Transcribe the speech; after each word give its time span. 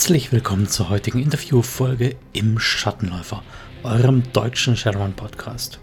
Herzlich 0.00 0.32
willkommen 0.32 0.66
zur 0.66 0.88
heutigen 0.88 1.18
Interviewfolge 1.18 2.16
im 2.32 2.58
Schattenläufer, 2.58 3.42
eurem 3.82 4.22
deutschen 4.32 4.74
Shadowrun-Podcast. 4.74 5.78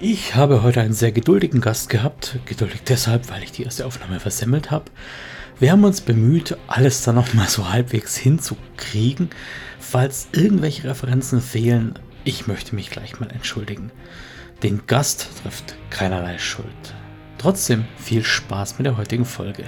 Ich 0.00 0.34
habe 0.34 0.62
heute 0.62 0.80
einen 0.80 0.94
sehr 0.94 1.12
geduldigen 1.12 1.60
Gast 1.60 1.90
gehabt, 1.90 2.38
geduldig 2.46 2.80
deshalb, 2.88 3.28
weil 3.28 3.42
ich 3.42 3.52
die 3.52 3.64
erste 3.64 3.84
Aufnahme 3.84 4.18
versemmelt 4.18 4.70
habe. 4.70 4.86
Wir 5.60 5.72
haben 5.72 5.84
uns 5.84 6.00
bemüht, 6.00 6.56
alles 6.66 7.02
dann 7.02 7.16
nochmal 7.16 7.48
so 7.48 7.68
halbwegs 7.68 8.16
hinzukriegen. 8.16 9.28
Falls 9.78 10.28
irgendwelche 10.32 10.88
Referenzen 10.88 11.42
fehlen, 11.42 11.98
ich 12.24 12.46
möchte 12.46 12.74
mich 12.74 12.88
gleich 12.88 13.20
mal 13.20 13.30
entschuldigen. 13.30 13.92
Den 14.62 14.86
Gast 14.86 15.28
trifft 15.42 15.76
keinerlei 15.90 16.38
Schuld. 16.38 16.94
Trotzdem 17.36 17.84
viel 17.98 18.24
Spaß 18.24 18.78
mit 18.78 18.86
der 18.86 18.96
heutigen 18.96 19.26
Folge. 19.26 19.64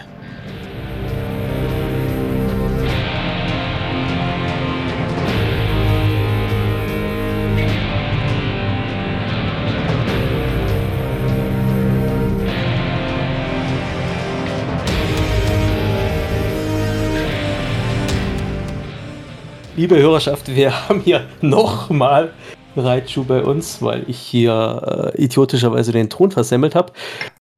Liebe 19.76 19.98
Hörerschaft, 19.98 20.56
wir 20.56 20.88
haben 20.88 21.00
hier 21.00 21.26
nochmal 21.42 22.32
Raichu 22.76 23.24
bei 23.24 23.42
uns, 23.42 23.82
weil 23.82 24.08
ich 24.08 24.16
hier 24.18 25.12
äh, 25.14 25.22
idiotischerweise 25.22 25.92
den 25.92 26.08
Ton 26.08 26.30
versemmelt 26.30 26.74
habe 26.74 26.94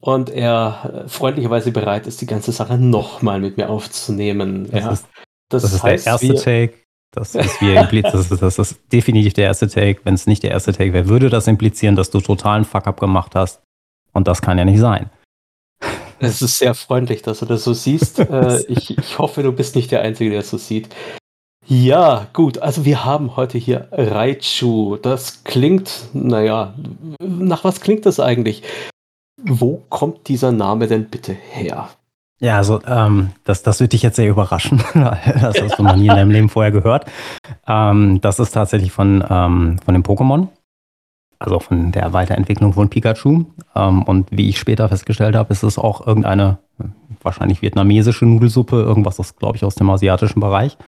und 0.01 0.29
er 0.29 1.05
äh, 1.07 1.09
freundlicherweise 1.09 1.71
bereit 1.71 2.09
ist, 2.09 2.21
die 2.21 2.27
ganze 2.27 2.51
Sache 2.51 2.77
nochmal 2.77 3.39
mit 3.39 3.57
mir 3.57 3.71
aufzunehmen. 3.71 4.69
Das 4.69 4.85
ja. 4.85 4.91
ist, 4.91 5.07
das, 5.49 5.63
das 5.63 5.73
ist 5.75 5.83
heißt, 5.85 6.07
der 6.07 6.13
erste 6.13 6.35
Take. 6.35 6.75
Das 7.13 7.37
ist, 7.37 7.61
wie 7.61 7.75
das, 8.03 8.31
ist, 8.33 8.43
das 8.43 8.59
ist 8.59 8.81
definitiv 8.93 9.35
der 9.35 9.45
erste 9.45 9.69
Take. 9.69 10.01
Wenn 10.03 10.15
es 10.15 10.27
nicht 10.27 10.43
der 10.43 10.51
erste 10.51 10.73
Take 10.73 10.93
wäre, 10.93 11.09
würde 11.09 11.31
das 11.31 11.47
implizieren, 11.47 11.95
dass 11.95 12.11
du 12.11 12.21
totalen 12.21 12.65
Fuck-up 12.65 12.99
gemacht 12.99 13.37
hast. 13.37 13.63
Und 14.13 14.27
das 14.27 14.43
kann 14.43 14.59
ja 14.59 14.65
nicht 14.65 14.81
sein. 14.81 15.09
Es 16.19 16.43
ist 16.43 16.59
sehr 16.59 16.75
freundlich, 16.75 17.23
dass 17.23 17.39
du 17.39 17.47
das 17.47 17.63
so 17.63 17.75
siehst. 17.75 18.19
äh, 18.19 18.61
ich, 18.67 18.99
ich 18.99 19.19
hoffe, 19.21 19.45
du 19.45 19.53
bist 19.53 19.77
nicht 19.77 19.93
der 19.93 20.03
Einzige, 20.03 20.31
der 20.31 20.41
es 20.41 20.51
so 20.51 20.59
sieht. 20.59 20.89
Ja, 21.71 22.27
gut. 22.33 22.59
Also 22.59 22.87
wir 22.87 23.05
haben 23.05 23.37
heute 23.37 23.59
hier 23.59 23.89
Raichu. 23.93 24.97
Das 24.97 25.45
klingt, 25.45 26.09
naja, 26.15 26.73
nach 27.21 27.63
was 27.63 27.83
klingt 27.83 28.07
das 28.07 28.21
eigentlich? 28.21 28.63
Wo 29.43 29.83
kommt 29.91 30.29
dieser 30.29 30.51
Name 30.51 30.87
denn 30.87 31.11
bitte 31.11 31.35
her? 31.35 31.91
Ja, 32.41 32.57
also 32.57 32.81
ähm, 32.87 33.33
das, 33.45 33.63
das 33.63 33.81
wird 33.81 33.93
dich 33.93 34.03
jetzt 34.03 34.17
sehr 34.17 34.31
überraschen. 34.31 34.83
das 34.95 35.61
hast 35.61 35.79
du 35.79 35.83
noch 35.83 35.97
nie 35.97 36.07
in 36.07 36.15
deinem 36.15 36.31
Leben 36.31 36.49
vorher 36.49 36.73
gehört. 36.73 37.05
Ähm, 37.67 38.19
das 38.23 38.39
ist 38.39 38.53
tatsächlich 38.53 38.91
von, 38.91 39.23
ähm, 39.29 39.79
von 39.85 39.93
dem 39.93 40.03
Pokémon. 40.03 40.49
Also 41.39 41.61
von 41.61 41.93
der 41.93 42.15
Weiterentwicklung 42.15 42.73
von 42.73 42.89
Pikachu. 42.89 43.45
Ähm, 43.77 44.03
und 44.05 44.29
wie 44.31 44.49
ich 44.49 44.59
später 44.59 44.89
festgestellt 44.89 45.37
habe, 45.37 45.53
ist 45.53 45.65
es 45.65 45.77
auch 45.77 46.07
irgendeine 46.07 46.59
wahrscheinlich 47.23 47.61
vietnamesische 47.61 48.25
Nudelsuppe, 48.25 48.77
irgendwas, 48.77 49.17
das 49.17 49.37
glaube 49.37 49.57
ich 49.57 49.65
aus 49.65 49.75
dem 49.75 49.91
asiatischen 49.91 50.41
Bereich. 50.41 50.79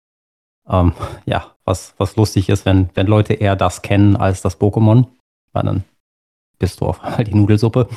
Ähm, 0.71 0.93
ja, 1.27 1.55
was, 1.65 1.95
was 1.99 2.17
lustig 2.17 2.49
ist, 2.49 2.65
wenn, 2.65 2.91
wenn 2.95 3.07
Leute 3.07 3.35
eher 3.35 3.57
das 3.57 3.83
kennen 3.83 4.17
als 4.17 4.41
das 4.43 4.61
Pokémon, 4.61 5.07
weil 5.53 5.65
dann 5.65 5.85
bist 6.59 6.81
du 6.81 6.87
auf 6.87 7.03
einmal 7.03 7.25
die 7.25 7.35
Nudelsuppe. 7.35 7.89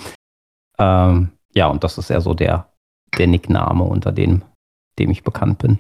Ähm, 0.80 1.32
ja, 1.54 1.68
und 1.68 1.84
das 1.84 1.98
ist 1.98 2.10
eher 2.10 2.22
so 2.22 2.34
der, 2.34 2.74
der 3.18 3.28
Nickname, 3.28 3.84
unter 3.84 4.12
dem, 4.12 4.44
dem 4.98 5.12
ich 5.12 5.24
bekannt 5.24 5.60
bin. 5.60 5.80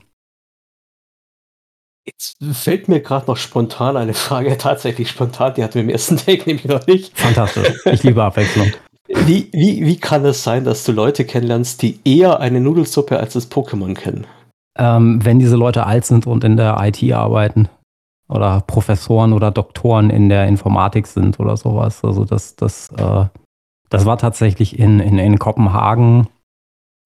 Jetzt 2.05 2.37
fällt 2.51 2.89
mir 2.89 3.01
gerade 3.01 3.27
noch 3.27 3.37
spontan 3.37 3.97
eine 3.97 4.13
Frage, 4.13 4.57
tatsächlich 4.59 5.09
spontan, 5.09 5.53
die 5.55 5.63
hatten 5.63 5.75
wir 5.75 5.81
im 5.81 5.89
ersten 5.89 6.17
Take 6.17 6.43
nämlich 6.45 6.65
noch 6.65 6.85
nicht. 6.85 7.17
Fantastisch, 7.17 7.73
ich 7.85 8.03
liebe 8.03 8.23
Abwechslung. 8.23 8.71
Wie, 9.25 9.49
wie, 9.51 9.85
wie 9.85 9.97
kann 9.97 10.25
es 10.25 10.43
sein, 10.43 10.63
dass 10.63 10.85
du 10.85 10.91
Leute 10.91 11.25
kennenlernst, 11.25 11.81
die 11.81 11.99
eher 12.03 12.39
eine 12.39 12.59
Nudelsuppe 12.61 13.19
als 13.19 13.33
das 13.33 13.51
Pokémon 13.51 13.93
kennen? 13.93 14.25
Ähm, 14.77 15.23
wenn 15.23 15.39
diese 15.39 15.55
Leute 15.55 15.85
alt 15.85 16.05
sind 16.05 16.27
und 16.27 16.43
in 16.43 16.57
der 16.57 16.77
IT 16.81 17.03
arbeiten 17.11 17.69
oder 18.27 18.61
Professoren 18.61 19.33
oder 19.33 19.51
Doktoren 19.51 20.09
in 20.09 20.29
der 20.29 20.47
Informatik 20.47 21.07
sind 21.07 21.39
oder 21.39 21.57
sowas. 21.57 22.03
Also 22.03 22.25
das, 22.25 22.55
das, 22.55 22.89
äh, 22.89 23.25
das 23.89 24.05
war 24.05 24.17
tatsächlich 24.17 24.79
in, 24.79 24.99
in, 24.99 25.19
in 25.19 25.37
Kopenhagen. 25.39 26.27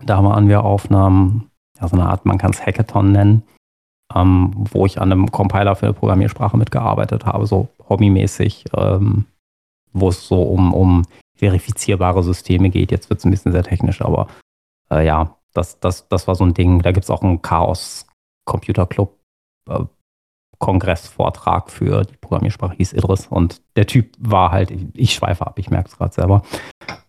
Da 0.06 0.24
waren 0.24 0.48
wir 0.48 0.64
auf 0.64 0.90
ja, 0.90 1.88
so 1.88 1.96
eine 1.96 2.08
Art, 2.08 2.26
man 2.26 2.38
kann 2.38 2.52
es 2.52 2.66
Hackathon 2.66 3.12
nennen, 3.12 3.44
ähm, 4.16 4.54
wo 4.72 4.86
ich 4.86 5.02
an 5.02 5.12
einem 5.12 5.32
Compiler 5.32 5.76
für 5.76 5.88
eine 5.88 5.94
Programmiersprache 5.94 6.58
mitgearbeitet 6.58 7.26
habe, 7.26 7.46
so 7.46 7.68
hobbymäßig, 7.90 8.66
ähm, 8.76 9.26
wo 9.92 10.10
es 10.10 10.28
so 10.28 10.44
um, 10.44 10.74
um 10.74 11.04
verifizierbare 11.36 12.24
Systeme 12.24 12.70
geht. 12.70 12.92
Jetzt 12.92 13.10
wird 13.10 13.20
es 13.20 13.26
ein 13.26 13.32
bisschen 13.32 13.52
sehr 13.52 13.64
technisch, 13.64 14.02
aber 14.02 14.28
äh, 14.92 15.06
ja, 15.06 15.37
das, 15.58 15.80
das, 15.80 16.08
das 16.08 16.28
war 16.28 16.36
so 16.36 16.46
ein 16.46 16.54
Ding. 16.54 16.82
Da 16.82 16.92
gibt 16.92 17.04
es 17.04 17.10
auch 17.10 17.22
einen 17.22 17.42
Chaos 17.42 18.06
Computer 18.46 18.86
Club 18.86 19.18
äh, 19.70 19.84
Kongressvortrag 20.60 21.70
für 21.70 22.04
die 22.04 22.18
Programmiersprache 22.18 22.76
hieß 22.78 22.94
Idris 22.94 23.28
und 23.28 23.62
der 23.76 23.86
Typ 23.86 24.16
war 24.18 24.52
halt, 24.52 24.72
ich, 24.72 24.86
ich 24.94 25.14
schweife 25.14 25.46
ab, 25.46 25.60
ich 25.60 25.70
merke 25.70 25.90
es 25.90 25.98
gerade 25.98 26.14
selber. 26.14 26.42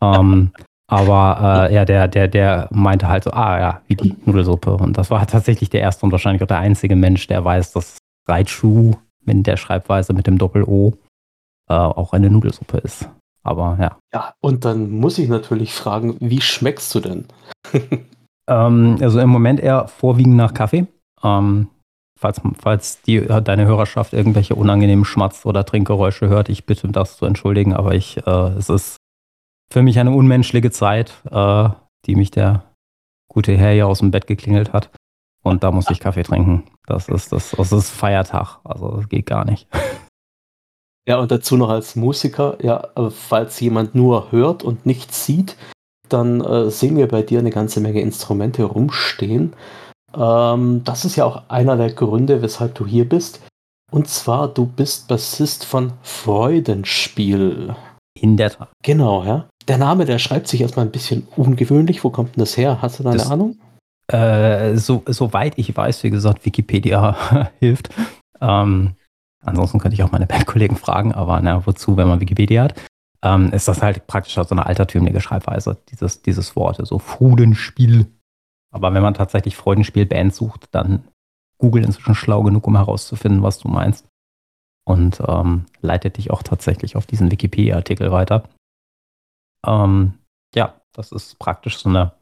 Ähm, 0.03 0.53
aber 0.87 1.69
äh, 1.71 1.75
ja, 1.75 1.85
der, 1.85 2.09
der, 2.09 2.29
der 2.29 2.69
meinte 2.73 3.09
halt 3.09 3.25
so, 3.25 3.31
ah 3.31 3.59
ja, 3.59 3.83
wie 3.87 3.97
die 3.97 4.17
Nudelsuppe. 4.25 4.75
Und 4.75 4.99
das 4.99 5.11
war 5.11 5.27
tatsächlich 5.27 5.71
der 5.71 5.81
erste 5.81 6.05
und 6.05 6.13
wahrscheinlich 6.13 6.43
auch 6.43 6.49
der 6.49 6.59
einzige 6.59 6.97
Mensch, 6.97 7.27
der 7.27 7.45
weiß, 7.45 7.73
dass 7.73 7.99
Raichu 8.27 8.95
in 9.25 9.43
der 9.43 9.57
Schreibweise 9.57 10.13
mit 10.13 10.27
dem 10.27 10.39
Doppel-O 10.39 10.95
äh, 11.71 11.75
auch 11.75 12.13
eine 12.13 12.31
Nudelsuppe 12.31 12.79
ist. 12.79 13.09
Aber 13.43 13.79
ja. 13.81 13.99
Ja, 14.13 14.35
und 14.41 14.67
dann 14.67 14.91
muss 14.91 15.19
ich 15.19 15.29
natürlich 15.29 15.73
fragen, 15.73 16.17
wie 16.21 16.43
schmeckst 16.43 16.95
du 16.95 17.01
denn? 17.01 17.27
Ähm, 18.49 18.99
also 19.01 19.21
im 19.21 19.29
Moment 19.29 19.61
eher 19.61 19.87
vorwiegend 19.87 20.37
nach 20.37 20.55
Kaffee. 20.55 20.87
Ähm, 21.23 21.69
falls, 22.19 22.41
falls 22.59 23.03
die, 23.03 23.21
deine 23.21 23.67
Hörerschaft 23.67 24.13
irgendwelche 24.13 24.55
unangenehmen 24.55 25.05
Schmatz- 25.05 25.47
oder 25.47 25.65
Trinkgeräusche 25.65 26.29
hört, 26.29 26.49
ich 26.49 26.67
bitte 26.67 26.89
das 26.89 27.17
zu 27.17 27.27
entschuldigen, 27.27 27.75
aber 27.75 27.95
ich, 27.95 28.27
äh, 28.27 28.49
es 28.59 28.69
ist 28.69 28.97
für 29.73 29.83
mich 29.83 29.99
eine 29.99 30.11
unmenschliche 30.11 30.71
Zeit, 30.71 31.23
äh, 31.31 31.69
die 32.07 32.17
mich 32.17 32.31
der 32.31 32.65
gute 33.29 33.57
Herr 33.57 33.73
hier 33.73 33.87
aus 33.87 33.99
dem 33.99 34.11
Bett 34.11 34.27
geklingelt 34.27 34.73
hat. 34.73 34.91
Und 35.45 35.63
da 35.63 35.71
muss 35.71 35.91
ich 35.91 36.01
Kaffee 36.01 36.25
trinken. 36.25 36.65
Das 36.87 37.09
ist, 37.09 37.33
das, 37.33 37.53
das 37.53 37.73
ist 37.73 37.91
Feiertag. 37.91 38.59
Also 38.65 38.97
das 38.97 39.09
geht 39.09 39.27
gar 39.27 39.45
nicht. 39.45 39.69
Ja, 41.07 41.19
und 41.19 41.31
dazu 41.31 41.57
noch 41.57 41.71
als 41.71 41.97
Musiker, 41.97 42.59
ja, 42.63 42.89
falls 43.11 43.61
jemand 43.61 43.95
nur 43.95 44.31
hört 44.33 44.63
und 44.63 44.85
nichts 44.85 45.25
sieht, 45.25 45.57
dann 46.13 46.41
äh, 46.41 46.71
sehen 46.71 46.97
wir 46.97 47.09
bei 47.09 47.23
dir 47.23 47.39
eine 47.39 47.51
ganze 47.51 47.81
Menge 47.81 48.01
Instrumente 48.01 48.65
rumstehen. 48.65 49.55
Ähm, 50.17 50.83
das 50.85 51.05
ist 51.05 51.17
ja 51.17 51.25
auch 51.25 51.43
einer 51.49 51.77
der 51.77 51.93
Gründe, 51.93 52.43
weshalb 52.43 52.75
du 52.75 52.87
hier 52.87 53.09
bist. 53.09 53.41
Und 53.91 54.09
zwar, 54.09 54.49
du 54.49 54.67
bist 54.67 55.09
Bassist 55.09 55.65
von 55.65 55.93
Freudenspiel. 56.03 57.75
In 58.21 58.37
der 58.37 58.51
Tat. 58.51 58.69
Genau, 58.83 59.25
ja. 59.25 59.49
Der 59.67 59.79
Name, 59.79 60.05
der 60.05 60.19
schreibt 60.19 60.49
sich 60.49 60.61
erstmal 60.61 60.87
ein 60.87 60.93
bisschen 60.93 61.27
ungewöhnlich. 61.37 62.05
Wo 62.05 62.11
kommt 62.11 62.37
denn 62.37 62.41
das 62.41 62.57
her? 62.57 62.83
Hast 62.83 62.99
du 62.99 63.03
da 63.03 63.11
eine 63.11 63.19
das, 63.19 63.31
Ahnung? 63.31 63.57
Äh, 64.11 64.77
so, 64.77 65.03
soweit 65.07 65.59
ich 65.59 65.77
weiß, 65.77 66.03
wie 66.05 66.11
gesagt, 66.11 66.45
Wikipedia 66.45 67.51
hilft. 67.61 67.91
Ähm, 68.41 68.95
ansonsten 69.45 69.79
könnte 69.79 69.95
ich 69.95 70.03
auch 70.03 70.13
meine 70.13 70.27
Bandkollegen 70.27 70.77
fragen, 70.77 71.13
aber 71.13 71.41
na, 71.41 71.67
wozu, 71.67 71.97
wenn 71.97 72.09
man 72.09 72.21
Wikipedia 72.21 72.65
hat? 72.65 72.75
Ähm, 73.23 73.53
ist 73.53 73.69
das 73.69 73.83
halt 73.83 74.07
praktisch 74.07 74.35
so 74.35 74.43
eine 74.51 74.67
altertümliche 74.67 75.21
Schreibweise, 75.21 75.79
dieses, 75.89 76.23
dieses 76.23 76.57
Wort, 76.57 76.85
so 76.87 76.99
Freudenspiel. 76.99 78.07
Aber 78.73 78.93
wenn 78.95 79.03
man 79.03 79.15
tatsächlich 79.15 79.57
Freudenspiel-Band 79.57 80.35
sucht, 80.35 80.69
dann 80.73 81.09
Google 81.59 81.85
inzwischen 81.85 82.15
schlau 82.15 82.43
genug, 82.43 82.67
um 82.67 82.77
herauszufinden, 82.77 83.43
was 83.43 83.59
du 83.59 83.69
meinst. 83.69 84.07
Und 84.87 85.21
ähm, 85.27 85.67
leitet 85.81 86.17
dich 86.17 86.31
auch 86.31 86.43
tatsächlich 86.43 86.97
auf 86.97 87.07
diesen 87.07 87.31
Wikipedia-Artikel 87.31 88.11
weiter. 88.11 88.49
Ähm, 89.67 90.15
ja, 90.55 90.81
das 90.93 91.13
ist 91.13 91.39
praktisch 91.39 91.79
so 91.79 91.89
eine 91.89 92.13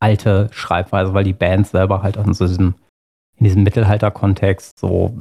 alte 0.00 0.48
Schreibweise, 0.52 1.14
weil 1.14 1.24
die 1.24 1.32
Band 1.32 1.68
selber 1.68 2.02
halt 2.02 2.16
so 2.34 2.46
diesem, 2.46 2.74
in 3.36 3.44
diesem 3.44 3.62
Mittelalter-Kontext 3.62 4.78
so 4.78 5.16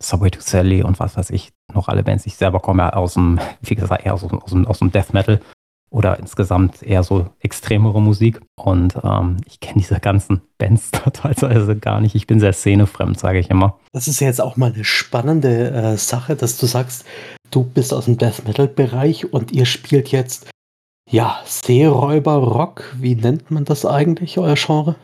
Subway 0.00 0.30
to 0.30 0.40
Sally 0.40 0.82
und 0.82 0.98
was 0.98 1.16
weiß 1.16 1.30
ich, 1.30 1.52
noch 1.72 1.88
alle 1.88 2.02
Bands. 2.02 2.26
Ich 2.26 2.36
selber 2.36 2.60
komme 2.60 2.82
ja 2.82 2.92
aus 2.92 3.14
dem, 3.14 3.38
wie 3.62 3.74
gesagt, 3.74 4.04
eher 4.04 4.14
aus, 4.14 4.24
aus, 4.24 4.54
aus 4.66 4.78
dem 4.78 4.92
Death 4.92 5.12
Metal 5.12 5.40
oder 5.90 6.18
insgesamt 6.18 6.82
eher 6.82 7.04
so 7.04 7.28
extremere 7.38 8.02
Musik. 8.02 8.40
Und 8.56 8.98
ähm, 9.04 9.36
ich 9.46 9.60
kenne 9.60 9.80
diese 9.80 10.00
ganzen 10.00 10.42
Bands 10.58 10.90
total 10.90 11.76
gar 11.76 12.00
nicht. 12.00 12.14
Ich 12.14 12.26
bin 12.26 12.40
sehr 12.40 12.52
szenefremd, 12.52 13.18
sage 13.18 13.38
ich 13.38 13.48
immer. 13.48 13.78
Das 13.92 14.08
ist 14.08 14.20
ja 14.20 14.26
jetzt 14.26 14.40
auch 14.40 14.56
mal 14.56 14.72
eine 14.72 14.84
spannende 14.84 15.70
äh, 15.70 15.96
Sache, 15.96 16.34
dass 16.34 16.58
du 16.58 16.66
sagst, 16.66 17.04
du 17.50 17.62
bist 17.62 17.94
aus 17.94 18.06
dem 18.06 18.18
Death 18.18 18.44
Metal-Bereich 18.46 19.32
und 19.32 19.52
ihr 19.52 19.66
spielt 19.66 20.08
jetzt, 20.08 20.50
ja, 21.08 21.38
Seeräuber-Rock. 21.44 22.96
Wie 22.98 23.14
nennt 23.14 23.50
man 23.52 23.64
das 23.64 23.86
eigentlich, 23.86 24.38
euer 24.38 24.56
Genre? 24.56 24.96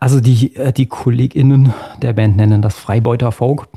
Also 0.00 0.20
die, 0.20 0.56
äh, 0.56 0.72
die 0.72 0.86
KollegInnen 0.86 1.72
der 2.02 2.14
Band 2.14 2.36
nennen 2.36 2.62
das 2.62 2.74
Freibeuter 2.74 3.30
Folk. 3.30 3.68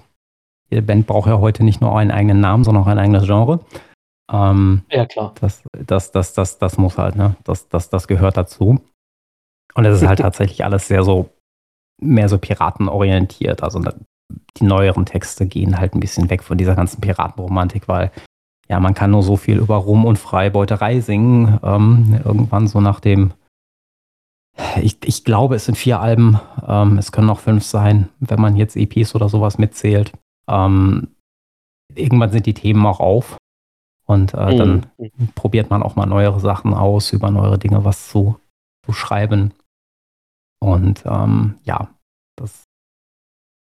Die 0.71 0.81
Band 0.81 1.07
braucht 1.07 1.27
ja 1.27 1.39
heute 1.39 1.63
nicht 1.63 1.81
nur 1.81 1.97
einen 1.97 2.11
eigenen 2.11 2.39
Namen, 2.39 2.63
sondern 2.63 2.83
auch 2.83 2.87
ein 2.87 2.99
eigenes 2.99 3.25
Genre. 3.25 3.59
Ähm, 4.31 4.83
ja, 4.89 5.05
klar. 5.05 5.33
Das, 5.41 5.63
das, 5.73 6.11
das, 6.11 6.33
das, 6.33 6.57
das 6.57 6.77
muss 6.77 6.97
halt, 6.97 7.15
ne? 7.15 7.35
Das, 7.43 7.67
das, 7.67 7.89
das 7.89 8.07
gehört 8.07 8.37
dazu. 8.37 8.79
Und 9.73 9.85
es 9.85 10.01
ist 10.01 10.07
halt 10.07 10.19
tatsächlich 10.21 10.63
alles 10.63 10.87
sehr 10.87 11.03
so, 11.03 11.29
mehr 12.01 12.29
so 12.29 12.37
piratenorientiert. 12.37 13.63
Also 13.63 13.81
die 14.57 14.63
neueren 14.63 15.05
Texte 15.05 15.45
gehen 15.45 15.77
halt 15.77 15.93
ein 15.93 15.99
bisschen 15.99 16.29
weg 16.29 16.43
von 16.43 16.57
dieser 16.57 16.75
ganzen 16.75 17.01
Piratenromantik, 17.01 17.87
weil 17.87 18.11
ja, 18.69 18.79
man 18.79 18.93
kann 18.93 19.11
nur 19.11 19.23
so 19.23 19.35
viel 19.35 19.57
über 19.57 19.75
Rum 19.75 20.05
und 20.05 20.17
Freibeuterei 20.17 21.01
singen. 21.01 21.59
Ähm, 21.61 22.21
irgendwann 22.23 22.67
so 22.67 22.79
nach 22.79 23.01
dem, 23.01 23.33
ich, 24.81 24.97
ich 25.03 25.25
glaube, 25.25 25.55
es 25.55 25.65
sind 25.65 25.75
vier 25.75 25.99
Alben, 25.99 26.39
ähm, 26.65 26.97
es 26.97 27.11
können 27.11 27.27
noch 27.27 27.39
fünf 27.39 27.65
sein, 27.65 28.07
wenn 28.19 28.39
man 28.39 28.55
jetzt 28.55 28.77
EPs 28.77 29.13
oder 29.13 29.27
sowas 29.27 29.57
mitzählt. 29.57 30.13
Ähm, 30.51 31.15
irgendwann 31.95 32.31
sind 32.31 32.45
die 32.45 32.53
Themen 32.53 32.85
auch 32.85 32.99
auf. 32.99 33.37
Und 34.05 34.33
äh, 34.33 34.55
dann 34.57 34.87
mhm. 34.97 35.29
probiert 35.35 35.69
man 35.69 35.83
auch 35.83 35.95
mal 35.95 36.05
neuere 36.05 36.39
Sachen 36.39 36.73
aus, 36.73 37.13
über 37.13 37.31
neuere 37.31 37.57
Dinge 37.57 37.85
was 37.85 38.09
zu, 38.09 38.37
zu 38.85 38.91
schreiben. 38.91 39.53
Und 40.59 41.03
ähm, 41.05 41.55
ja, 41.63 41.89
das 42.35 42.63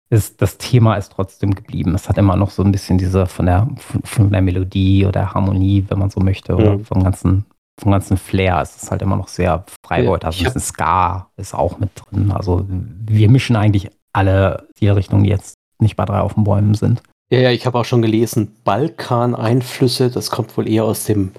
ist, 0.09 0.41
das 0.41 0.57
Thema 0.57 0.95
ist 0.95 1.13
trotzdem 1.13 1.55
geblieben. 1.55 1.95
Es 1.95 2.09
hat 2.09 2.17
immer 2.17 2.35
noch 2.35 2.49
so 2.49 2.61
ein 2.61 2.71
bisschen 2.71 2.97
diese 2.97 3.25
von 3.25 3.45
der, 3.45 3.69
von 4.03 4.31
der 4.31 4.41
Melodie 4.41 5.05
oder 5.05 5.33
Harmonie, 5.33 5.85
wenn 5.87 5.99
man 5.99 6.09
so 6.09 6.19
möchte, 6.19 6.55
oder 6.55 6.77
mhm. 6.77 6.85
vom 6.85 7.03
ganzen, 7.03 7.45
vom 7.81 7.91
ganzen 7.91 8.17
Flair. 8.17 8.59
Es 8.61 8.83
ist 8.83 8.91
halt 8.91 9.01
immer 9.01 9.15
noch 9.15 9.29
sehr 9.29 9.63
Freibeuter. 9.85 10.27
Also 10.27 10.45
ein 10.45 10.59
Ska 10.59 11.29
ist 11.37 11.55
auch 11.55 11.79
mit 11.79 11.91
drin. 11.95 12.31
Also 12.31 12.65
wir 12.67 13.29
mischen 13.29 13.55
eigentlich 13.55 13.89
alle 14.11 14.67
die 14.79 14.89
Richtungen, 14.89 15.23
die 15.23 15.29
jetzt 15.29 15.55
nicht 15.83 15.95
bei 15.95 16.05
drei 16.05 16.19
auf 16.19 16.33
den 16.33 16.43
Bäumen 16.43 16.73
sind. 16.73 17.03
Ja, 17.31 17.39
ja, 17.39 17.51
ich 17.51 17.65
habe 17.65 17.79
auch 17.79 17.85
schon 17.85 18.01
gelesen, 18.01 18.55
Balkan-Einflüsse, 18.63 20.11
das 20.11 20.29
kommt 20.29 20.55
wohl 20.57 20.67
eher 20.67 20.85
aus 20.85 21.05
dem 21.05 21.31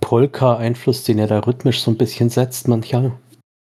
Polka-Einfluss, 0.00 1.04
den 1.04 1.18
er 1.18 1.26
da 1.26 1.40
rhythmisch 1.40 1.82
so 1.82 1.90
ein 1.90 1.96
bisschen 1.96 2.30
setzt 2.30 2.68
manchmal. 2.68 3.12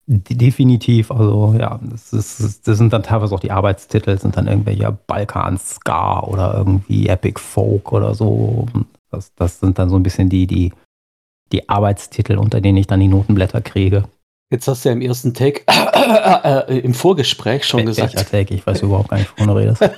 Definitiv, 0.06 1.10
also 1.10 1.54
ja, 1.58 1.80
das, 1.82 2.12
ist, 2.12 2.68
das 2.68 2.76
sind 2.76 2.92
dann 2.92 3.02
teilweise 3.02 3.34
auch 3.34 3.40
die 3.40 3.50
Arbeitstitel, 3.50 4.18
sind 4.18 4.36
dann 4.36 4.48
irgendwelche 4.48 4.96
Balkan 5.06 5.56
Ska 5.56 6.20
oder 6.20 6.54
irgendwie 6.54 7.08
Epic 7.08 7.40
Folk 7.40 7.90
oder 7.90 8.14
so. 8.14 8.66
Das, 9.10 9.34
das 9.34 9.60
sind 9.60 9.78
dann 9.78 9.88
so 9.88 9.96
ein 9.96 10.02
bisschen 10.02 10.28
die, 10.28 10.46
die, 10.46 10.72
die 11.52 11.68
Arbeitstitel, 11.70 12.36
unter 12.36 12.60
denen 12.60 12.76
ich 12.76 12.86
dann 12.86 13.00
die 13.00 13.08
Notenblätter 13.08 13.62
kriege. 13.62 14.04
Jetzt 14.50 14.68
hast 14.68 14.84
du 14.84 14.90
ja 14.90 14.92
im 14.92 15.00
ersten 15.00 15.34
Take, 15.34 15.62
äh, 15.66 16.74
äh, 16.76 16.78
im 16.78 16.94
Vorgespräch 16.94 17.64
schon 17.64 17.80
Wel 17.80 17.86
gesagt. 17.86 18.30
Take? 18.30 18.54
Ich 18.54 18.66
weiß 18.66 18.82
überhaupt 18.82 19.08
gar 19.08 19.18
nicht, 19.18 19.30
wovon 19.32 19.48
du 19.48 19.54
redest. 19.54 19.82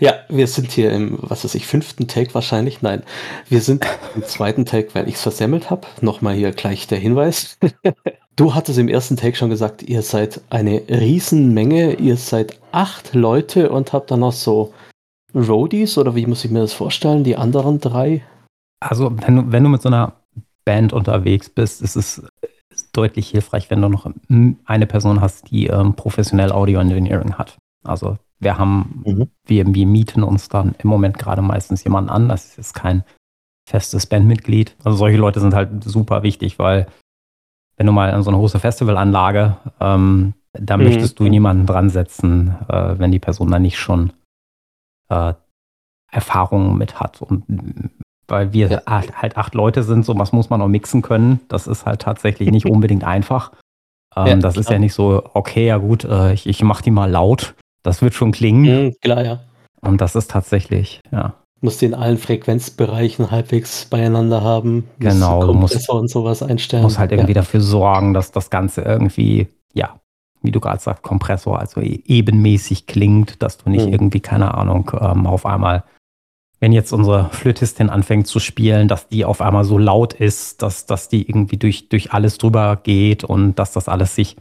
Ja, 0.00 0.14
wir 0.28 0.46
sind 0.46 0.70
hier 0.70 0.92
im, 0.92 1.18
was 1.20 1.44
weiß 1.44 1.56
ich, 1.56 1.66
fünften 1.66 2.06
Take 2.06 2.32
wahrscheinlich. 2.32 2.82
Nein, 2.82 3.02
wir 3.48 3.60
sind 3.60 3.84
im 4.14 4.22
zweiten 4.22 4.64
Take, 4.64 4.94
weil 4.94 5.08
ich 5.08 5.16
es 5.16 5.22
versemmelt 5.22 5.70
habe. 5.70 5.88
Nochmal 6.00 6.34
hier 6.34 6.52
gleich 6.52 6.86
der 6.86 6.98
Hinweis. 6.98 7.58
du 8.36 8.54
hattest 8.54 8.78
im 8.78 8.88
ersten 8.88 9.16
Take 9.16 9.36
schon 9.36 9.50
gesagt, 9.50 9.82
ihr 9.82 10.02
seid 10.02 10.40
eine 10.50 10.82
Riesenmenge. 10.88 11.94
Ihr 11.94 12.16
seid 12.16 12.60
acht 12.70 13.14
Leute 13.14 13.70
und 13.70 13.92
habt 13.92 14.12
dann 14.12 14.20
noch 14.20 14.32
so 14.32 14.72
Roadies 15.34 15.98
oder 15.98 16.14
wie 16.14 16.26
muss 16.26 16.44
ich 16.44 16.52
mir 16.52 16.60
das 16.60 16.72
vorstellen? 16.72 17.24
Die 17.24 17.36
anderen 17.36 17.80
drei? 17.80 18.22
Also, 18.80 19.10
wenn 19.12 19.36
du, 19.36 19.52
wenn 19.52 19.64
du 19.64 19.68
mit 19.68 19.82
so 19.82 19.88
einer 19.88 20.12
Band 20.68 20.92
unterwegs 20.92 21.48
bist, 21.48 21.80
ist 21.80 21.96
es 21.96 22.22
deutlich 22.92 23.30
hilfreich, 23.30 23.70
wenn 23.70 23.80
du 23.80 23.88
noch 23.88 24.06
eine 24.66 24.86
Person 24.86 25.22
hast, 25.22 25.50
die 25.50 25.68
ähm, 25.68 25.94
professionell 25.94 26.52
Audio 26.52 26.78
Engineering 26.78 27.38
hat. 27.38 27.56
Also 27.82 28.18
wir 28.38 28.58
haben, 28.58 29.02
mhm. 29.06 29.30
wir, 29.46 29.74
wir 29.74 29.86
mieten 29.86 30.22
uns 30.22 30.50
dann 30.50 30.74
im 30.78 30.90
Moment 30.90 31.18
gerade 31.18 31.40
meistens 31.40 31.84
jemanden 31.84 32.10
an. 32.10 32.28
Das 32.28 32.58
ist 32.58 32.74
kein 32.74 33.02
festes 33.66 34.04
Bandmitglied. 34.04 34.76
Also 34.84 34.98
solche 34.98 35.16
Leute 35.16 35.40
sind 35.40 35.54
halt 35.54 35.82
super 35.84 36.22
wichtig, 36.22 36.58
weil 36.58 36.86
wenn 37.78 37.86
du 37.86 37.92
mal 37.92 38.10
an 38.10 38.22
so 38.22 38.28
eine 38.28 38.38
große 38.38 38.60
Festivalanlage, 38.60 39.56
ähm, 39.80 40.34
da 40.52 40.76
mhm. 40.76 40.84
möchtest 40.84 41.18
du 41.18 41.24
niemanden 41.24 41.64
dran 41.64 41.88
setzen, 41.88 42.54
äh, 42.68 42.98
wenn 42.98 43.10
die 43.10 43.20
Person 43.20 43.50
da 43.50 43.58
nicht 43.58 43.78
schon 43.78 44.12
äh, 45.08 45.32
Erfahrungen 46.10 46.76
mit 46.76 47.00
hat. 47.00 47.22
Und 47.22 47.44
weil 48.28 48.52
wir 48.52 48.68
ja. 48.70 48.82
acht, 48.84 49.20
halt 49.20 49.36
acht 49.36 49.54
Leute 49.54 49.82
sind, 49.82 50.04
so 50.04 50.16
was 50.18 50.32
muss 50.32 50.50
man 50.50 50.62
auch 50.62 50.68
mixen 50.68 51.02
können. 51.02 51.40
Das 51.48 51.66
ist 51.66 51.86
halt 51.86 52.02
tatsächlich 52.02 52.50
nicht 52.50 52.66
unbedingt 52.70 53.04
einfach. 53.04 53.52
Ähm, 54.16 54.26
ja, 54.26 54.36
das 54.36 54.54
klar. 54.54 54.60
ist 54.60 54.70
ja 54.70 54.78
nicht 54.78 54.94
so, 54.94 55.22
okay, 55.34 55.66
ja 55.66 55.78
gut, 55.78 56.04
äh, 56.04 56.32
ich, 56.32 56.46
ich 56.46 56.62
mach 56.62 56.82
die 56.82 56.90
mal 56.90 57.10
laut. 57.10 57.54
Das 57.82 58.02
wird 58.02 58.14
schon 58.14 58.32
klingen. 58.32 58.86
Mhm, 58.86 58.94
klar, 59.00 59.24
ja. 59.24 59.40
Und 59.80 60.00
das 60.00 60.14
ist 60.14 60.30
tatsächlich, 60.30 61.00
ja. 61.10 61.34
Muss 61.60 61.82
in 61.82 61.94
allen 61.94 62.18
Frequenzbereichen 62.18 63.30
halbwegs 63.30 63.86
beieinander 63.86 64.42
haben. 64.42 64.88
Genau. 65.00 65.40
Kompressor 65.40 65.94
musst, 65.96 66.02
und 66.02 66.08
sowas 66.08 66.42
einstellen. 66.42 66.84
Muss 66.84 66.98
halt 66.98 67.10
irgendwie 67.10 67.32
ja. 67.32 67.40
dafür 67.40 67.60
sorgen, 67.60 68.14
dass 68.14 68.30
das 68.30 68.50
Ganze 68.50 68.82
irgendwie, 68.82 69.48
ja, 69.74 69.98
wie 70.42 70.52
du 70.52 70.60
gerade 70.60 70.80
sagst, 70.80 71.02
Kompressor, 71.02 71.58
also 71.58 71.80
e-, 71.80 72.02
ebenmäßig 72.06 72.86
klingt, 72.86 73.42
dass 73.42 73.58
du 73.58 73.70
nicht 73.70 73.86
mhm. 73.86 73.92
irgendwie, 73.92 74.20
keine 74.20 74.54
Ahnung, 74.54 74.90
ähm, 75.00 75.26
auf 75.26 75.46
einmal, 75.46 75.82
wenn 76.60 76.72
jetzt 76.72 76.92
unsere 76.92 77.30
Flötistin 77.30 77.90
anfängt 77.90 78.26
zu 78.26 78.40
spielen, 78.40 78.88
dass 78.88 79.08
die 79.08 79.24
auf 79.24 79.40
einmal 79.40 79.64
so 79.64 79.78
laut 79.78 80.14
ist, 80.14 80.62
dass, 80.62 80.86
dass 80.86 81.08
die 81.08 81.28
irgendwie 81.28 81.56
durch, 81.56 81.88
durch 81.88 82.12
alles 82.12 82.38
drüber 82.38 82.76
geht 82.76 83.24
und 83.24 83.56
dass 83.56 83.72
das 83.72 83.88
alles 83.88 84.14
sich, 84.14 84.36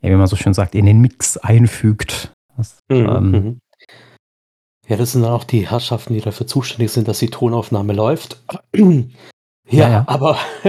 wie 0.00 0.10
man 0.10 0.26
so 0.26 0.36
schön 0.36 0.54
sagt, 0.54 0.74
in 0.74 0.86
den 0.86 1.00
Mix 1.00 1.36
einfügt. 1.36 2.32
Das, 2.56 2.78
mhm, 2.88 2.96
ähm, 2.96 3.30
mhm. 3.30 3.60
ja, 4.88 4.96
das 4.96 5.12
sind 5.12 5.22
dann 5.22 5.32
auch 5.32 5.44
die 5.44 5.68
Herrschaften, 5.68 6.14
die 6.14 6.20
dafür 6.20 6.46
zuständig 6.46 6.92
sind, 6.92 7.08
dass 7.08 7.18
die 7.18 7.28
Tonaufnahme 7.28 7.92
läuft. 7.92 8.42
ja, 8.74 8.82
ja, 9.68 9.90
ja, 9.90 10.04
aber 10.06 10.38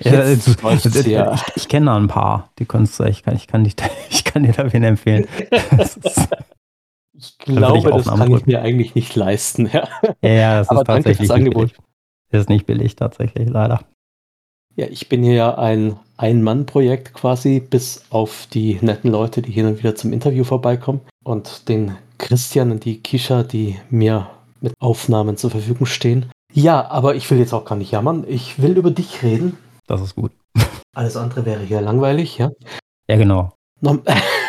ja, 0.00 0.34
du, 0.34 1.10
ja. 1.10 1.34
ich, 1.34 1.42
ich 1.56 1.68
kenne 1.68 1.86
da 1.86 1.96
ein 1.96 2.08
paar, 2.08 2.50
die 2.58 2.64
kannst 2.64 2.98
ich 3.00 3.22
kann, 3.22 3.36
ich 3.36 3.46
kann, 3.46 3.64
dich, 3.64 3.74
ich 4.10 4.24
kann 4.24 4.42
dir 4.44 4.52
da 4.52 4.72
wen 4.72 4.84
empfehlen. 4.84 5.26
ich 7.20 7.38
glaube, 7.38 7.90
das 7.90 8.06
kann 8.06 8.34
ich 8.34 8.46
mir 8.46 8.62
eigentlich 8.62 8.94
nicht 8.94 9.14
leisten. 9.14 9.68
Ja, 9.72 9.88
ja 10.22 10.58
das 10.58 10.68
aber 10.70 10.80
ist 10.80 10.86
tatsächlich 10.86 11.28
das 11.28 11.36
Angebot. 11.36 11.72
Das 12.30 12.42
ist 12.42 12.48
nicht 12.48 12.66
billig 12.66 12.96
tatsächlich, 12.96 13.48
leider. 13.48 13.80
Ja, 14.76 14.86
ich 14.86 15.08
bin 15.08 15.22
hier 15.22 15.34
ja 15.34 15.58
ein 15.58 15.96
Ein-Mann-Projekt 16.16 17.12
quasi, 17.12 17.60
bis 17.60 18.04
auf 18.10 18.46
die 18.52 18.78
netten 18.80 19.10
Leute, 19.10 19.42
die 19.42 19.52
hin 19.52 19.66
und 19.66 19.78
wieder 19.78 19.96
zum 19.96 20.12
Interview 20.12 20.44
vorbeikommen 20.44 21.00
und 21.24 21.68
den 21.68 21.96
Christian 22.18 22.70
und 22.70 22.84
die 22.84 23.02
Kisha, 23.02 23.42
die 23.42 23.78
mir 23.90 24.30
mit 24.60 24.74
Aufnahmen 24.78 25.36
zur 25.36 25.50
Verfügung 25.50 25.86
stehen. 25.86 26.26
Ja, 26.52 26.88
aber 26.88 27.14
ich 27.14 27.30
will 27.30 27.38
jetzt 27.38 27.52
auch 27.52 27.64
gar 27.64 27.76
nicht 27.76 27.90
jammern. 27.90 28.24
Ich 28.28 28.60
will 28.62 28.76
über 28.76 28.90
dich 28.90 29.22
reden. 29.22 29.56
Das 29.86 30.00
ist 30.00 30.14
gut. 30.14 30.32
Alles 30.94 31.16
andere 31.16 31.44
wäre 31.44 31.62
hier 31.62 31.80
langweilig, 31.80 32.38
ja? 32.38 32.50
Ja, 33.08 33.16
genau. 33.16 33.52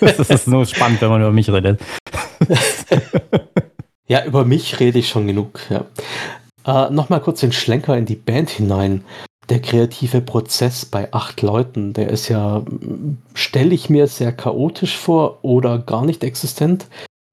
das 0.00 0.30
ist 0.30 0.48
nur 0.48 0.66
spannend, 0.66 1.00
wenn 1.00 1.08
man 1.08 1.20
über 1.20 1.32
mich 1.32 1.50
redet. 1.50 1.80
ja, 4.06 4.24
über 4.24 4.44
mich 4.44 4.80
rede 4.80 4.98
ich 4.98 5.08
schon 5.08 5.26
genug, 5.26 5.60
ja. 5.70 5.84
Äh, 6.66 6.90
Nochmal 6.90 7.20
kurz 7.20 7.40
den 7.40 7.52
Schlenker 7.52 7.96
in 7.96 8.06
die 8.06 8.16
Band 8.16 8.50
hinein 8.50 9.04
der 9.48 9.60
kreative 9.60 10.20
Prozess 10.20 10.84
bei 10.84 11.12
acht 11.12 11.42
Leuten, 11.42 11.92
der 11.92 12.08
ist 12.08 12.28
ja, 12.28 12.62
stelle 13.34 13.74
ich 13.74 13.90
mir 13.90 14.06
sehr 14.06 14.32
chaotisch 14.32 14.96
vor 14.96 15.38
oder 15.42 15.78
gar 15.78 16.04
nicht 16.04 16.24
existent. 16.24 16.86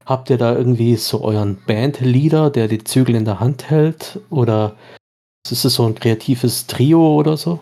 Habt 0.05 0.29
ihr 0.29 0.37
da 0.37 0.55
irgendwie 0.55 0.95
so 0.95 1.23
euren 1.23 1.57
Bandleader, 1.65 2.49
der 2.49 2.67
die 2.67 2.83
Zügel 2.83 3.15
in 3.15 3.25
der 3.25 3.39
Hand 3.39 3.69
hält? 3.69 4.19
Oder 4.29 4.75
ist 5.49 5.63
es 5.63 5.73
so 5.73 5.85
ein 5.85 5.95
kreatives 5.95 6.67
Trio 6.67 7.15
oder 7.15 7.37
so? 7.37 7.59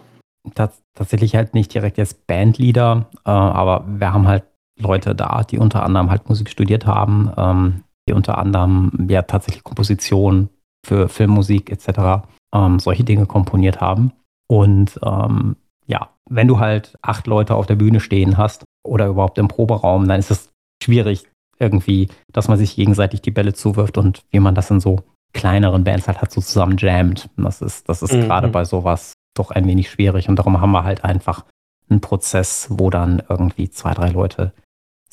Tats 0.55 0.81
tatsächlich 0.95 1.35
halt 1.35 1.53
nicht 1.53 1.73
direkt 1.73 1.99
als 1.99 2.13
Bandleader, 2.13 3.07
äh, 3.25 3.29
aber 3.29 3.85
wir 3.87 4.13
haben 4.13 4.27
halt 4.27 4.43
Leute 4.79 5.15
da, 5.15 5.43
die 5.43 5.59
unter 5.59 5.83
anderem 5.83 6.09
halt 6.09 6.27
Musik 6.29 6.49
studiert 6.49 6.85
haben, 6.85 7.31
ähm, 7.37 7.83
die 8.07 8.13
unter 8.13 8.37
anderem 8.37 9.07
ja 9.09 9.21
tatsächlich 9.21 9.63
Komposition 9.63 10.49
für 10.85 11.09
Filmmusik 11.09 11.71
etc. 11.71 12.25
Ähm, 12.53 12.79
solche 12.79 13.03
Dinge 13.03 13.25
komponiert 13.25 13.81
haben. 13.81 14.13
Und 14.47 14.99
ähm, 15.03 15.57
ja, 15.85 16.09
wenn 16.29 16.47
du 16.47 16.59
halt 16.59 16.97
acht 17.01 17.27
Leute 17.27 17.55
auf 17.55 17.65
der 17.65 17.75
Bühne 17.75 17.99
stehen 17.99 18.37
hast 18.37 18.65
oder 18.83 19.07
überhaupt 19.07 19.37
im 19.37 19.47
Proberaum, 19.47 20.07
dann 20.07 20.19
ist 20.19 20.31
es 20.31 20.49
schwierig 20.83 21.25
irgendwie, 21.59 22.07
dass 22.31 22.47
man 22.47 22.57
sich 22.57 22.75
gegenseitig 22.75 23.21
die 23.21 23.31
Bälle 23.31 23.53
zuwirft 23.53 23.97
und 23.97 24.23
wie 24.31 24.39
man 24.39 24.55
das 24.55 24.71
in 24.71 24.79
so 24.79 25.01
kleineren 25.33 25.83
Bands 25.83 26.07
halt 26.07 26.21
hat, 26.21 26.31
so 26.31 26.41
zusammen 26.41 26.77
jammt. 26.77 27.29
Das 27.37 27.61
ist, 27.61 27.89
das 27.89 28.01
ist 28.01 28.13
mhm. 28.13 28.21
gerade 28.21 28.47
bei 28.47 28.65
sowas 28.65 29.13
doch 29.35 29.51
ein 29.51 29.67
wenig 29.67 29.89
schwierig 29.89 30.29
und 30.29 30.37
darum 30.37 30.61
haben 30.61 30.71
wir 30.71 30.83
halt 30.83 31.03
einfach 31.03 31.45
einen 31.89 32.01
Prozess, 32.01 32.67
wo 32.71 32.89
dann 32.89 33.21
irgendwie 33.27 33.69
zwei, 33.69 33.93
drei 33.93 34.09
Leute 34.09 34.53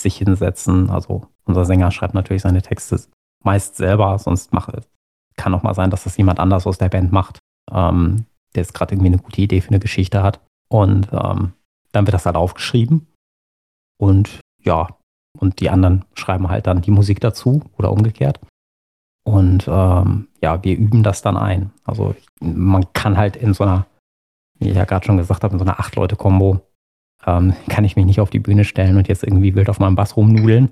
sich 0.00 0.17
hinsetzen. 0.19 0.91
Also 0.91 1.26
unser 1.45 1.65
Sänger 1.65 1.91
schreibt 1.91 2.15
natürlich 2.15 2.43
seine 2.43 2.62
Texte 2.62 3.00
meist 3.45 3.76
selber, 3.76 4.19
sonst 4.19 4.53
mache, 4.53 4.83
kann 5.37 5.55
auch 5.55 5.62
mal 5.62 5.75
sein, 5.75 5.91
dass 5.91 6.05
das 6.05 6.17
jemand 6.17 6.41
anders 6.41 6.67
aus 6.67 6.79
der 6.79 6.88
Band 6.88 7.12
macht. 7.12 7.38
Ähm, 7.71 8.26
der 8.57 8.62
jetzt 8.62 8.75
gerade 8.75 8.95
irgendwie 8.95 9.09
eine 9.09 9.19
gute 9.19 9.41
Idee 9.41 9.61
für 9.61 9.69
eine 9.69 9.79
Geschichte 9.79 10.23
hat. 10.23 10.41
Und 10.69 11.09
ähm, 11.12 11.53
dann 11.93 12.07
wird 12.07 12.15
das 12.15 12.26
halt 12.26 12.37
aufgeschrieben. 12.37 13.07
Und 13.99 14.41
ja, 14.62 14.88
und 15.38 15.61
die 15.61 15.71
anderen 15.71 16.05
schreiben 16.15 16.49
halt 16.49 16.67
dann 16.67 16.83
die 16.83 16.91
Musik 16.91 17.21
dazu 17.21 17.62
oder 17.76 17.93
umgekehrt. 17.93 18.41
Und 19.25 19.67
ähm, 19.69 20.29
ja, 20.41 20.62
wir 20.65 20.76
üben 20.76 21.03
das 21.03 21.23
dann 21.23 21.37
ein. 21.37 21.73
Also 21.85 22.15
man 22.41 22.93
kann 22.93 23.17
halt 23.17 23.37
in 23.37 23.55
so 23.55 23.65
einer, 23.65 23.87
wie 24.59 24.71
ich 24.71 24.76
ja 24.76 24.85
gerade 24.85 25.05
schon 25.05 25.17
gesagt 25.17 25.45
habe, 25.45 25.53
in 25.53 25.59
so 25.59 25.65
einer 25.65 25.79
Acht-Leute-Kombo 25.79 26.61
ähm, 27.26 27.54
kann 27.68 27.85
ich 27.85 27.97
mich 27.97 28.06
nicht 28.06 28.21
auf 28.21 28.30
die 28.30 28.38
Bühne 28.38 28.64
stellen 28.64 28.97
und 28.97 29.09
jetzt 29.09 29.25
irgendwie 29.25 29.54
wild 29.54 29.68
auf 29.68 29.80
meinem 29.80 29.97
Bass 29.97 30.16
rumnudeln. 30.16 30.71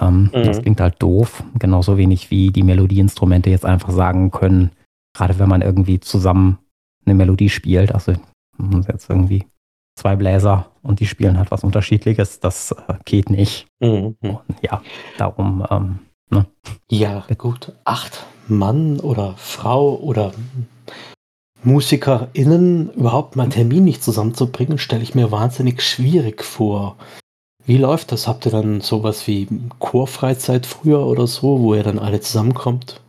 Ähm, 0.00 0.30
mhm. 0.34 0.44
Das 0.44 0.62
klingt 0.62 0.80
halt 0.80 1.00
doof. 1.00 1.44
Genauso 1.58 1.96
wenig 1.96 2.30
wie 2.30 2.50
die 2.50 2.62
Melodieinstrumente 2.62 3.50
jetzt 3.50 3.64
einfach 3.64 3.90
sagen 3.90 4.30
können, 4.30 4.70
gerade 5.16 5.38
wenn 5.38 5.48
man 5.48 5.62
irgendwie 5.62 6.00
zusammen 6.00 6.58
eine 7.04 7.14
Melodie 7.14 7.48
spielt, 7.48 7.92
also 7.92 8.14
jetzt 8.88 9.10
irgendwie 9.10 9.46
zwei 9.96 10.16
Bläser 10.16 10.70
und 10.82 11.00
die 11.00 11.06
spielen 11.06 11.38
halt 11.38 11.50
was 11.50 11.64
Unterschiedliches, 11.64 12.40
das 12.40 12.72
äh, 12.72 12.94
geht 13.04 13.30
nicht. 13.30 13.66
Mhm. 13.80 14.16
ja, 14.62 14.82
darum. 15.18 15.66
Ähm, 15.70 15.98
ne? 16.30 16.46
Ja, 16.90 17.24
gut. 17.38 17.72
Acht 17.84 18.24
Mann 18.48 19.00
oder 19.00 19.34
Frau 19.36 19.96
oder 19.96 20.32
MusikerInnen 21.64 22.90
überhaupt 22.90 23.36
mal 23.36 23.44
einen 23.44 23.52
Termin 23.52 23.84
nicht 23.84 24.02
zusammenzubringen, 24.02 24.78
stelle 24.78 25.02
ich 25.02 25.14
mir 25.14 25.30
wahnsinnig 25.30 25.82
schwierig 25.82 26.42
vor. 26.42 26.96
Wie 27.64 27.78
läuft 27.78 28.10
das? 28.10 28.26
Habt 28.26 28.46
ihr 28.46 28.52
dann 28.52 28.80
sowas 28.80 29.26
wie 29.28 29.46
Chorfreizeit 29.78 30.66
früher 30.66 31.06
oder 31.06 31.26
so, 31.26 31.60
wo 31.60 31.74
ihr 31.74 31.84
dann 31.84 31.98
alle 31.98 32.20
zusammenkommt? 32.20 33.00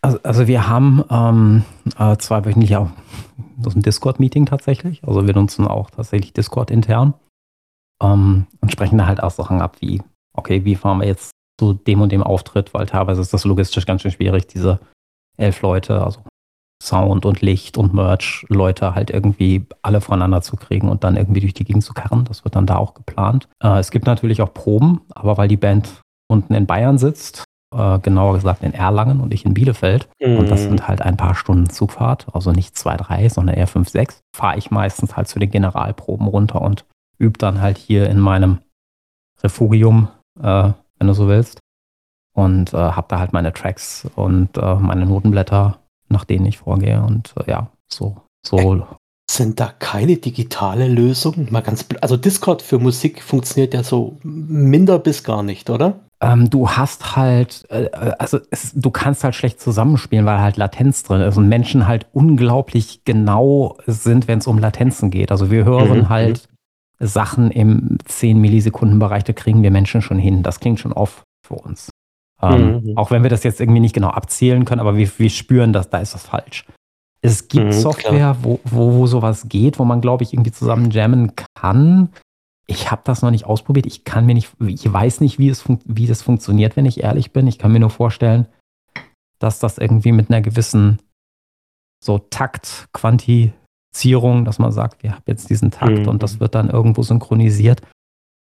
Also, 0.00 0.18
also 0.22 0.46
wir 0.46 0.68
haben 0.68 1.04
ähm, 1.10 1.64
äh, 1.98 2.16
zweiwöchentlich 2.16 2.76
auch 2.76 2.88
so 3.60 3.70
ein 3.70 3.82
Discord-Meeting 3.82 4.46
tatsächlich. 4.46 5.02
Also 5.04 5.26
wir 5.26 5.34
nutzen 5.34 5.66
auch 5.66 5.90
tatsächlich 5.90 6.32
Discord 6.32 6.70
intern 6.70 7.14
ähm, 8.00 8.46
und 8.60 8.70
sprechen 8.70 8.98
da 8.98 9.06
halt 9.06 9.20
auch 9.22 9.32
Sachen 9.32 9.60
ab 9.60 9.78
wie, 9.80 10.00
okay, 10.34 10.64
wie 10.64 10.76
fahren 10.76 11.00
wir 11.00 11.08
jetzt 11.08 11.32
zu 11.58 11.72
dem 11.72 12.00
und 12.00 12.12
dem 12.12 12.22
Auftritt, 12.22 12.72
weil 12.72 12.86
teilweise 12.86 13.20
ist 13.20 13.34
das 13.34 13.44
logistisch 13.44 13.86
ganz 13.86 14.02
schön 14.02 14.12
schwierig, 14.12 14.46
diese 14.46 14.78
elf 15.36 15.60
Leute, 15.62 16.04
also 16.04 16.20
Sound 16.82 17.26
und 17.26 17.40
Licht 17.40 17.76
und 17.76 17.92
Merch 17.92 18.46
Leute 18.48 18.94
halt 18.94 19.10
irgendwie 19.10 19.66
alle 19.82 20.00
voneinander 20.00 20.42
zu 20.42 20.56
kriegen 20.56 20.88
und 20.88 21.04
dann 21.04 21.16
irgendwie 21.16 21.40
durch 21.40 21.54
die 21.54 21.64
Gegend 21.64 21.84
zu 21.84 21.92
karren. 21.92 22.24
Das 22.24 22.44
wird 22.44 22.56
dann 22.56 22.66
da 22.66 22.76
auch 22.76 22.94
geplant. 22.94 23.48
Äh, 23.62 23.78
es 23.78 23.90
gibt 23.90 24.06
natürlich 24.06 24.40
auch 24.42 24.54
Proben, 24.54 25.00
aber 25.14 25.36
weil 25.36 25.48
die 25.48 25.56
Band 25.56 26.00
unten 26.28 26.54
in 26.54 26.66
Bayern 26.66 26.98
sitzt, 26.98 27.44
äh, 27.74 27.98
genauer 27.98 28.34
gesagt 28.34 28.62
in 28.62 28.74
Erlangen 28.74 29.20
und 29.20 29.34
ich 29.34 29.44
in 29.44 29.54
Bielefeld, 29.54 30.08
mhm. 30.20 30.38
und 30.38 30.50
das 30.50 30.62
mhm. 30.62 30.68
sind 30.68 30.88
halt 30.88 31.02
ein 31.02 31.16
paar 31.16 31.34
Stunden 31.34 31.68
Zugfahrt, 31.68 32.26
also 32.32 32.52
nicht 32.52 32.76
zwei, 32.76 32.96
drei, 32.96 33.28
sondern 33.28 33.56
eher 33.56 33.66
fünf, 33.66 33.88
sechs, 33.88 34.20
fahre 34.36 34.58
ich 34.58 34.70
meistens 34.70 35.16
halt 35.16 35.28
zu 35.28 35.38
den 35.38 35.50
Generalproben 35.50 36.28
runter 36.28 36.62
und 36.62 36.84
übe 37.18 37.38
dann 37.38 37.60
halt 37.60 37.78
hier 37.78 38.08
in 38.08 38.20
meinem 38.20 38.58
Refugium, 39.42 40.08
äh, 40.40 40.70
wenn 40.98 41.06
du 41.06 41.12
so 41.12 41.28
willst. 41.28 41.58
Und 42.34 42.72
äh, 42.72 42.76
habe 42.76 43.06
da 43.08 43.18
halt 43.18 43.32
meine 43.32 43.52
Tracks 43.52 44.08
und 44.14 44.56
äh, 44.56 44.74
meine 44.76 45.06
Notenblätter 45.06 45.78
nach 46.08 46.24
denen 46.24 46.46
ich 46.46 46.58
vorgehe. 46.58 47.02
Und 47.02 47.34
äh, 47.36 47.50
ja, 47.50 47.70
so, 47.92 48.16
so. 48.44 48.86
Sind 49.30 49.60
da 49.60 49.72
keine 49.78 50.16
digitale 50.16 50.88
Lösung? 50.88 51.48
Mal 51.50 51.60
ganz, 51.60 51.84
also 52.00 52.16
Discord 52.16 52.62
für 52.62 52.78
Musik 52.78 53.22
funktioniert 53.22 53.74
ja 53.74 53.82
so 53.82 54.16
minder 54.22 54.98
bis 54.98 55.22
gar 55.22 55.42
nicht, 55.42 55.68
oder? 55.68 56.00
Ähm, 56.20 56.50
du 56.50 56.68
hast 56.70 57.14
halt, 57.14 57.66
äh, 57.70 57.84
äh, 57.84 58.12
also 58.18 58.38
es, 58.50 58.72
du 58.74 58.90
kannst 58.90 59.22
halt 59.22 59.34
schlecht 59.34 59.60
zusammenspielen, 59.60 60.26
weil 60.26 60.40
halt 60.40 60.56
Latenz 60.56 61.04
drin 61.04 61.20
ist 61.20 61.36
und 61.36 61.48
Menschen 61.48 61.86
halt 61.86 62.06
unglaublich 62.12 63.02
genau 63.04 63.76
sind, 63.86 64.26
wenn 64.26 64.38
es 64.38 64.46
um 64.46 64.58
Latenzen 64.58 65.10
geht. 65.10 65.30
Also 65.30 65.50
wir 65.50 65.64
hören 65.64 66.00
mhm. 66.00 66.08
halt 66.08 66.48
mhm. 67.00 67.06
Sachen 67.06 67.50
im 67.50 67.98
10 68.04 68.40
Millisekunden 68.40 68.98
Bereich, 68.98 69.24
da 69.24 69.32
kriegen 69.32 69.62
wir 69.62 69.70
Menschen 69.70 70.02
schon 70.02 70.18
hin. 70.18 70.42
Das 70.42 70.58
klingt 70.58 70.80
schon 70.80 70.92
oft 70.92 71.22
für 71.46 71.54
uns. 71.54 71.90
Ähm, 72.40 72.82
mhm. 72.82 72.96
Auch 72.96 73.10
wenn 73.10 73.22
wir 73.22 73.30
das 73.30 73.42
jetzt 73.42 73.60
irgendwie 73.60 73.80
nicht 73.80 73.94
genau 73.94 74.08
abzählen 74.08 74.64
können, 74.64 74.80
aber 74.80 74.96
wir, 74.96 75.10
wir 75.18 75.30
spüren, 75.30 75.72
dass 75.72 75.90
da 75.90 75.98
ist 75.98 76.14
was 76.14 76.24
falsch. 76.24 76.64
Es 77.20 77.48
gibt 77.48 77.66
mhm, 77.66 77.72
Software, 77.72 78.36
wo, 78.42 78.60
wo, 78.64 78.94
wo 78.94 79.06
sowas 79.06 79.48
geht, 79.48 79.78
wo 79.78 79.84
man, 79.84 80.00
glaube 80.00 80.22
ich, 80.22 80.32
irgendwie 80.32 80.52
zusammen 80.52 80.90
jammen 80.90 81.32
kann. 81.54 82.10
Ich 82.68 82.90
habe 82.90 83.02
das 83.04 83.22
noch 83.22 83.30
nicht 83.30 83.44
ausprobiert. 83.44 83.86
Ich 83.86 84.04
kann 84.04 84.26
mir 84.26 84.34
nicht, 84.34 84.52
ich 84.60 84.92
weiß 84.92 85.20
nicht, 85.20 85.38
wie, 85.38 85.48
es 85.48 85.64
wie 85.84 86.06
das 86.06 86.22
funktioniert, 86.22 86.76
wenn 86.76 86.86
ich 86.86 87.02
ehrlich 87.02 87.32
bin. 87.32 87.48
Ich 87.48 87.58
kann 87.58 87.72
mir 87.72 87.80
nur 87.80 87.90
vorstellen, 87.90 88.46
dass 89.40 89.58
das 89.58 89.78
irgendwie 89.78 90.12
mit 90.12 90.30
einer 90.30 90.42
gewissen 90.42 91.00
so 92.04 92.18
Taktquantizierung, 92.18 94.44
dass 94.44 94.60
man 94.60 94.70
sagt, 94.70 95.02
wir 95.02 95.12
haben 95.12 95.24
jetzt 95.26 95.50
diesen 95.50 95.72
Takt 95.72 96.00
mhm. 96.00 96.08
und 96.08 96.22
das 96.22 96.40
wird 96.40 96.54
dann 96.54 96.70
irgendwo 96.70 97.02
synchronisiert. 97.02 97.82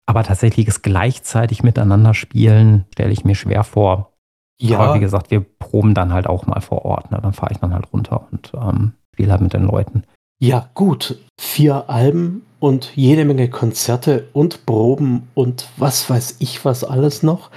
Aber 0.06 0.22
tatsächliches 0.22 0.82
gleichzeitig 0.82 1.62
miteinander 1.62 2.14
spielen, 2.14 2.84
stelle 2.92 3.12
ich 3.12 3.24
mir 3.24 3.34
schwer 3.34 3.64
vor. 3.64 4.12
Ja. 4.60 4.78
Aber 4.78 4.94
wie 4.94 5.00
gesagt, 5.00 5.30
wir 5.30 5.40
proben 5.40 5.94
dann 5.94 6.12
halt 6.12 6.26
auch 6.26 6.46
mal 6.46 6.60
vor 6.60 6.84
Ort. 6.84 7.10
Ne? 7.10 7.18
Dann 7.22 7.32
fahre 7.32 7.52
ich 7.52 7.58
dann 7.58 7.74
halt 7.74 7.92
runter 7.92 8.28
und 8.30 8.52
ähm, 8.54 8.92
spiele 9.12 9.32
halt 9.32 9.40
mit 9.40 9.52
den 9.52 9.64
Leuten. 9.64 10.04
Ja, 10.40 10.68
gut. 10.74 11.18
Vier 11.40 11.88
Alben 11.88 12.42
und 12.60 12.92
jede 12.96 13.24
Menge 13.24 13.48
Konzerte 13.48 14.28
und 14.32 14.66
Proben 14.66 15.28
und 15.34 15.68
was 15.76 16.08
weiß 16.08 16.36
ich 16.40 16.64
was 16.64 16.84
alles 16.84 17.22
noch. 17.22 17.50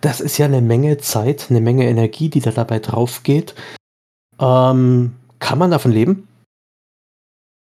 Das 0.00 0.20
ist 0.20 0.38
ja 0.38 0.46
eine 0.46 0.62
Menge 0.62 0.98
Zeit, 0.98 1.46
eine 1.50 1.60
Menge 1.60 1.88
Energie, 1.88 2.28
die 2.28 2.40
da 2.40 2.50
dabei 2.50 2.80
drauf 2.80 3.22
geht. 3.22 3.54
Ähm, 4.40 5.14
kann 5.38 5.58
man 5.58 5.70
davon 5.70 5.92
leben? 5.92 6.28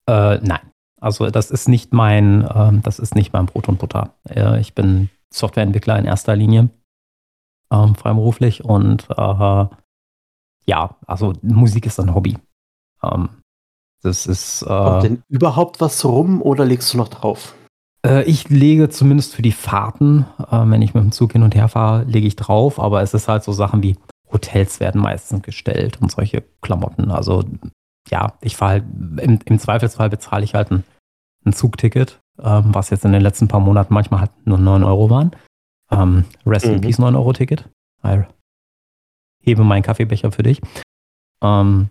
Äh, 0.10 0.40
nein. 0.40 0.71
Also 1.01 1.29
das 1.29 1.51
ist 1.51 1.67
nicht 1.67 1.93
mein, 1.93 2.43
äh, 2.43 2.79
das 2.84 3.00
ist 3.00 3.15
nicht 3.15 3.34
mein 3.34 3.48
Brot 3.48 3.67
und 3.67 3.79
Butter. 3.79 4.13
Äh, 4.29 4.62
ich 4.62 4.75
bin 4.75 5.10
Softwareentwickler 5.34 5.98
in 5.98 6.05
erster 6.05 6.36
Linie, 6.36 6.70
ähm, 7.72 7.96
freiberuflich 7.96 8.63
und 8.63 9.10
äh, 9.10 9.65
ja, 10.65 10.96
also 11.08 11.34
Musik 11.41 11.86
ist 11.88 12.00
ein 12.00 12.13
Hobby. 12.13 12.38
Ähm, 13.03 13.29
das 14.03 14.27
ist. 14.27 14.62
Äh, 14.62 14.67
Kommt 14.67 15.03
denn 15.03 15.24
überhaupt 15.27 15.81
was 15.81 16.05
rum 16.05 16.41
oder 16.41 16.65
legst 16.65 16.93
du 16.93 16.98
noch 16.98 17.08
drauf? 17.08 17.55
Äh, 18.05 18.24
ich 18.24 18.50
lege 18.50 18.89
zumindest 18.89 19.36
für 19.36 19.41
die 19.41 19.51
Fahrten, 19.51 20.25
äh, 20.39 20.63
wenn 20.65 20.81
ich 20.81 20.93
mit 20.93 21.03
dem 21.03 21.12
Zug 21.12 21.34
hin 21.34 21.43
und 21.43 21.55
her 21.55 21.67
fahre, 21.67 22.03
lege 22.03 22.27
ich 22.27 22.36
drauf, 22.36 22.79
aber 22.79 23.01
es 23.01 23.13
ist 23.13 23.27
halt 23.27 23.43
so 23.43 23.51
Sachen 23.51 23.81
wie 23.81 23.96
Hotels 24.31 24.79
werden 24.79 25.01
meistens 25.01 25.41
gestellt 25.41 26.00
und 26.01 26.12
solche 26.12 26.43
Klamotten. 26.62 27.12
Also 27.12 27.43
ja, 28.12 28.34
ich 28.41 28.58
fahre 28.58 28.72
halt, 28.72 28.84
im, 29.24 29.39
im, 29.44 29.60
Zweifelsfall 29.60 30.10
bezahle 30.10 30.44
ich 30.44 30.53
halt 30.53 30.72
ein, 30.72 30.84
ein 31.46 31.53
Zugticket, 31.53 32.20
ähm, 32.39 32.74
was 32.74 32.89
jetzt 32.89 33.06
in 33.06 33.13
den 33.13 33.22
letzten 33.22 33.48
paar 33.48 33.62
Monaten 33.62 33.94
manchmal 33.94 34.22
halt 34.22 34.32
nur 34.46 34.58
9 34.58 34.84
Euro 34.84 35.10
waren. 35.10 35.32
Ähm, 35.89 36.25
Rest 36.46 36.68
mhm. 36.68 36.74
in 36.74 36.82
Peace 36.82 37.00
9 37.00 37.15
Euro 37.15 37.34
Ticket. 37.34 37.70
Ich 38.03 39.48
hebe 39.48 39.63
meinen 39.63 39.84
Kaffeebecher 39.84 40.32
für 40.32 40.44
dich. 40.44 40.62
Ähm, 41.41 41.89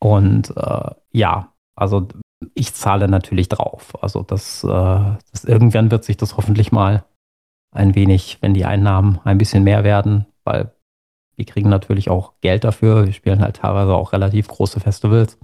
und 0.00 0.56
äh, 0.56 0.90
ja, 1.12 1.52
also 1.76 2.08
ich 2.54 2.74
zahle 2.74 3.08
natürlich 3.08 3.48
drauf. 3.48 4.02
Also 4.02 4.22
das, 4.22 4.64
äh, 4.64 4.68
das, 4.68 5.44
irgendwann 5.44 5.90
wird 5.90 6.04
sich 6.04 6.16
das 6.16 6.36
hoffentlich 6.36 6.72
mal 6.72 7.04
ein 7.72 7.94
wenig, 7.94 8.38
wenn 8.40 8.54
die 8.54 8.64
Einnahmen 8.64 9.20
ein 9.24 9.38
bisschen 9.38 9.64
mehr 9.64 9.84
werden, 9.84 10.26
weil 10.44 10.72
wir 11.36 11.44
kriegen 11.44 11.68
natürlich 11.68 12.10
auch 12.10 12.34
Geld 12.40 12.64
dafür. 12.64 13.06
Wir 13.06 13.12
spielen 13.12 13.42
halt 13.42 13.56
teilweise 13.56 13.94
auch 13.94 14.12
relativ 14.12 14.48
große 14.48 14.80
Festivals. 14.80 15.38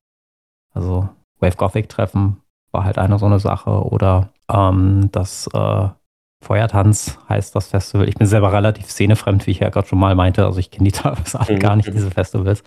Also 0.75 1.09
Wave 1.41 1.57
Gothic 1.57 1.89
Treffen 1.89 2.41
war 2.73 2.85
halt 2.85 2.99
eine 2.99 3.19
so 3.19 3.27
eine 3.27 3.39
Sache. 3.39 3.71
Oder 3.71 4.31
ähm, 4.51 5.09
das 5.13 5.49
äh, 5.55 5.89
Feuertanz 6.43 7.19
heißt 7.29 7.55
das 7.55 7.69
Festival. 7.69 8.09
Ich 8.09 8.17
bin 8.17 8.27
selber 8.27 8.53
relativ 8.53 8.91
szenefremd, 8.91 9.47
wie 9.47 9.53
ich 9.53 9.61
ja 9.61 9.71
gerade 9.71 9.89
schon 9.89 9.99
mal 9.99 10.15
meinte. 10.15 10.45
Also 10.45 10.59
ich 10.59 10.71
kenne 10.71 10.91
die 10.91 10.93
teilweise 10.99 11.41
alle 11.41 11.55
mhm. 11.55 11.61
gar 11.61 11.77
nicht, 11.77 11.93
diese 11.93 12.11
Festivals. 12.11 12.63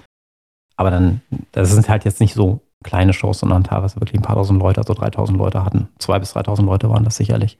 Aber 0.76 0.92
dann, 0.92 1.22
das 1.52 1.72
sind 1.72 1.90
halt 1.90 2.06
jetzt 2.06 2.20
nicht 2.20 2.34
so 2.34 2.62
kleine 2.84 3.14
Shows, 3.14 3.40
sondern 3.40 3.64
teilweise 3.64 4.00
wirklich 4.00 4.20
ein 4.20 4.24
paar 4.24 4.36
tausend 4.36 4.60
Leute, 4.60 4.80
also 4.82 4.94
3000 4.94 5.38
Leute 5.38 5.66
hatten. 5.66 5.90
Zwei 5.98 6.20
bis 6.20 6.34
3000 6.34 6.68
Leute 6.68 6.90
waren 6.90 7.04
das 7.04 7.18
sicherlich. 7.18 7.58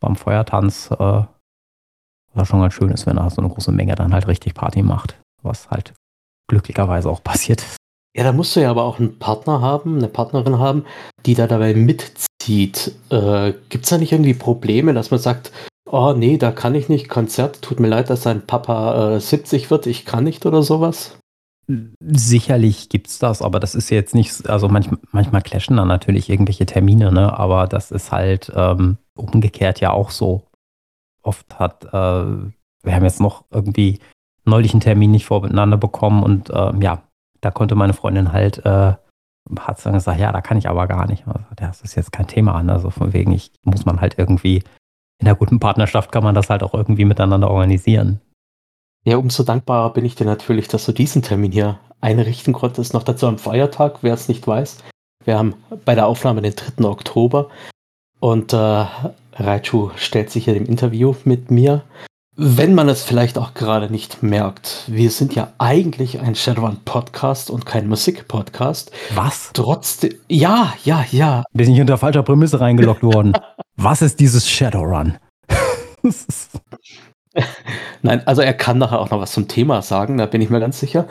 Beim 0.00 0.16
Feuertanz 0.16 0.90
äh, 0.90 0.96
war 2.36 2.44
schon 2.44 2.60
ganz 2.60 2.74
schön 2.74 2.90
ist, 2.90 3.06
wenn 3.06 3.16
da 3.16 3.28
so 3.30 3.42
eine 3.42 3.50
große 3.50 3.72
Menge 3.72 3.94
dann 3.94 4.12
halt 4.12 4.26
richtig 4.26 4.54
Party 4.54 4.82
macht. 4.82 5.18
Was 5.42 5.70
halt 5.70 5.94
glücklicherweise 6.48 7.08
auch 7.10 7.22
passiert 7.22 7.60
ist. 7.62 7.76
Ja, 8.16 8.24
da 8.24 8.32
musst 8.32 8.56
du 8.56 8.60
ja 8.60 8.70
aber 8.70 8.84
auch 8.84 8.98
einen 8.98 9.18
Partner 9.18 9.60
haben, 9.60 9.98
eine 9.98 10.08
Partnerin 10.08 10.58
haben, 10.58 10.86
die 11.26 11.34
da 11.34 11.46
dabei 11.46 11.74
mitzieht. 11.74 12.92
Äh, 13.10 13.52
Gibt 13.68 13.84
es 13.84 13.90
da 13.90 13.98
nicht 13.98 14.12
irgendwie 14.12 14.32
Probleme, 14.32 14.94
dass 14.94 15.10
man 15.10 15.20
sagt, 15.20 15.52
oh 15.84 16.14
nee, 16.16 16.38
da 16.38 16.50
kann 16.50 16.74
ich 16.74 16.88
nicht, 16.88 17.10
Konzert, 17.10 17.60
tut 17.60 17.78
mir 17.78 17.88
leid, 17.88 18.08
dass 18.08 18.22
sein 18.22 18.46
Papa 18.46 19.16
äh, 19.16 19.20
70 19.20 19.70
wird, 19.70 19.86
ich 19.86 20.06
kann 20.06 20.24
nicht 20.24 20.46
oder 20.46 20.62
sowas? 20.62 21.18
Sicherlich 22.00 22.88
gibt 22.88 23.08
es 23.08 23.18
das, 23.18 23.42
aber 23.42 23.60
das 23.60 23.74
ist 23.74 23.90
jetzt 23.90 24.14
nicht, 24.14 24.48
also 24.48 24.68
manch, 24.68 24.88
manchmal 25.12 25.42
clashen 25.42 25.76
dann 25.76 25.88
natürlich 25.88 26.30
irgendwelche 26.30 26.64
Termine, 26.64 27.12
ne? 27.12 27.38
aber 27.38 27.66
das 27.66 27.90
ist 27.90 28.12
halt 28.12 28.50
ähm, 28.54 28.96
umgekehrt 29.14 29.80
ja 29.80 29.90
auch 29.90 30.10
so. 30.10 30.44
Oft 31.22 31.58
hat, 31.58 31.84
äh, 31.84 31.90
wir 31.92 32.94
haben 32.94 33.04
jetzt 33.04 33.20
noch 33.20 33.44
irgendwie 33.50 33.98
neulich 34.46 34.72
einen 34.72 34.80
Termin 34.80 35.10
nicht 35.10 35.26
voreinander 35.26 35.76
bekommen 35.76 36.22
und 36.22 36.50
ähm, 36.54 36.80
ja, 36.80 37.02
da 37.40 37.50
konnte 37.50 37.74
meine 37.74 37.92
Freundin 37.92 38.32
halt, 38.32 38.64
äh, 38.64 38.94
hat 39.58 39.84
dann 39.84 39.94
gesagt, 39.94 40.20
ja, 40.20 40.32
da 40.32 40.40
kann 40.40 40.58
ich 40.58 40.68
aber 40.68 40.86
gar 40.86 41.06
nicht. 41.06 41.26
Also, 41.26 41.40
das 41.56 41.82
ist 41.82 41.94
jetzt 41.94 42.12
kein 42.12 42.26
Thema 42.26 42.54
an. 42.54 42.70
Also 42.70 42.90
von 42.90 43.12
wegen, 43.12 43.32
ich 43.32 43.52
muss 43.62 43.84
man 43.84 44.00
halt 44.00 44.18
irgendwie 44.18 44.62
in 45.18 45.26
einer 45.26 45.36
guten 45.36 45.60
Partnerschaft 45.60 46.12
kann 46.12 46.24
man 46.24 46.34
das 46.34 46.50
halt 46.50 46.62
auch 46.62 46.74
irgendwie 46.74 47.04
miteinander 47.04 47.50
organisieren. 47.50 48.20
Ja, 49.04 49.16
umso 49.16 49.44
dankbarer 49.44 49.92
bin 49.92 50.04
ich 50.04 50.14
dir 50.14 50.26
natürlich, 50.26 50.68
dass 50.68 50.84
du 50.84 50.92
diesen 50.92 51.22
Termin 51.22 51.52
hier 51.52 51.78
einrichten 52.00 52.52
konntest. 52.52 52.92
Noch 52.92 53.04
dazu 53.04 53.26
am 53.26 53.38
Feiertag, 53.38 53.98
wer 54.02 54.14
es 54.14 54.28
nicht 54.28 54.46
weiß. 54.46 54.78
Wir 55.24 55.38
haben 55.38 55.54
bei 55.84 55.94
der 55.94 56.06
Aufnahme 56.06 56.42
den 56.42 56.54
3. 56.54 56.84
Oktober 56.84 57.48
und 58.20 58.52
äh, 58.52 58.86
Raichu 59.34 59.90
stellt 59.96 60.30
sich 60.30 60.44
hier 60.44 60.56
im 60.56 60.66
Interview 60.66 61.14
mit 61.24 61.50
mir. 61.50 61.82
Wenn 62.38 62.74
man 62.74 62.86
es 62.90 63.02
vielleicht 63.02 63.38
auch 63.38 63.54
gerade 63.54 63.90
nicht 63.90 64.22
merkt, 64.22 64.84
wir 64.88 65.10
sind 65.10 65.34
ja 65.34 65.54
eigentlich 65.56 66.20
ein 66.20 66.34
Shadowrun-Podcast 66.34 67.48
und 67.48 67.64
kein 67.64 67.88
Musik-Podcast. 67.88 68.90
Was? 69.14 69.52
Trotzdem, 69.54 70.12
ja, 70.28 70.74
ja, 70.84 71.02
ja. 71.12 71.44
Wir 71.54 71.64
sind 71.64 71.76
hier 71.76 71.84
unter 71.84 71.96
falscher 71.96 72.22
Prämisse 72.22 72.60
reingeloggt 72.60 73.02
worden. 73.02 73.32
Was 73.76 74.02
ist 74.02 74.20
dieses 74.20 74.50
Shadowrun? 74.50 75.16
Nein, 78.02 78.26
also 78.26 78.42
er 78.42 78.52
kann 78.52 78.76
nachher 78.76 79.00
auch 79.00 79.08
noch 79.08 79.20
was 79.20 79.32
zum 79.32 79.48
Thema 79.48 79.80
sagen, 79.80 80.18
da 80.18 80.26
bin 80.26 80.42
ich 80.42 80.50
mir 80.50 80.60
ganz 80.60 80.78
sicher. 80.78 81.08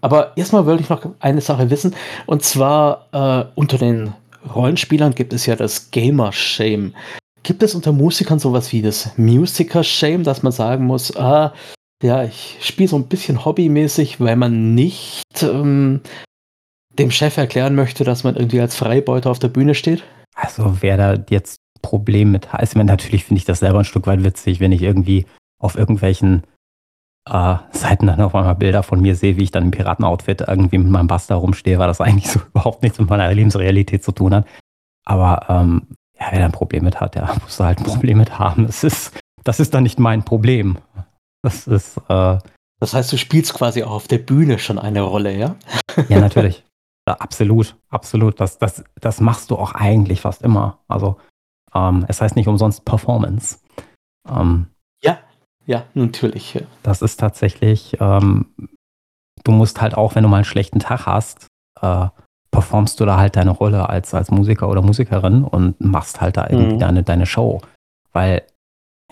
Aber 0.00 0.36
erstmal 0.36 0.64
wollte 0.64 0.84
ich 0.84 0.90
noch 0.90 1.04
eine 1.18 1.40
Sache 1.40 1.70
wissen. 1.70 1.96
Und 2.26 2.44
zwar 2.44 3.08
äh, 3.10 3.46
unter 3.56 3.78
den 3.78 4.14
Rollenspielern 4.54 5.16
gibt 5.16 5.32
es 5.32 5.44
ja 5.44 5.56
das 5.56 5.90
Gamer-Shame. 5.90 6.94
Gibt 7.42 7.62
es 7.62 7.74
unter 7.74 7.92
Musikern 7.92 8.38
sowas 8.38 8.72
wie 8.72 8.82
das 8.82 9.16
Musiker-Shame, 9.18 10.22
dass 10.22 10.42
man 10.42 10.52
sagen 10.52 10.86
muss, 10.86 11.16
ah, 11.16 11.52
ja, 12.02 12.24
ich 12.24 12.58
spiele 12.60 12.88
so 12.88 12.96
ein 12.96 13.08
bisschen 13.08 13.44
hobbymäßig, 13.44 14.20
weil 14.20 14.36
man 14.36 14.74
nicht 14.74 15.22
ähm, 15.42 16.00
dem 16.98 17.10
Chef 17.10 17.36
erklären 17.36 17.74
möchte, 17.74 18.04
dass 18.04 18.24
man 18.24 18.36
irgendwie 18.36 18.60
als 18.60 18.76
Freibeuter 18.76 19.30
auf 19.30 19.38
der 19.38 19.48
Bühne 19.48 19.74
steht? 19.74 20.04
Also 20.34 20.78
wer 20.80 20.96
da 20.96 21.18
jetzt 21.30 21.58
Problem 21.80 22.30
mit 22.30 22.52
hat, 22.52 22.60
also 22.60 22.78
natürlich 22.80 23.24
finde 23.24 23.38
ich 23.38 23.44
das 23.44 23.58
selber 23.58 23.80
ein 23.80 23.84
Stück 23.84 24.06
weit 24.06 24.22
witzig, 24.22 24.60
wenn 24.60 24.72
ich 24.72 24.82
irgendwie 24.82 25.26
auf 25.58 25.76
irgendwelchen 25.76 26.42
äh, 27.28 27.56
Seiten 27.72 28.06
dann 28.06 28.20
auf 28.20 28.34
einmal 28.34 28.54
Bilder 28.54 28.82
von 28.82 29.00
mir 29.00 29.14
sehe, 29.14 29.36
wie 29.36 29.44
ich 29.44 29.50
dann 29.50 29.64
im 29.64 29.70
Piratenoutfit 29.70 30.42
irgendwie 30.42 30.78
mit 30.78 30.90
meinem 30.90 31.08
Buster 31.08 31.36
rumstehe, 31.36 31.78
weil 31.78 31.88
das 31.88 32.00
eigentlich 32.00 32.30
so 32.30 32.40
überhaupt 32.54 32.82
nichts 32.82 32.98
mit 32.98 33.10
meiner 33.10 33.32
Lebensrealität 33.32 34.04
zu 34.04 34.12
tun 34.12 34.34
hat. 34.34 34.46
Aber 35.04 35.46
ähm, 35.48 35.88
ja, 36.22 36.28
wer 36.30 36.38
da 36.38 36.44
ein 36.46 36.52
Problem 36.52 36.84
mit 36.84 37.00
hat, 37.00 37.14
der 37.14 37.34
muss 37.42 37.56
da 37.56 37.66
halt 37.66 37.78
ein 37.80 37.84
Problem 37.84 38.18
mit 38.18 38.38
haben. 38.38 38.66
Das 38.66 38.84
ist, 38.84 39.12
das 39.44 39.60
ist 39.60 39.74
dann 39.74 39.82
nicht 39.82 39.98
mein 39.98 40.24
Problem. 40.24 40.78
Das 41.42 41.66
ist. 41.66 41.98
Äh, 42.08 42.38
das 42.80 42.94
heißt, 42.94 43.12
du 43.12 43.16
spielst 43.16 43.54
quasi 43.54 43.82
auch 43.82 43.90
auf 43.92 44.08
der 44.08 44.18
Bühne 44.18 44.58
schon 44.58 44.78
eine 44.78 45.02
Rolle, 45.02 45.36
ja? 45.36 45.56
Ja, 46.08 46.20
natürlich. 46.20 46.64
Ja, 47.08 47.14
absolut, 47.14 47.74
absolut. 47.88 48.38
Das, 48.38 48.58
das, 48.58 48.84
das 49.00 49.20
machst 49.20 49.50
du 49.50 49.56
auch 49.56 49.72
eigentlich 49.72 50.20
fast 50.20 50.40
immer. 50.40 50.78
Also, 50.86 51.16
ähm, 51.74 52.04
es 52.06 52.20
heißt 52.20 52.36
nicht 52.36 52.46
umsonst 52.46 52.84
Performance. 52.84 53.58
Ähm, 54.30 54.68
ja, 55.02 55.18
ja, 55.66 55.84
natürlich. 55.94 56.54
Ja. 56.54 56.60
Das 56.84 57.02
ist 57.02 57.18
tatsächlich, 57.18 57.96
ähm, 57.98 58.54
du 59.42 59.50
musst 59.50 59.80
halt 59.80 59.94
auch, 59.94 60.14
wenn 60.14 60.22
du 60.22 60.28
mal 60.28 60.36
einen 60.36 60.44
schlechten 60.44 60.78
Tag 60.78 61.06
hast, 61.06 61.48
äh, 61.80 62.06
performst 62.52 63.00
du 63.00 63.06
da 63.06 63.16
halt 63.16 63.34
deine 63.34 63.50
Rolle 63.50 63.88
als, 63.88 64.14
als 64.14 64.30
Musiker 64.30 64.68
oder 64.68 64.82
Musikerin 64.82 65.42
und 65.42 65.80
machst 65.80 66.20
halt 66.20 66.36
da 66.36 66.46
irgendwie 66.48 66.74
mhm. 66.74 66.78
deine, 66.78 67.02
deine 67.02 67.26
Show. 67.26 67.60
Weil, 68.12 68.42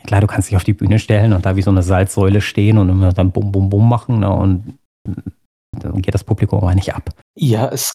klar, 0.05 0.21
du 0.21 0.27
kannst 0.27 0.49
dich 0.49 0.57
auf 0.57 0.65
die 0.65 0.75
Bühne 0.75 0.99
stellen 0.99 1.33
und 1.33 1.45
da 1.47 1.57
wie 1.57 1.63
so 1.63 1.71
eine 1.71 1.83
Salzsäule 1.83 2.43
stehen 2.43 2.79
und 2.79 2.91
immer 2.91 3.13
dann 3.13 3.33
bum, 3.33 3.51
bum, 3.51 3.71
bum 3.71 3.89
machen 3.89 4.21
ne, 4.21 4.31
und 4.31 4.79
dann 5.73 6.03
geht 6.03 6.15
das 6.15 6.25
Publikum 6.25 6.61
aber 6.61 6.75
nicht 6.75 6.95
ab. 6.95 7.11
Ja, 7.35 7.69
es, 7.69 7.95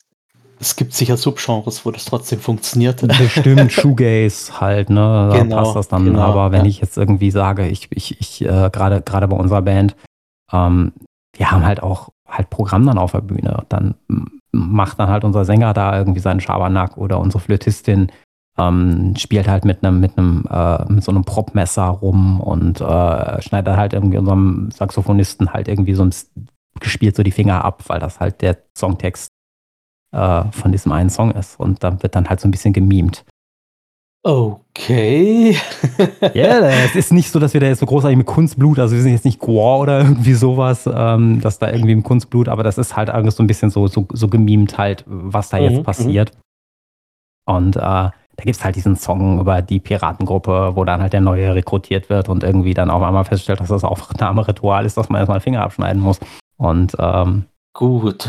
es 0.59 0.75
gibt 0.75 0.93
sicher 0.93 1.15
Subgenres, 1.15 1.85
wo 1.85 1.91
das 1.91 2.05
trotzdem 2.05 2.39
funktioniert. 2.39 3.07
Bestimmt, 3.17 3.71
Shoegaze 3.71 4.59
halt, 4.59 4.89
ne? 4.89 5.29
Da 5.31 5.37
genau, 5.37 5.57
passt 5.57 5.75
das 5.75 5.87
dann. 5.89 6.05
Genau, 6.05 6.21
aber 6.21 6.51
wenn 6.51 6.61
ja. 6.61 6.69
ich 6.69 6.79
jetzt 6.79 6.97
irgendwie 6.97 7.29
sage, 7.29 7.67
ich, 7.67 7.87
ich, 7.91 8.19
ich, 8.19 8.41
äh, 8.41 8.69
gerade, 8.71 9.01
gerade 9.01 9.27
bei 9.27 9.37
unserer 9.37 9.61
Band, 9.61 9.95
ähm, 10.51 10.93
wir 11.37 11.51
haben 11.51 11.65
halt 11.65 11.83
auch 11.83 12.09
halt 12.27 12.49
Programm 12.49 12.85
dann 12.85 12.97
auf 12.97 13.11
der 13.11 13.21
Bühne. 13.21 13.65
Dann 13.69 13.95
macht 14.55 14.99
dann 14.99 15.09
halt 15.09 15.23
unser 15.23 15.45
Sänger 15.45 15.73
da 15.73 15.97
irgendwie 15.97 16.19
seinen 16.19 16.39
Schabernack 16.39 16.97
oder 16.97 17.19
unsere 17.19 17.41
Flötistin 17.41 18.11
ähm, 18.57 19.13
spielt 19.17 19.47
halt 19.47 19.65
mit 19.65 19.83
einem, 19.83 19.99
mit 19.99 20.17
einem, 20.17 20.45
äh, 20.49 20.85
mit 20.91 21.03
so 21.03 21.11
einem 21.11 21.25
Propmesser 21.25 21.83
rum 21.83 22.39
und 22.39 22.81
äh, 22.81 23.41
schneidet 23.41 23.75
halt 23.75 23.93
irgendwie 23.93 24.17
unserem 24.17 24.71
Saxophonisten 24.71 25.53
halt 25.53 25.67
irgendwie 25.67 25.93
so 25.93 26.03
ein, 26.03 26.13
gespielt 26.79 27.15
so 27.15 27.23
die 27.23 27.31
Finger 27.31 27.63
ab, 27.65 27.83
weil 27.87 27.99
das 27.99 28.19
halt 28.19 28.41
der 28.41 28.57
Songtext 28.77 29.29
äh, 30.13 30.43
von 30.51 30.71
diesem 30.71 30.91
einen 30.91 31.09
Song 31.09 31.31
ist. 31.31 31.59
Und 31.59 31.83
dann 31.83 32.01
wird 32.01 32.15
dann 32.15 32.29
halt 32.29 32.39
so 32.39 32.47
ein 32.47 32.51
bisschen 32.51 32.73
gemimt. 32.73 33.25
Okay. 34.25 35.55
Ja, 36.33 36.59
yeah, 36.59 36.69
es 36.83 36.95
ist 36.95 37.13
nicht 37.13 37.31
so, 37.31 37.39
dass 37.39 37.53
wir 37.53 37.61
da 37.61 37.67
jetzt 37.67 37.79
so 37.79 37.85
großartig 37.85 38.17
mit 38.17 38.25
Kunstblut, 38.25 38.79
also 38.79 38.95
wir 38.95 39.01
sind 39.03 39.11
jetzt 39.11 39.23
nicht 39.23 39.39
Gore 39.39 39.77
oder 39.77 39.99
irgendwie 40.01 40.33
sowas, 40.33 40.89
ähm, 40.91 41.39
dass 41.41 41.59
da 41.59 41.71
irgendwie 41.71 41.91
im 41.91 42.01
Kunstblut, 42.01 42.49
aber 42.49 42.63
das 42.63 42.79
ist 42.79 42.95
halt 42.97 43.11
alles 43.11 43.35
so 43.35 43.43
ein 43.43 43.47
bisschen 43.47 43.69
so, 43.69 43.85
so, 43.85 44.07
so 44.11 44.27
gemimt 44.27 44.79
halt, 44.79 45.03
was 45.05 45.49
da 45.49 45.57
mhm, 45.57 45.63
jetzt 45.63 45.83
passiert. 45.83 46.31
Und 47.45 47.75
äh, 47.75 47.79
da 47.79 48.11
gibt 48.43 48.57
es 48.57 48.65
halt 48.65 48.75
diesen 48.75 48.95
Song 48.95 49.39
über 49.39 49.61
die 49.61 49.79
Piratengruppe, 49.79 50.75
wo 50.75 50.83
dann 50.83 51.01
halt 51.01 51.13
der 51.13 51.21
Neue 51.21 51.53
rekrutiert 51.53 52.09
wird 52.09 52.27
und 52.27 52.43
irgendwie 52.43 52.73
dann 52.73 52.89
auf 52.89 53.03
einmal 53.03 53.25
feststellt, 53.25 53.59
dass 53.59 53.69
das 53.69 53.83
Aufnahmeritual 53.83 54.85
ist, 54.85 54.97
dass 54.97 55.07
man 55.09 55.19
erstmal 55.19 55.39
Finger 55.39 55.61
abschneiden 55.61 56.01
muss. 56.01 56.19
Und 56.57 56.95
ähm, 56.99 57.45
gut. 57.73 58.27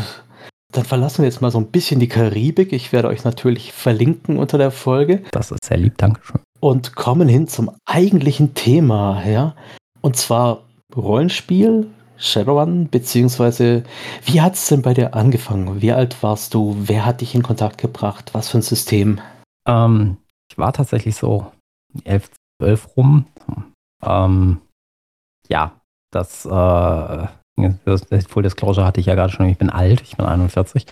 Dann 0.73 0.85
verlassen 0.85 1.19
wir 1.19 1.25
jetzt 1.25 1.41
mal 1.41 1.51
so 1.51 1.59
ein 1.59 1.71
bisschen 1.71 1.99
die 1.99 2.09
Karibik. 2.09 2.73
Ich 2.73 2.91
werde 2.91 3.07
euch 3.07 3.23
natürlich 3.23 3.71
verlinken 3.71 4.37
unter 4.37 4.57
der 4.57 4.71
Folge. 4.71 5.23
Das 5.31 5.51
ist 5.51 5.63
sehr 5.63 5.77
lieb, 5.77 5.97
Dankeschön. 5.97 6.41
Und 6.59 6.95
kommen 6.95 7.27
hin 7.27 7.47
zum 7.47 7.71
eigentlichen 7.85 8.53
Thema, 8.53 9.23
ja. 9.25 9.55
Und 10.01 10.17
zwar 10.17 10.63
Rollenspiel, 10.95 11.87
Shadowrun, 12.17 12.89
beziehungsweise 12.89 13.83
wie 14.25 14.41
hat 14.41 14.55
es 14.55 14.67
denn 14.67 14.81
bei 14.81 14.93
dir 14.93 15.13
angefangen? 15.13 15.81
Wie 15.81 15.91
alt 15.91 16.21
warst 16.23 16.53
du? 16.53 16.75
Wer 16.79 17.05
hat 17.05 17.21
dich 17.21 17.35
in 17.35 17.43
Kontakt 17.43 17.77
gebracht? 17.77 18.33
Was 18.33 18.49
für 18.49 18.57
ein 18.57 18.63
System? 18.63 19.21
Ähm, 19.67 20.17
ich 20.49 20.57
war 20.57 20.73
tatsächlich 20.73 21.15
so 21.15 21.51
elf, 22.03 22.29
zwölf 22.59 22.97
rum. 22.97 23.27
Ähm, 24.03 24.61
ja, 25.47 25.79
das 26.11 26.45
äh, 26.45 27.27
Full 28.27 28.43
Disclosure 28.43 28.85
hatte 28.85 28.99
ich 28.99 29.07
ja 29.07 29.15
gerade 29.15 29.31
schon, 29.31 29.47
ich 29.47 29.57
bin 29.57 29.69
alt, 29.69 30.01
ich 30.01 30.15
bin 30.17 30.25
41. 30.25 30.85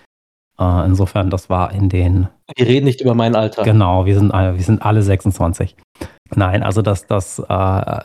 Äh, 0.58 0.86
insofern, 0.86 1.30
das 1.30 1.50
war 1.50 1.72
in 1.72 1.88
den. 1.88 2.28
Wir 2.56 2.66
reden 2.66 2.86
nicht 2.86 3.00
über 3.00 3.14
mein 3.14 3.36
Alter. 3.36 3.62
Genau, 3.62 4.06
wir 4.06 4.18
sind, 4.18 4.32
wir 4.32 4.62
sind 4.62 4.82
alle 4.82 5.02
26. 5.02 5.76
Nein, 6.34 6.62
also 6.62 6.82
das, 6.82 7.06
das, 7.06 7.38
äh, 7.38 8.00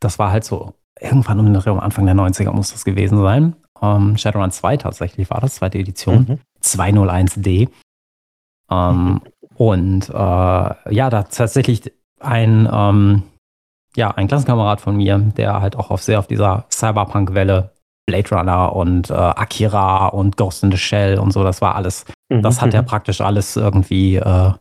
das 0.00 0.18
war 0.18 0.30
halt 0.30 0.44
so, 0.44 0.74
irgendwann 1.00 1.40
um, 1.40 1.46
um 1.54 1.80
Anfang 1.80 2.06
der 2.06 2.14
90er 2.14 2.52
muss 2.52 2.72
das 2.72 2.84
gewesen 2.84 3.20
sein. 3.20 3.56
Ähm, 3.82 4.16
Shadowrun 4.16 4.50
2 4.50 4.78
tatsächlich 4.78 5.30
war 5.30 5.40
das, 5.40 5.56
zweite 5.56 5.78
Edition. 5.78 6.26
Mhm. 6.28 6.38
201D. 6.62 7.68
Ähm, 8.70 9.04
mhm. 9.04 9.20
Und 9.56 10.08
äh, 10.08 10.12
ja, 10.12 11.10
da 11.10 11.22
tatsächlich 11.24 11.92
ein, 12.20 12.68
ähm, 12.70 13.22
ja, 13.94 14.10
ein 14.10 14.28
Klassenkamerad 14.28 14.80
von 14.80 14.96
mir, 14.96 15.18
der 15.18 15.60
halt 15.60 15.76
auch 15.76 15.90
auf 15.90 16.02
sehr 16.02 16.18
auf 16.18 16.26
dieser 16.26 16.66
Cyberpunk-Welle 16.70 17.72
Blade 18.06 18.30
Runner 18.30 18.74
und 18.74 19.10
äh, 19.10 19.14
Akira 19.14 20.06
und 20.06 20.36
Ghost 20.36 20.62
in 20.62 20.70
the 20.70 20.78
Shell 20.78 21.18
und 21.18 21.32
so, 21.32 21.42
das 21.42 21.60
war 21.60 21.74
alles. 21.74 22.04
Mhm. 22.28 22.42
Das 22.42 22.62
hat 22.62 22.72
ja 22.72 22.82
mhm. 22.82 22.86
praktisch 22.86 23.20
alles 23.20 23.56
irgendwie 23.56 24.16
äh, 24.16 24.52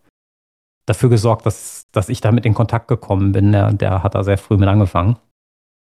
dafür 0.88 1.10
gesorgt, 1.10 1.46
dass, 1.46 1.86
dass 1.92 2.10
ich 2.10 2.22
damit 2.22 2.46
in 2.46 2.54
Kontakt 2.54 2.88
gekommen 2.88 3.32
bin. 3.32 3.52
Der, 3.52 3.72
der 3.74 4.04
hat 4.04 4.16
da 4.16 4.24
sehr 4.24 4.38
früh 4.38 4.58
mit 4.58 4.68
angefangen. 4.68 5.18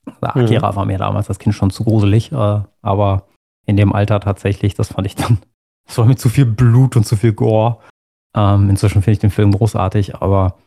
Also 0.07 0.41
Akira 0.41 0.73
mhm. 0.73 0.77
war 0.77 0.85
mir 0.85 0.99
damals 0.99 1.29
als 1.29 1.39
Kind 1.39 1.55
schon 1.55 1.71
zu 1.71 1.85
gruselig, 1.85 2.31
äh, 2.31 2.61
aber 2.83 3.27
in 3.67 3.77
dem 3.77 3.93
Alter 3.93 4.21
tatsächlich, 4.21 4.75
das 4.75 4.89
fand 4.89 5.07
ich 5.07 5.17
dann, 5.17 5.39
das 5.87 5.99
war 5.99 6.05
mir 6.05 6.17
zu 6.17 6.29
viel 6.29 6.47
Blut 6.47 6.97
und 6.97 7.05
zu 7.05 7.17
viel 7.17 7.33
Gore. 7.33 7.79
Ähm, 8.37 8.71
inzwischen 8.71 9.03
finde 9.03 9.13
ich 9.13 9.19
den 9.19 9.31
Film 9.31 9.53
großartig, 9.53 10.17
aber 10.17 10.59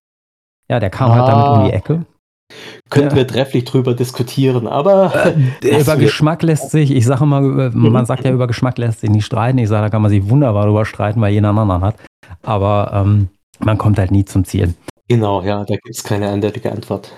ja, 0.67 0.79
der 0.79 0.89
kam 0.89 1.11
ah. 1.11 1.15
halt 1.15 1.27
damit 1.27 1.45
um 1.45 1.65
die 1.65 1.73
Ecke. 1.73 2.05
Könnten 2.89 3.11
ja. 3.11 3.15
wir 3.17 3.27
trefflich 3.27 3.65
drüber 3.65 3.93
diskutieren, 3.93 4.67
aber. 4.67 5.35
Äh, 5.63 5.79
über 5.81 5.97
Geschmack 5.97 6.41
lässt 6.43 6.71
sich, 6.71 6.91
ich 6.91 7.05
sage 7.05 7.25
mal, 7.25 7.41
mhm. 7.41 7.91
man 7.91 8.05
sagt 8.05 8.25
ja, 8.25 8.31
über 8.31 8.47
Geschmack 8.47 8.77
lässt 8.77 9.01
sich 9.01 9.09
nicht 9.09 9.25
streiten. 9.25 9.57
Ich 9.57 9.69
sage, 9.69 9.83
da 9.83 9.89
kann 9.89 10.01
man 10.01 10.11
sich 10.11 10.27
wunderbar 10.29 10.65
drüber 10.65 10.85
streiten, 10.85 11.21
weil 11.21 11.33
jeder 11.33 11.49
einen 11.49 11.59
anderen 11.59 11.83
hat. 11.83 11.95
Aber 12.41 12.91
ähm, 12.93 13.29
man 13.59 13.77
kommt 13.77 13.99
halt 13.99 14.11
nie 14.11 14.25
zum 14.25 14.45
Ziel. 14.45 14.73
Genau, 15.07 15.41
ja, 15.41 15.63
da 15.65 15.75
gibt 15.75 15.89
es 15.89 16.03
keine 16.03 16.29
eindeutige 16.29 16.71
Antwort. 16.71 17.11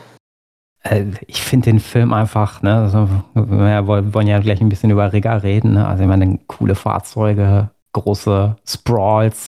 Äh, 0.83 1.05
ich 1.27 1.41
finde 1.41 1.71
den 1.71 1.79
Film 1.79 2.13
einfach, 2.13 2.61
ne, 2.61 2.75
also, 2.75 3.07
wir 3.33 3.87
wollen 3.87 4.27
ja 4.27 4.39
gleich 4.39 4.61
ein 4.61 4.69
bisschen 4.69 4.89
über 4.89 5.13
Rega 5.13 5.35
reden, 5.35 5.73
ne? 5.73 5.87
also 5.87 6.03
ich 6.03 6.09
meine, 6.09 6.39
coole 6.47 6.75
Fahrzeuge, 6.75 7.69
große 7.93 8.55
Sprawls, 8.65 9.45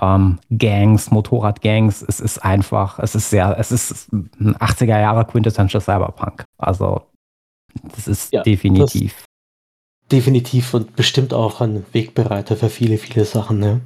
ähm, 0.00 0.38
Gangs, 0.50 1.10
Motorradgangs. 1.10 2.02
Es 2.02 2.20
ist 2.20 2.38
einfach, 2.38 2.98
es 2.98 3.14
ist 3.14 3.30
sehr, 3.30 3.56
es 3.58 3.72
ist 3.72 4.12
ein 4.12 4.56
80er 4.56 5.00
Jahre 5.00 5.24
Quintessential 5.24 5.80
Cyberpunk. 5.80 6.44
Also, 6.58 7.02
das 7.82 8.08
ist 8.08 8.32
ja, 8.32 8.42
definitiv. 8.42 9.14
Das 9.14 10.12
definitiv 10.12 10.74
und 10.74 10.96
bestimmt 10.96 11.34
auch 11.34 11.60
ein 11.60 11.84
Wegbereiter 11.92 12.56
für 12.56 12.70
viele, 12.70 12.98
viele 12.98 13.24
Sachen, 13.24 13.58
ne? 13.58 13.80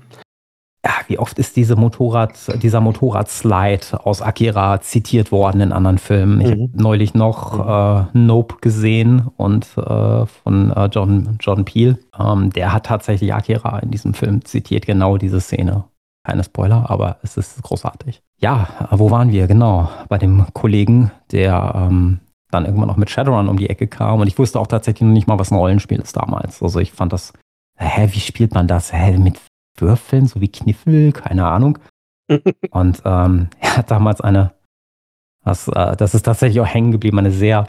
ja, 0.84 0.92
wie 1.08 1.18
oft 1.18 1.38
ist 1.38 1.56
diese 1.56 1.76
Motorrad, 1.76 2.62
dieser 2.62 2.80
Motorradslide 2.80 4.04
aus 4.04 4.22
Akira 4.22 4.80
zitiert 4.80 5.30
worden 5.30 5.60
in 5.60 5.72
anderen 5.72 5.98
Filmen? 5.98 6.40
Ich 6.40 6.46
mhm. 6.46 6.62
habe 6.62 6.70
neulich 6.74 7.12
noch 7.12 8.08
mhm. 8.12 8.18
äh, 8.18 8.18
Nope 8.18 8.56
gesehen 8.62 9.28
und 9.36 9.66
äh, 9.76 10.26
von 10.26 10.70
äh, 10.70 10.86
John, 10.86 11.36
John 11.40 11.66
Peel. 11.66 11.98
Ähm, 12.18 12.50
der 12.50 12.72
hat 12.72 12.86
tatsächlich 12.86 13.34
Akira 13.34 13.78
in 13.80 13.90
diesem 13.90 14.14
Film 14.14 14.44
zitiert, 14.44 14.86
genau 14.86 15.18
diese 15.18 15.40
Szene. 15.40 15.84
Keine 16.24 16.44
Spoiler, 16.44 16.90
aber 16.90 17.18
es 17.22 17.36
ist 17.36 17.62
großartig. 17.62 18.22
Ja, 18.40 18.88
wo 18.90 19.10
waren 19.10 19.32
wir? 19.32 19.46
Genau, 19.46 19.90
bei 20.08 20.18
dem 20.18 20.46
Kollegen, 20.52 21.10
der 21.32 21.72
ähm, 21.74 22.20
dann 22.50 22.66
irgendwann 22.66 22.88
noch 22.88 22.96
mit 22.96 23.10
Shadowrun 23.10 23.48
um 23.48 23.56
die 23.56 23.70
Ecke 23.70 23.86
kam. 23.86 24.20
Und 24.20 24.26
ich 24.26 24.38
wusste 24.38 24.60
auch 24.60 24.66
tatsächlich 24.66 25.06
noch 25.06 25.14
nicht 25.14 25.28
mal, 25.28 25.38
was 25.38 25.50
ein 25.50 25.56
Rollenspiel 25.56 26.00
ist 26.00 26.16
damals. 26.16 26.62
Also 26.62 26.78
ich 26.80 26.92
fand 26.92 27.12
das, 27.12 27.32
hä, 27.78 28.08
wie 28.12 28.20
spielt 28.20 28.54
man 28.54 28.66
das? 28.68 28.92
Hä, 28.92 29.16
mit 29.18 29.40
Würfeln, 29.78 30.26
so 30.26 30.40
wie 30.40 30.48
Kniffel, 30.48 31.12
keine 31.12 31.46
Ahnung. 31.46 31.78
und 32.70 33.02
ähm, 33.04 33.48
er 33.60 33.76
hat 33.78 33.90
damals 33.90 34.20
eine, 34.20 34.52
das, 35.44 35.68
äh, 35.68 35.96
das 35.96 36.14
ist 36.14 36.22
tatsächlich 36.22 36.60
auch 36.60 36.66
hängen 36.66 36.92
geblieben, 36.92 37.18
eine 37.18 37.32
sehr 37.32 37.68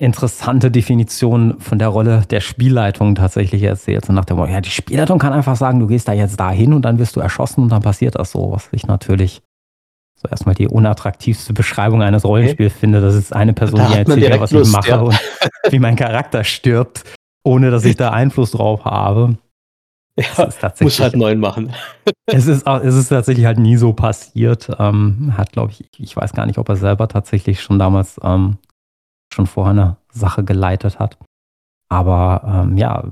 interessante 0.00 0.70
Definition 0.70 1.60
von 1.60 1.78
der 1.78 1.88
Rolle 1.88 2.22
der 2.30 2.40
Spielleitung 2.40 3.14
tatsächlich 3.14 3.62
erzählt. 3.62 4.06
So 4.06 4.14
nach 4.14 4.24
dem 4.24 4.38
Motto, 4.38 4.50
ja, 4.50 4.62
die 4.62 4.70
Spielleitung 4.70 5.18
kann 5.18 5.34
einfach 5.34 5.56
sagen, 5.56 5.78
du 5.78 5.86
gehst 5.86 6.08
da 6.08 6.14
jetzt 6.14 6.40
dahin 6.40 6.72
und 6.72 6.82
dann 6.82 6.98
wirst 6.98 7.16
du 7.16 7.20
erschossen 7.20 7.62
und 7.62 7.68
dann 7.70 7.82
passiert 7.82 8.14
das 8.14 8.32
so, 8.32 8.50
was 8.50 8.68
ich 8.72 8.86
natürlich 8.86 9.42
so 10.16 10.28
erstmal 10.28 10.54
die 10.54 10.68
unattraktivste 10.68 11.52
Beschreibung 11.52 12.02
eines 12.02 12.24
Rollenspiels 12.24 12.72
okay. 12.72 12.80
finde. 12.80 13.02
Das 13.02 13.14
ist 13.14 13.34
eine 13.34 13.52
Person, 13.52 13.80
die 13.90 13.98
erzählt, 13.98 14.40
was 14.40 14.50
Lust, 14.52 14.70
ich 14.70 14.72
mache 14.72 14.88
ja. 14.88 15.00
und 15.00 15.18
wie 15.68 15.78
mein 15.78 15.96
Charakter 15.96 16.44
stirbt, 16.44 17.04
ohne 17.44 17.70
dass 17.70 17.84
ich 17.84 17.96
da 17.96 18.10
Einfluss 18.12 18.52
drauf 18.52 18.86
habe. 18.86 19.36
Ja, 20.18 20.48
muss 20.80 20.98
halt 20.98 21.14
neuen 21.14 21.40
machen. 21.40 21.72
es, 22.26 22.46
ist, 22.46 22.66
es 22.66 22.94
ist 22.94 23.08
tatsächlich 23.08 23.44
halt 23.44 23.58
nie 23.58 23.76
so 23.76 23.92
passiert. 23.92 24.70
Ähm, 24.78 25.34
hat, 25.36 25.52
glaube 25.52 25.72
ich, 25.72 25.88
ich 25.98 26.16
weiß 26.16 26.32
gar 26.32 26.46
nicht, 26.46 26.58
ob 26.58 26.68
er 26.70 26.76
selber 26.76 27.06
tatsächlich 27.06 27.60
schon 27.62 27.78
damals 27.78 28.18
ähm, 28.22 28.58
schon 29.32 29.46
vorher 29.46 29.72
eine 29.72 29.96
Sache 30.12 30.44
geleitet 30.44 30.98
hat. 30.98 31.18
Aber 31.88 32.42
ähm, 32.46 32.76
ja, 32.76 33.04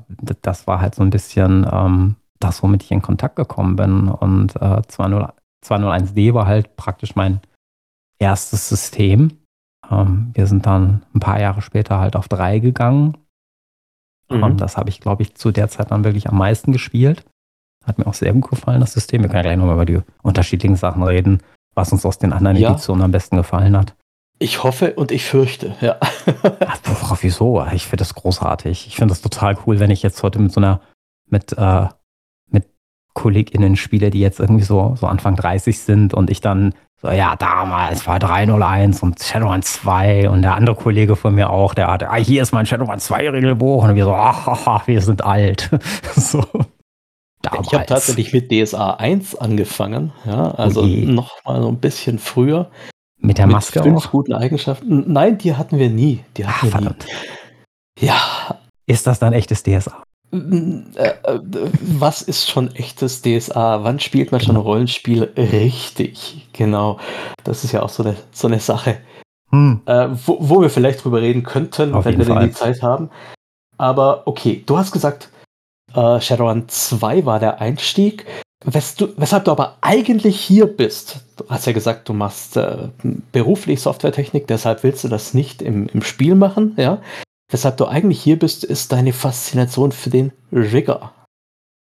das 0.42 0.66
war 0.66 0.80
halt 0.80 0.94
so 0.94 1.02
ein 1.02 1.10
bisschen 1.10 1.66
ähm, 1.70 2.16
das, 2.38 2.62
womit 2.62 2.84
ich 2.84 2.92
in 2.92 3.02
Kontakt 3.02 3.36
gekommen 3.36 3.76
bin. 3.76 4.08
Und 4.08 4.54
äh, 4.56 4.82
201D 4.88 6.34
war 6.34 6.46
halt 6.46 6.76
praktisch 6.76 7.16
mein 7.16 7.40
erstes 8.20 8.68
System. 8.68 9.38
Ähm, 9.90 10.30
wir 10.34 10.46
sind 10.46 10.66
dann 10.66 11.02
ein 11.14 11.20
paar 11.20 11.40
Jahre 11.40 11.62
später 11.62 11.98
halt 11.98 12.14
auf 12.14 12.28
3 12.28 12.60
gegangen 12.60 13.16
Mhm. 14.30 14.42
Und 14.42 14.60
das 14.60 14.76
habe 14.76 14.90
ich, 14.90 15.00
glaube 15.00 15.22
ich, 15.22 15.34
zu 15.34 15.50
der 15.50 15.68
Zeit 15.68 15.90
dann 15.90 16.04
wirklich 16.04 16.28
am 16.28 16.38
meisten 16.38 16.72
gespielt. 16.72 17.24
Hat 17.84 17.98
mir 17.98 18.06
auch 18.06 18.14
sehr 18.14 18.32
gut 18.32 18.50
gefallen, 18.50 18.80
das 18.80 18.92
System. 18.92 19.22
Wir 19.22 19.28
können 19.28 19.38
ja 19.38 19.42
gleich 19.42 19.56
nochmal 19.56 19.74
über 19.74 19.86
die 19.86 20.00
unterschiedlichen 20.22 20.76
Sachen 20.76 21.02
reden, 21.02 21.40
was 21.74 21.92
uns 21.92 22.04
aus 22.04 22.18
den 22.18 22.32
anderen 22.32 22.56
ja. 22.56 22.70
Editionen 22.70 23.02
am 23.02 23.12
besten 23.12 23.36
gefallen 23.36 23.76
hat. 23.76 23.94
Ich 24.40 24.62
hoffe 24.62 24.94
und 24.94 25.10
ich 25.10 25.24
fürchte, 25.24 25.74
ja. 25.80 25.96
Ach, 26.66 27.18
wieso? 27.22 27.64
Ich 27.72 27.84
finde 27.84 27.98
das 27.98 28.14
großartig. 28.14 28.86
Ich 28.86 28.96
finde 28.96 29.12
das 29.12 29.20
total 29.20 29.56
cool, 29.66 29.80
wenn 29.80 29.90
ich 29.90 30.02
jetzt 30.02 30.22
heute 30.22 30.38
mit 30.38 30.52
so 30.52 30.60
einer, 30.60 30.80
mit, 31.26 31.52
äh, 31.58 31.86
mit 32.48 32.66
KollegInnen 33.14 33.76
spiele, 33.76 34.10
die 34.10 34.20
jetzt 34.20 34.38
irgendwie 34.38 34.64
so, 34.64 34.94
so 34.96 35.08
Anfang 35.08 35.34
30 35.34 35.80
sind 35.80 36.14
und 36.14 36.30
ich 36.30 36.40
dann 36.40 36.74
so, 37.00 37.10
ja, 37.10 37.36
damals 37.36 38.06
war 38.06 38.18
301 38.18 39.02
und 39.02 39.20
Shadowrun 39.20 39.62
2 39.62 40.30
und 40.30 40.42
der 40.42 40.54
andere 40.54 40.74
Kollege 40.76 41.16
von 41.16 41.34
mir 41.34 41.50
auch, 41.50 41.74
der 41.74 41.88
hatte, 41.88 42.10
ah, 42.10 42.16
hier 42.16 42.42
ist 42.42 42.52
mein 42.52 42.66
Shadowrun 42.66 42.98
2 42.98 43.30
Regelbuch 43.30 43.84
und 43.84 43.94
wir 43.94 44.04
so, 44.04 44.14
ach 44.14 44.86
wir 44.86 45.00
sind 45.00 45.24
alt. 45.24 45.70
so. 46.16 46.44
Damals. 47.42 47.68
Ich 47.68 47.74
habe 47.74 47.86
tatsächlich 47.86 48.32
mit 48.32 48.50
DSA 48.50 48.94
1 48.94 49.36
angefangen, 49.36 50.12
ja, 50.24 50.50
also 50.52 50.82
okay. 50.82 51.06
noch 51.06 51.44
mal 51.44 51.62
so 51.62 51.68
ein 51.68 51.78
bisschen 51.78 52.18
früher. 52.18 52.70
Mit 53.18 53.38
der 53.38 53.46
Maske 53.46 53.80
mit 53.80 53.88
fünf 53.88 54.06
auch? 54.06 54.10
guten 54.10 54.32
Eigenschaften. 54.32 55.12
Nein, 55.12 55.38
die 55.38 55.54
hatten 55.54 55.78
wir 55.78 55.90
nie. 55.90 56.24
Die 56.36 56.46
hatten 56.46 56.54
ach, 56.56 56.62
wir 56.62 56.70
verdammt. 56.70 57.06
nie. 57.06 58.06
Ja. 58.06 58.60
Ist 58.86 59.06
das 59.06 59.18
dann 59.18 59.32
echtes 59.32 59.62
DSA? 59.62 60.02
Äh, 60.30 60.36
äh, 60.96 61.40
was 61.80 62.22
ist 62.22 62.50
schon 62.50 62.70
echtes 62.74 63.22
DSA? 63.22 63.82
Wann 63.84 63.98
spielt 63.98 64.30
man 64.30 64.40
schon 64.40 64.56
ein 64.56 64.62
Rollenspiel 64.62 65.24
richtig? 65.36 66.48
Genau. 66.52 66.98
Das 67.44 67.64
ist 67.64 67.72
ja 67.72 67.82
auch 67.82 67.88
so 67.88 68.02
eine, 68.02 68.16
so 68.32 68.46
eine 68.46 68.60
Sache, 68.60 68.98
hm. 69.50 69.80
äh, 69.86 70.08
wo, 70.26 70.36
wo, 70.40 70.60
wir 70.60 70.70
vielleicht 70.70 71.04
drüber 71.04 71.22
reden 71.22 71.42
könnten, 71.42 71.94
Auf 71.94 72.04
wenn 72.04 72.18
wir 72.18 72.26
denn 72.26 72.40
die 72.40 72.52
Zeit 72.52 72.82
haben. 72.82 73.10
Aber 73.78 74.26
okay, 74.26 74.62
du 74.66 74.76
hast 74.76 74.92
gesagt, 74.92 75.30
äh, 75.94 76.20
Shadowrun 76.20 76.68
2 76.68 77.24
war 77.24 77.40
der 77.40 77.60
Einstieg. 77.60 78.26
Wes 78.64 78.96
du, 78.96 79.08
weshalb 79.16 79.44
du 79.44 79.52
aber 79.52 79.76
eigentlich 79.80 80.40
hier 80.40 80.66
bist. 80.66 81.20
Du 81.36 81.44
hast 81.48 81.66
ja 81.66 81.72
gesagt, 81.72 82.08
du 82.08 82.12
machst 82.12 82.56
äh, 82.56 82.88
beruflich 83.30 83.80
Softwaretechnik, 83.80 84.48
deshalb 84.48 84.82
willst 84.82 85.04
du 85.04 85.08
das 85.08 85.32
nicht 85.32 85.62
im, 85.62 85.86
im 85.88 86.02
Spiel 86.02 86.34
machen, 86.34 86.74
ja 86.76 87.00
weshalb 87.50 87.76
du 87.78 87.86
eigentlich 87.86 88.20
hier 88.20 88.38
bist, 88.38 88.64
ist 88.64 88.92
deine 88.92 89.12
Faszination 89.12 89.92
für 89.92 90.10
den 90.10 90.32
Rigger. 90.52 91.12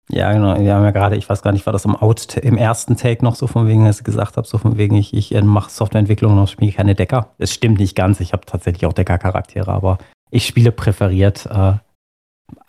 Ja, 0.10 0.32
genau. 0.32 0.60
Wir 0.60 0.76
haben 0.76 0.84
ja 0.84 0.92
gerade, 0.92 1.16
ich 1.16 1.28
weiß 1.28 1.42
gar 1.42 1.52
nicht, 1.52 1.66
war 1.66 1.74
das 1.74 1.86
im, 1.86 1.96
Out 1.96 2.38
im 2.38 2.58
ersten 2.58 2.96
Take 2.96 3.26
noch 3.26 3.36
so 3.36 3.48
von 3.48 3.68
wegen, 3.68 3.88
als 3.88 4.00
ich 4.00 4.04
gesagt 4.04 4.38
habe, 4.38 4.48
so 4.48 4.60
von 4.60 4.78
wegen, 4.78 4.96
ich, 4.96 5.16
ich 5.16 5.34
äh, 5.34 5.42
mache 5.42 5.72
Softwareentwicklung 5.72 6.38
und 6.38 6.50
spiele 6.50 6.72
keine 6.72 6.94
Decker. 6.94 7.32
Es 7.40 7.52
stimmt 7.52 7.80
nicht 7.80 7.96
ganz, 7.96 8.20
ich 8.20 8.32
habe 8.32 8.46
tatsächlich 8.46 8.86
auch 8.86 8.94
Decker-Charaktere, 8.94 9.72
aber 9.72 9.98
ich 10.30 10.46
spiele 10.46 10.72
präferiert 10.72 11.48
äh, 11.48 11.74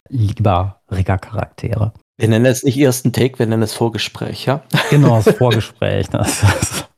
lieber 0.09 0.81
Rigger-Charaktere. 0.90 1.92
Wir 2.19 2.29
nennen 2.29 2.47
es 2.47 2.63
nicht 2.63 2.79
ersten 2.79 3.13
Take, 3.13 3.39
wir 3.39 3.47
nennen 3.47 3.63
es 3.63 3.75
Vorgespräch, 3.75 4.47
ja? 4.47 4.63
Genau, 4.91 5.21
das 5.21 5.35
Vorgespräch. 5.37 6.09
Das, 6.09 6.41
das, 6.41 6.89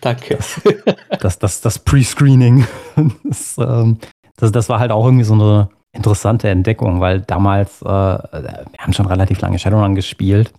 Danke. 0.00 0.36
Das, 0.36 0.60
das, 1.20 1.38
das, 1.38 1.60
das 1.60 1.78
Pre-Screening. 1.78 2.66
Das, 3.24 3.56
ähm, 3.58 3.98
das, 4.36 4.52
das 4.52 4.68
war 4.68 4.78
halt 4.78 4.92
auch 4.92 5.04
irgendwie 5.04 5.24
so 5.24 5.34
eine 5.34 5.68
interessante 5.92 6.48
Entdeckung, 6.48 7.00
weil 7.00 7.20
damals, 7.20 7.80
äh, 7.82 7.86
wir 7.86 8.78
haben 8.78 8.92
schon 8.92 9.06
relativ 9.06 9.40
lange 9.40 9.58
Shadowrun 9.58 9.94
gespielt. 9.94 10.52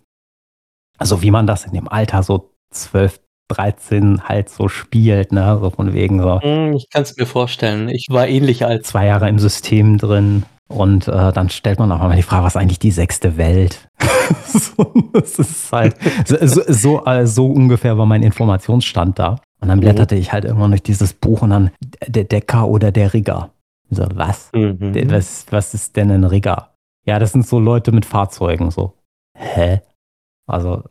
Also 0.98 1.22
wie 1.22 1.30
man 1.30 1.46
das 1.46 1.64
in 1.64 1.72
dem 1.72 1.88
Alter 1.88 2.22
so 2.22 2.50
12, 2.72 3.20
13 3.48 4.28
halt 4.28 4.48
so 4.48 4.68
spielt, 4.68 5.30
ne? 5.30 5.58
So 5.60 5.70
von 5.70 5.92
wegen 5.92 6.20
so. 6.20 6.40
Hm, 6.40 6.72
ich 6.74 6.88
kann 6.90 7.02
es 7.02 7.16
mir 7.16 7.26
vorstellen. 7.26 7.88
Ich 7.88 8.06
war 8.10 8.26
ähnlich 8.26 8.64
alt. 8.64 8.84
Zwei 8.86 9.06
Jahre 9.06 9.28
im 9.28 9.38
System 9.38 9.98
drin. 9.98 10.44
Und 10.68 11.06
äh, 11.06 11.32
dann 11.32 11.48
stellt 11.48 11.78
man 11.78 11.92
auch 11.92 12.00
mal 12.00 12.16
die 12.16 12.22
Frage, 12.22 12.44
was 12.44 12.54
ist 12.54 12.60
eigentlich 12.60 12.80
die 12.80 12.90
sechste 12.90 13.36
Welt? 13.36 13.88
so, 14.46 14.92
das 15.12 15.38
ist 15.38 15.72
halt 15.72 15.96
so, 16.26 16.62
so, 16.66 17.04
äh, 17.04 17.26
so, 17.26 17.46
ungefähr 17.46 17.96
war 17.96 18.06
mein 18.06 18.22
Informationsstand 18.22 19.18
da. 19.18 19.38
Und 19.60 19.68
dann 19.68 19.78
mhm. 19.78 19.82
blätterte 19.82 20.16
ich 20.16 20.32
halt 20.32 20.44
irgendwann 20.44 20.72
durch 20.72 20.82
dieses 20.82 21.12
Buch 21.12 21.42
und 21.42 21.50
dann 21.50 21.70
der 22.06 22.24
Decker 22.24 22.68
oder 22.68 22.90
der 22.90 23.14
Rigger. 23.14 23.50
So, 23.90 24.06
was? 24.14 24.50
Mhm. 24.52 25.10
was? 25.10 25.46
Was 25.50 25.74
ist 25.74 25.96
denn 25.96 26.10
ein 26.10 26.24
Rigger? 26.24 26.74
Ja, 27.04 27.20
das 27.20 27.32
sind 27.32 27.46
so 27.46 27.60
Leute 27.60 27.92
mit 27.92 28.04
Fahrzeugen. 28.04 28.70
So, 28.72 28.94
hä? 29.36 29.80
Also, 30.48 30.82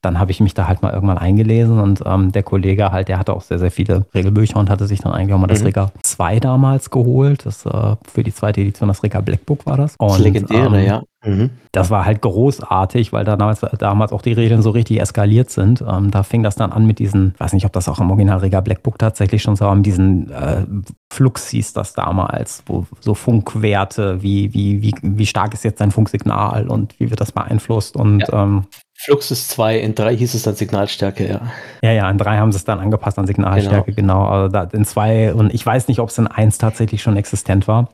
dann 0.00 0.20
habe 0.20 0.30
ich 0.30 0.40
mich 0.40 0.54
da 0.54 0.68
halt 0.68 0.82
mal 0.82 0.92
irgendwann 0.92 1.18
eingelesen 1.18 1.80
und 1.80 2.02
ähm, 2.06 2.30
der 2.30 2.44
Kollege 2.44 2.92
halt, 2.92 3.08
der 3.08 3.18
hatte 3.18 3.32
auch 3.32 3.42
sehr, 3.42 3.58
sehr 3.58 3.72
viele 3.72 4.06
Regelbücher 4.14 4.56
und 4.56 4.70
hatte 4.70 4.86
sich 4.86 5.00
dann 5.00 5.12
eigentlich 5.12 5.34
auch 5.34 5.38
mal 5.38 5.46
mhm. 5.46 5.50
das 5.50 5.64
Rigger 5.64 5.90
2 6.02 6.38
damals 6.38 6.90
geholt. 6.90 7.44
Das 7.44 7.66
äh, 7.66 7.96
für 8.06 8.22
die 8.22 8.32
zweite 8.32 8.60
Edition 8.60 8.88
das 8.88 9.02
Rigger 9.02 9.22
Blackbook 9.22 9.66
war 9.66 9.76
das. 9.76 9.96
Und, 9.98 10.10
das 10.10 10.18
legendäre, 10.20 10.80
ähm, 10.80 10.86
ja. 10.86 11.02
Mhm. 11.24 11.50
Das 11.72 11.90
war 11.90 12.04
halt 12.04 12.22
großartig, 12.22 13.12
weil 13.12 13.24
da 13.24 13.36
damals, 13.36 13.60
damals 13.78 14.12
auch 14.12 14.22
die 14.22 14.32
Regeln 14.32 14.62
so 14.62 14.70
richtig 14.70 15.00
eskaliert 15.00 15.50
sind. 15.50 15.82
Ähm, 15.86 16.12
da 16.12 16.22
fing 16.22 16.44
das 16.44 16.54
dann 16.54 16.70
an 16.70 16.86
mit 16.86 17.00
diesen, 17.00 17.34
weiß 17.38 17.52
nicht, 17.52 17.66
ob 17.66 17.72
das 17.72 17.88
auch 17.88 17.98
im 17.98 18.10
Original 18.10 18.38
Rigger 18.38 18.62
Blackbook 18.62 19.00
tatsächlich 19.00 19.42
schon 19.42 19.56
so 19.56 19.64
war, 19.64 19.74
mit 19.74 19.86
diesen 19.86 20.30
äh, 20.30 20.64
Flux 21.12 21.48
hieß 21.48 21.72
das 21.72 21.94
damals, 21.94 22.62
wo 22.66 22.86
so 23.00 23.14
Funkwerte, 23.14 24.22
wie, 24.22 24.54
wie, 24.54 24.80
wie, 24.80 24.94
wie 25.02 25.26
stark 25.26 25.54
ist 25.54 25.64
jetzt 25.64 25.80
dein 25.80 25.90
Funksignal 25.90 26.68
und 26.68 26.94
wie 27.00 27.10
wird 27.10 27.20
das 27.20 27.32
beeinflusst 27.32 27.96
und 27.96 28.20
ja. 28.20 28.44
ähm, 28.44 28.66
Fluxus 29.00 29.46
2, 29.48 29.78
in 29.78 29.94
3 29.94 30.16
hieß 30.16 30.34
es 30.34 30.42
dann 30.42 30.56
Signalstärke, 30.56 31.28
ja. 31.28 31.40
Ja, 31.82 31.92
ja, 31.92 32.10
in 32.10 32.18
3 32.18 32.38
haben 32.38 32.50
sie 32.50 32.56
es 32.56 32.64
dann 32.64 32.80
angepasst 32.80 33.16
an 33.18 33.28
Signalstärke, 33.28 33.92
genau. 33.92 34.24
genau. 34.24 34.28
Also 34.28 34.48
da, 34.52 34.64
in 34.64 34.84
2 34.84 35.34
und 35.34 35.54
ich 35.54 35.64
weiß 35.64 35.86
nicht, 35.86 36.00
ob 36.00 36.08
es 36.08 36.18
in 36.18 36.26
1 36.26 36.58
tatsächlich 36.58 37.00
schon 37.00 37.16
existent 37.16 37.68
war. 37.68 37.88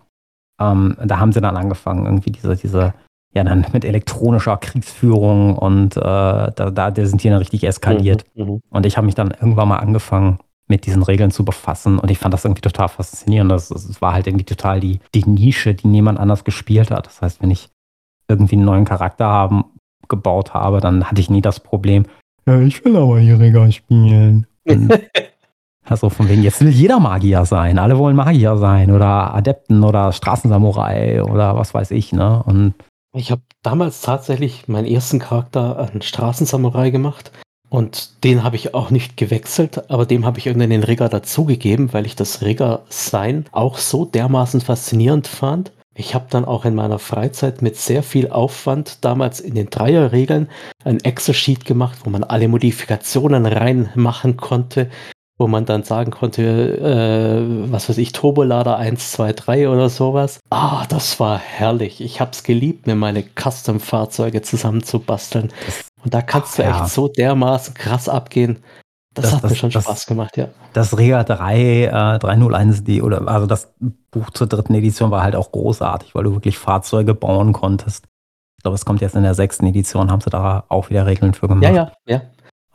Ähm, 0.58 0.96
da 1.04 1.18
haben 1.18 1.32
sie 1.32 1.42
dann 1.42 1.58
angefangen, 1.58 2.06
irgendwie 2.06 2.30
diese, 2.30 2.56
diese, 2.56 2.94
ja, 3.34 3.44
dann 3.44 3.66
mit 3.74 3.84
elektronischer 3.84 4.56
Kriegsführung 4.56 5.58
und 5.58 5.94
äh, 5.96 6.00
da, 6.00 6.50
da 6.50 6.92
sind 6.94 7.22
die 7.22 7.28
dann 7.28 7.38
richtig 7.38 7.64
eskaliert. 7.64 8.24
Mhm, 8.34 8.44
mhm. 8.44 8.60
und 8.70 8.86
ich 8.86 8.96
habe 8.96 9.04
mich 9.04 9.14
dann 9.14 9.30
irgendwann 9.30 9.68
mal 9.68 9.78
angefangen, 9.78 10.38
mit 10.68 10.86
diesen 10.86 11.02
Regeln 11.02 11.30
zu 11.30 11.44
befassen 11.44 11.98
und 11.98 12.10
ich 12.10 12.18
fand 12.18 12.32
das 12.32 12.46
irgendwie 12.46 12.62
total 12.62 12.88
faszinierend. 12.88 13.50
Das, 13.50 13.68
das 13.68 14.00
war 14.00 14.14
halt 14.14 14.26
irgendwie 14.26 14.46
total 14.46 14.80
die, 14.80 15.00
die 15.14 15.28
Nische, 15.28 15.74
die 15.74 15.86
niemand 15.86 16.18
anders 16.18 16.44
gespielt 16.44 16.90
hat. 16.90 17.06
Das 17.06 17.20
heißt, 17.20 17.42
wenn 17.42 17.50
ich 17.50 17.68
irgendwie 18.26 18.56
einen 18.56 18.64
neuen 18.64 18.86
Charakter 18.86 19.26
haben 19.26 19.64
gebaut 20.08 20.54
habe, 20.54 20.80
dann 20.80 21.04
hatte 21.04 21.20
ich 21.20 21.30
nie 21.30 21.42
das 21.42 21.60
Problem, 21.60 22.04
ja, 22.46 22.60
ich 22.60 22.84
will 22.84 22.96
aber 22.96 23.18
Jäger 23.18 23.72
spielen. 23.72 24.46
also 25.84 26.10
von 26.10 26.28
wegen, 26.28 26.42
jetzt 26.42 26.60
will 26.60 26.68
jeder 26.68 27.00
Magier 27.00 27.44
sein. 27.46 27.78
Alle 27.78 27.98
wollen 27.98 28.16
Magier 28.16 28.56
sein 28.58 28.90
oder 28.90 29.34
Adepten 29.34 29.82
oder 29.82 30.12
Straßensamurai 30.12 31.22
oder 31.22 31.56
was 31.56 31.72
weiß 31.72 31.90
ich, 31.92 32.12
ne? 32.12 32.42
Und 32.44 32.74
Ich 33.16 33.30
habe 33.30 33.42
damals 33.62 34.02
tatsächlich 34.02 34.68
meinen 34.68 34.86
ersten 34.86 35.18
Charakter 35.18 35.78
einen 35.78 36.02
Straßensamurai 36.02 36.90
gemacht 36.90 37.32
und 37.70 38.24
den 38.24 38.44
habe 38.44 38.56
ich 38.56 38.74
auch 38.74 38.90
nicht 38.90 39.16
gewechselt, 39.16 39.90
aber 39.90 40.04
dem 40.04 40.26
habe 40.26 40.38
ich 40.38 40.46
irgendwann 40.46 40.70
den 40.70 40.84
Rigger 40.84 41.08
dazugegeben, 41.08 41.94
weil 41.94 42.04
ich 42.04 42.14
das 42.14 42.42
Rigger-Sein 42.42 43.46
auch 43.52 43.78
so 43.78 44.04
dermaßen 44.04 44.60
faszinierend 44.60 45.28
fand. 45.28 45.72
Ich 45.96 46.14
habe 46.14 46.26
dann 46.28 46.44
auch 46.44 46.64
in 46.64 46.74
meiner 46.74 46.98
Freizeit 46.98 47.62
mit 47.62 47.76
sehr 47.76 48.02
viel 48.02 48.30
Aufwand 48.30 49.04
damals 49.04 49.40
in 49.40 49.54
den 49.54 49.70
Dreierregeln 49.70 50.48
ein 50.84 51.00
Excel-Sheet 51.00 51.64
gemacht, 51.64 52.00
wo 52.04 52.10
man 52.10 52.24
alle 52.24 52.48
Modifikationen 52.48 53.46
reinmachen 53.46 54.36
konnte, 54.36 54.90
wo 55.38 55.46
man 55.46 55.66
dann 55.66 55.84
sagen 55.84 56.10
konnte, 56.10 56.42
äh, 56.42 57.72
was 57.72 57.88
weiß 57.88 57.98
ich, 57.98 58.12
Turbolader 58.12 58.76
1, 58.76 59.12
2, 59.12 59.32
3 59.32 59.68
oder 59.68 59.88
sowas. 59.88 60.40
Ah, 60.50 60.84
das 60.88 61.20
war 61.20 61.38
herrlich. 61.38 62.00
Ich 62.00 62.20
habe 62.20 62.32
es 62.32 62.42
geliebt, 62.42 62.86
mir 62.88 62.96
meine 62.96 63.22
Custom-Fahrzeuge 63.22 64.42
zusammenzubasteln. 64.42 65.52
Und 66.04 66.12
da 66.12 66.22
kannst 66.22 66.54
Ach, 66.54 66.56
du 66.56 66.62
echt 66.62 66.78
ja. 66.80 66.88
so 66.88 67.08
dermaßen 67.08 67.74
krass 67.74 68.08
abgehen. 68.08 68.64
Das, 69.14 69.26
das 69.26 69.34
hat 69.34 69.44
das, 69.44 69.50
mir 69.52 69.56
schon 69.56 69.70
das, 69.70 69.84
Spaß 69.84 70.06
gemacht, 70.06 70.36
ja. 70.36 70.48
Das 70.72 70.98
Rega 70.98 71.22
3, 71.22 71.84
äh, 71.84 72.18
301, 72.18 72.84
die, 72.84 73.00
oder 73.00 73.26
also 73.28 73.46
das 73.46 73.72
Buch 74.10 74.30
zur 74.30 74.48
dritten 74.48 74.74
Edition 74.74 75.10
war 75.10 75.22
halt 75.22 75.36
auch 75.36 75.52
großartig, 75.52 76.14
weil 76.14 76.24
du 76.24 76.32
wirklich 76.32 76.58
Fahrzeuge 76.58 77.14
bauen 77.14 77.52
konntest. 77.52 78.06
Ich 78.56 78.62
glaube, 78.62 78.74
es 78.74 78.84
kommt 78.84 79.00
jetzt 79.00 79.14
in 79.14 79.22
der 79.22 79.34
sechsten 79.34 79.66
Edition, 79.66 80.10
haben 80.10 80.20
sie 80.20 80.30
da 80.30 80.64
auch 80.68 80.90
wieder 80.90 81.06
Regeln 81.06 81.34
für 81.34 81.48
gemacht. 81.48 81.64
Ja, 81.64 81.70
ja, 81.70 81.92
ja. 82.06 82.22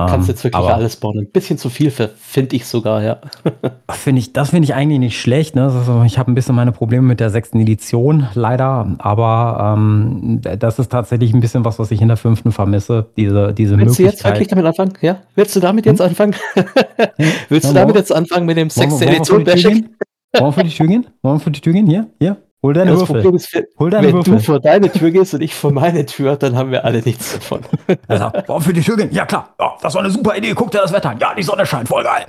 Kannst 0.08 0.30
ähm, 0.30 0.34
jetzt 0.34 0.44
wirklich 0.46 0.66
alles 0.66 0.96
bauen. 0.96 1.20
Ein 1.20 1.30
bisschen 1.30 1.58
zu 1.58 1.70
viel, 1.70 1.92
finde 1.92 2.56
ich 2.56 2.66
sogar, 2.66 3.04
ja. 3.04 3.20
Finde 3.92 4.20
ich, 4.20 4.32
das 4.32 4.52
finde 4.52 4.64
ich 4.64 4.74
eigentlich 4.74 5.00
nicht 5.00 5.20
schlecht. 5.20 5.56
Ne? 5.56 5.64
Also 5.64 6.04
ich 6.06 6.18
habe 6.18 6.32
ein 6.32 6.36
bisschen 6.36 6.56
meine 6.56 6.72
Probleme 6.72 7.06
mit 7.06 7.20
der 7.20 7.30
sechsten 7.30 7.60
Edition, 7.60 8.28
leider. 8.34 8.96
Aber 9.00 9.76
ähm, 9.78 10.40
das 10.42 10.80
ist 10.80 10.90
tatsächlich 10.90 11.34
ein 11.34 11.42
bisschen 11.42 11.66
was, 11.66 11.80
was 11.80 11.92
ich 11.92 12.02
in 12.02 12.08
der 12.08 12.16
fünften 12.16 12.54
vermisse. 12.54 13.08
Diese, 13.18 13.54
diese 13.54 13.78
Willst 13.78 14.00
Möglichkeit. 14.00 14.00
du 14.00 14.04
jetzt 14.06 14.26
wirklich 14.26 14.48
damit 14.48 14.66
anfangen? 14.66 14.94
Ja? 15.02 15.20
Willst 15.36 15.56
du 15.58 15.60
damit 15.60 15.86
jetzt 15.86 16.00
hm? 16.00 16.08
anfangen? 16.08 16.36
Willst 17.50 17.66
ja, 17.66 17.74
du 17.74 17.80
damit 17.80 17.96
jetzt 17.98 18.16
anfangen 18.16 18.46
mit 18.46 18.56
dem 18.56 18.70
sechsten 18.70 19.04
Edition 19.04 19.44
Bashing? 19.44 19.90
Wollen 20.34 20.46
wir 20.46 20.52
vor 20.54 20.64
die 20.64 20.70
Tür 20.70 20.88
gehen? 20.88 21.08
Wollen 21.22 21.36
wir 21.36 21.40
vor 21.42 21.52
die 21.52 21.60
Tür 21.60 21.74
gehen? 21.74 21.88
Hier? 21.88 22.08
Hier? 22.20 22.38
Hol 22.62 22.74
deine 22.74 22.92
das 22.92 23.08
Würfel. 23.08 23.36
Ist, 23.36 23.58
Hol 23.80 23.90
deine 23.90 24.08
wenn 24.08 24.16
Würfel. 24.16 24.36
du 24.36 24.40
vor 24.42 24.60
deine 24.60 24.92
Tür 24.92 25.12
gehst 25.12 25.34
und 25.34 25.42
ich 25.42 25.56
vor 25.56 25.72
meine 25.72 26.06
Tür, 26.06 26.36
dann 26.36 26.58
haben 26.58 26.72
wir 26.72 26.84
alle 26.84 27.02
nichts 27.02 27.34
davon. 27.34 27.62
Also, 28.08 28.32
warum 28.48 28.62
für 28.62 28.74
die 28.74 28.82
Tür 28.82 28.98
gehen? 28.98 29.12
Ja 29.14 29.26
klar, 29.26 29.54
ja, 29.60 29.78
das 29.82 29.94
war 29.94 30.02
eine 30.02 30.12
super 30.12 30.36
Idee. 30.36 30.54
Guck 30.54 30.72
dir 30.72 30.80
das 30.80 30.92
Wetter 30.92 31.12
an. 31.12 31.20
Ja, 31.20 31.34
die 31.34 31.44
Sonne 31.44 31.66
scheint, 31.66 31.88
voll 31.88 32.04
geil. 32.04 32.26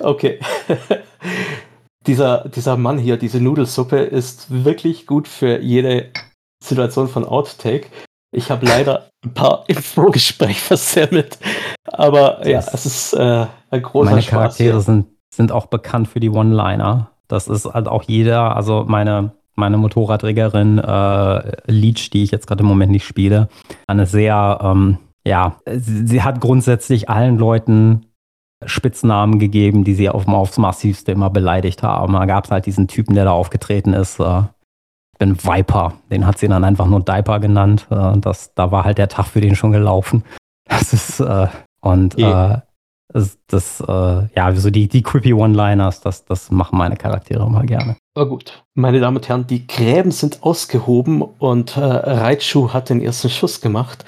Okay. 0.00 0.40
dieser, 2.06 2.48
dieser 2.48 2.76
Mann 2.76 2.98
hier, 2.98 3.16
diese 3.16 3.40
Nudelsuppe, 3.40 3.98
ist 3.98 4.64
wirklich 4.64 5.06
gut 5.06 5.28
für 5.28 5.60
jede 5.60 6.10
Situation 6.62 7.08
von 7.08 7.24
Outtake. 7.24 7.86
Ich 8.34 8.50
habe 8.50 8.66
leider 8.66 9.10
ein 9.24 9.34
paar 9.34 9.64
im 9.68 9.76
Vorgespräch 9.76 10.60
versemmelt. 10.60 11.38
Aber 11.84 12.38
das 12.40 12.48
ja, 12.48 12.58
es 12.72 12.86
ist 12.86 13.12
äh, 13.12 13.46
ein 13.70 13.82
großer 13.82 14.10
Meine 14.10 14.22
Charaktere 14.22 14.74
Spaß, 14.74 14.86
sind, 14.86 15.06
sind 15.32 15.52
auch 15.52 15.66
bekannt 15.66 16.08
für 16.08 16.20
die 16.20 16.30
One-Liner. 16.30 17.13
Das 17.28 17.48
ist 17.48 17.66
halt 17.66 17.88
auch 17.88 18.02
jeder, 18.02 18.56
also 18.56 18.84
meine, 18.86 19.32
meine 19.54 19.76
Motorradträgerin 19.76 20.78
äh, 20.78 21.70
Leech, 21.70 22.10
die 22.10 22.22
ich 22.22 22.30
jetzt 22.30 22.46
gerade 22.46 22.62
im 22.62 22.68
Moment 22.68 22.92
nicht 22.92 23.06
spiele, 23.06 23.48
eine 23.86 24.06
sehr, 24.06 24.58
ähm, 24.62 24.98
ja, 25.26 25.56
sie, 25.66 26.06
sie, 26.06 26.22
hat 26.22 26.40
grundsätzlich 26.40 27.08
allen 27.08 27.38
Leuten 27.38 28.06
Spitznamen 28.66 29.38
gegeben, 29.38 29.84
die 29.84 29.94
sie 29.94 30.10
auf, 30.10 30.28
aufs 30.28 30.58
Massivste 30.58 31.12
immer 31.12 31.30
beleidigt 31.30 31.82
haben. 31.82 32.12
Da 32.14 32.26
gab 32.26 32.44
es 32.44 32.50
halt 32.50 32.66
diesen 32.66 32.88
Typen, 32.88 33.14
der 33.14 33.24
da 33.24 33.32
aufgetreten 33.32 33.92
ist. 33.92 34.20
Äh, 34.20 34.42
ich 35.12 35.18
bin 35.18 35.36
Viper. 35.42 35.94
Den 36.10 36.26
hat 36.26 36.38
sie 36.38 36.48
dann 36.48 36.64
einfach 36.64 36.86
nur 36.86 37.00
Diaper 37.00 37.40
genannt. 37.40 37.86
Äh, 37.90 38.18
das, 38.18 38.52
da 38.54 38.70
war 38.70 38.84
halt 38.84 38.98
der 38.98 39.08
Tag 39.08 39.26
für 39.26 39.40
den 39.40 39.54
schon 39.54 39.72
gelaufen. 39.72 40.24
Das 40.66 40.92
ist, 40.92 41.20
äh, 41.20 41.48
und 41.80 42.18
äh, 42.18 42.58
das, 43.08 43.80
äh, 43.80 44.28
ja, 44.34 44.54
so 44.54 44.70
die, 44.70 44.88
die 44.88 45.02
creepy 45.02 45.32
One-Liners, 45.32 46.00
das, 46.00 46.24
das 46.24 46.50
machen 46.50 46.78
meine 46.78 46.96
Charaktere 46.96 47.46
immer 47.46 47.62
gerne. 47.64 47.96
Aber 48.14 48.28
gut, 48.28 48.64
meine 48.74 49.00
Damen 49.00 49.16
und 49.18 49.28
Herren, 49.28 49.46
die 49.46 49.66
Gräben 49.66 50.10
sind 50.10 50.42
ausgehoben 50.42 51.22
und 51.22 51.76
äh, 51.76 51.80
Raichu 51.80 52.72
hat 52.72 52.90
den 52.90 53.00
ersten 53.00 53.30
Schuss 53.30 53.60
gemacht. 53.60 54.04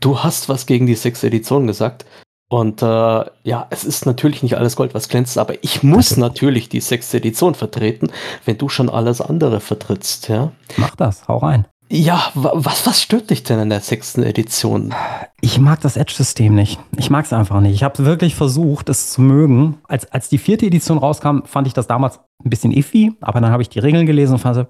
Du 0.00 0.22
hast 0.22 0.48
was 0.48 0.66
gegen 0.66 0.86
die 0.86 0.94
sechste 0.94 1.26
Edition 1.26 1.66
gesagt. 1.66 2.06
Und 2.48 2.80
äh, 2.80 2.86
ja, 2.86 3.66
es 3.70 3.84
ist 3.84 4.06
natürlich 4.06 4.42
nicht 4.44 4.56
alles 4.56 4.76
Gold, 4.76 4.94
was 4.94 5.08
glänzt, 5.08 5.36
aber 5.36 5.54
ich 5.64 5.82
muss 5.82 6.16
natürlich 6.16 6.68
die 6.68 6.80
sechste 6.80 7.16
Edition 7.16 7.56
vertreten, 7.56 8.12
wenn 8.44 8.56
du 8.56 8.68
schon 8.68 8.88
alles 8.88 9.20
andere 9.20 9.58
vertrittst, 9.58 10.28
ja. 10.28 10.52
Mach 10.76 10.94
das, 10.94 11.26
hau 11.26 11.38
rein. 11.38 11.66
Ja, 11.88 12.30
was, 12.34 12.84
was 12.86 13.00
stört 13.00 13.30
dich 13.30 13.44
denn 13.44 13.60
in 13.60 13.70
der 13.70 13.80
sechsten 13.80 14.24
Edition? 14.24 14.92
Ich 15.40 15.60
mag 15.60 15.80
das 15.80 15.96
Edge-System 15.96 16.54
nicht. 16.54 16.80
Ich 16.96 17.10
mag 17.10 17.24
es 17.24 17.32
einfach 17.32 17.60
nicht. 17.60 17.74
Ich 17.74 17.84
habe 17.84 18.04
wirklich 18.04 18.34
versucht, 18.34 18.88
es 18.88 19.12
zu 19.12 19.22
mögen. 19.22 19.78
Als, 19.86 20.10
als 20.10 20.28
die 20.28 20.38
vierte 20.38 20.66
Edition 20.66 20.98
rauskam, 20.98 21.44
fand 21.44 21.68
ich 21.68 21.74
das 21.74 21.86
damals 21.86 22.18
ein 22.44 22.50
bisschen 22.50 22.72
iffy, 22.72 23.12
aber 23.20 23.40
dann 23.40 23.52
habe 23.52 23.62
ich 23.62 23.68
die 23.68 23.78
Regeln 23.78 24.06
gelesen 24.06 24.34
und 24.34 24.38
fand, 24.40 24.66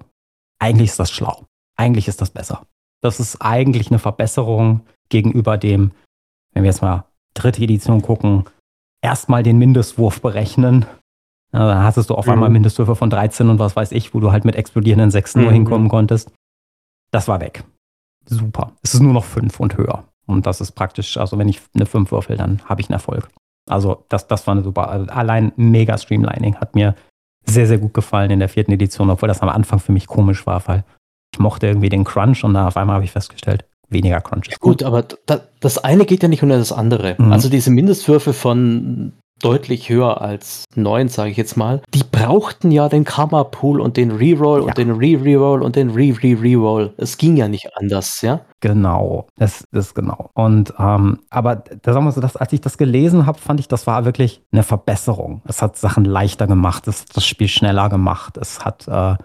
eigentlich 0.59 0.91
ist 0.91 0.99
das 0.99 1.09
schlau. 1.09 1.45
Eigentlich 1.75 2.07
ist 2.07 2.21
das 2.21 2.29
besser. 2.29 2.63
Das 3.01 3.19
ist 3.19 3.41
eigentlich 3.41 3.89
eine 3.89 3.99
Verbesserung 3.99 4.81
gegenüber 5.09 5.57
dem, 5.57 5.91
wenn 6.53 6.63
wir 6.63 6.69
jetzt 6.69 6.81
mal 6.81 7.05
dritte 7.33 7.63
Edition 7.63 8.01
gucken, 8.01 8.45
erstmal 9.01 9.43
den 9.43 9.57
Mindestwurf 9.57 10.21
berechnen. 10.21 10.85
Ja, 11.53 11.67
dann 11.67 11.83
hattest 11.83 12.09
du 12.09 12.15
auf 12.15 12.25
mhm. 12.25 12.33
einmal 12.33 12.49
Mindestwürfe 12.49 12.95
von 12.95 13.09
13 13.09 13.49
und 13.49 13.59
was 13.59 13.75
weiß 13.75 13.91
ich, 13.93 14.13
wo 14.13 14.19
du 14.19 14.31
halt 14.31 14.45
mit 14.45 14.55
explodierenden 14.55 15.11
Sechsen 15.11 15.39
mhm. 15.39 15.45
nur 15.45 15.53
hinkommen 15.53 15.89
konntest. 15.89 16.31
Das 17.11 17.27
war 17.27 17.39
weg. 17.39 17.63
Super. 18.25 18.73
Es 18.81 18.93
ist 18.93 19.01
nur 19.01 19.13
noch 19.13 19.25
fünf 19.25 19.59
und 19.59 19.77
höher. 19.77 20.03
Und 20.25 20.45
das 20.45 20.61
ist 20.61 20.73
praktisch, 20.73 21.17
also 21.17 21.37
wenn 21.37 21.47
ich 21.47 21.61
eine 21.73 21.85
5 21.85 22.11
würfel, 22.11 22.37
dann 22.37 22.61
habe 22.65 22.81
ich 22.81 22.89
einen 22.89 22.95
Erfolg. 22.95 23.29
Also 23.69 24.05
das, 24.09 24.27
das 24.27 24.45
war 24.45 24.53
eine 24.53 24.63
super, 24.63 24.89
also 24.89 25.05
allein 25.07 25.53
mega 25.55 25.97
Streamlining 25.97 26.55
hat 26.57 26.75
mir 26.75 26.95
sehr, 27.45 27.65
sehr 27.65 27.77
gut 27.77 27.93
gefallen 27.93 28.29
in 28.31 28.39
der 28.39 28.49
vierten 28.49 28.73
Edition, 28.73 29.09
obwohl 29.09 29.27
das 29.27 29.41
am 29.41 29.49
Anfang 29.49 29.79
für 29.79 29.93
mich 29.93 30.07
komisch 30.07 30.45
war, 30.45 30.67
weil 30.67 30.83
ich 31.33 31.39
mochte 31.39 31.67
irgendwie 31.67 31.89
den 31.89 32.03
Crunch 32.03 32.43
und 32.43 32.53
dann 32.53 32.67
auf 32.67 32.77
einmal 32.77 32.95
habe 32.95 33.05
ich 33.05 33.11
festgestellt, 33.11 33.65
weniger 33.89 34.19
Crunch 34.21 34.49
ist 34.49 34.59
gut. 34.59 34.79
Gut, 34.79 34.83
aber 34.83 35.03
da, 35.25 35.41
das 35.61 35.77
eine 35.77 36.05
geht 36.05 36.23
ja 36.23 36.29
nicht 36.29 36.43
unter 36.43 36.57
das 36.57 36.71
andere. 36.71 37.15
Mhm. 37.17 37.31
Also 37.31 37.49
diese 37.49 37.71
Mindestwürfe 37.71 38.33
von 38.33 39.13
deutlich 39.41 39.89
höher 39.89 40.21
als 40.21 40.65
neun, 40.75 41.09
sage 41.09 41.31
ich 41.31 41.37
jetzt 41.37 41.57
mal. 41.57 41.81
Die 41.93 42.03
brauchten 42.03 42.71
ja 42.71 42.89
den 42.89 43.03
Karma-Pool 43.03 43.79
und 43.79 43.97
den 43.97 44.11
Reroll 44.11 44.61
ja. 44.61 44.67
und 44.67 44.77
den 44.77 44.91
Re-Reroll 44.91 45.61
und 45.61 45.75
den 45.75 45.91
Re-Re-Reroll. 45.91 46.93
Es 46.97 47.17
ging 47.17 47.37
ja 47.37 47.47
nicht 47.47 47.69
anders, 47.75 48.21
ja? 48.21 48.41
Genau, 48.59 49.27
das 49.37 49.63
ist 49.71 49.93
genau. 49.93 50.29
Und 50.33 50.73
ähm, 50.79 51.19
aber 51.29 51.55
da 51.55 51.93
sagen 51.93 52.05
wir 52.05 52.11
so, 52.11 52.21
dass, 52.21 52.35
als 52.35 52.53
ich 52.53 52.61
das 52.61 52.77
gelesen 52.77 53.25
habe, 53.25 53.39
fand 53.39 53.59
ich, 53.59 53.67
das 53.67 53.85
war 53.85 54.05
wirklich 54.05 54.41
eine 54.51 54.63
Verbesserung. 54.63 55.41
Es 55.45 55.61
hat 55.61 55.77
Sachen 55.77 56.05
leichter 56.05 56.47
gemacht, 56.47 56.87
es 56.87 57.01
hat 57.01 57.17
das 57.17 57.25
Spiel 57.25 57.47
schneller 57.47 57.89
gemacht, 57.89 58.37
es 58.37 58.65
hat 58.65 58.87
äh, 58.87 59.15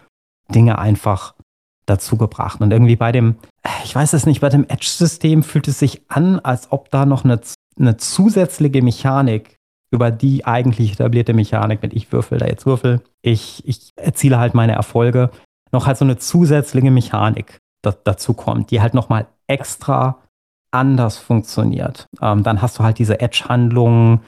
Dinge 0.53 0.79
einfach 0.79 1.35
dazu 1.87 2.17
gebracht. 2.17 2.61
Und 2.61 2.71
irgendwie 2.71 2.97
bei 2.97 3.13
dem, 3.13 3.37
ich 3.85 3.95
weiß 3.95 4.13
es 4.13 4.27
nicht, 4.27 4.41
bei 4.41 4.49
dem 4.49 4.65
Edge-System 4.69 5.43
fühlt 5.43 5.69
es 5.69 5.79
sich 5.79 6.03
an, 6.09 6.39
als 6.41 6.71
ob 6.71 6.91
da 6.91 7.07
noch 7.07 7.25
eine, 7.25 7.41
eine 7.79 7.97
zusätzliche 7.97 8.83
Mechanik 8.83 9.57
über 9.93 10.11
die 10.11 10.45
eigentlich 10.45 10.93
etablierte 10.93 11.35
Mechanik 11.35 11.83
mit 11.83 11.93
ich 11.93 12.11
würfel 12.11 12.39
da 12.39 12.47
jetzt 12.47 12.67
Würfel, 12.67 13.03
ich, 13.21 13.63
ich 13.67 13.93
erziele 13.97 14.39
halt 14.39 14.55
meine 14.55 14.73
Erfolge, 14.73 15.31
noch 15.71 15.87
halt 15.87 15.99
so 15.99 16.05
eine 16.05 16.17
zusätzliche 16.17 16.91
Mechanik 16.91 17.59
da, 17.83 17.95
dazu 18.05 18.35
kommt, 18.35 18.71
die 18.71 18.81
halt 18.81 18.95
nochmal 18.95 19.27
extra 19.47 20.19
anders 20.71 21.19
funktioniert. 21.19 22.07
Ähm, 22.21 22.43
dann 22.43 22.63
hast 22.63 22.79
du 22.79 22.83
halt 22.83 22.99
diese 22.99 23.21
Edge-Handlungen, 23.21 24.21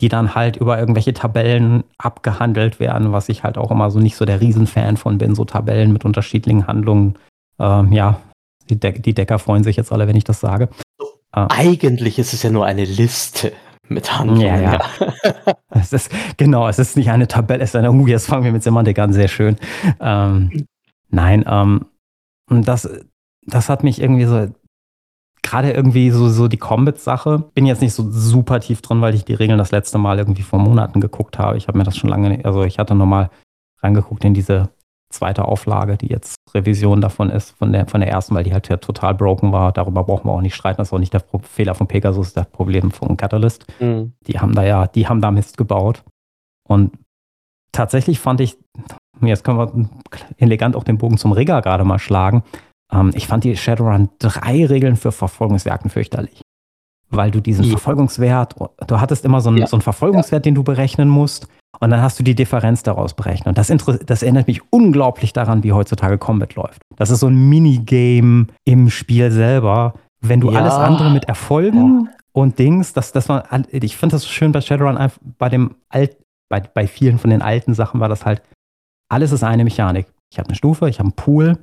die 0.00 0.08
dann 0.08 0.36
halt 0.36 0.56
über 0.56 0.78
irgendwelche 0.78 1.12
Tabellen 1.12 1.82
abgehandelt 1.98 2.78
werden, 2.78 3.10
was 3.10 3.28
ich 3.28 3.42
halt 3.42 3.58
auch 3.58 3.72
immer 3.72 3.90
so 3.90 3.98
nicht 3.98 4.16
so 4.16 4.24
der 4.24 4.40
Riesenfan 4.40 4.96
von 4.96 5.18
bin, 5.18 5.34
so 5.34 5.44
Tabellen 5.44 5.92
mit 5.92 6.04
unterschiedlichen 6.04 6.68
Handlungen. 6.68 7.16
Ähm, 7.58 7.92
ja, 7.92 8.20
die, 8.70 8.78
De 8.78 8.96
die 9.00 9.14
Decker 9.14 9.40
freuen 9.40 9.64
sich 9.64 9.76
jetzt 9.76 9.90
alle, 9.90 10.06
wenn 10.06 10.16
ich 10.16 10.24
das 10.24 10.38
sage. 10.38 10.68
Eigentlich 11.32 12.18
ist 12.18 12.32
es 12.32 12.42
ja 12.42 12.50
nur 12.50 12.64
eine 12.64 12.84
Liste 12.84 13.52
mit 13.90 14.18
Handlungen. 14.18 14.40
Ja, 14.40 14.60
ja. 14.60 14.80
es 15.70 15.92
ist, 15.92 16.10
genau, 16.36 16.68
es 16.68 16.78
ist 16.78 16.96
nicht 16.96 17.10
eine 17.10 17.28
Tabelle, 17.28 17.62
es 17.62 17.70
ist 17.70 17.76
eine, 17.76 17.92
uh, 17.92 18.06
jetzt 18.06 18.26
fangen 18.26 18.44
wir 18.44 18.52
mit 18.52 18.62
Semantik 18.62 18.98
an, 18.98 19.12
sehr 19.12 19.28
schön. 19.28 19.56
Ähm, 20.00 20.66
nein, 21.08 21.44
ähm, 21.48 21.86
das, 22.48 22.88
das 23.46 23.68
hat 23.68 23.84
mich 23.84 24.00
irgendwie 24.00 24.24
so, 24.24 24.48
gerade 25.42 25.72
irgendwie 25.72 26.10
so, 26.10 26.28
so 26.28 26.48
die 26.48 26.56
Combat-Sache, 26.56 27.38
bin 27.54 27.66
jetzt 27.66 27.80
nicht 27.80 27.94
so 27.94 28.10
super 28.10 28.60
tief 28.60 28.82
drin, 28.82 29.00
weil 29.00 29.14
ich 29.14 29.24
die 29.24 29.34
Regeln 29.34 29.58
das 29.58 29.70
letzte 29.70 29.98
Mal 29.98 30.18
irgendwie 30.18 30.42
vor 30.42 30.58
Monaten 30.58 31.00
geguckt 31.00 31.38
habe. 31.38 31.56
Ich 31.56 31.68
habe 31.68 31.78
mir 31.78 31.84
das 31.84 31.96
schon 31.96 32.10
lange, 32.10 32.44
also 32.44 32.64
ich 32.64 32.78
hatte 32.78 32.94
nochmal 32.94 33.30
reingeguckt 33.82 34.24
in 34.24 34.34
diese 34.34 34.70
zweite 35.10 35.46
Auflage, 35.46 35.96
die 35.96 36.08
jetzt 36.08 36.36
Revision 36.54 37.00
davon 37.00 37.30
ist, 37.30 37.50
von 37.52 37.72
der, 37.72 37.86
von 37.86 38.00
der 38.00 38.10
ersten, 38.10 38.34
weil 38.34 38.44
die 38.44 38.52
halt 38.52 38.68
ja 38.68 38.76
total 38.76 39.14
broken 39.14 39.52
war. 39.52 39.72
Darüber 39.72 40.04
brauchen 40.04 40.26
wir 40.26 40.32
auch 40.32 40.40
nicht 40.40 40.54
streiten. 40.54 40.78
Das 40.78 40.88
ist 40.88 40.92
auch 40.92 40.98
nicht 40.98 41.12
der 41.12 41.20
Pro 41.20 41.38
Fehler 41.38 41.74
von 41.74 41.86
Pegasus, 41.86 42.32
das 42.32 42.46
Problem 42.50 42.90
von 42.90 43.16
Catalyst. 43.16 43.66
Mhm. 43.80 44.12
Die 44.26 44.38
haben 44.38 44.54
da 44.54 44.64
ja, 44.64 44.86
die 44.86 45.08
haben 45.08 45.20
da 45.20 45.30
Mist 45.30 45.56
gebaut. 45.56 46.04
Und 46.66 46.92
tatsächlich 47.72 48.20
fand 48.20 48.40
ich, 48.40 48.58
jetzt 49.22 49.44
können 49.44 49.58
wir 49.58 49.90
elegant 50.36 50.76
auch 50.76 50.84
den 50.84 50.98
Bogen 50.98 51.18
zum 51.18 51.32
Rigger 51.32 51.62
gerade 51.62 51.84
mal 51.84 51.98
schlagen. 51.98 52.42
Ähm, 52.92 53.12
ich 53.14 53.26
fand 53.26 53.44
die 53.44 53.56
Shadowrun 53.56 54.10
3 54.18 54.66
Regeln 54.66 54.96
für 54.96 55.12
Verfolgungsjagden 55.12 55.90
fürchterlich. 55.90 56.42
Weil 57.10 57.30
du 57.30 57.40
diesen 57.40 57.64
ja. 57.64 57.70
Verfolgungswert, 57.70 58.54
du 58.86 59.00
hattest 59.00 59.24
immer 59.24 59.40
so 59.40 59.48
einen, 59.48 59.58
ja. 59.58 59.66
so 59.66 59.76
einen 59.76 59.82
Verfolgungswert, 59.82 60.44
den 60.44 60.54
du 60.54 60.62
berechnen 60.62 61.08
musst. 61.08 61.48
Und 61.80 61.90
dann 61.90 62.02
hast 62.02 62.18
du 62.18 62.22
die 62.22 62.34
Differenz 62.34 62.82
daraus 62.82 63.14
berechnet. 63.14 63.46
Und 63.46 63.58
das, 63.58 63.72
das 64.04 64.22
erinnert 64.22 64.46
mich 64.48 64.60
unglaublich 64.70 65.32
daran, 65.32 65.62
wie 65.62 65.72
heutzutage 65.72 66.18
Combat 66.18 66.54
läuft. 66.54 66.82
Das 66.96 67.10
ist 67.10 67.20
so 67.20 67.28
ein 67.28 67.48
Minigame 67.48 68.48
im 68.64 68.90
Spiel 68.90 69.30
selber. 69.30 69.94
Wenn 70.20 70.40
du 70.40 70.50
ja. 70.50 70.60
alles 70.60 70.74
andere 70.74 71.10
mit 71.10 71.26
Erfolgen 71.26 72.08
und 72.32 72.58
Dings, 72.58 72.92
das, 72.92 73.12
das 73.12 73.28
war, 73.28 73.44
ich 73.70 73.96
finde 73.96 74.16
das 74.16 74.22
so 74.22 74.28
schön 74.28 74.50
bei 74.50 74.60
Shadowrun, 74.60 74.98
bei 75.38 75.48
dem 75.48 75.76
Alt, 75.88 76.16
bei, 76.50 76.60
bei 76.60 76.86
vielen 76.86 77.18
von 77.18 77.30
den 77.30 77.42
alten 77.42 77.74
Sachen 77.74 78.00
war 78.00 78.08
das 78.08 78.24
halt, 78.24 78.42
alles 79.08 79.32
ist 79.32 79.44
eine 79.44 79.64
Mechanik. 79.64 80.06
Ich 80.32 80.38
habe 80.38 80.48
eine 80.48 80.56
Stufe, 80.56 80.88
ich 80.88 80.98
habe 80.98 81.08
einen 81.08 81.16
Pool, 81.16 81.58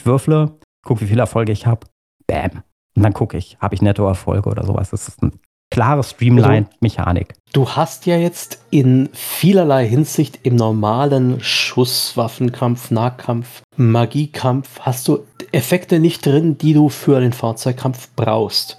ich 0.00 0.06
würfle, 0.06 0.58
gucke, 0.84 1.02
wie 1.02 1.06
viele 1.06 1.20
Erfolge 1.20 1.52
ich 1.52 1.66
habe, 1.66 1.86
bam. 2.26 2.62
Und 2.96 3.02
dann 3.02 3.12
gucke 3.12 3.36
ich, 3.36 3.56
habe 3.60 3.74
ich 3.74 3.82
Nettoerfolge 3.82 4.48
oder 4.50 4.64
sowas. 4.64 4.90
Das 4.90 5.08
ist 5.08 5.22
eine 5.22 5.32
klare 5.70 6.02
Streamline-Mechanik. 6.02 7.28
Also, 7.30 7.40
du 7.52 7.68
hast 7.70 8.06
ja 8.06 8.16
jetzt 8.16 8.60
in 8.70 9.08
vielerlei 9.12 9.86
Hinsicht 9.86 10.40
im 10.42 10.56
normalen 10.56 11.40
Schusswaffenkampf, 11.40 12.90
Nahkampf, 12.90 13.62
Magiekampf, 13.76 14.80
hast 14.80 15.08
du 15.08 15.24
Effekte 15.52 16.00
nicht 16.00 16.26
drin, 16.26 16.58
die 16.58 16.74
du 16.74 16.88
für 16.88 17.20
den 17.20 17.32
Fahrzeugkampf 17.32 18.10
brauchst. 18.16 18.76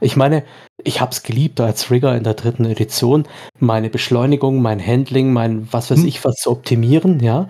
Ich 0.00 0.16
meine, 0.16 0.44
ich 0.84 1.00
habe 1.00 1.10
es 1.10 1.24
geliebt 1.24 1.60
als 1.60 1.90
Rigger 1.90 2.16
in 2.16 2.22
der 2.22 2.34
dritten 2.34 2.64
Edition, 2.64 3.26
meine 3.58 3.90
Beschleunigung, 3.90 4.62
mein 4.62 4.84
Handling, 4.84 5.32
mein 5.32 5.66
was 5.72 5.90
weiß 5.90 6.00
hm. 6.00 6.06
ich 6.06 6.24
was 6.24 6.36
zu 6.36 6.50
optimieren, 6.50 7.20
ja. 7.20 7.48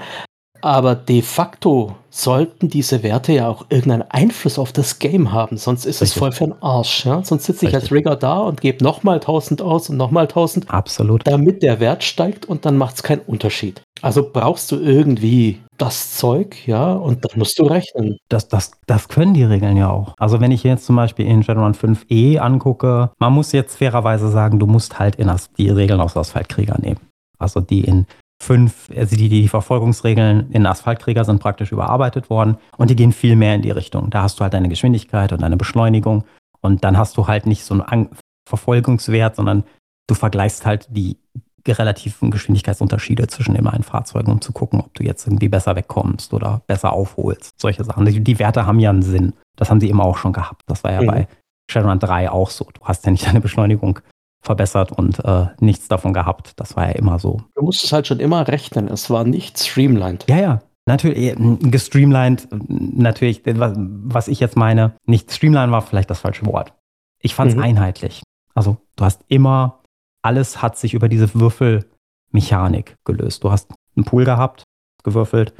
Aber 0.61 0.95
de 0.95 1.23
facto 1.23 1.95
sollten 2.11 2.69
diese 2.69 3.03
Werte 3.03 3.33
ja 3.33 3.49
auch 3.49 3.67
irgendeinen 3.69 4.11
Einfluss 4.11 4.59
auf 4.59 4.73
das 4.73 4.99
Game 4.99 5.33
haben, 5.33 5.57
sonst 5.57 5.85
ist 5.85 6.01
Richtig. 6.01 6.17
es 6.17 6.19
voll 6.19 6.33
für 6.33 6.45
den 6.45 6.63
Arsch. 6.63 7.07
Ja? 7.07 7.23
Sonst 7.23 7.45
sitze 7.45 7.69
ich 7.69 7.75
als 7.75 7.93
Rigger 7.93 8.17
da 8.17 8.39
und 8.39 8.61
gebe 8.61 8.83
nochmal 8.83 9.17
1000 9.17 9.63
aus 9.63 9.89
und 9.89 9.97
nochmal 9.97 10.25
1000. 10.25 10.71
Absolut. 10.71 11.27
Damit 11.27 11.63
der 11.63 11.81
Wert 11.81 12.03
steigt 12.03 12.47
und 12.47 12.65
dann 12.65 12.77
macht 12.77 12.97
es 12.97 13.03
keinen 13.03 13.21
Unterschied. 13.21 13.83
Also 14.03 14.29
brauchst 14.33 14.71
du 14.73 14.81
irgendwie 14.81 15.61
das 15.77 16.17
Zeug, 16.17 16.67
ja, 16.67 16.93
und 16.93 17.25
dann 17.25 17.39
musst 17.39 17.59
du 17.59 17.65
rechnen. 17.65 18.17
Das, 18.29 18.49
das, 18.49 18.73
das 18.87 19.09
können 19.09 19.35
die 19.35 19.45
Regeln 19.45 19.77
ja 19.77 19.91
auch. 19.91 20.15
Also 20.19 20.41
wenn 20.41 20.51
ich 20.51 20.65
jetzt 20.65 20.87
zum 20.87 20.97
Beispiel 20.97 21.27
in 21.27 21.43
Shadowrun 21.43 21.75
5e 21.75 22.39
angucke, 22.39 23.11
man 23.19 23.33
muss 23.33 23.53
jetzt 23.53 23.77
fairerweise 23.77 24.29
sagen, 24.29 24.59
du 24.59 24.67
musst 24.67 24.99
halt 24.99 25.17
in 25.17 25.29
das, 25.29 25.53
die 25.53 25.69
Regeln 25.69 26.01
aus 26.01 26.17
Asphaltkrieger 26.17 26.79
nehmen. 26.81 27.01
Also 27.39 27.61
die 27.61 27.83
in 27.83 28.07
fünf, 28.41 28.91
also 28.97 29.17
die, 29.17 29.29
die 29.29 29.49
Verfolgungsregeln 29.49 30.51
in 30.53 30.67
Asphaltkrieger 30.67 31.25
sind 31.25 31.41
praktisch 31.41 31.73
überarbeitet 31.73 32.31
worden 32.31 32.59
und 32.77 32.91
die 32.91 32.97
gehen 32.97 33.13
viel 33.13 33.37
mehr 33.37 33.55
in 33.55 33.63
die 33.63 33.71
Richtung. 33.71 34.11
Da 34.11 34.23
hast 34.23 34.39
du 34.39 34.43
halt 34.43 34.55
deine 34.55 34.69
Geschwindigkeit 34.69 35.33
und 35.33 35.43
deine 35.43 35.57
Beschleunigung 35.57 36.25
und 36.61 36.85
dann 36.85 36.97
hast 36.97 37.17
du 37.17 37.27
halt 37.27 37.47
nicht 37.47 37.65
so 37.65 37.83
einen 37.83 38.11
Verfolgungswert, 38.49 39.37
sondern 39.37 39.65
du 40.07 40.15
vergleichst 40.15 40.65
halt 40.67 40.87
die 40.91 41.19
relativen 41.67 42.31
Geschwindigkeitsunterschiede 42.31 43.27
zwischen 43.27 43.55
den 43.55 43.65
beiden 43.65 43.83
Fahrzeugen, 43.83 44.33
um 44.33 44.41
zu 44.41 44.53
gucken, 44.53 44.81
ob 44.81 44.95
du 44.95 45.05
jetzt 45.05 45.27
irgendwie 45.27 45.49
besser 45.49 45.77
wegkommst 45.77 46.33
oder 46.33 46.63
besser 46.67 46.93
aufholst. 46.93 47.61
Solche 47.61 47.85
Sachen. 47.85 48.07
Die, 48.07 48.21
die 48.21 48.39
Werte 48.39 48.65
haben 48.65 48.79
ja 48.79 48.91
einen 48.91 49.03
Sinn. 49.03 49.35
Das 49.57 49.69
haben 49.69 49.81
sie 49.81 49.91
immer 49.91 50.05
auch 50.05 50.17
schon 50.17 50.33
gehabt. 50.33 50.63
Das 50.67 50.85
war 50.85 50.93
ja 50.93 51.03
mhm. 51.03 51.07
bei 51.07 51.29
Shadowrun 51.71 51.99
3 51.99 52.31
auch 52.31 52.51
so. 52.51 52.67
Du 52.73 52.81
hast 52.85 53.05
ja 53.05 53.13
nicht 53.13 53.27
deine 53.27 53.41
Beschleunigung 53.41 54.01
verbessert 54.49 54.91
und 54.91 55.23
äh, 55.25 55.47
nichts 55.61 55.89
davon 55.89 56.15
gehabt. 56.15 56.55
Das 56.57 56.75
war 56.75 56.87
ja 56.87 56.93
immer 56.93 57.19
so. 57.19 57.43
Du 57.55 57.63
musstest 57.63 57.93
halt 57.93 58.07
schon 58.07 58.19
immer 58.19 58.49
rechnen. 58.49 58.89
Es 58.89 59.11
war 59.11 59.25
nicht 59.25 59.59
streamlined. 59.59 60.25
Ja, 60.27 60.39
ja. 60.39 60.59
Natürlich, 60.87 61.19
äh, 61.19 61.37
gestreamlined, 61.61 62.49
natürlich, 62.51 63.43
was 63.45 64.27
ich 64.27 64.41
jetzt 64.41 64.57
meine, 64.57 64.95
nicht 65.05 65.31
streamlined 65.31 65.71
war 65.71 65.83
vielleicht 65.83 66.09
das 66.09 66.21
falsche 66.21 66.47
Wort. 66.47 66.73
Ich 67.21 67.35
fand 67.35 67.51
es 67.51 67.57
mhm. 67.57 67.63
einheitlich. 67.63 68.23
Also 68.55 68.79
du 68.97 69.05
hast 69.05 69.23
immer, 69.29 69.83
alles 70.23 70.63
hat 70.63 70.79
sich 70.79 70.95
über 70.95 71.11
diese 71.11 71.35
Würfelmechanik 71.35 72.97
gelöst. 73.05 73.45
Du 73.45 73.51
hast 73.51 73.71
einen 73.97 74.07
Pool 74.07 74.25
gehabt, 74.25 74.65
gewürfelt, 75.05 75.53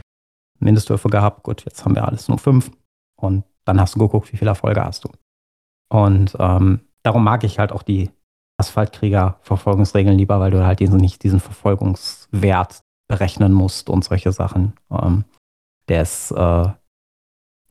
Mindestwürfe 0.61 1.11
gehabt, 1.11 1.43
gut, 1.43 1.63
jetzt 1.67 1.85
haben 1.85 1.95
wir 1.95 2.09
alles 2.09 2.29
nur 2.29 2.39
fünf. 2.39 2.71
Und 3.21 3.45
dann 3.67 3.79
hast 3.81 3.97
du 3.97 3.99
geguckt, 3.99 4.33
wie 4.33 4.39
viele 4.39 4.53
Erfolge 4.53 4.83
hast 4.83 5.05
du. 5.05 5.11
Und 5.91 6.35
ähm, 6.39 6.81
darum 7.03 7.23
mag 7.23 7.45
ich 7.45 7.59
halt 7.59 7.71
auch 7.71 7.83
die 7.83 8.11
Asphaltkrieger-Verfolgungsregeln 8.59 10.19
lieber, 10.19 10.41
weil 10.41 10.51
du 10.51 10.67
halt 10.67 10.81
diesen, 10.81 10.99
nicht 10.99 11.23
diesen 11.23 11.41
Verfolgungswert 11.41 12.81
berechnen 13.09 13.53
musst 13.53 13.89
und 13.89 14.05
solche 14.05 14.33
Sachen. 14.33 14.75
Ähm, 14.91 15.25
der 15.89 16.03
ist, 16.03 16.31
äh, 16.33 16.69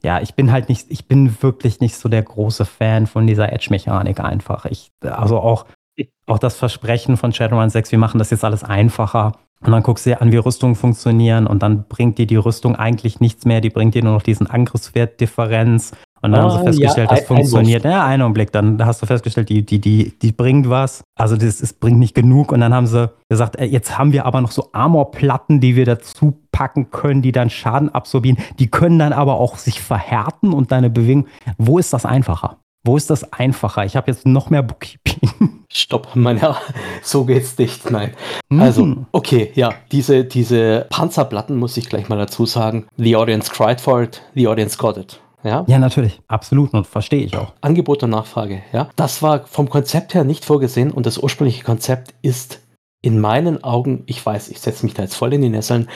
ja, 0.04 0.22
ich 0.22 0.34
bin 0.34 0.52
halt 0.52 0.70
nicht, 0.70 0.90
ich 0.90 1.08
bin 1.08 1.42
wirklich 1.42 1.80
nicht 1.80 1.96
so 1.96 2.10
der 2.10 2.24
große 2.24 2.66
Fan 2.66 3.08
von 3.08 3.28
dieser 3.28 3.52
Edge-Mechanik 3.52 4.20
einfach. 4.20 4.66
Ich, 4.66 4.92
also 5.02 5.40
auch, 5.40 5.66
auch 6.26 6.40
das 6.40 6.56
Versprechen 6.56 7.18
von 7.18 7.34
Shadowrun 7.34 7.70
6, 7.70 7.92
wir 7.92 8.00
machen 8.00 8.18
das 8.18 8.32
jetzt 8.32 8.44
alles 8.44 8.64
einfacher. 8.64 9.34
Und 9.60 9.72
dann 9.72 9.84
guckst 9.84 10.06
du 10.06 10.12
dir 10.12 10.22
an, 10.22 10.32
wie 10.32 10.38
Rüstungen 10.38 10.76
funktionieren 10.76 11.48
und 11.48 11.64
dann 11.64 11.88
bringt 11.88 12.20
dir 12.20 12.28
die 12.28 12.36
Rüstung 12.36 12.76
eigentlich 12.76 13.20
nichts 13.20 13.44
mehr, 13.46 13.60
die 13.60 13.72
bringt 13.72 13.96
dir 13.96 14.04
nur 14.04 14.14
noch 14.14 14.22
diesen 14.22 14.48
Angriffswert-Differenz 14.48 15.94
und 16.28 16.34
dann 16.34 16.46
ah, 16.46 16.58
haben 16.60 16.74
sie 16.74 16.82
festgestellt, 16.82 17.10
ja, 17.10 17.16
das 17.16 17.22
ein, 17.22 17.28
funktioniert. 17.28 17.86
Ein 17.86 17.92
ja, 17.92 18.06
einen 18.06 18.22
Augenblick. 18.22 18.52
Dann 18.52 18.86
hast 18.86 19.02
du 19.02 19.06
festgestellt, 19.06 19.50
die, 19.50 19.66
die, 19.66 19.80
die, 19.80 20.18
die 20.20 20.32
bringt 20.32 20.70
was. 20.70 21.04
Also 21.16 21.38
das, 21.38 21.60
das 21.60 21.74
bringt 21.74 22.00
nicht 22.00 22.16
genug. 22.16 22.52
Und 22.52 22.62
dann 22.62 22.74
haben 22.74 22.88
sie 22.88 23.10
gesagt, 23.30 23.60
jetzt 23.60 23.98
haben 23.98 24.12
wir 24.14 24.26
aber 24.26 24.42
noch 24.42 24.52
so 24.52 24.70
Armorplatten, 24.74 25.60
die 25.60 25.76
wir 25.76 25.86
dazu 25.86 26.38
packen 26.52 26.92
können, 26.92 27.22
die 27.22 27.32
dann 27.32 27.50
Schaden 27.50 27.90
absorbieren. 27.90 28.38
Die 28.60 28.68
können 28.68 29.00
dann 29.00 29.14
aber 29.14 29.36
auch 29.36 29.58
sich 29.58 29.82
verhärten 29.82 30.54
und 30.54 30.72
deine 30.72 30.90
Bewegung. 30.90 31.28
Wo 31.58 31.80
ist 31.80 31.94
das 31.94 32.06
einfacher? 32.06 32.58
Wo 32.84 32.96
ist 32.96 33.10
das 33.10 33.34
einfacher? 33.34 33.84
Ich 33.84 33.96
habe 33.98 34.10
jetzt 34.10 34.26
noch 34.26 34.50
mehr 34.50 34.64
Bookkeeping. 34.64 35.66
Stopp, 35.70 36.16
mein 36.16 36.38
Herr, 36.38 36.58
so 37.02 37.26
geht's 37.26 37.58
nicht. 37.58 37.92
Nein. 37.92 38.14
Mhm. 38.50 38.62
Also, 38.62 38.96
okay, 39.12 39.52
ja, 39.56 39.74
diese, 39.92 40.24
diese 40.24 40.88
Panzerplatten 40.90 41.58
muss 41.58 41.76
ich 41.76 41.90
gleich 41.90 42.08
mal 42.08 42.18
dazu 42.18 42.46
sagen. 42.46 42.88
The 42.96 43.18
audience 43.18 43.52
cried 43.52 43.82
for 43.82 44.04
it, 44.04 44.22
the 44.36 44.48
audience 44.48 44.78
got 44.78 44.96
it. 44.96 45.20
Ja? 45.44 45.66
ja, 45.68 45.80
natürlich. 45.80 46.20
Absolut. 46.28 46.74
Und 46.74 46.88
verstehe 46.88 47.24
ich 47.24 47.38
auch. 47.38 47.54
Angebot 47.62 48.04
und 48.04 48.10
Nachfrage. 48.10 48.62
Ja? 48.74 48.90
Das 48.96 49.22
war 49.22 49.46
vom 49.46 49.70
Konzept 49.70 50.14
her 50.14 50.24
nicht 50.24 50.46
vorgesehen 50.46 50.92
und 50.92 51.06
das 51.06 51.18
ursprüngliche 51.18 51.64
Konzept 51.64 52.14
ist 52.22 52.60
in 53.02 53.20
meinen 53.20 53.64
Augen, 53.64 54.04
ich 54.08 54.26
weiß, 54.26 54.50
ich 54.50 54.60
setze 54.60 54.86
mich 54.86 54.96
da 54.96 55.04
jetzt 55.04 55.16
voll 55.16 55.34
in 55.34 55.42
die 55.42 55.50
Nesseln, 55.50 55.88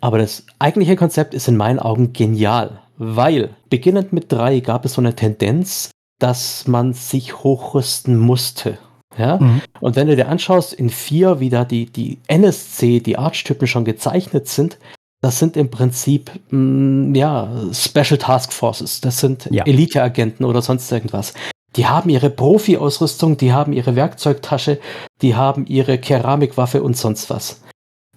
aber 0.00 0.18
das 0.18 0.44
eigentliche 0.58 0.96
Konzept 0.96 1.34
ist 1.34 1.48
in 1.48 1.56
meinen 1.56 1.78
Augen 1.78 2.12
genial, 2.12 2.80
weil 2.98 3.50
beginnend 3.70 4.12
mit 4.12 4.30
drei 4.30 4.60
gab 4.60 4.84
es 4.84 4.94
so 4.94 5.00
eine 5.00 5.16
Tendenz, 5.16 5.90
dass 6.18 6.68
man 6.68 6.92
sich 6.92 7.42
hochrüsten 7.42 8.18
musste. 8.18 8.78
Ja? 9.16 9.38
Mhm. 9.38 9.62
Und 9.80 9.96
wenn 9.96 10.06
du 10.06 10.16
dir 10.16 10.28
anschaust, 10.28 10.74
in 10.74 10.90
vier, 10.90 11.40
wie 11.40 11.48
da 11.48 11.64
die, 11.64 11.86
die 11.86 12.18
NSC, 12.28 13.00
die 13.00 13.16
Archetypen 13.16 13.66
schon 13.66 13.84
gezeichnet 13.84 14.46
sind, 14.46 14.78
das 15.20 15.38
sind 15.38 15.56
im 15.56 15.70
Prinzip 15.70 16.30
mh, 16.50 17.10
mm, 17.10 17.14
ja 17.14 17.50
Special 17.72 18.18
Task 18.18 18.52
Forces. 18.52 19.00
Das 19.00 19.18
sind 19.18 19.48
ja. 19.50 19.64
Elite-Agenten 19.64 20.44
oder 20.44 20.62
sonst 20.62 20.90
irgendwas. 20.90 21.34
Die 21.76 21.86
haben 21.86 22.10
ihre 22.10 22.30
Profi-Ausrüstung, 22.30 23.36
die 23.36 23.52
haben 23.52 23.72
ihre 23.72 23.94
Werkzeugtasche, 23.94 24.80
die 25.22 25.36
haben 25.36 25.66
ihre 25.66 25.98
Keramikwaffe 25.98 26.82
und 26.82 26.96
sonst 26.96 27.30
was. 27.30 27.62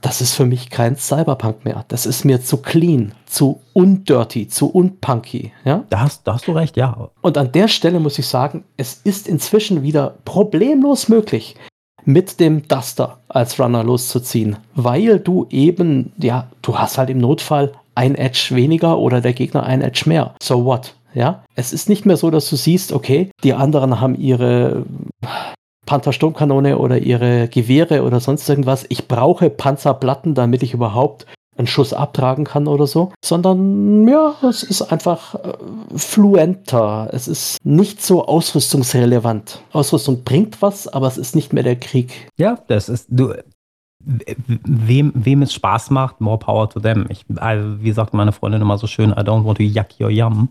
Das 0.01 0.19
ist 0.19 0.33
für 0.33 0.45
mich 0.45 0.69
kein 0.69 0.97
Cyberpunk 0.97 1.63
mehr. 1.63 1.85
Das 1.87 2.05
ist 2.05 2.25
mir 2.25 2.41
zu 2.41 2.57
clean, 2.57 3.13
zu 3.25 3.61
undirty, 3.71 4.49
zu 4.49 4.69
unpunky. 4.69 5.53
Ja? 5.63 5.85
Da, 5.89 6.01
hast, 6.01 6.27
da 6.27 6.33
hast 6.33 6.47
du 6.47 6.51
recht, 6.51 6.75
ja. 6.75 7.09
Und 7.21 7.37
an 7.37 7.53
der 7.53 7.69
Stelle 7.69 8.01
muss 8.01 8.19
ich 8.19 8.27
sagen, 8.27 8.65
es 8.75 8.99
ist 9.05 9.29
inzwischen 9.29 9.81
wieder 9.81 10.17
problemlos 10.25 11.07
möglich, 11.07 11.55
mit 12.05 12.39
dem 12.39 12.67
Duster 12.67 13.19
als 13.27 13.59
Runner 13.59 13.83
loszuziehen, 13.83 14.57
weil 14.75 15.19
du 15.19 15.47
eben, 15.49 16.11
ja, 16.17 16.47
du 16.61 16.77
hast 16.77 16.97
halt 16.97 17.09
im 17.09 17.17
Notfall 17.17 17.73
ein 17.95 18.15
Edge 18.15 18.49
weniger 18.51 18.97
oder 18.97 19.21
der 19.21 19.33
Gegner 19.33 19.63
ein 19.63 19.81
Edge 19.81 20.03
mehr. 20.07 20.35
So 20.41 20.65
what? 20.65 20.95
Ja, 21.13 21.43
es 21.55 21.73
ist 21.73 21.89
nicht 21.89 22.05
mehr 22.05 22.17
so, 22.17 22.31
dass 22.31 22.49
du 22.49 22.55
siehst, 22.55 22.91
okay, 22.91 23.29
die 23.43 23.53
anderen 23.53 24.01
haben 24.01 24.15
ihre 24.15 24.83
Panther-Sturmkanone 25.85 26.79
oder 26.79 26.97
ihre 26.97 27.47
Gewehre 27.49 28.03
oder 28.03 28.19
sonst 28.19 28.49
irgendwas. 28.49 28.85
Ich 28.89 29.07
brauche 29.07 29.49
Panzerplatten, 29.49 30.33
damit 30.33 30.63
ich 30.63 30.73
überhaupt 30.73 31.27
einen 31.57 31.67
Schuss 31.67 31.93
abtragen 31.93 32.45
kann 32.45 32.67
oder 32.67 32.87
so, 32.87 33.11
sondern 33.23 34.07
ja, 34.07 34.35
es 34.47 34.63
ist 34.63 34.81
einfach 34.81 35.35
äh, 35.35 35.53
fluenter. 35.95 37.09
Es 37.11 37.27
ist 37.27 37.57
nicht 37.63 38.01
so 38.01 38.25
ausrüstungsrelevant. 38.25 39.61
Ausrüstung 39.71 40.23
bringt 40.23 40.61
was, 40.61 40.87
aber 40.87 41.07
es 41.07 41.17
ist 41.17 41.35
nicht 41.35 41.53
mehr 41.53 41.63
der 41.63 41.75
Krieg. 41.75 42.29
Ja, 42.37 42.59
das 42.67 42.89
ist 42.89 43.07
du. 43.09 43.33
Wem, 44.05 45.13
wem 45.15 45.43
es 45.43 45.53
Spaß 45.53 45.89
macht, 45.91 46.19
more 46.19 46.37
power 46.37 46.69
to 46.69 46.81
them. 46.81 47.05
Ich, 47.07 47.23
also, 47.37 47.81
wie 47.81 47.93
sagt 47.93 48.13
meine 48.13 48.33
Freundin 48.33 48.61
immer 48.61 48.77
so 48.77 48.85
schön, 48.85 49.11
I 49.11 49.21
don't 49.21 49.45
want 49.45 49.57
to 49.59 49.63
yuck 49.63 49.97
your 49.97 50.09
yum. 50.09 50.49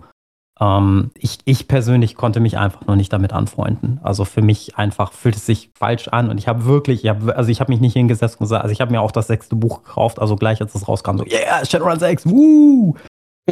Ähm, 0.61 1.11
ich, 1.15 1.39
ich 1.45 1.69
persönlich 1.69 2.15
konnte 2.15 2.41
mich 2.41 2.59
einfach 2.59 2.87
noch 2.87 2.97
nicht 2.97 3.13
damit 3.13 3.33
anfreunden. 3.33 4.01
Also 4.03 4.25
für 4.25 4.43
mich 4.43 4.77
einfach 4.77 5.13
fühlt 5.13 5.37
es 5.37 5.47
sich 5.47 5.71
falsch 5.75 6.09
an 6.09 6.31
und 6.31 6.39
ich 6.39 6.49
habe 6.49 6.65
wirklich, 6.65 7.05
ich 7.05 7.11
hab, 7.11 7.27
also 7.37 7.51
ich 7.51 7.61
habe 7.61 7.73
mich 7.73 7.81
nicht 7.81 7.95
hingesetzt 7.95 8.37
und 8.41 8.45
gesagt, 8.45 8.63
also 8.63 8.73
ich 8.73 8.81
habe 8.81 8.91
mir 8.91 9.01
auch 9.01 9.13
das 9.13 9.27
sechste 9.27 9.57
Buch 9.57 9.83
gekauft, 9.83 10.19
also 10.19 10.37
gleich 10.37 10.61
als 10.61 10.75
es 10.75 10.89
rauskam, 10.89 11.19
so, 11.19 11.25
yeah, 11.25 11.65
Shadowrun 11.65 11.99
6, 11.99 12.27
woo! 12.27 12.95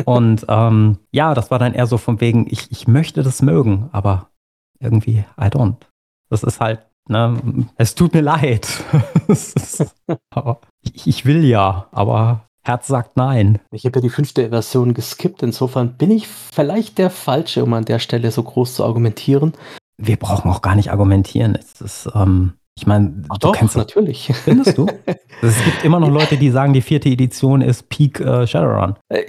Und 0.05 0.47
ähm, 0.49 0.99
ja, 1.11 1.35
das 1.35 1.51
war 1.51 1.59
dann 1.59 1.75
eher 1.75 1.87
so 1.87 1.99
von 1.99 2.21
wegen, 2.21 2.47
ich, 2.49 2.71
ich 2.71 2.87
möchte 2.87 3.23
das 3.23 3.43
mögen, 3.43 3.89
aber 3.93 4.31
irgendwie, 4.79 5.25
I 5.39 5.47
don't. 5.47 5.77
Das 6.29 6.45
ist 6.45 6.61
halt, 6.61 6.87
ne, 7.09 7.67
es 7.77 7.95
tut 7.95 8.15
mir 8.15 8.21
leid. 8.21 8.69
ist, 9.29 9.85
ich, 10.83 11.07
ich 11.07 11.27
will 11.27 11.45
ja, 11.45 11.89
aber 11.91 12.49
Herz 12.63 12.87
sagt 12.87 13.17
nein. 13.17 13.59
Ich 13.73 13.85
habe 13.85 13.99
ja 13.99 14.03
die 14.03 14.11
fünfte 14.11 14.51
Version 14.51 14.95
geskippt, 14.95 15.43
insofern 15.43 15.95
bin 15.95 16.11
ich 16.11 16.29
vielleicht 16.29 16.99
der 16.99 17.11
Falsche, 17.11 17.65
um 17.65 17.73
an 17.73 17.85
der 17.85 17.99
Stelle 17.99 18.31
so 18.31 18.43
groß 18.43 18.75
zu 18.75 18.85
argumentieren. 18.85 19.55
Wir 19.97 20.17
brauchen 20.17 20.51
auch 20.51 20.63
gar 20.63 20.77
nicht 20.77 20.91
argumentieren. 20.91 21.55
Es 21.55 21.81
ist, 21.81 22.09
ähm, 22.15 22.55
ich 22.77 22.87
meine, 22.87 23.11
du 23.11 23.39
doch, 23.39 23.53
kennst 23.53 23.77
natürlich. 23.77 24.31
Findest 24.45 24.79
du? 24.79 24.87
es 25.43 25.65
gibt 25.65 25.85
immer 25.85 26.01
noch 26.01 26.11
Leute, 26.11 26.37
die 26.37 26.51
sagen, 26.51 26.73
die 26.73 26.81
vierte 26.81 27.09
Edition 27.09 27.61
ist 27.61 27.89
Peak 27.89 28.21
äh, 28.21 28.47
Shadowrun. 28.47 28.97
Äh, 29.09 29.23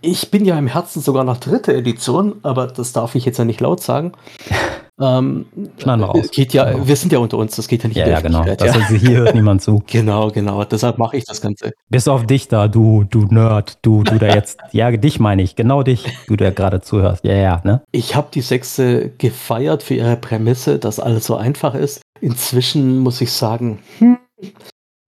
ich 0.00 0.30
bin 0.30 0.44
ja 0.44 0.58
im 0.58 0.66
Herzen 0.66 1.02
sogar 1.02 1.24
noch 1.24 1.38
dritte 1.38 1.74
Edition, 1.74 2.36
aber 2.42 2.66
das 2.66 2.92
darf 2.92 3.14
ich 3.14 3.24
jetzt 3.24 3.38
ja 3.38 3.44
nicht 3.44 3.60
laut 3.60 3.80
sagen. 3.80 4.12
Ähm, 5.00 5.46
Schneiden 5.78 6.00
wir 6.02 6.06
raus. 6.06 6.30
Geht 6.30 6.52
ja, 6.52 6.70
genau. 6.70 6.86
wir 6.86 6.96
sind 6.96 7.12
ja 7.12 7.18
unter 7.18 7.38
uns, 7.38 7.56
das 7.56 7.66
geht 7.66 7.82
ja 7.82 7.88
nicht 7.88 7.96
Ja, 7.96 8.08
ja 8.08 8.20
genau. 8.20 8.44
Das 8.44 8.60
ja. 8.60 8.80
Also 8.80 8.94
hier 8.94 9.18
hört 9.18 9.34
niemand 9.34 9.62
zu. 9.62 9.82
Genau, 9.94 10.30
genau. 10.30 10.64
Deshalb 10.64 10.98
mache 10.98 11.16
ich 11.16 11.24
das 11.24 11.40
Ganze. 11.40 11.72
Bis 11.88 12.08
auf 12.08 12.26
dich 12.26 12.48
da, 12.48 12.68
du, 12.68 13.04
du 13.04 13.26
Nerd, 13.26 13.78
du, 13.82 14.02
du 14.02 14.18
da 14.18 14.34
jetzt. 14.34 14.58
ja, 14.72 14.90
dich 14.92 15.18
meine 15.18 15.42
ich, 15.42 15.56
genau 15.56 15.82
dich, 15.82 16.06
du 16.26 16.36
der 16.36 16.52
gerade 16.52 16.80
zuhörst. 16.80 17.24
Ja, 17.24 17.34
ja, 17.34 17.60
ne? 17.64 17.82
Ich 17.90 18.14
habe 18.14 18.28
die 18.32 18.40
Sechste 18.40 19.10
gefeiert 19.18 19.82
für 19.82 19.94
ihre 19.94 20.16
Prämisse, 20.16 20.78
dass 20.78 21.00
alles 21.00 21.26
so 21.26 21.36
einfach 21.36 21.74
ist. 21.74 22.02
Inzwischen 22.20 22.98
muss 22.98 23.20
ich 23.20 23.32
sagen, 23.32 23.80
hm, 23.98 24.18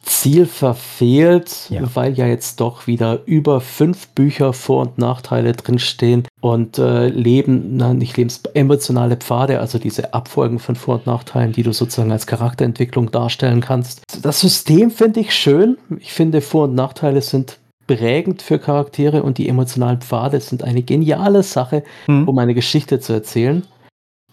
Ziel 0.07 0.47
verfehlt, 0.47 1.67
ja. 1.69 1.83
weil 1.95 2.15
ja 2.15 2.27
jetzt 2.27 2.61
doch 2.61 2.87
wieder 2.87 3.21
über 3.27 3.61
fünf 3.61 4.09
Bücher 4.09 4.53
Vor- 4.53 4.83
und 4.83 4.99
Nachteile 4.99 5.53
drinstehen 5.53 6.27
und 6.41 6.79
äh, 6.79 7.09
Leben, 7.09 7.77
na, 7.77 7.93
nicht 7.93 8.17
Lebens, 8.17 8.43
emotionale 8.55 9.17
Pfade, 9.17 9.59
also 9.59 9.79
diese 9.79 10.15
Abfolgen 10.15 10.61
von 10.61 10.77
Vor- 10.77 10.95
und 10.97 11.07
Nachteilen, 11.07 11.53
die 11.53 11.65
du 11.65 11.73
sozusagen 11.73 12.13
als 12.13 12.27
Charakterentwicklung 12.27 13.11
darstellen 13.11 13.61
kannst. 13.61 14.03
Das 14.23 14.41
System 14.41 14.93
finde 14.93 15.21
ich 15.21 15.35
schön. 15.35 15.77
Ich 15.99 16.13
finde, 16.13 16.41
Vor- 16.41 16.65
und 16.65 16.77
Nachteile 16.77 17.21
sind 17.21 17.59
prägend 17.89 18.43
für 18.43 18.61
Charaktere 18.61 19.25
und 19.25 19.39
die 19.39 19.49
emotionalen 19.49 20.01
Pfade 20.01 20.41
sind 20.41 20.63
eine 20.63 20.83
geniale 20.83 21.43
Sache, 21.43 21.83
hm. 22.07 22.29
um 22.29 22.39
eine 22.39 22.55
Geschichte 22.55 23.01
zu 23.01 23.13
erzählen. 23.13 23.65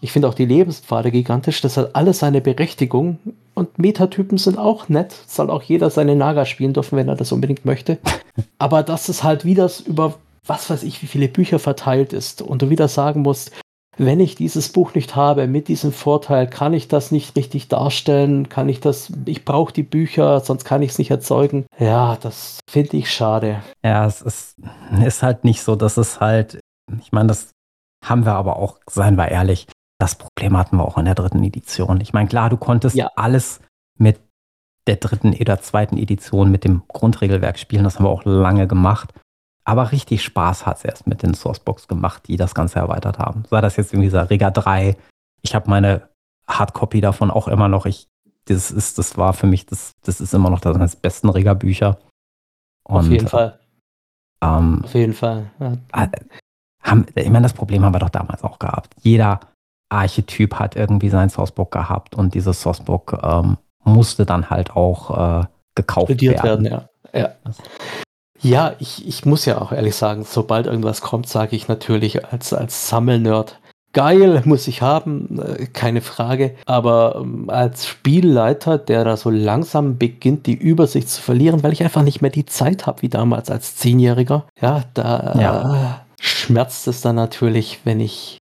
Ich 0.01 0.11
finde 0.11 0.27
auch 0.27 0.33
die 0.33 0.45
Lebenspfade 0.45 1.11
gigantisch. 1.11 1.61
Das 1.61 1.77
hat 1.77 1.95
alles 1.95 2.19
seine 2.19 2.41
Berechtigung. 2.41 3.19
Und 3.53 3.77
Metatypen 3.77 4.37
sind 4.37 4.57
auch 4.57 4.89
nett. 4.89 5.15
Soll 5.27 5.49
auch 5.49 5.61
jeder 5.61 5.89
seine 5.89 6.15
Naga 6.15 6.45
spielen 6.45 6.73
dürfen, 6.73 6.97
wenn 6.97 7.07
er 7.07 7.15
das 7.15 7.31
unbedingt 7.31 7.65
möchte. 7.65 7.99
Aber 8.57 8.83
dass 8.83 9.09
es 9.09 9.23
halt 9.23 9.45
wieder 9.45 9.69
über 9.85 10.15
was 10.45 10.69
weiß 10.69 10.83
ich, 10.83 11.01
wie 11.01 11.07
viele 11.07 11.27
Bücher 11.27 11.59
verteilt 11.59 12.13
ist 12.13 12.41
und 12.41 12.61
du 12.61 12.69
wieder 12.69 12.87
sagen 12.87 13.21
musst, 13.21 13.51
wenn 13.97 14.19
ich 14.19 14.35
dieses 14.35 14.69
Buch 14.69 14.95
nicht 14.95 15.15
habe, 15.15 15.47
mit 15.47 15.67
diesem 15.67 15.91
Vorteil, 15.91 16.47
kann 16.47 16.73
ich 16.73 16.87
das 16.87 17.11
nicht 17.11 17.35
richtig 17.35 17.67
darstellen, 17.67 18.49
kann 18.49 18.67
ich 18.67 18.79
das, 18.79 19.11
ich 19.25 19.45
brauche 19.45 19.71
die 19.71 19.83
Bücher, 19.83 20.39
sonst 20.39 20.65
kann 20.65 20.81
ich 20.81 20.91
es 20.91 20.97
nicht 20.97 21.11
erzeugen. 21.11 21.65
Ja, 21.77 22.17
das 22.19 22.59
finde 22.69 22.97
ich 22.97 23.11
schade. 23.11 23.61
Ja, 23.83 24.05
es 24.05 24.21
ist, 24.21 24.55
ist 25.05 25.21
halt 25.21 25.43
nicht 25.43 25.61
so, 25.61 25.75
dass 25.75 25.97
es 25.97 26.19
halt, 26.19 26.59
ich 27.01 27.11
meine, 27.11 27.27
das 27.27 27.51
haben 28.03 28.25
wir 28.25 28.33
aber 28.33 28.57
auch, 28.57 28.79
seien 28.89 29.15
wir 29.15 29.29
ehrlich, 29.29 29.67
das 30.03 30.15
Problem 30.15 30.57
hatten 30.57 30.75
wir 30.75 30.83
auch 30.83 30.97
in 30.97 31.05
der 31.05 31.15
dritten 31.15 31.41
Edition. 31.45 32.01
Ich 32.01 32.11
meine, 32.11 32.27
klar, 32.27 32.49
du 32.49 32.57
konntest 32.57 32.93
ja. 32.93 33.09
alles 33.15 33.61
mit 33.97 34.19
der 34.85 34.97
dritten 34.97 35.33
oder 35.33 35.61
zweiten 35.61 35.97
Edition 35.97 36.51
mit 36.51 36.65
dem 36.65 36.83
Grundregelwerk 36.89 37.57
spielen. 37.57 37.85
Das 37.85 37.95
haben 37.95 38.05
wir 38.05 38.09
auch 38.09 38.25
lange 38.25 38.67
gemacht. 38.67 39.13
Aber 39.63 39.93
richtig 39.93 40.21
Spaß 40.21 40.65
hat 40.65 40.79
es 40.79 40.83
erst 40.83 41.07
mit 41.07 41.23
den 41.23 41.33
Sourcebox 41.33 41.87
gemacht, 41.87 42.23
die 42.27 42.35
das 42.35 42.53
Ganze 42.53 42.79
erweitert 42.79 43.17
haben. 43.17 43.45
Sei 43.49 43.61
das 43.61 43.77
jetzt 43.77 43.93
irgendwie 43.93 44.07
dieser 44.07 44.29
Rega 44.29 44.51
3. 44.51 44.97
Ich 45.41 45.55
habe 45.55 45.69
meine 45.69 46.09
Hardcopy 46.49 46.99
davon 46.99 47.31
auch 47.31 47.47
immer 47.47 47.69
noch. 47.69 47.85
Ich, 47.85 48.09
das 48.43 48.71
ist, 48.71 48.97
das 48.97 49.17
war 49.17 49.31
für 49.31 49.47
mich, 49.47 49.65
das, 49.67 49.93
das 50.03 50.19
ist 50.19 50.33
immer 50.33 50.49
noch 50.49 50.59
das 50.59 50.75
eines 50.75 50.97
besten 50.97 51.29
Rega-Bücher. 51.29 51.97
Auf 52.83 53.07
jeden 53.07 53.29
Fall. 53.29 53.57
Ähm, 54.41 54.81
Auf 54.83 54.93
jeden 54.95 55.13
Fall. 55.13 55.49
Ja. 55.61 55.77
Äh, 55.93 56.09
haben, 56.81 57.05
ich 57.15 57.29
meine, 57.29 57.43
das 57.43 57.53
Problem 57.53 57.85
haben 57.85 57.93
wir 57.93 57.99
doch 57.99 58.09
damals 58.09 58.43
auch 58.43 58.59
gehabt. 58.59 58.93
Jeder 59.01 59.39
Archetyp 59.93 60.55
hat 60.55 60.75
irgendwie 60.75 61.09
sein 61.09 61.29
Sourcebook 61.29 61.71
gehabt 61.71 62.15
und 62.15 62.33
dieses 62.33 62.61
Sourcebook 62.61 63.19
ähm, 63.23 63.57
musste 63.83 64.25
dann 64.25 64.49
halt 64.49 64.75
auch 64.75 65.41
äh, 65.41 65.45
gekauft 65.75 66.07
Studiert 66.07 66.43
werden. 66.43 66.65
werden. 66.65 66.87
Ja, 67.13 67.19
ja. 67.19 67.29
ja 68.41 68.73
ich, 68.79 69.07
ich 69.07 69.25
muss 69.25 69.45
ja 69.45 69.61
auch 69.61 69.71
ehrlich 69.71 69.95
sagen, 69.95 70.23
sobald 70.23 70.67
irgendwas 70.67 71.01
kommt, 71.01 71.27
sage 71.27 71.55
ich 71.55 71.67
natürlich 71.67 72.25
als, 72.25 72.53
als 72.53 72.89
Sammelnerd, 72.89 73.59
geil, 73.93 74.41
muss 74.45 74.67
ich 74.67 74.81
haben, 74.81 75.39
äh, 75.39 75.67
keine 75.67 76.01
Frage. 76.01 76.55
Aber 76.65 77.17
ähm, 77.21 77.49
als 77.49 77.87
Spielleiter, 77.87 78.77
der 78.77 79.05
da 79.05 79.15
so 79.15 79.29
langsam 79.29 79.97
beginnt, 79.97 80.47
die 80.47 80.55
Übersicht 80.55 81.09
zu 81.09 81.21
verlieren, 81.21 81.63
weil 81.63 81.73
ich 81.73 81.83
einfach 81.83 82.03
nicht 82.03 82.21
mehr 82.21 82.31
die 82.31 82.45
Zeit 82.45 82.85
habe 82.87 83.01
wie 83.03 83.09
damals 83.09 83.49
als 83.49 83.75
Zehnjähriger, 83.75 84.45
ja, 84.59 84.83
da 84.93 85.35
ja. 85.39 85.75
Äh, 85.75 85.93
schmerzt 86.19 86.87
es 86.87 87.01
dann 87.01 87.15
natürlich, 87.15 87.81
wenn 87.83 87.99
ich 87.99 88.39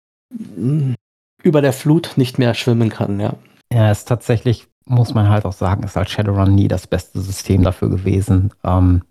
hm, 0.56 0.94
über 1.42 1.60
der 1.60 1.72
Flut 1.72 2.12
nicht 2.16 2.38
mehr 2.38 2.54
schwimmen 2.54 2.88
kann, 2.88 3.20
ja. 3.20 3.34
Ja, 3.72 3.90
ist 3.90 4.06
tatsächlich, 4.06 4.68
muss 4.84 5.14
man 5.14 5.28
halt 5.28 5.44
auch 5.44 5.52
sagen, 5.52 5.82
ist 5.82 5.96
halt 5.96 6.10
Shadowrun 6.10 6.54
nie 6.54 6.68
das 6.68 6.86
beste 6.86 7.20
System 7.20 7.62
dafür 7.62 7.88
gewesen, 7.88 8.52
ähm, 8.64 9.02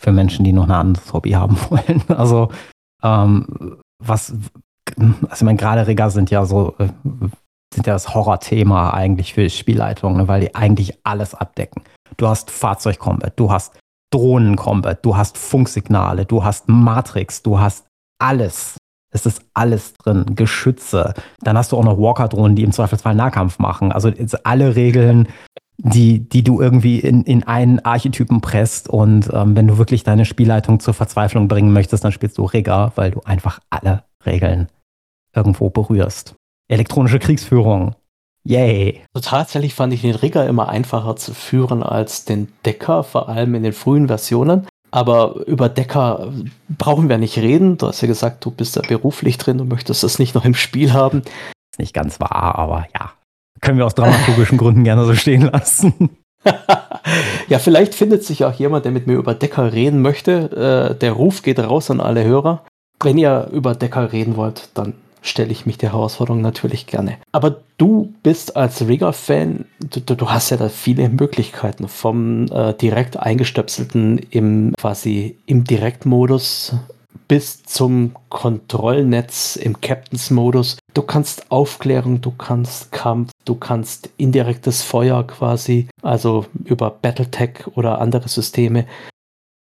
für 0.00 0.12
Menschen, 0.12 0.44
die 0.44 0.52
noch 0.52 0.64
ein 0.64 0.70
anderes 0.70 1.12
Hobby 1.12 1.30
haben 1.32 1.56
wollen. 1.70 2.02
Also, 2.08 2.50
ähm, 3.02 3.78
was, 4.02 4.34
also 4.96 5.14
ich 5.34 5.42
meine, 5.42 5.58
gerade 5.58 5.86
Regas 5.86 6.14
sind 6.14 6.30
ja 6.30 6.44
so, 6.44 6.74
äh, 6.78 6.88
sind 7.72 7.86
ja 7.86 7.92
das 7.92 8.14
Horrorthema 8.14 8.90
eigentlich 8.90 9.34
für 9.34 9.48
Spielleitung, 9.48 10.16
ne, 10.16 10.28
weil 10.28 10.40
die 10.40 10.54
eigentlich 10.54 10.98
alles 11.04 11.34
abdecken. 11.34 11.82
Du 12.16 12.26
hast 12.26 12.50
Fahrzeugcombat, 12.50 13.38
du 13.38 13.52
hast 13.52 13.78
Drohnencombat, 14.12 15.04
du 15.04 15.16
hast 15.16 15.38
Funksignale, 15.38 16.26
du 16.26 16.42
hast 16.42 16.68
Matrix, 16.68 17.42
du 17.42 17.60
hast 17.60 17.86
alles. 18.20 18.76
Es 19.10 19.26
ist 19.26 19.42
alles 19.54 19.94
drin. 19.94 20.24
Geschütze. 20.34 21.14
Dann 21.40 21.56
hast 21.56 21.72
du 21.72 21.76
auch 21.76 21.84
noch 21.84 21.98
Walker-Drohnen, 21.98 22.56
die 22.56 22.62
im 22.62 22.72
Zweifelsfall 22.72 23.14
Nahkampf 23.14 23.58
machen. 23.58 23.92
Also 23.92 24.12
alle 24.44 24.76
Regeln, 24.76 25.28
die, 25.78 26.28
die 26.28 26.44
du 26.44 26.60
irgendwie 26.60 27.00
in, 27.00 27.22
in 27.22 27.42
einen 27.44 27.80
Archetypen 27.80 28.40
presst. 28.40 28.88
Und 28.88 29.30
ähm, 29.32 29.56
wenn 29.56 29.66
du 29.66 29.78
wirklich 29.78 30.04
deine 30.04 30.24
Spielleitung 30.24 30.80
zur 30.80 30.94
Verzweiflung 30.94 31.48
bringen 31.48 31.72
möchtest, 31.72 32.04
dann 32.04 32.12
spielst 32.12 32.38
du 32.38 32.44
Rigger, 32.44 32.92
weil 32.94 33.10
du 33.10 33.20
einfach 33.24 33.60
alle 33.70 34.04
Regeln 34.24 34.68
irgendwo 35.34 35.70
berührst. 35.70 36.34
Elektronische 36.68 37.18
Kriegsführung. 37.18 37.94
Yay. 38.44 39.00
Also 39.12 39.28
tatsächlich 39.28 39.74
fand 39.74 39.92
ich 39.92 40.02
den 40.02 40.14
Rigger 40.14 40.46
immer 40.46 40.68
einfacher 40.68 41.16
zu 41.16 41.34
führen 41.34 41.82
als 41.82 42.24
den 42.24 42.48
Decker, 42.64 43.04
vor 43.04 43.28
allem 43.28 43.54
in 43.54 43.62
den 43.62 43.72
frühen 43.72 44.06
Versionen. 44.08 44.66
Aber 44.90 45.46
über 45.46 45.68
Decker 45.68 46.32
brauchen 46.68 47.08
wir 47.08 47.18
nicht 47.18 47.38
reden. 47.38 47.78
Du 47.78 47.86
hast 47.86 48.00
ja 48.00 48.08
gesagt, 48.08 48.44
du 48.44 48.50
bist 48.50 48.76
da 48.76 48.82
beruflich 48.82 49.38
drin 49.38 49.60
und 49.60 49.68
möchtest 49.68 50.02
das 50.02 50.18
nicht 50.18 50.34
noch 50.34 50.44
im 50.44 50.54
Spiel 50.54 50.92
haben. 50.92 51.22
Ist 51.72 51.78
nicht 51.78 51.94
ganz 51.94 52.18
wahr, 52.20 52.56
aber 52.56 52.86
ja. 52.94 53.12
Können 53.60 53.78
wir 53.78 53.86
aus 53.86 53.94
dramaturgischen 53.94 54.58
Gründen 54.58 54.84
gerne 54.84 55.04
so 55.04 55.14
stehen 55.14 55.42
lassen. 55.42 56.10
ja, 57.48 57.58
vielleicht 57.58 57.94
findet 57.94 58.24
sich 58.24 58.44
auch 58.44 58.54
jemand, 58.54 58.84
der 58.84 58.92
mit 58.92 59.06
mir 59.06 59.14
über 59.14 59.34
Decker 59.34 59.72
reden 59.72 60.02
möchte. 60.02 60.90
Äh, 60.92 60.98
der 60.98 61.12
Ruf 61.12 61.42
geht 61.42 61.58
raus 61.58 61.90
an 61.90 62.00
alle 62.00 62.24
Hörer. 62.24 62.64
Wenn 63.02 63.18
ihr 63.18 63.48
über 63.52 63.74
Decker 63.74 64.12
reden 64.12 64.36
wollt, 64.36 64.70
dann 64.74 64.94
stelle 65.22 65.52
ich 65.52 65.66
mich 65.66 65.78
der 65.78 65.92
Herausforderung 65.92 66.40
natürlich 66.40 66.86
gerne. 66.86 67.18
Aber 67.32 67.60
du 67.78 68.12
bist 68.22 68.56
als 68.56 68.86
Rigger-Fan, 68.86 69.64
du, 69.80 70.00
du, 70.00 70.30
hast 70.30 70.50
ja 70.50 70.56
da 70.56 70.68
viele 70.68 71.08
Möglichkeiten 71.08 71.88
vom 71.88 72.46
äh, 72.46 72.74
direkt 72.74 73.16
eingestöpselten 73.16 74.18
im 74.30 74.74
quasi 74.78 75.38
im 75.46 75.64
Direktmodus 75.64 76.74
bis 77.30 77.62
zum 77.62 78.12
Kontrollnetz 78.28 79.54
im 79.54 79.80
Captains-Modus. 79.80 80.78
Du 80.94 81.02
kannst 81.02 81.52
Aufklärung, 81.52 82.20
du 82.20 82.32
kannst 82.32 82.90
Kampf, 82.90 83.30
du 83.44 83.54
kannst 83.54 84.10
indirektes 84.16 84.82
Feuer 84.82 85.24
quasi, 85.24 85.86
also 86.02 86.46
über 86.64 86.90
Battletech 86.90 87.68
oder 87.76 88.00
andere 88.00 88.28
Systeme, 88.28 88.86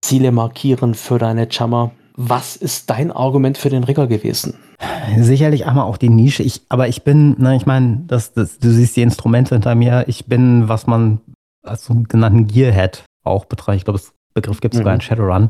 Ziele 0.01 0.31
markieren 0.31 0.93
für 0.93 1.17
deine 1.17 1.49
Jammer. 1.51 1.91
Was 2.15 2.55
ist 2.55 2.89
dein 2.89 3.11
Argument 3.11 3.57
für 3.57 3.69
den 3.69 3.83
Rigger 3.83 4.07
gewesen? 4.07 4.57
Sicherlich 5.17 5.65
einmal 5.65 5.85
auch 5.85 5.97
die 5.97 6.09
Nische. 6.09 6.43
Ich, 6.43 6.61
aber 6.69 6.87
ich 6.87 7.03
bin, 7.03 7.35
na, 7.39 7.55
ich 7.55 7.65
meine, 7.65 8.03
das, 8.07 8.33
das, 8.33 8.59
du 8.59 8.69
siehst 8.69 8.95
die 8.95 9.01
Instrumente 9.01 9.55
hinter 9.55 9.73
mir. 9.75 10.05
Ich 10.07 10.25
bin, 10.25 10.69
was 10.69 10.85
man 10.85 11.19
als 11.63 11.85
sogenannten 11.85 12.47
Gearhead 12.47 13.03
auch 13.23 13.45
betreibt. 13.45 13.77
Ich 13.77 13.85
glaube, 13.85 13.99
das 13.99 14.13
Begriff 14.33 14.61
gibt 14.61 14.73
es 14.73 14.79
mhm. 14.79 14.83
sogar 14.83 14.93
in 14.93 15.01
Shadowrun. 15.01 15.49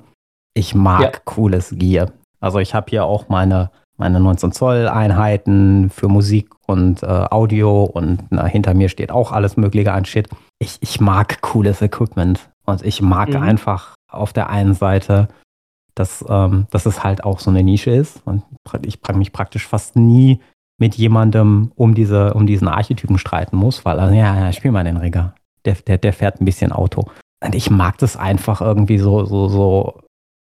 Ich 0.53 0.73
mag 0.73 1.01
ja. 1.01 1.11
cooles 1.25 1.73
Gear. 1.77 2.11
Also 2.39 2.59
ich 2.59 2.73
habe 2.73 2.89
hier 2.89 3.05
auch 3.05 3.29
meine, 3.29 3.69
meine 3.97 4.19
19 4.19 4.51
Zoll 4.51 4.87
Einheiten 4.87 5.89
für 5.89 6.07
Musik 6.07 6.49
und 6.65 7.03
äh, 7.03 7.05
Audio 7.05 7.83
und 7.83 8.23
na, 8.29 8.45
hinter 8.45 8.73
mir 8.73 8.89
steht 8.89 9.11
auch 9.11 9.31
alles 9.31 9.57
Mögliche 9.57 9.91
an 9.91 10.05
Shit. 10.05 10.29
Ich, 10.59 10.77
ich 10.81 10.99
mag 10.99 11.41
cooles 11.41 11.81
Equipment 11.81 12.49
und 12.65 12.83
ich 12.83 13.01
mag 13.01 13.29
mhm. 13.29 13.41
einfach 13.41 13.95
auf 14.09 14.33
der 14.33 14.49
einen 14.49 14.73
Seite 14.73 15.27
dass, 15.99 16.23
ähm, 16.27 16.67
dass 16.71 16.85
es 16.85 17.03
halt 17.03 17.23
auch 17.23 17.39
so 17.39 17.49
eine 17.49 17.63
Nische 17.63 17.91
ist. 17.91 18.21
Und 18.25 18.43
ich 18.83 19.01
mich 19.17 19.31
praktisch 19.31 19.67
fast 19.67 19.95
nie 19.95 20.39
mit 20.79 20.95
jemandem 20.95 21.71
um, 21.75 21.95
diese, 21.95 22.33
um 22.33 22.45
diesen 22.45 22.67
Archetypen 22.67 23.17
streiten 23.17 23.57
muss, 23.57 23.83
weil, 23.85 23.99
also, 23.99 24.13
ja, 24.13 24.39
ja, 24.39 24.51
spiel 24.53 24.71
mal 24.71 24.83
den 24.83 24.97
Rigger. 24.97 25.33
Der, 25.65 25.75
der, 25.75 25.97
der 25.97 26.13
fährt 26.13 26.39
ein 26.39 26.45
bisschen 26.45 26.71
Auto. 26.71 27.05
Und 27.43 27.55
ich 27.55 27.69
mag 27.69 27.97
das 27.97 28.15
einfach 28.15 28.61
irgendwie 28.61 28.99
so, 28.99 29.25
so, 29.25 29.47
so 29.47 30.01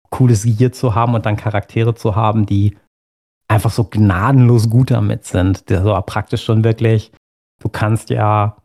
cooles 0.09 0.43
Gear 0.43 0.71
zu 0.71 0.95
haben 0.95 1.13
und 1.13 1.25
dann 1.25 1.37
Charaktere 1.37 1.95
zu 1.95 2.15
haben, 2.15 2.45
die 2.45 2.77
einfach 3.47 3.71
so 3.71 3.83
gnadenlos 3.83 4.69
gut 4.69 4.91
damit 4.91 5.25
sind. 5.25 5.69
Der 5.69 5.83
so 5.83 5.99
praktisch 6.05 6.43
schon 6.43 6.63
wirklich, 6.63 7.11
du 7.61 7.69
kannst 7.69 8.09
ja, 8.09 8.57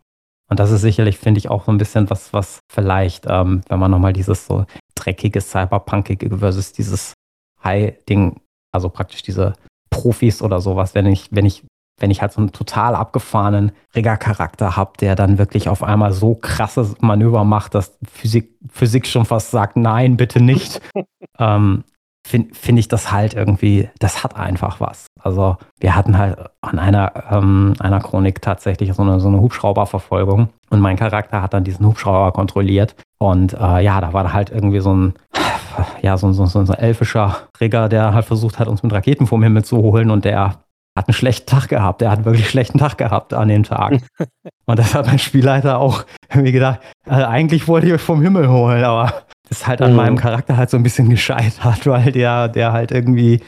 und 0.49 0.59
das 0.59 0.71
ist 0.71 0.81
sicherlich, 0.81 1.19
finde 1.19 1.39
ich, 1.39 1.51
auch 1.51 1.65
so 1.65 1.73
ein 1.73 1.79
bisschen 1.79 2.09
was, 2.11 2.33
was 2.33 2.61
vielleicht, 2.73 3.27
ähm, 3.29 3.61
wenn 3.69 3.79
man 3.79 3.91
nochmal 3.91 4.13
dieses 4.13 4.47
so 4.47 4.65
dreckige, 4.95 5.41
cyberpunkige 5.41 6.39
versus 6.39 6.73
dieses 6.73 7.15
High-Ding, 7.63 8.41
also 8.73 8.89
praktisch 8.89 9.23
diese 9.23 9.55
Profis 9.91 10.43
oder 10.43 10.61
sowas, 10.61 10.95
wenn 10.95 11.07
ich, 11.07 11.29
wenn 11.31 11.45
ich, 11.45 11.65
wenn 12.01 12.11
ich 12.11 12.23
halt 12.23 12.33
so 12.33 12.41
einen 12.41 12.53
total 12.53 12.95
abgefahrenen 12.95 13.73
Rigger-Charakter 13.95 14.77
habe, 14.77 14.93
der 15.01 15.17
dann 15.17 15.37
wirklich 15.39 15.69
auf 15.69 15.83
einmal 15.83 16.13
so 16.13 16.35
krasse 16.35 16.95
Manöver 17.01 17.45
macht, 17.45 17.75
dass 17.75 17.99
Physik, 18.11 18.57
Physik 18.71 19.07
schon 19.07 19.27
fast 19.27 19.51
sagt, 19.51 19.77
nein, 19.77 20.17
bitte 20.17 20.41
nicht. 20.41 20.81
ähm, 21.39 21.85
finde 22.29 22.55
find 22.55 22.79
ich 22.79 22.89
das 22.89 23.11
halt 23.11 23.35
irgendwie, 23.35 23.89
das 23.99 24.23
hat 24.23 24.37
einfach 24.37 24.81
was. 24.81 25.07
Also 25.21 25.57
wir 25.81 25.97
hatten 25.97 26.19
halt 26.19 26.39
an 26.61 26.79
einer, 26.79 27.13
ähm, 27.31 27.75
einer 27.79 28.01
Chronik 28.01 28.43
tatsächlich 28.43 28.93
so 28.93 29.03
eine, 29.03 29.19
so 29.19 29.29
eine 29.29 29.41
Hubschrauberverfolgung 29.41 30.51
und 30.69 30.81
mein 30.81 30.97
Charakter 30.97 31.41
hat 31.41 31.55
dann 31.55 31.65
diesen 31.65 31.87
Hubschrauber 31.87 32.33
kontrolliert 32.33 32.95
und 33.19 33.55
äh, 33.55 33.81
ja, 33.81 34.01
da 34.01 34.13
war 34.13 34.33
halt 34.33 34.51
irgendwie 34.51 34.81
so 34.81 34.95
ein, 34.95 35.15
ja, 36.03 36.19
so, 36.19 36.33
so, 36.33 36.45
so, 36.45 36.65
so 36.65 36.73
ein 36.73 36.79
elfischer 36.79 37.49
Rigger, 37.61 37.89
der 37.89 38.13
halt 38.13 38.27
versucht 38.27 38.59
hat, 38.59 38.69
uns 38.69 38.83
mit 38.83 38.93
Raketen 38.93 39.27
vom 39.27 39.43
Himmel 39.43 39.65
zu 39.65 39.79
holen 39.79 40.11
und 40.11 40.27
der 40.27 40.59
hat 40.97 41.09
einen 41.09 41.15
schlechten 41.15 41.47
Tag 41.47 41.69
gehabt. 41.69 42.01
Der 42.01 42.11
hat 42.11 42.25
wirklich 42.25 42.43
einen 42.43 42.51
schlechten 42.51 42.79
Tag 42.79 42.99
gehabt 42.99 43.33
an 43.33 43.49
dem 43.49 43.63
Tag. 43.63 44.01
und 44.67 44.79
das 44.79 44.95
hat 44.95 45.07
mein 45.07 45.19
Spielleiter 45.19 45.79
auch 45.79 46.05
irgendwie 46.29 46.53
gedacht, 46.53 46.81
also 47.07 47.25
eigentlich 47.25 47.69
wollte 47.69 47.87
ich 47.87 47.93
euch 47.95 48.03
vom 48.03 48.21
Himmel 48.21 48.51
holen, 48.51 48.85
aber 48.85 49.23
ist 49.51 49.67
halt 49.67 49.83
an 49.83 49.91
mhm. 49.91 49.97
meinem 49.97 50.17
Charakter 50.17 50.57
halt 50.57 50.71
so 50.71 50.77
ein 50.77 50.83
bisschen 50.83 51.11
gescheitert, 51.11 51.87
weil 51.87 52.13
der, 52.13 52.49
der 52.49 52.73
halt 52.73 52.91
irgendwie 52.91 53.41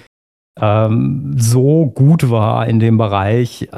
ähm, 0.60 1.34
so 1.36 1.86
gut 1.86 2.30
war 2.30 2.66
in 2.66 2.80
dem 2.80 2.98
Bereich, 2.98 3.68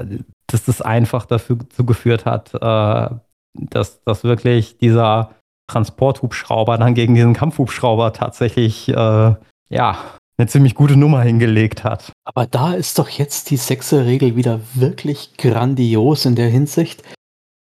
dass 0.47 0.65
das 0.65 0.83
einfach 0.83 1.27
dafür 1.27 1.59
geführt 1.79 2.27
hat, 2.27 2.55
äh, 2.55 3.15
dass, 3.55 4.03
dass 4.05 4.25
wirklich 4.25 4.79
dieser 4.79 5.31
Transporthubschrauber 5.71 6.79
dann 6.79 6.95
gegen 6.95 7.15
diesen 7.15 7.35
Kampfhubschrauber 7.35 8.13
tatsächlich 8.13 8.89
äh, 8.89 9.35
ja 9.69 9.99
eine 10.39 10.49
ziemlich 10.49 10.75
gute 10.75 10.97
Nummer 10.97 11.23
hingelegt 11.23 11.85
hat. 11.85 12.13
Aber 12.25 12.47
da 12.47 12.73
ist 12.73 12.99
doch 12.99 13.09
jetzt 13.09 13.51
die 13.51 13.57
Sechser-Regel 13.57 14.35
wieder 14.35 14.61
wirklich 14.75 15.37
grandios 15.37 16.25
in 16.25 16.35
der 16.35 16.49
Hinsicht, 16.49 17.03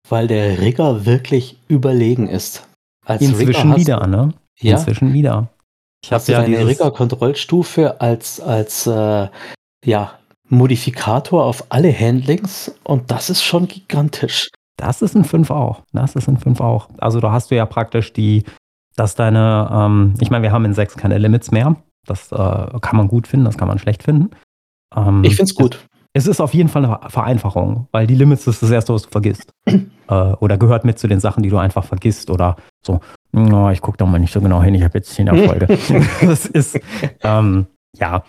weil 0.09 0.27
der 0.29 0.61
Rigger 0.61 1.05
wirklich 1.05 1.59
überlegen 1.69 2.29
ist. 2.29 2.67
Als 3.05 3.23
Inzwischen 3.23 3.77
wieder, 3.77 4.07
ne? 4.07 4.33
Ja. 4.61 4.77
Inzwischen 4.77 5.13
wieder. 5.13 5.49
Ich 6.03 6.13
habe 6.13 6.25
ja 6.27 6.41
eine 6.41 6.67
Rigger-Kontrollstufe 6.67 8.01
als, 8.01 8.41
als 8.41 8.87
äh, 8.87 9.29
ja, 9.85 10.13
Modifikator 10.49 11.45
auf 11.45 11.65
alle 11.69 11.93
Handlings 11.99 12.75
und 12.85 13.11
das 13.11 13.31
ist 13.31 13.43
schon 13.43 13.69
gigantisch. 13.69 14.49
Das 14.77 15.03
ist 15.03 15.15
ein 15.15 15.25
5 15.25 15.51
auch. 15.51 15.83
Das 15.93 16.17
ist 16.17 16.29
ein 16.29 16.39
5 16.39 16.61
auch. 16.61 16.89
Also 16.99 17.21
da 17.21 17.33
hast 17.33 17.51
du 17.51 17.55
ja 17.55 17.67
praktisch 17.67 18.13
die, 18.13 18.45
dass 18.97 19.15
deine, 19.15 19.69
ähm, 19.71 20.15
ich 20.21 20.31
meine, 20.31 20.43
wir 20.43 20.53
haben 20.53 20.65
in 20.65 20.75
6 20.75 20.97
keine 20.97 21.19
Limits 21.19 21.51
mehr. 21.51 21.77
Das 22.07 22.33
äh, 22.33 22.37
kann 22.81 22.97
man 22.97 23.09
gut 23.09 23.29
finden, 23.29 23.45
das 23.45 23.59
kann 23.59 23.69
man 23.69 23.79
schlecht 23.79 24.03
finden. 24.03 24.31
Ähm, 24.97 25.23
ich 25.23 25.37
finde 25.37 25.51
es 25.51 25.55
gut. 25.55 25.87
Es 26.13 26.27
ist 26.27 26.41
auf 26.41 26.55
jeden 26.55 26.69
Fall 26.69 26.85
eine 26.85 26.99
Vereinfachung, 27.09 27.87
weil 27.93 28.07
die 28.07 28.17
Limits 28.17 28.47
ist 28.47 28.63
das 28.63 28.71
Erste, 28.71 28.93
was 28.93 29.03
du 29.03 29.11
vergisst. 29.11 29.53
äh, 29.67 30.15
oder 30.15 30.59
gehört 30.59 30.85
mit 30.85 30.99
zu 30.99 31.07
den 31.07 31.21
Sachen, 31.21 31.43
die 31.43 31.51
du 31.51 31.59
einfach 31.59 31.85
vergisst. 31.85 32.31
Oder 32.31 32.57
so, 32.85 33.01
oh, 33.35 33.69
ich 33.71 33.81
gucke 33.81 33.99
da 33.99 34.07
mal 34.07 34.19
nicht 34.19 34.33
so 34.33 34.41
genau 34.41 34.63
hin, 34.63 34.75
ich 34.75 34.83
habe 34.83 34.99
jetzt 34.99 35.13
10 35.15 35.29
Erfolge. 35.29 35.67
das 36.21 36.47
ist, 36.47 36.81
ähm, 37.23 37.67
ja, 37.97 38.25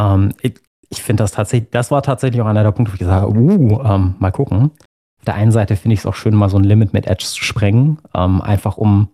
ähm, 0.00 0.32
ich, 0.42 0.54
ich 0.88 1.02
finde 1.02 1.22
das 1.22 1.32
tatsächlich, 1.32 1.70
das 1.70 1.90
war 1.90 2.02
tatsächlich 2.02 2.40
auch 2.42 2.46
einer 2.46 2.62
der 2.62 2.72
Punkte, 2.72 2.92
wo 2.92 2.94
ich 2.94 3.00
gesagt 3.00 3.22
habe, 3.22 3.38
uh, 3.38 3.82
ähm, 3.82 4.14
mal 4.18 4.32
gucken. 4.32 4.70
Auf 5.18 5.24
der 5.26 5.34
einen 5.34 5.52
Seite 5.52 5.76
finde 5.76 5.94
ich 5.94 6.00
es 6.00 6.06
auch 6.06 6.14
schön, 6.14 6.34
mal 6.34 6.48
so 6.48 6.58
ein 6.58 6.64
Limit 6.64 6.92
mit 6.92 7.06
Edge 7.06 7.24
zu 7.24 7.42
sprengen, 7.42 7.98
ähm, 8.14 8.40
einfach 8.40 8.76
um 8.76 9.08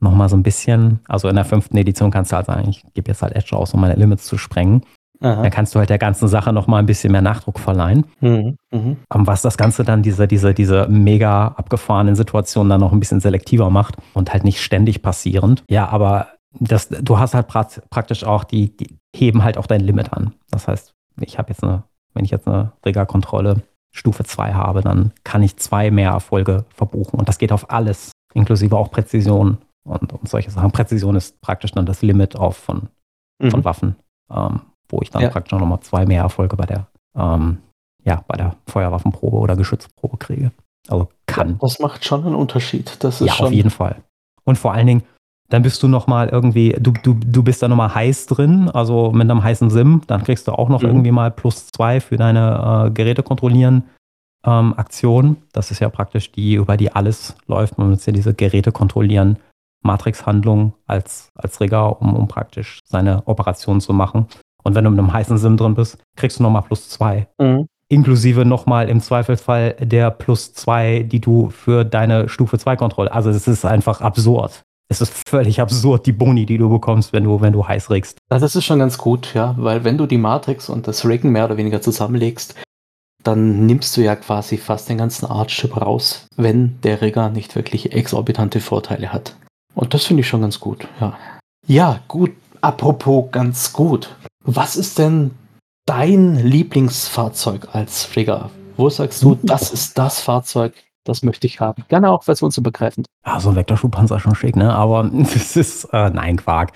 nochmal 0.00 0.28
so 0.28 0.36
ein 0.36 0.42
bisschen, 0.42 1.00
also 1.06 1.28
in 1.28 1.36
der 1.36 1.44
fünften 1.44 1.76
Edition 1.76 2.10
kannst 2.10 2.32
du 2.32 2.36
halt 2.36 2.46
sagen, 2.46 2.68
ich 2.68 2.84
gebe 2.94 3.08
jetzt 3.08 3.22
halt 3.22 3.34
Edge 3.34 3.56
aus, 3.56 3.72
um 3.74 3.80
meine 3.80 3.94
Limits 3.94 4.24
zu 4.24 4.36
sprengen. 4.36 4.82
Aha. 5.22 5.42
Dann 5.42 5.50
kannst 5.50 5.74
du 5.74 5.78
halt 5.78 5.90
der 5.90 5.98
ganzen 5.98 6.28
Sache 6.28 6.52
nochmal 6.52 6.80
ein 6.80 6.86
bisschen 6.86 7.12
mehr 7.12 7.22
Nachdruck 7.22 7.58
verleihen. 7.58 8.06
Mhm. 8.20 8.56
Mhm. 8.72 8.96
Was 9.08 9.42
das 9.42 9.56
Ganze 9.56 9.84
dann 9.84 10.02
diese, 10.02 10.26
diese, 10.26 10.52
diese 10.52 10.88
mega 10.88 11.48
abgefahrenen 11.48 12.16
Situationen 12.16 12.70
dann 12.70 12.80
noch 12.80 12.92
ein 12.92 13.00
bisschen 13.00 13.20
selektiver 13.20 13.70
macht 13.70 13.96
und 14.14 14.32
halt 14.32 14.44
nicht 14.44 14.60
ständig 14.60 15.02
passierend. 15.02 15.62
Ja, 15.70 15.88
aber 15.88 16.28
das, 16.58 16.88
du 16.88 17.18
hast 17.18 17.34
halt 17.34 17.46
praktisch 17.46 18.24
auch, 18.24 18.44
die, 18.44 18.76
die 18.76 18.98
heben 19.14 19.44
halt 19.44 19.58
auch 19.58 19.66
dein 19.66 19.80
Limit 19.80 20.12
an. 20.12 20.34
Das 20.50 20.68
heißt, 20.68 20.92
ich 21.20 21.38
habe 21.38 21.50
jetzt 21.50 21.62
eine, 21.62 21.84
wenn 22.14 22.24
ich 22.24 22.30
jetzt 22.30 22.48
eine 22.48 22.72
Regelkontrolle 22.84 23.62
Stufe 23.94 24.24
2 24.24 24.54
habe, 24.54 24.80
dann 24.80 25.12
kann 25.22 25.42
ich 25.42 25.56
zwei 25.56 25.90
mehr 25.90 26.10
Erfolge 26.10 26.64
verbuchen. 26.74 27.18
Und 27.18 27.28
das 27.28 27.38
geht 27.38 27.52
auf 27.52 27.70
alles, 27.70 28.12
inklusive 28.34 28.76
auch 28.76 28.90
Präzision 28.90 29.58
und, 29.84 30.12
und 30.12 30.28
solche 30.28 30.50
Sachen. 30.50 30.72
Präzision 30.72 31.14
ist 31.14 31.40
praktisch 31.40 31.72
dann 31.72 31.86
das 31.86 32.02
Limit 32.02 32.36
auf 32.36 32.56
von, 32.56 32.88
mhm. 33.38 33.50
von 33.50 33.64
Waffen, 33.64 33.96
ähm, 34.30 34.62
wo 34.92 35.00
ich 35.02 35.10
dann 35.10 35.22
ja. 35.22 35.30
praktisch 35.30 35.58
nochmal 35.58 35.80
zwei 35.80 36.06
mehr 36.06 36.22
Erfolge 36.22 36.56
bei 36.56 36.66
der, 36.66 36.86
ähm, 37.16 37.58
ja, 38.04 38.22
bei 38.28 38.36
der 38.36 38.56
Feuerwaffenprobe 38.68 39.38
oder 39.38 39.56
Geschützprobe 39.56 40.18
kriege. 40.18 40.52
Also 40.88 41.08
kann. 41.26 41.58
Das 41.60 41.78
macht 41.78 42.04
schon 42.04 42.24
einen 42.24 42.34
Unterschied. 42.34 43.02
Das 43.02 43.20
ist 43.20 43.26
ja, 43.26 43.34
schon 43.34 43.46
auf 43.46 43.52
jeden 43.52 43.70
Fall. 43.70 43.96
Und 44.44 44.58
vor 44.58 44.72
allen 44.72 44.86
Dingen, 44.86 45.02
dann 45.48 45.62
bist 45.62 45.82
du 45.82 45.88
nochmal 45.88 46.28
irgendwie, 46.28 46.76
du, 46.80 46.92
du, 46.92 47.14
du 47.14 47.42
bist 47.42 47.62
da 47.62 47.68
nochmal 47.68 47.94
heiß 47.94 48.26
drin, 48.26 48.70
also 48.70 49.12
mit 49.12 49.30
einem 49.30 49.42
heißen 49.42 49.70
Sim, 49.70 50.02
dann 50.06 50.24
kriegst 50.24 50.48
du 50.48 50.52
auch 50.52 50.68
noch 50.68 50.82
mhm. 50.82 50.88
irgendwie 50.88 51.10
mal 51.10 51.30
plus 51.30 51.68
zwei 51.68 52.00
für 52.00 52.16
deine 52.16 52.86
äh, 52.86 52.90
Geräte 52.90 53.22
kontrollieren 53.22 53.84
ähm, 54.44 54.74
Aktion. 54.76 55.36
Das 55.52 55.70
ist 55.70 55.80
ja 55.80 55.88
praktisch 55.88 56.32
die, 56.32 56.54
über 56.54 56.76
die 56.76 56.92
alles 56.92 57.36
läuft. 57.46 57.78
Man 57.78 57.90
muss 57.90 58.06
ja 58.06 58.12
diese 58.12 58.34
Geräte 58.34 58.72
kontrollieren 58.72 59.38
Matrix-Handlung 59.82 60.74
als, 60.86 61.30
als 61.34 61.60
Rigger, 61.60 62.00
um, 62.00 62.14
um 62.14 62.28
praktisch 62.28 62.78
seine 62.84 63.22
Operation 63.26 63.80
zu 63.80 63.92
machen. 63.92 64.26
Und 64.62 64.74
wenn 64.74 64.84
du 64.84 64.90
mit 64.90 64.98
einem 64.98 65.12
heißen 65.12 65.38
Sim 65.38 65.56
drin 65.56 65.74
bist, 65.74 65.98
kriegst 66.16 66.38
du 66.38 66.42
nochmal 66.42 66.62
plus 66.62 66.88
zwei. 66.88 67.28
Mhm. 67.38 67.66
Inklusive 67.88 68.44
nochmal 68.44 68.88
im 68.88 69.00
Zweifelsfall 69.00 69.74
der 69.80 70.10
plus 70.10 70.54
zwei, 70.54 71.02
die 71.02 71.20
du 71.20 71.50
für 71.50 71.84
deine 71.84 72.28
Stufe 72.28 72.58
2 72.58 72.76
Kontrolle. 72.76 73.12
Also 73.12 73.28
es 73.28 73.46
ist 73.46 73.66
einfach 73.66 74.00
absurd. 74.00 74.62
Es 74.88 75.00
ist 75.00 75.28
völlig 75.28 75.60
absurd, 75.60 76.06
die 76.06 76.12
Boni, 76.12 76.46
die 76.46 76.58
du 76.58 76.68
bekommst, 76.68 77.12
wenn 77.12 77.24
du, 77.24 77.40
wenn 77.40 77.52
du 77.52 77.66
heiß 77.66 77.90
regst. 77.90 78.18
Das 78.28 78.42
ist 78.42 78.64
schon 78.64 78.78
ganz 78.78 78.98
gut, 78.98 79.34
ja, 79.34 79.54
weil 79.58 79.84
wenn 79.84 79.98
du 79.98 80.06
die 80.06 80.18
Matrix 80.18 80.68
und 80.68 80.86
das 80.86 81.06
Riggen 81.06 81.32
mehr 81.32 81.46
oder 81.46 81.56
weniger 81.56 81.80
zusammenlegst, 81.80 82.54
dann 83.22 83.66
nimmst 83.66 83.96
du 83.96 84.02
ja 84.02 84.16
quasi 84.16 84.58
fast 84.58 84.88
den 84.88 84.98
ganzen 84.98 85.26
Artchip 85.26 85.80
raus, 85.80 86.26
wenn 86.36 86.80
der 86.82 87.00
Rigger 87.00 87.30
nicht 87.30 87.56
wirklich 87.56 87.92
exorbitante 87.92 88.60
Vorteile 88.60 89.12
hat. 89.12 89.36
Und 89.74 89.94
das 89.94 90.04
finde 90.04 90.20
ich 90.20 90.28
schon 90.28 90.42
ganz 90.42 90.60
gut, 90.60 90.88
ja. 91.00 91.16
Ja, 91.66 92.00
gut. 92.08 92.32
Apropos 92.62 93.28
ganz 93.32 93.72
gut. 93.72 94.14
Was 94.44 94.76
ist 94.76 94.98
denn 94.98 95.32
dein 95.84 96.36
Lieblingsfahrzeug 96.36 97.68
als 97.72 98.14
Rigger? 98.14 98.50
Wo 98.76 98.88
sagst 98.88 99.22
du, 99.24 99.36
das 99.42 99.72
ist 99.72 99.98
das 99.98 100.20
Fahrzeug, 100.20 100.72
das 101.04 101.24
möchte 101.24 101.48
ich 101.48 101.58
haben? 101.58 101.84
Gerne 101.88 102.10
auch 102.10 102.22
versionsübergreifend. 102.22 103.06
Ja, 103.26 103.40
so 103.40 103.50
ein 103.50 103.56
Vektorschubpanzer 103.56 104.16
ist 104.16 104.22
schon 104.22 104.36
schick, 104.36 104.54
ne? 104.54 104.72
Aber 104.72 105.10
es 105.34 105.56
ist, 105.56 105.84
äh, 105.92 106.10
nein, 106.10 106.36
Quark. 106.36 106.72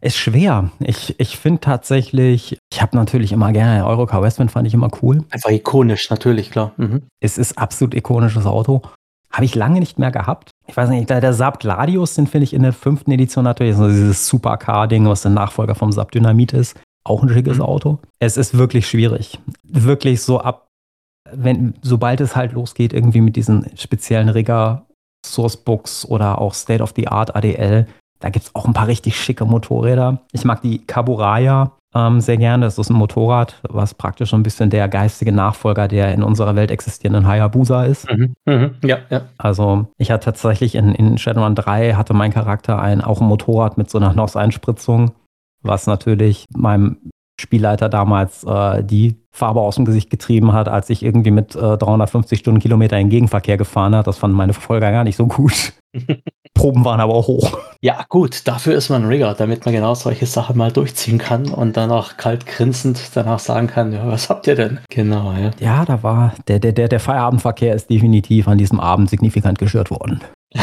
Ist 0.00 0.16
schwer. 0.16 0.70
Ich, 0.80 1.20
ich 1.20 1.36
finde 1.36 1.60
tatsächlich, 1.60 2.58
ich 2.72 2.82
habe 2.82 2.96
natürlich 2.96 3.32
immer 3.32 3.52
gerne 3.52 3.86
Eurocar 3.86 4.22
Westwind, 4.22 4.50
fand 4.50 4.66
ich 4.66 4.74
immer 4.74 4.90
cool. 5.02 5.24
Einfach 5.30 5.50
ikonisch, 5.50 6.08
natürlich, 6.08 6.50
klar. 6.50 6.72
Mhm. 6.78 7.02
Es 7.20 7.36
ist 7.36 7.56
absolut 7.58 7.94
ikonisches 7.94 8.46
Auto. 8.46 8.82
Habe 9.32 9.44
ich 9.44 9.54
lange 9.54 9.80
nicht 9.80 9.98
mehr 9.98 10.10
gehabt. 10.10 10.50
Ich 10.66 10.76
weiß 10.76 10.90
nicht, 10.90 11.08
der 11.08 11.32
Saab 11.32 11.60
Gladius, 11.60 12.14
den 12.14 12.26
finde 12.26 12.44
ich 12.44 12.52
in 12.52 12.62
der 12.62 12.72
fünften 12.72 13.10
Edition 13.10 13.44
natürlich, 13.44 13.74
also 13.76 13.88
dieses 13.88 14.28
Supercar-Ding, 14.28 15.06
was 15.08 15.22
der 15.22 15.30
Nachfolger 15.30 15.74
vom 15.74 15.90
Saab 15.90 16.12
Dynamit 16.12 16.52
ist. 16.52 16.78
Auch 17.04 17.22
ein 17.22 17.28
schickes 17.28 17.56
mhm. 17.56 17.64
Auto. 17.64 17.98
Es 18.20 18.36
ist 18.36 18.56
wirklich 18.56 18.86
schwierig. 18.86 19.38
Wirklich 19.64 20.22
so 20.22 20.40
ab, 20.40 20.68
wenn, 21.32 21.74
sobald 21.82 22.20
es 22.20 22.36
halt 22.36 22.52
losgeht, 22.52 22.92
irgendwie 22.92 23.20
mit 23.20 23.36
diesen 23.36 23.66
speziellen 23.76 24.28
Rigger, 24.28 24.86
Sourcebooks 25.26 26.04
oder 26.04 26.40
auch 26.40 26.54
State 26.54 26.82
of 26.82 26.92
the 26.96 27.08
Art 27.08 27.34
ADL, 27.34 27.86
da 28.20 28.30
gibt 28.30 28.46
es 28.46 28.54
auch 28.54 28.66
ein 28.66 28.72
paar 28.72 28.86
richtig 28.86 29.20
schicke 29.20 29.44
Motorräder. 29.44 30.20
Ich 30.32 30.44
mag 30.44 30.62
die 30.62 30.78
Kaburaya 30.78 31.72
ähm, 31.94 32.20
sehr 32.20 32.36
gerne. 32.38 32.64
Das 32.66 32.78
ist 32.78 32.90
ein 32.90 32.96
Motorrad, 32.96 33.60
was 33.68 33.94
praktisch 33.94 34.30
so 34.30 34.36
ein 34.36 34.42
bisschen 34.42 34.70
der 34.70 34.88
geistige 34.88 35.32
Nachfolger 35.32 35.88
der 35.88 36.12
in 36.14 36.22
unserer 36.22 36.56
Welt 36.56 36.70
existierenden 36.70 37.26
Hayabusa 37.26 37.84
ist. 37.84 38.08
Mhm, 38.10 38.34
mh, 38.46 38.70
ja, 38.84 38.98
ja. 39.10 39.22
Also 39.38 39.86
ich 39.98 40.10
hatte 40.10 40.26
tatsächlich 40.26 40.74
in, 40.74 40.94
in 40.94 41.18
Shadowrun 41.18 41.54
3 41.54 41.94
hatte 41.94 42.14
mein 42.14 42.32
Charakter 42.32 42.80
ein, 42.80 43.00
auch 43.02 43.20
ein 43.20 43.26
Motorrad 43.28 43.76
mit 43.78 43.90
so 43.90 43.98
einer 43.98 44.14
NOS-Einspritzung. 44.14 45.12
was 45.62 45.86
natürlich 45.86 46.46
meinem 46.54 46.98
Spielleiter 47.40 47.88
damals 47.88 48.44
äh, 48.44 48.84
die 48.84 49.16
Farbe 49.32 49.60
aus 49.60 49.76
dem 49.76 49.84
Gesicht 49.84 50.10
getrieben 50.10 50.52
hat, 50.52 50.68
als 50.68 50.90
ich 50.90 51.02
irgendwie 51.02 51.30
mit 51.30 51.54
äh, 51.56 51.78
350 51.78 52.38
Stundenkilometer 52.38 52.98
in 52.98 53.08
Gegenverkehr 53.10 53.56
gefahren 53.56 53.94
hat. 53.96 54.06
Das 54.06 54.18
fanden 54.18 54.36
meine 54.36 54.52
Verfolger 54.52 54.92
gar 54.92 55.04
nicht 55.04 55.16
so 55.16 55.26
gut. 55.26 55.72
Proben 56.62 56.84
waren 56.84 57.00
aber 57.00 57.14
auch 57.14 57.26
hoch. 57.26 57.58
Ja, 57.80 58.04
gut, 58.08 58.46
dafür 58.46 58.76
ist 58.76 58.88
man 58.88 59.04
Rigger, 59.04 59.34
damit 59.34 59.64
man 59.64 59.74
genau 59.74 59.96
solche 59.96 60.26
Sachen 60.26 60.56
mal 60.56 60.70
durchziehen 60.70 61.18
kann 61.18 61.48
und 61.48 61.76
dann 61.76 61.90
auch 61.90 62.16
kalt 62.16 62.46
grinsend 62.46 63.00
danach 63.14 63.40
sagen 63.40 63.66
kann, 63.66 63.92
ja, 63.92 64.06
was 64.06 64.30
habt 64.30 64.46
ihr 64.46 64.54
denn? 64.54 64.78
Genau, 64.88 65.32
ja. 65.32 65.50
Ja, 65.58 65.84
da 65.84 66.04
war 66.04 66.34
der, 66.46 66.60
der, 66.60 66.70
der, 66.70 66.86
der 66.86 67.00
Feierabendverkehr 67.00 67.74
ist 67.74 67.90
definitiv 67.90 68.46
an 68.46 68.58
diesem 68.58 68.78
Abend 68.78 69.10
signifikant 69.10 69.58
gestört 69.58 69.90
worden. 69.90 70.20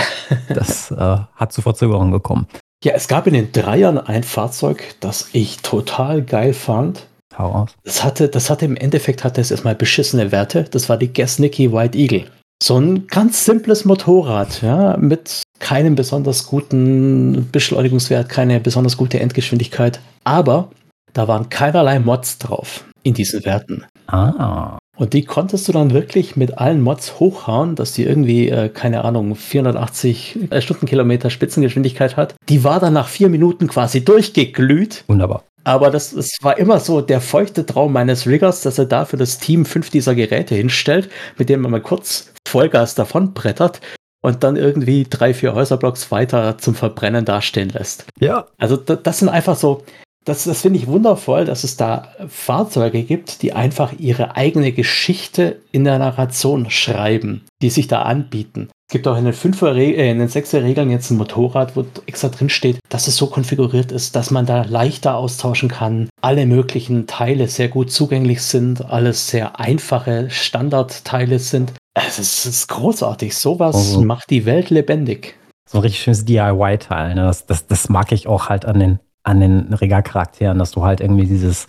Das 0.54 0.92
äh, 0.92 1.18
hat 1.36 1.52
zu 1.52 1.64
Verzögerungen 1.64 2.12
gekommen. 2.12 2.48
Ja, 2.84 2.94
es 2.94 3.08
gab 3.08 3.26
in 3.26 3.34
den 3.34 3.52
Dreiern 3.52 3.98
ein 3.98 4.22
Fahrzeug, 4.22 4.96
das 5.00 5.30
ich 5.34 5.58
total 5.64 6.22
geil 6.22 6.54
fand. 6.54 7.08
Hau 7.36 7.52
aus. 7.52 7.72
Das 7.84 8.04
hatte, 8.04 8.30
das 8.30 8.52
hatte 8.52 8.66
im 8.66 8.76
Endeffekt 8.78 9.24
hatte 9.24 9.42
es 9.42 9.50
erstmal 9.50 9.74
beschissene 9.74 10.32
Werte. 10.32 10.66
Das 10.66 10.88
war 10.88 10.98
die 10.98 11.12
Gasnicki 11.12 11.74
White 11.74 11.98
Eagle. 11.98 12.26
So 12.62 12.78
ein 12.78 13.08
ganz 13.08 13.46
simples 13.46 13.86
Motorrad, 13.86 14.62
ja, 14.62 14.98
mit 14.98 15.44
keinem 15.60 15.96
besonders 15.96 16.46
guten 16.46 17.48
Beschleunigungswert, 17.52 18.28
keine 18.28 18.60
besonders 18.60 18.98
gute 18.98 19.20
Endgeschwindigkeit. 19.20 20.02
Aber 20.26 20.70
da 21.14 21.28
waren 21.28 21.50
keinerlei 21.50 22.00
Mods 22.00 22.38
drauf 22.38 22.84
in 23.04 23.14
diesen 23.14 23.46
Werten. 23.46 23.86
Ah. 24.08 24.78
Und 24.98 25.14
die 25.14 25.24
konntest 25.24 25.68
du 25.70 25.72
dann 25.72 25.94
wirklich 25.94 26.36
mit 26.36 26.58
allen 26.58 26.82
Mods 26.82 27.22
hochhauen, 27.22 27.76
dass 27.76 27.94
die 27.94 28.04
irgendwie, 28.04 28.50
äh, 28.50 28.68
keine 28.68 29.06
Ahnung, 29.06 29.36
480 29.36 30.52
äh, 30.52 30.62
Stundenkilometer 30.62 31.30
Spitzengeschwindigkeit 31.30 32.18
hat. 32.18 32.36
Die 32.50 32.66
war 32.66 32.82
dann 32.82 32.94
nach 32.94 33.08
vier 33.08 33.30
Minuten 33.30 33.68
quasi 33.68 34.04
durchgeglüht. 34.04 35.06
Wunderbar. 35.08 35.44
Aber 35.64 35.92
das, 35.92 36.12
das 36.12 36.38
war 36.42 36.58
immer 36.58 36.80
so 36.80 37.02
der 37.02 37.22
feuchte 37.22 37.66
Traum 37.66 37.94
meines 37.94 38.28
Riggers, 38.28 38.62
dass 38.62 38.78
er 38.78 38.86
da 38.86 39.06
für 39.06 39.18
das 39.18 39.40
Team 39.40 39.66
fünf 39.66 39.90
dieser 39.90 40.16
Geräte 40.16 40.56
hinstellt, 40.56 41.10
mit 41.38 41.50
denen 41.50 41.62
man 41.62 41.72
mal 41.72 41.82
kurz 41.82 42.32
Vollgas 42.48 42.96
davonbrettert 42.96 43.82
und 44.22 44.44
dann 44.44 44.56
irgendwie 44.56 45.06
drei, 45.10 45.34
vier 45.34 45.54
Häuserblocks 45.54 46.12
weiter 46.12 46.58
zum 46.58 46.76
Verbrennen 46.76 47.26
dastehen 47.26 47.70
lässt. 47.70 48.06
Ja. 48.20 48.48
Also 48.58 48.78
das 48.78 49.20
sind 49.20 49.30
einfach 49.30 49.56
so, 49.56 49.84
das, 50.26 50.44
das 50.44 50.62
finde 50.62 50.80
ich 50.80 50.88
wundervoll, 50.88 51.46
dass 51.46 51.64
es 51.64 51.78
da 51.78 52.10
Fahrzeuge 52.28 53.04
gibt, 53.04 53.42
die 53.42 53.54
einfach 53.54 53.94
ihre 53.98 54.36
eigene 54.36 54.72
Geschichte 54.72 55.62
in 55.72 55.84
der 55.84 56.00
Narration 56.00 56.70
schreiben, 56.70 57.46
die 57.62 57.70
sich 57.70 57.88
da 57.88 58.02
anbieten. 58.04 58.70
Es 58.90 58.94
gibt 58.94 59.08
auch 59.08 59.18
in 59.18 59.26
den, 59.26 59.36
Fünfer 59.36 59.76
äh, 59.76 60.10
in 60.10 60.18
den 60.18 60.30
sechser 60.30 60.64
Regeln 60.64 60.90
jetzt 60.90 61.12
ein 61.12 61.18
Motorrad, 61.18 61.76
wo 61.76 61.86
extra 62.08 62.30
drin 62.30 62.50
steht, 62.50 62.80
dass 62.90 63.08
es 63.08 63.18
so 63.18 63.28
konfiguriert 63.28 63.92
ist, 63.92 64.16
dass 64.16 64.32
man 64.32 64.48
da 64.48 64.64
leichter 64.64 65.16
austauschen 65.16 65.70
kann, 65.70 66.10
alle 66.24 66.48
möglichen 66.48 67.06
Teile 67.06 67.48
sehr 67.48 67.68
gut 67.68 67.92
zugänglich 67.92 68.42
sind, 68.42 68.84
alles 68.84 69.28
sehr 69.28 69.60
einfache 69.60 70.32
Standardteile 70.32 71.38
sind. 71.38 71.74
Es 71.94 72.18
ist, 72.18 72.48
ist 72.48 72.68
großartig. 72.68 73.38
Sowas 73.38 73.76
also, 73.76 74.02
macht 74.02 74.32
die 74.32 74.48
Welt 74.48 74.72
lebendig. 74.72 75.38
So 75.70 75.78
ein 75.78 75.82
richtig 75.84 76.02
schönes 76.02 76.26
DIY-Teil. 76.26 77.14
Ne? 77.14 77.22
Das, 77.22 77.46
das, 77.46 77.68
das 77.68 77.90
mag 77.90 78.12
ich 78.12 78.26
auch 78.26 78.50
halt 78.50 78.66
an 78.66 78.80
den, 78.80 79.00
an 79.22 79.40
den 79.40 79.72
Regal-Charakteren, 79.72 80.58
dass 80.58 80.72
du 80.72 80.84
halt 80.84 81.00
irgendwie 81.00 81.28
dieses, 81.28 81.68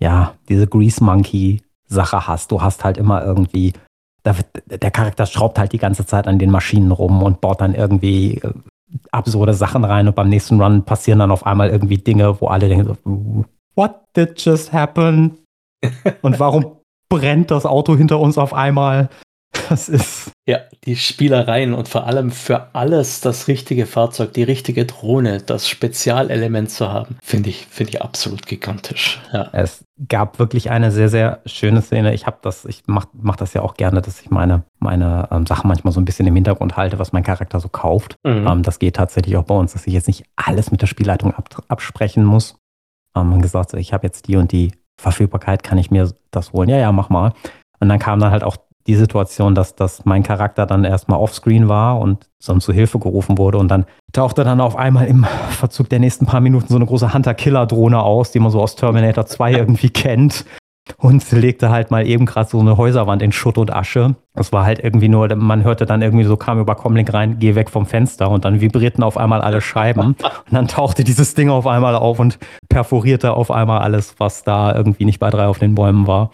ja, 0.00 0.34
diese 0.50 0.66
Grease 0.66 1.02
Monkey-Sache 1.02 2.28
hast. 2.28 2.52
Du 2.52 2.60
hast 2.60 2.84
halt 2.84 2.98
immer 2.98 3.24
irgendwie 3.24 3.72
der 4.24 4.90
Charakter 4.90 5.26
schraubt 5.26 5.58
halt 5.58 5.72
die 5.72 5.78
ganze 5.78 6.04
Zeit 6.04 6.26
an 6.26 6.38
den 6.38 6.50
Maschinen 6.50 6.90
rum 6.90 7.22
und 7.22 7.40
baut 7.40 7.60
dann 7.60 7.74
irgendwie 7.74 8.38
äh, 8.38 8.52
absurde 9.10 9.54
Sachen 9.54 9.84
rein 9.84 10.08
und 10.08 10.14
beim 10.14 10.28
nächsten 10.28 10.60
Run 10.60 10.84
passieren 10.84 11.18
dann 11.18 11.30
auf 11.30 11.46
einmal 11.46 11.70
irgendwie 11.70 11.98
Dinge, 11.98 12.40
wo 12.40 12.48
alle 12.48 12.68
denken 12.68 12.86
so, 12.86 13.44
what 13.74 14.02
did 14.16 14.40
just 14.40 14.72
happen? 14.72 15.38
und 16.22 16.40
warum 16.40 16.78
brennt 17.08 17.50
das 17.50 17.64
Auto 17.64 17.96
hinter 17.96 18.18
uns 18.18 18.38
auf 18.38 18.52
einmal? 18.52 19.08
Das 19.68 19.88
ist. 19.88 20.32
Ja, 20.46 20.60
die 20.84 20.96
Spielereien 20.96 21.74
und 21.74 21.88
vor 21.88 22.06
allem 22.06 22.30
für 22.30 22.74
alles 22.74 23.20
das 23.20 23.48
richtige 23.48 23.84
Fahrzeug, 23.84 24.32
die 24.32 24.42
richtige 24.42 24.86
Drohne, 24.86 25.42
das 25.42 25.68
Spezialelement 25.68 26.70
zu 26.70 26.90
haben, 26.90 27.18
finde 27.22 27.50
ich, 27.50 27.66
finde 27.66 27.90
ich 27.90 28.02
absolut 28.02 28.46
gigantisch. 28.46 29.20
Ja. 29.32 29.50
Es 29.52 29.84
gab 30.08 30.38
wirklich 30.38 30.70
eine 30.70 30.90
sehr, 30.90 31.10
sehr 31.10 31.40
schöne 31.44 31.82
Szene. 31.82 32.14
Ich 32.14 32.26
habe 32.26 32.38
das, 32.40 32.64
ich 32.64 32.84
mache 32.86 33.08
mach 33.12 33.36
das 33.36 33.52
ja 33.52 33.60
auch 33.60 33.74
gerne, 33.74 34.00
dass 34.00 34.22
ich 34.22 34.30
meine, 34.30 34.62
meine 34.78 35.28
ähm, 35.30 35.44
Sachen 35.44 35.68
manchmal 35.68 35.92
so 35.92 36.00
ein 36.00 36.06
bisschen 36.06 36.26
im 36.26 36.34
Hintergrund 36.34 36.76
halte, 36.76 36.98
was 36.98 37.12
mein 37.12 37.24
Charakter 37.24 37.60
so 37.60 37.68
kauft. 37.68 38.16
Mhm. 38.24 38.46
Ähm, 38.46 38.62
das 38.62 38.78
geht 38.78 38.96
tatsächlich 38.96 39.36
auch 39.36 39.44
bei 39.44 39.54
uns, 39.54 39.74
dass 39.74 39.86
ich 39.86 39.92
jetzt 39.92 40.08
nicht 40.08 40.24
alles 40.36 40.70
mit 40.70 40.80
der 40.80 40.86
Spielleitung 40.86 41.34
ab, 41.34 41.48
absprechen 41.68 42.24
muss. 42.24 42.56
Ähm, 43.14 43.42
gesagt, 43.42 43.74
ich 43.74 43.92
habe 43.92 44.06
jetzt 44.06 44.28
die 44.28 44.36
und 44.36 44.50
die 44.52 44.72
Verfügbarkeit, 44.98 45.62
kann 45.62 45.78
ich 45.78 45.90
mir 45.90 46.10
das 46.30 46.52
holen? 46.52 46.68
Ja, 46.68 46.78
ja, 46.78 46.90
mach 46.90 47.10
mal. 47.10 47.32
Und 47.80 47.88
dann 47.88 47.98
kam 47.98 48.18
dann 48.18 48.32
halt 48.32 48.42
auch 48.42 48.56
die 48.88 48.96
Situation, 48.96 49.54
dass, 49.54 49.76
dass 49.76 50.06
mein 50.06 50.22
Charakter 50.22 50.66
dann 50.66 50.84
erstmal 50.84 51.20
offscreen 51.20 51.68
war 51.68 52.00
und 52.00 52.26
dann 52.44 52.60
zu 52.60 52.72
Hilfe 52.72 52.98
gerufen 52.98 53.36
wurde 53.36 53.58
und 53.58 53.68
dann 53.68 53.84
tauchte 54.12 54.44
dann 54.44 54.60
auf 54.62 54.76
einmal 54.76 55.06
im 55.06 55.26
Verzug 55.50 55.90
der 55.90 55.98
nächsten 55.98 56.24
paar 56.24 56.40
Minuten 56.40 56.68
so 56.68 56.76
eine 56.76 56.86
große 56.86 57.12
Hunter-Killer-Drohne 57.12 58.00
aus, 58.02 58.32
die 58.32 58.40
man 58.40 58.50
so 58.50 58.60
aus 58.60 58.76
Terminator 58.76 59.26
2 59.26 59.52
irgendwie 59.58 59.90
kennt 59.90 60.46
und 60.96 61.30
legte 61.32 61.68
halt 61.68 61.90
mal 61.90 62.06
eben 62.06 62.24
gerade 62.24 62.48
so 62.48 62.60
eine 62.60 62.78
Häuserwand 62.78 63.20
in 63.20 63.30
Schutt 63.30 63.58
und 63.58 63.70
Asche. 63.70 64.14
Das 64.32 64.54
war 64.54 64.64
halt 64.64 64.78
irgendwie 64.82 65.10
nur, 65.10 65.28
man 65.36 65.62
hörte 65.62 65.84
dann 65.84 66.00
irgendwie 66.00 66.24
so, 66.24 66.38
kam 66.38 66.58
über 66.58 66.74
Comlink 66.74 67.12
rein, 67.12 67.38
geh 67.38 67.54
weg 67.54 67.68
vom 67.68 67.84
Fenster 67.84 68.30
und 68.30 68.46
dann 68.46 68.62
vibrierten 68.62 69.04
auf 69.04 69.18
einmal 69.18 69.42
alle 69.42 69.60
Scheiben 69.60 70.00
und 70.46 70.52
dann 70.52 70.66
tauchte 70.66 71.04
dieses 71.04 71.34
Ding 71.34 71.50
auf 71.50 71.66
einmal 71.66 71.94
auf 71.94 72.18
und 72.18 72.38
perforierte 72.70 73.34
auf 73.34 73.50
einmal 73.50 73.80
alles, 73.80 74.14
was 74.18 74.44
da 74.44 74.74
irgendwie 74.74 75.04
nicht 75.04 75.18
bei 75.18 75.28
drei 75.28 75.46
auf 75.46 75.58
den 75.58 75.74
Bäumen 75.74 76.06
war. 76.06 76.30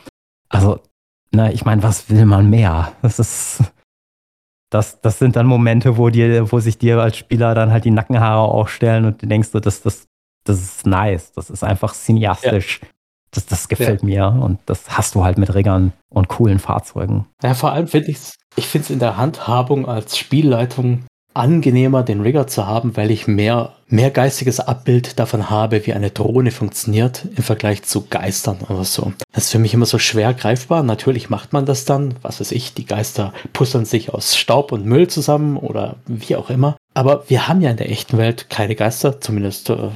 Also 0.49 0.79
na, 1.35 1.51
ich 1.51 1.65
meine, 1.65 1.83
was 1.83 2.09
will 2.09 2.25
man 2.27 2.49
mehr? 2.49 2.93
Das 3.03 3.19
ist, 3.19 3.63
das, 4.71 5.01
das 5.01 5.19
sind 5.19 5.37
dann 5.37 5.47
Momente, 5.47 5.97
wo 5.97 6.09
dir, 6.11 6.51
wo 6.51 6.61
sich 6.61 6.79
dir 6.79 6.99
als 7.01 7.17
Spieler 7.17 7.55
dann 7.55 7.71
halt 7.71 7.85
die 7.85 7.91
Nackenhaare 7.91 8.43
aufstellen 8.43 9.05
und 9.05 9.23
du 9.23 9.27
denkst 9.27 9.49
so, 9.53 9.61
das, 9.61 9.83
das, 9.83 10.07
das 10.45 10.61
ist 10.61 10.87
nice. 10.87 11.33
Das 11.33 11.51
ist 11.51 11.65
einfach 11.65 11.95
cineastisch. 11.95 12.81
Ja. 12.83 12.89
Das, 13.33 13.47
das 13.47 13.69
gefällt 13.69 14.03
ja. 14.03 14.07
mir 14.07 14.43
und 14.43 14.61
das 14.67 14.97
hast 14.97 15.17
du 15.17 15.25
halt 15.25 15.39
mit 15.39 15.53
Riggern 15.55 15.93
und 16.09 16.29
coolen 16.29 16.61
Fahrzeugen. 16.61 17.27
Ja, 17.43 17.55
vor 17.55 17.73
allem 17.73 17.89
finde 17.89 18.13
ich 18.13 18.19
es, 18.19 18.37
ich 18.55 18.69
finde 18.69 18.85
es 18.85 18.91
in 18.91 19.01
der 19.01 19.17
Handhabung 19.17 19.89
als 19.89 20.17
Spielleitung 20.17 21.05
angenehmer, 21.35 22.03
den 22.03 22.21
Rigger 22.21 22.47
zu 22.47 22.67
haben, 22.67 22.97
weil 22.97 23.11
ich 23.11 23.27
mehr, 23.27 23.73
mehr 23.89 24.11
geistiges 24.11 24.61
Abbild 24.61 25.19
davon 25.19 25.51
habe, 25.51 25.85
wie 25.87 25.93
eine 25.93 26.11
Drohne 26.11 26.51
funktioniert 26.51 27.27
im 27.37 27.43
Vergleich 27.43 27.83
zu 27.83 28.07
Geistern 28.09 28.59
oder 28.69 28.85
so. 28.85 29.13
Das 29.33 29.45
ist 29.45 29.51
für 29.51 29.59
mich 29.59 29.75
immer 29.75 29.87
so 29.87 29.99
schwer 29.99 30.33
greifbar. 30.33 30.83
Natürlich 30.83 31.31
macht 31.31 31.53
man 31.53 31.67
das 31.67 31.85
dann, 31.85 32.15
was 32.23 32.41
weiß 32.41 32.53
ich, 32.53 32.75
die 32.75 32.87
Geister 32.87 33.33
puzzeln 33.53 33.85
sich 33.85 34.15
aus 34.15 34.37
Staub 34.37 34.73
und 34.73 34.87
Müll 34.87 35.09
zusammen 35.09 35.57
oder 35.57 35.97
wie 36.07 36.37
auch 36.37 36.51
immer. 36.51 36.77
Aber 36.95 37.25
wir 37.29 37.49
haben 37.49 37.61
ja 37.61 37.71
in 37.71 37.77
der 37.77 37.91
echten 37.91 38.17
Welt 38.17 38.49
keine 38.49 38.77
Geister, 38.77 39.21
zumindest 39.21 39.69
äh, 39.71 39.91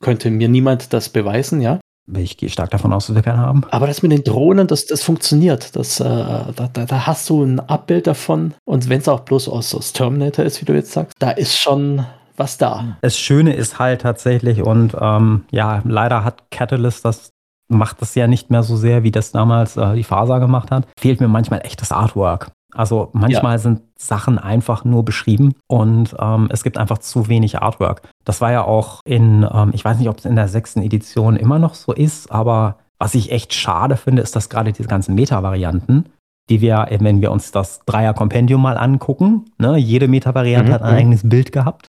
könnte 0.00 0.30
mir 0.30 0.48
niemand 0.48 0.92
das 0.92 1.10
beweisen, 1.10 1.60
ja. 1.60 1.78
Ich 2.16 2.36
gehe 2.36 2.48
stark 2.48 2.70
davon 2.70 2.92
aus, 2.92 3.06
dass 3.06 3.16
wir 3.16 3.22
keine 3.22 3.38
haben. 3.38 3.64
Aber 3.70 3.86
das 3.86 4.02
mit 4.02 4.12
den 4.12 4.24
Drohnen, 4.24 4.66
das, 4.66 4.86
das 4.86 5.02
funktioniert. 5.02 5.76
Das, 5.76 6.00
äh, 6.00 6.04
da, 6.04 6.70
da, 6.72 6.84
da, 6.86 7.06
hast 7.06 7.28
du 7.28 7.44
ein 7.44 7.60
Abbild 7.60 8.06
davon. 8.06 8.54
Und 8.64 8.88
wenn 8.88 9.00
es 9.00 9.08
auch 9.08 9.20
bloß 9.20 9.48
aus, 9.48 9.74
aus 9.74 9.92
Terminator 9.92 10.44
ist, 10.44 10.60
wie 10.60 10.64
du 10.64 10.74
jetzt 10.74 10.92
sagst, 10.92 11.14
da 11.18 11.30
ist 11.30 11.58
schon 11.58 12.06
was 12.36 12.56
da. 12.56 12.96
Das 13.02 13.18
Schöne 13.18 13.54
ist 13.54 13.78
halt 13.78 14.02
tatsächlich, 14.02 14.62
und 14.62 14.96
ähm, 14.98 15.44
ja, 15.50 15.82
leider 15.84 16.24
hat 16.24 16.50
Catalyst 16.50 17.04
das 17.04 17.30
macht 17.68 18.00
das 18.00 18.14
ja 18.14 18.26
nicht 18.26 18.50
mehr 18.50 18.62
so 18.62 18.76
sehr, 18.76 19.02
wie 19.02 19.10
das 19.10 19.30
damals 19.30 19.76
äh, 19.76 19.94
die 19.94 20.04
Faser 20.04 20.40
gemacht 20.40 20.70
hat. 20.70 20.86
Fehlt 20.98 21.20
mir 21.20 21.28
manchmal 21.28 21.60
echt 21.64 21.80
das 21.80 21.92
Artwork. 21.92 22.50
Also 22.74 23.08
manchmal 23.12 23.54
ja. 23.54 23.58
sind 23.58 23.80
Sachen 23.96 24.38
einfach 24.38 24.84
nur 24.84 25.04
beschrieben 25.04 25.54
und 25.68 26.14
ähm, 26.18 26.48
es 26.52 26.62
gibt 26.62 26.76
einfach 26.76 26.98
zu 26.98 27.28
wenig 27.28 27.60
Artwork. 27.60 28.02
Das 28.24 28.40
war 28.40 28.52
ja 28.52 28.62
auch 28.64 29.00
in, 29.04 29.46
ähm, 29.50 29.70
ich 29.72 29.84
weiß 29.84 29.98
nicht, 29.98 30.08
ob 30.08 30.18
es 30.18 30.26
in 30.26 30.36
der 30.36 30.48
sechsten 30.48 30.82
Edition 30.82 31.36
immer 31.36 31.58
noch 31.58 31.74
so 31.74 31.92
ist, 31.92 32.30
aber 32.30 32.78
was 32.98 33.14
ich 33.14 33.32
echt 33.32 33.54
schade 33.54 33.96
finde, 33.96 34.22
ist, 34.22 34.36
dass 34.36 34.50
gerade 34.50 34.72
diese 34.72 34.88
ganzen 34.88 35.14
Meta-Varianten, 35.14 36.06
die 36.50 36.60
wir, 36.60 36.86
wenn 37.00 37.22
wir 37.22 37.30
uns 37.30 37.52
das 37.52 37.80
Dreier-Kompendium 37.86 38.60
mal 38.60 38.76
angucken, 38.76 39.46
ne, 39.58 39.76
jede 39.76 40.08
Meta-Variante 40.08 40.70
mhm. 40.70 40.74
hat 40.74 40.82
ein 40.82 40.92
mhm. 40.92 40.98
eigenes 40.98 41.28
Bild 41.28 41.52
gehabt. 41.52 41.86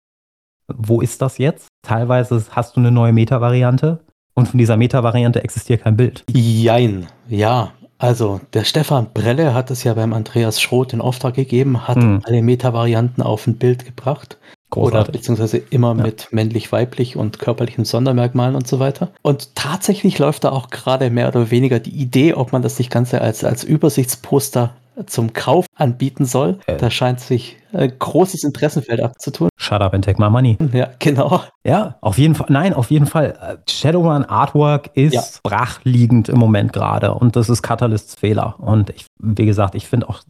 Wo 0.68 1.02
ist 1.02 1.22
das 1.22 1.38
jetzt? 1.38 1.68
Teilweise 1.82 2.44
hast 2.52 2.76
du 2.76 2.82
eine 2.82 2.92
neue 2.92 3.14
Meta-Variante 3.14 4.02
und 4.34 4.48
von 4.50 4.58
dieser 4.58 4.78
Meta-Variante 4.78 5.44
existiert 5.44 5.82
kein 5.82 5.98
Bild. 5.98 6.24
Jein, 6.30 7.08
ja. 7.28 7.72
Also, 8.00 8.40
der 8.54 8.64
Stefan 8.64 9.08
Brelle 9.14 9.54
hat 9.54 9.72
es 9.72 9.84
ja 9.84 9.94
beim 9.96 10.14
Andreas 10.14 10.62
Schroth 10.62 10.94
in 10.94 11.02
Auftrag 11.02 11.34
gegeben, 11.34 11.88
hat 11.88 11.98
mhm. 11.98 12.22
alle 12.26 12.42
Meta-Varianten 12.42 13.22
auf 13.22 13.48
ein 13.48 13.58
Bild 13.58 13.86
gebracht. 13.86 14.38
Großartig. 14.70 15.00
Oder 15.00 15.12
beziehungsweise 15.12 15.58
immer 15.58 15.96
ja. 15.96 16.04
mit 16.04 16.28
männlich-weiblich 16.32 17.16
und 17.16 17.40
körperlichen 17.40 17.86
Sondermerkmalen 17.86 18.56
und 18.56 18.68
so 18.68 18.80
weiter. 18.80 19.12
Und 19.22 19.56
tatsächlich 19.56 20.20
läuft 20.20 20.44
da 20.44 20.52
auch 20.52 20.70
gerade 20.70 21.10
mehr 21.10 21.30
oder 21.30 21.52
weniger 21.52 21.80
die 21.80 21.92
Idee, 21.96 22.34
ob 22.34 22.52
man 22.52 22.62
das 22.62 22.78
nicht 22.78 22.92
Ganze 22.92 23.22
als, 23.22 23.44
als 23.44 23.64
Übersichtsposter 23.64 24.76
zum 25.06 25.34
Kauf 25.34 25.66
anbieten 25.76 26.26
soll. 26.26 26.60
Äh. 26.66 26.78
Da 26.78 26.90
scheint 26.90 27.20
sich 27.20 27.58
ein 27.74 27.94
großes 27.98 28.44
Interessenfeld 28.44 29.02
abzutun. 29.02 29.50
Shut 29.58 29.82
up 29.82 29.94
and 29.94 30.04
take 30.04 30.22
my 30.22 30.30
money. 30.30 30.58
Ja, 30.74 30.90
genau. 31.00 31.42
Ja, 31.64 31.98
auf 32.02 32.18
jeden 32.18 32.36
Fall. 32.36 32.48
Nein, 32.50 32.74
auf 32.74 32.92
jeden 32.92 33.06
Fall. 33.06 33.60
Shadowrun 33.70 34.26
Artwork 34.26 34.92
ist 34.94 35.14
ja. 35.14 35.24
brachliegend 35.44 36.30
im 36.30 36.40
Moment 36.40 36.74
gerade 36.74 37.14
und 37.14 37.36
das 37.36 37.50
ist 37.50 37.62
Catalysts 37.62 38.16
Fehler. 38.16 38.56
Und 38.60 38.90
ich, 38.92 39.06
wie 39.22 39.46
gesagt, 39.46 39.76
ich 39.76 39.88
finde 39.88 40.10
auch, 40.10 40.22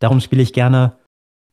darum 0.00 0.20
spiele 0.20 0.42
ich 0.42 0.52
gerne 0.52 0.92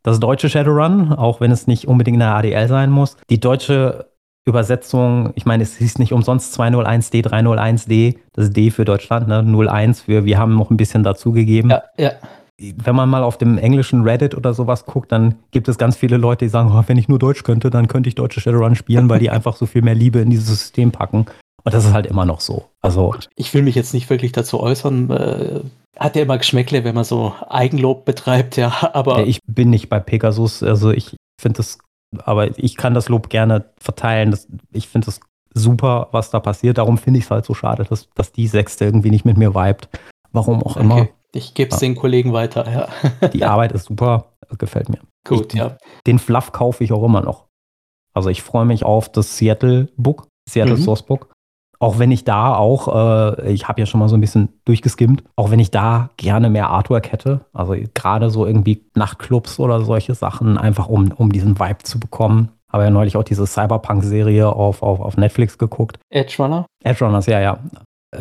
das 0.03 0.19
deutsche 0.19 0.49
Shadowrun, 0.49 1.13
auch 1.13 1.41
wenn 1.41 1.51
es 1.51 1.67
nicht 1.67 1.87
unbedingt 1.87 2.15
in 2.15 2.21
der 2.21 2.35
ADL 2.35 2.67
sein 2.67 2.89
muss. 2.89 3.17
Die 3.29 3.39
deutsche 3.39 4.10
Übersetzung, 4.51 5.31
ich 5.35 5.45
meine, 5.45 5.63
es 5.63 5.77
hieß 5.77 5.97
nicht 5.97 6.13
umsonst 6.13 6.57
201D, 6.59 7.25
301D, 7.25 8.17
das 8.33 8.51
D 8.51 8.69
für 8.69 8.85
Deutschland, 8.85 9.27
ne? 9.27 9.43
01 9.43 10.01
für, 10.01 10.25
wir 10.25 10.37
haben 10.37 10.55
noch 10.55 10.69
ein 10.69 10.77
bisschen 10.77 11.03
dazugegeben. 11.03 11.71
Ja, 11.71 11.83
ja. 11.97 12.11
Wenn 12.59 12.95
man 12.95 13.09
mal 13.09 13.23
auf 13.23 13.39
dem 13.39 13.57
englischen 13.57 14.03
Reddit 14.03 14.35
oder 14.35 14.53
sowas 14.53 14.85
guckt, 14.85 15.11
dann 15.11 15.35
gibt 15.49 15.67
es 15.67 15.79
ganz 15.79 15.95
viele 15.97 16.17
Leute, 16.17 16.45
die 16.45 16.49
sagen, 16.49 16.71
oh, 16.71 16.83
wenn 16.85 16.97
ich 16.97 17.07
nur 17.07 17.17
Deutsch 17.17 17.41
könnte, 17.41 17.71
dann 17.71 17.87
könnte 17.87 18.07
ich 18.07 18.13
deutsche 18.13 18.39
Shadowrun 18.39 18.75
spielen, 18.75 19.09
weil 19.09 19.19
die 19.19 19.29
einfach 19.31 19.55
so 19.55 19.65
viel 19.65 19.81
mehr 19.81 19.95
Liebe 19.95 20.19
in 20.19 20.29
dieses 20.29 20.47
System 20.47 20.91
packen. 20.91 21.25
Und 21.63 21.73
das 21.73 21.85
ist 21.85 21.93
halt 21.93 22.05
immer 22.05 22.25
noch 22.25 22.39
so. 22.39 22.65
Also 22.81 23.15
ich 23.35 23.53
will 23.53 23.63
mich 23.63 23.75
jetzt 23.75 23.93
nicht 23.93 24.09
wirklich 24.09 24.31
dazu 24.31 24.59
äußern. 24.59 25.09
Äh, 25.09 25.59
hat 25.97 26.15
ja 26.15 26.23
immer 26.23 26.37
Geschmäckle, 26.37 26.83
wenn 26.83 26.95
man 26.95 27.03
so 27.03 27.33
Eigenlob 27.47 28.05
betreibt, 28.05 28.57
ja. 28.57 28.89
Aber 28.93 29.25
ich 29.25 29.39
bin 29.45 29.69
nicht 29.69 29.89
bei 29.89 29.99
Pegasus. 29.99 30.63
Also 30.63 30.91
ich 30.91 31.15
finde 31.39 31.57
das 31.57 31.77
aber 32.23 32.57
ich 32.57 32.77
kann 32.77 32.93
das 32.93 33.09
Lob 33.09 33.29
gerne 33.29 33.65
verteilen. 33.77 34.31
Das, 34.31 34.47
ich 34.71 34.87
finde 34.87 35.09
es 35.09 35.19
super, 35.53 36.09
was 36.11 36.29
da 36.29 36.39
passiert. 36.39 36.77
Darum 36.77 36.97
finde 36.97 37.19
ich 37.19 37.25
es 37.25 37.31
halt 37.31 37.45
so 37.45 37.53
schade, 37.53 37.83
dass, 37.83 38.09
dass 38.15 38.31
die 38.31 38.47
Sechste 38.47 38.85
irgendwie 38.85 39.11
nicht 39.11 39.25
mit 39.25 39.37
mir 39.37 39.53
vibet. 39.53 39.89
Warum 40.31 40.63
auch 40.63 40.75
okay. 40.75 40.83
immer. 40.83 41.07
Ich 41.33 41.53
gebe 41.53 41.73
es 41.73 41.81
ja. 41.81 41.87
den 41.87 41.95
Kollegen 41.95 42.33
weiter, 42.33 42.69
ja. 42.69 43.29
Die 43.29 43.43
Arbeit 43.45 43.71
ist 43.71 43.85
super, 43.85 44.33
gefällt 44.57 44.89
mir. 44.89 44.99
Gut, 45.25 45.53
ich, 45.53 45.59
ja. 45.59 45.77
Den 46.05 46.19
Fluff 46.19 46.51
kaufe 46.51 46.83
ich 46.83 46.91
auch 46.91 47.03
immer 47.03 47.21
noch. 47.21 47.47
Also 48.13 48.29
ich 48.29 48.41
freue 48.41 48.65
mich 48.65 48.83
auf 48.83 49.09
das 49.09 49.37
Seattle 49.37 49.87
Book, 49.95 50.27
Seattle 50.49 50.75
mhm. 50.75 50.81
Source 50.81 51.03
Book. 51.03 51.31
Auch 51.81 51.97
wenn 51.97 52.11
ich 52.11 52.23
da 52.23 52.53
auch, 52.53 53.35
äh, 53.39 53.51
ich 53.51 53.67
habe 53.67 53.79
ja 53.79 53.87
schon 53.87 53.99
mal 53.99 54.07
so 54.07 54.13
ein 54.13 54.21
bisschen 54.21 54.49
durchgeskimmt, 54.65 55.23
auch 55.35 55.49
wenn 55.49 55.57
ich 55.57 55.71
da 55.71 56.11
gerne 56.15 56.51
mehr 56.51 56.69
Artwork 56.69 57.11
hätte, 57.11 57.41
also 57.53 57.75
gerade 57.95 58.29
so 58.29 58.45
irgendwie 58.45 58.85
Nachtclubs 58.93 59.59
oder 59.59 59.81
solche 59.81 60.13
Sachen, 60.13 60.59
einfach 60.59 60.87
um, 60.87 61.11
um 61.11 61.31
diesen 61.31 61.59
Vibe 61.59 61.79
zu 61.81 61.99
bekommen. 61.99 62.49
Habe 62.71 62.83
ja 62.83 62.91
neulich 62.91 63.17
auch 63.17 63.23
diese 63.23 63.47
Cyberpunk-Serie 63.47 64.47
auf, 64.47 64.83
auf, 64.83 64.99
auf 64.99 65.17
Netflix 65.17 65.57
geguckt. 65.57 65.97
Edge 66.11 66.35
Runner? 66.37 66.67
Edge 66.83 67.03
Runners, 67.03 67.25
ja, 67.25 67.39
ja. 67.39 67.57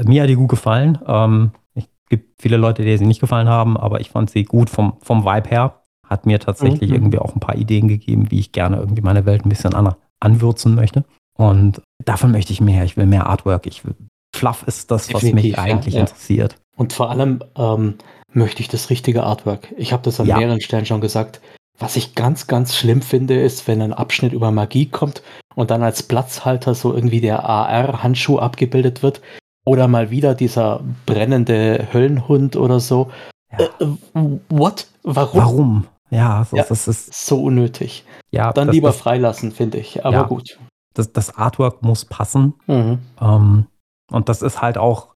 Mir 0.06 0.22
hat 0.22 0.30
die 0.30 0.36
gut 0.36 0.48
gefallen. 0.48 0.98
Ähm, 1.06 1.50
es 1.74 1.84
gibt 2.08 2.40
viele 2.40 2.56
Leute, 2.56 2.82
die 2.82 2.96
sie 2.96 3.04
nicht 3.04 3.20
gefallen 3.20 3.50
haben, 3.50 3.76
aber 3.76 4.00
ich 4.00 4.08
fand 4.08 4.30
sie 4.30 4.44
gut 4.44 4.70
vom, 4.70 4.94
vom 5.02 5.26
Vibe 5.26 5.50
her. 5.50 5.82
Hat 6.08 6.24
mir 6.24 6.40
tatsächlich 6.40 6.88
mhm. 6.88 6.96
irgendwie 6.96 7.18
auch 7.18 7.34
ein 7.34 7.40
paar 7.40 7.56
Ideen 7.56 7.88
gegeben, 7.88 8.30
wie 8.30 8.40
ich 8.40 8.52
gerne 8.52 8.78
irgendwie 8.78 9.02
meine 9.02 9.26
Welt 9.26 9.44
ein 9.44 9.50
bisschen 9.50 9.74
an, 9.74 9.94
anwürzen 10.18 10.74
möchte. 10.74 11.04
Und 11.40 11.80
davon 12.04 12.32
möchte 12.32 12.52
ich 12.52 12.60
mehr. 12.60 12.84
Ich 12.84 12.98
will 12.98 13.06
mehr 13.06 13.26
Artwork. 13.26 13.66
Ich 13.66 13.82
will, 13.86 13.94
Fluff 14.36 14.62
ist 14.66 14.90
das, 14.90 15.06
Definitiv, 15.06 15.34
was 15.34 15.42
mich 15.42 15.58
eigentlich 15.58 15.94
ja, 15.94 16.00
interessiert. 16.02 16.56
Und 16.76 16.92
vor 16.92 17.08
allem 17.08 17.42
ähm, 17.56 17.94
möchte 18.30 18.60
ich 18.60 18.68
das 18.68 18.90
richtige 18.90 19.22
Artwork. 19.22 19.72
Ich 19.78 19.94
habe 19.94 20.02
das 20.02 20.20
an 20.20 20.26
ja. 20.26 20.36
mehreren 20.36 20.60
Stellen 20.60 20.84
schon 20.84 21.00
gesagt. 21.00 21.40
Was 21.78 21.96
ich 21.96 22.14
ganz, 22.14 22.46
ganz 22.46 22.76
schlimm 22.76 23.00
finde, 23.00 23.40
ist, 23.40 23.66
wenn 23.66 23.80
ein 23.80 23.94
Abschnitt 23.94 24.34
über 24.34 24.50
Magie 24.50 24.84
kommt 24.84 25.22
und 25.54 25.70
dann 25.70 25.82
als 25.82 26.02
Platzhalter 26.02 26.74
so 26.74 26.92
irgendwie 26.92 27.22
der 27.22 27.42
AR-Handschuh 27.48 28.38
abgebildet 28.38 29.02
wird. 29.02 29.22
Oder 29.64 29.88
mal 29.88 30.10
wieder 30.10 30.34
dieser 30.34 30.84
brennende 31.06 31.88
Höllenhund 31.90 32.54
oder 32.56 32.80
so. 32.80 33.10
Ja. 33.50 33.64
Äh, 33.64 33.86
what? 34.50 34.88
Warum? 35.04 35.40
Warum? 35.40 35.86
Ja, 36.10 36.44
so, 36.50 36.58
ja, 36.58 36.64
das 36.68 36.86
ist 36.86 37.14
so 37.14 37.42
unnötig. 37.42 38.04
Ja, 38.30 38.52
dann 38.52 38.68
lieber 38.68 38.92
freilassen, 38.92 39.52
finde 39.52 39.78
ich. 39.78 40.04
Aber 40.04 40.16
ja, 40.16 40.22
gut 40.24 40.58
das, 40.94 41.12
das 41.12 41.36
Artwork 41.36 41.82
muss 41.82 42.04
passen. 42.04 42.54
Mhm. 42.66 42.98
Ähm, 43.20 43.66
und 44.10 44.28
das 44.28 44.42
ist 44.42 44.60
halt 44.60 44.78
auch, 44.78 45.14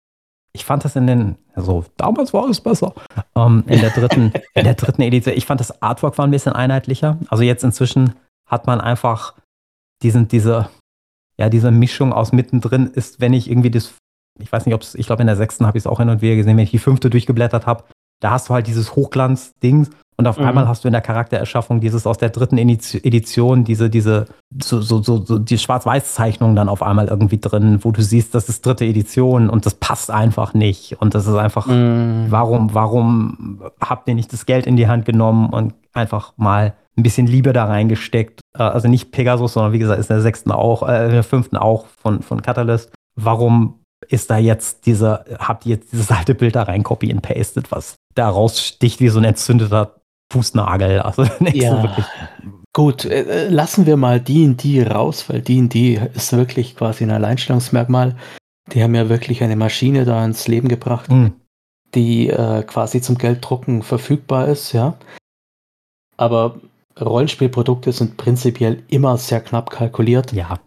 ich 0.53 0.65
fand 0.65 0.85
das 0.85 0.97
in 0.97 1.07
den, 1.07 1.37
also 1.55 1.85
damals 1.97 2.33
war 2.33 2.49
es 2.49 2.61
besser, 2.61 2.95
ähm, 3.35 3.65
in 3.67 3.81
der 3.81 3.91
dritten, 3.91 4.33
in 4.55 4.65
der 4.65 4.75
dritten 4.75 5.03
Edition, 5.03 5.37
ich 5.37 5.47
fand 5.47 5.61
das 5.61 5.83
Artwork 5.83 6.17
war 6.19 6.27
ein 6.27 6.31
bisschen 6.31 6.53
einheitlicher. 6.53 7.19
Also 7.29 7.43
jetzt 7.43 7.65
inzwischen 7.65 8.15
hat 8.47 8.67
man 8.67 8.81
einfach 8.81 9.35
diesen, 10.03 10.29
diese, 10.29 10.69
ja, 11.39 11.49
diese 11.49 11.71
Mischung 11.71 12.13
aus 12.13 12.33
mittendrin 12.33 12.87
ist, 12.87 13.21
wenn 13.21 13.33
ich 13.33 13.51
irgendwie 13.51 13.71
das, 13.71 13.95
ich 14.39 14.53
weiß 14.53 14.67
nicht, 14.67 14.75
ob 14.75 14.83
es, 14.83 14.95
ich 14.95 15.07
glaube 15.07 15.23
in 15.23 15.27
der 15.27 15.37
sechsten 15.37 15.67
habe 15.67 15.79
ich 15.79 15.83
es 15.83 15.87
auch 15.87 15.99
hin 15.99 16.09
und 16.09 16.23
wieder 16.23 16.37
gesehen, 16.37 16.57
wenn 16.57 16.65
ich 16.65 16.71
die 16.71 16.79
fünfte 16.79 17.11
durchgeblättert 17.11 17.67
habe, 17.67 17.85
da 18.25 18.31
hast 18.31 18.49
du 18.49 18.55
halt 18.55 18.67
dieses 18.67 18.97
Hochglanz-Ding 18.97 19.89
und 20.17 20.27
auf 20.27 20.39
mhm. 20.39 20.47
einmal 20.47 20.67
hast 20.67 20.83
du 20.83 20.89
in 20.89 20.93
der 20.93 21.03
Charaktererschaffung 21.03 21.81
dieses 21.81 22.07
aus 22.07 22.17
der 22.17 22.31
dritten 22.31 22.57
Edition, 22.57 23.65
diese, 23.65 23.91
diese, 23.91 24.25
so, 24.63 24.81
so, 24.81 25.03
so, 25.03 25.23
so 25.23 25.39
die 25.39 25.59
Schwarz-Weiß-Zeichnung 25.59 26.57
dann 26.57 26.71
auf 26.71 26.83
einmal 26.83 27.09
irgendwie 27.09 27.39
drin, 27.39 27.81
wo 27.83 27.91
du 27.91 28.01
siehst, 28.01 28.35
das 28.35 28.49
ist 28.49 28.65
dritte 28.65 28.87
Edition 28.87 29.51
und 29.51 29.67
das 29.67 29.75
passt 29.75 30.11
einfach 30.11 30.55
nicht. 30.55 30.97
Und 31.03 31.15
das 31.15 31.27
ist 31.27 31.35
einfach, 31.35 31.67
mhm. 31.67 32.29
warum, 32.31 32.73
warum 32.73 33.63
habt 33.79 34.09
ihr 34.09 34.15
nicht 34.15 34.33
das 34.33 34.47
Geld 34.47 34.67
in 34.67 34.77
die 34.77 34.89
Hand 34.89 35.05
genommen 35.05 35.51
und 35.51 35.75
einfach 35.93 36.33
mal 36.39 36.73
ein 36.97 37.03
bisschen 37.03 37.27
Liebe 37.27 37.53
da 37.53 37.67
reingesteckt? 37.67 38.41
Äh, 38.57 38.63
also 38.63 38.89
nicht 38.89 39.13
Pegasus, 39.13 39.53
sondern 39.53 39.75
wie 39.75 39.81
gesagt, 39.81 40.01
ist 40.01 40.09
in 40.09 40.17
der 40.17 40.23
sechsten 40.23 40.51
auch, 40.51 40.89
äh, 40.89 41.07
in 41.07 41.13
der 41.13 41.25
fünften 41.25 41.59
auch 41.59 41.85
von, 42.01 42.23
von 42.23 42.41
Catalyst. 42.41 42.91
Warum 43.21 43.81
ist 44.09 44.31
da 44.31 44.39
jetzt 44.39 44.87
dieser, 44.87 45.25
habt 45.39 45.67
ihr 45.67 45.77
jetzt 45.77 45.93
dieses 45.93 46.11
alte 46.11 46.35
Bild 46.35 46.57
da 46.57 46.63
rein 46.63 46.83
copy 46.83 47.11
and 47.11 47.23
pasted, 47.23 47.71
was 47.71 47.97
da 48.15 48.29
raussticht 48.29 49.01
wie 49.01 49.09
so 49.09 49.19
ein 49.19 49.25
entzündeter 49.25 50.01
Fußnagel. 50.33 51.01
Also 51.01 51.27
nicht 51.41 51.57
ja. 51.57 51.77
so 51.77 51.83
wirklich. 51.83 52.07
Gut, 52.73 53.05
äh, 53.05 53.23
äh 53.23 53.49
lassen 53.49 53.87
wir 53.87 53.97
mal 53.97 54.21
D&D 54.21 54.83
raus, 54.85 55.29
weil 55.29 55.41
D&D 55.41 56.01
ist 56.15 56.33
wirklich 56.33 56.77
quasi 56.77 57.05
ein 57.05 57.11
Alleinstellungsmerkmal. 57.11 58.17
Die 58.73 58.83
haben 58.83 58.95
ja 58.95 59.09
wirklich 59.09 59.43
eine 59.43 59.57
Maschine 59.57 60.05
da 60.05 60.25
ins 60.25 60.49
Leben 60.49 60.69
gebracht, 60.69 61.11
mhm. 61.11 61.35
die 61.95 62.31
äh, 62.31 62.63
quasi 62.63 63.01
zum 63.01 63.19
Gelddrucken 63.19 63.83
verfügbar 63.83 64.49
ist, 64.49 64.73
ja. 64.73 64.97
Aber 66.17 66.61
Rollenspielprodukte 66.99 67.93
sind 67.93 68.17
prinzipiell 68.17 68.83
immer 68.89 69.19
sehr 69.19 69.41
knapp 69.41 69.71
kalkuliert. 69.71 70.33
Ja. 70.33 70.61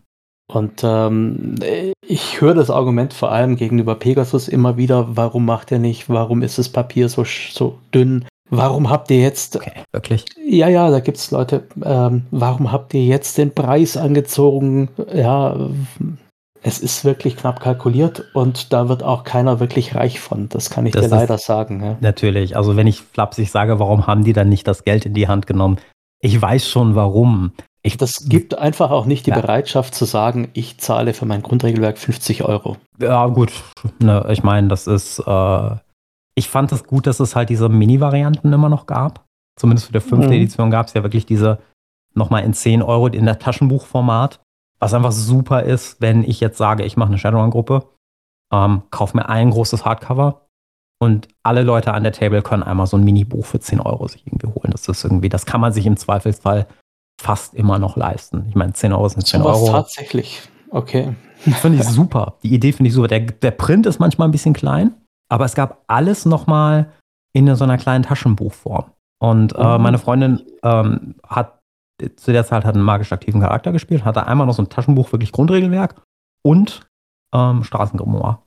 Und 0.54 0.82
ähm, 0.84 1.56
ich 2.02 2.40
höre 2.40 2.54
das 2.54 2.70
Argument 2.70 3.14
vor 3.14 3.32
allem 3.32 3.58
gegenüber 3.58 3.96
Pegasus 3.96 4.48
immer 4.48 4.78
wieder, 4.78 5.18
warum 5.18 5.46
macht 5.46 5.72
er 5.72 5.80
nicht, 5.80 6.10
warum 6.10 6.42
ist 6.42 6.58
das 6.58 6.70
Papier 6.70 7.10
so, 7.10 7.26
so 7.26 7.78
dünn, 7.94 8.26
Warum 8.50 8.90
habt 8.90 9.12
ihr 9.12 9.20
jetzt. 9.20 9.58
Okay, 9.58 9.84
wirklich? 9.92 10.26
Ja, 10.42 10.70
ja, 10.70 10.90
da 10.90 11.00
gibt 11.00 11.18
es 11.18 11.32
Leute. 11.32 11.68
Ähm, 11.84 12.26
warum 12.32 12.72
habt 12.72 12.94
ihr 12.94 13.04
jetzt 13.04 13.38
den 13.38 13.54
Preis 13.54 13.98
angezogen? 13.98 14.90
Ja, 15.14 15.70
es 16.64 16.80
ist 16.80 17.04
wirklich 17.04 17.36
knapp 17.36 17.60
kalkuliert 17.60 18.26
und 18.34 18.72
da 18.72 18.90
wird 18.90 19.04
auch 19.04 19.24
keiner 19.24 19.60
wirklich 19.60 19.96
reich 19.96 20.20
von. 20.20 20.50
Das 20.50 20.70
kann 20.70 20.86
ich 20.86 20.94
das 20.94 21.04
dir 21.04 21.10
leider 21.10 21.38
sagen. 21.38 21.84
Ja. 21.84 21.98
Natürlich. 22.00 22.56
Also, 22.56 22.78
wenn 22.78 22.88
ich 22.88 23.02
flapsig 23.02 23.52
sage, 23.52 23.80
warum 23.80 24.08
haben 24.08 24.24
die 24.24 24.34
dann 24.34 24.50
nicht 24.50 24.68
das 24.68 24.84
Geld 24.84 25.06
in 25.06 25.14
die 25.14 25.28
Hand 25.28 25.46
genommen? 25.46 25.78
Ich 26.22 26.42
weiß 26.42 26.68
schon 26.68 26.96
warum. 26.96 27.52
Ich, 27.88 27.96
das 27.96 28.28
gibt 28.28 28.58
einfach 28.58 28.92
auch 28.92 29.06
nicht 29.06 29.28
die 29.28 29.30
ja. 29.30 29.40
Bereitschaft 29.40 29.96
zu 29.96 30.04
sagen, 30.04 30.50
ich 30.52 30.78
zahle 30.78 31.14
für 31.14 31.26
mein 31.26 31.42
Grundregelwerk 31.42 31.98
50 31.98 32.44
Euro. 32.44 32.76
Ja, 33.00 33.28
gut. 33.28 33.54
Ne, 34.00 34.26
ich 34.30 34.44
meine, 34.44 34.68
das 34.68 34.88
ist. 34.88 35.20
Äh 35.26 35.76
ich 36.36 36.50
fand 36.50 36.72
es 36.74 36.84
gut, 36.84 37.08
dass 37.08 37.22
es 37.22 37.36
halt 37.36 37.50
diese 37.50 37.70
Mini-Varianten 37.70 38.52
immer 38.52 38.68
noch 38.68 38.88
gab. 38.88 39.26
Zumindest 39.58 39.88
für 39.88 39.94
die 39.94 40.02
fünfte 40.02 40.28
mhm. 40.28 40.36
Edition 40.36 40.70
gab 40.70 40.88
es 40.88 40.94
ja 40.94 41.02
wirklich 41.02 41.26
diese 41.26 41.60
nochmal 42.14 42.44
in 42.44 42.54
10 42.54 42.84
Euro 42.84 43.08
in 43.08 43.26
der 43.26 43.40
Taschenbuchformat. 43.40 44.42
Was 44.80 44.94
einfach 44.94 45.14
super 45.14 45.64
ist, 45.64 46.02
wenn 46.02 46.24
ich 46.24 46.42
jetzt 46.42 46.58
sage, 46.58 46.84
ich 46.84 46.98
mache 46.98 47.08
eine 47.08 47.18
Shadowrun-Gruppe, 47.18 47.88
ähm, 48.54 48.84
kauf 48.92 49.14
mir 49.14 49.30
ein 49.30 49.50
großes 49.50 49.86
Hardcover 49.86 50.46
und 51.00 51.30
alle 51.42 51.64
Leute 51.64 51.94
an 51.94 52.04
der 52.04 52.12
Table 52.12 52.42
können 52.42 52.64
einmal 52.64 52.86
so 52.86 52.98
ein 52.98 53.04
Mini-Buch 53.06 53.46
für 53.46 53.62
10 53.62 53.80
Euro 53.80 54.08
sich 54.08 54.28
irgendwie 54.28 54.48
holen. 54.48 54.72
Das 54.72 54.88
ist 54.88 55.06
irgendwie, 55.06 55.30
das 55.30 55.46
kann 55.46 55.62
man 55.62 55.72
sich 55.72 55.86
im 55.86 55.96
Zweifelsfall 55.96 56.68
fast 57.20 57.54
immer 57.54 57.80
noch 57.80 57.98
leisten. 57.98 58.46
Ich 58.50 58.56
meine, 58.56 58.74
10 58.74 58.94
Euro 58.94 59.10
sind 59.10 59.26
10 59.26 59.42
so 59.42 59.48
Euro. 59.48 59.72
tatsächlich. 59.72 60.42
Okay. 60.70 61.16
Finde 61.38 61.80
ich 61.80 61.84
super. 61.88 62.36
Die 62.44 62.54
Idee 62.54 62.72
finde 62.72 62.90
ich 62.90 62.94
super. 62.94 63.08
Der, 63.08 63.22
der 63.22 63.52
Print 63.52 63.86
ist 63.86 64.00
manchmal 64.00 64.28
ein 64.28 64.32
bisschen 64.32 64.54
klein. 64.54 64.94
Aber 65.30 65.46
es 65.46 65.56
gab 65.56 65.84
alles 65.88 66.26
nochmal 66.26 66.92
in 67.34 67.54
so 67.56 67.64
einer 67.64 67.78
kleinen 67.78 68.04
Taschenbuchform. 68.04 68.92
Und 69.20 69.56
äh, 69.56 69.78
mhm. 69.78 69.84
meine 69.84 69.98
Freundin 69.98 70.42
ähm, 70.64 71.16
hat 71.28 71.60
zu 72.16 72.32
der 72.32 72.46
Zeit 72.46 72.64
hat 72.64 72.76
einen 72.76 72.84
magisch 72.84 73.12
aktiven 73.12 73.42
Charakter 73.42 73.72
gespielt, 73.72 74.06
hatte 74.06 74.28
einmal 74.28 74.46
noch 74.46 74.54
so 74.54 74.62
ein 74.62 74.70
Taschenbuch, 74.70 75.12
wirklich 75.12 75.32
Grundregelwerk 75.32 75.96
und 76.44 76.88
ähm, 77.34 77.64
Straßengrimoire. 77.64 78.44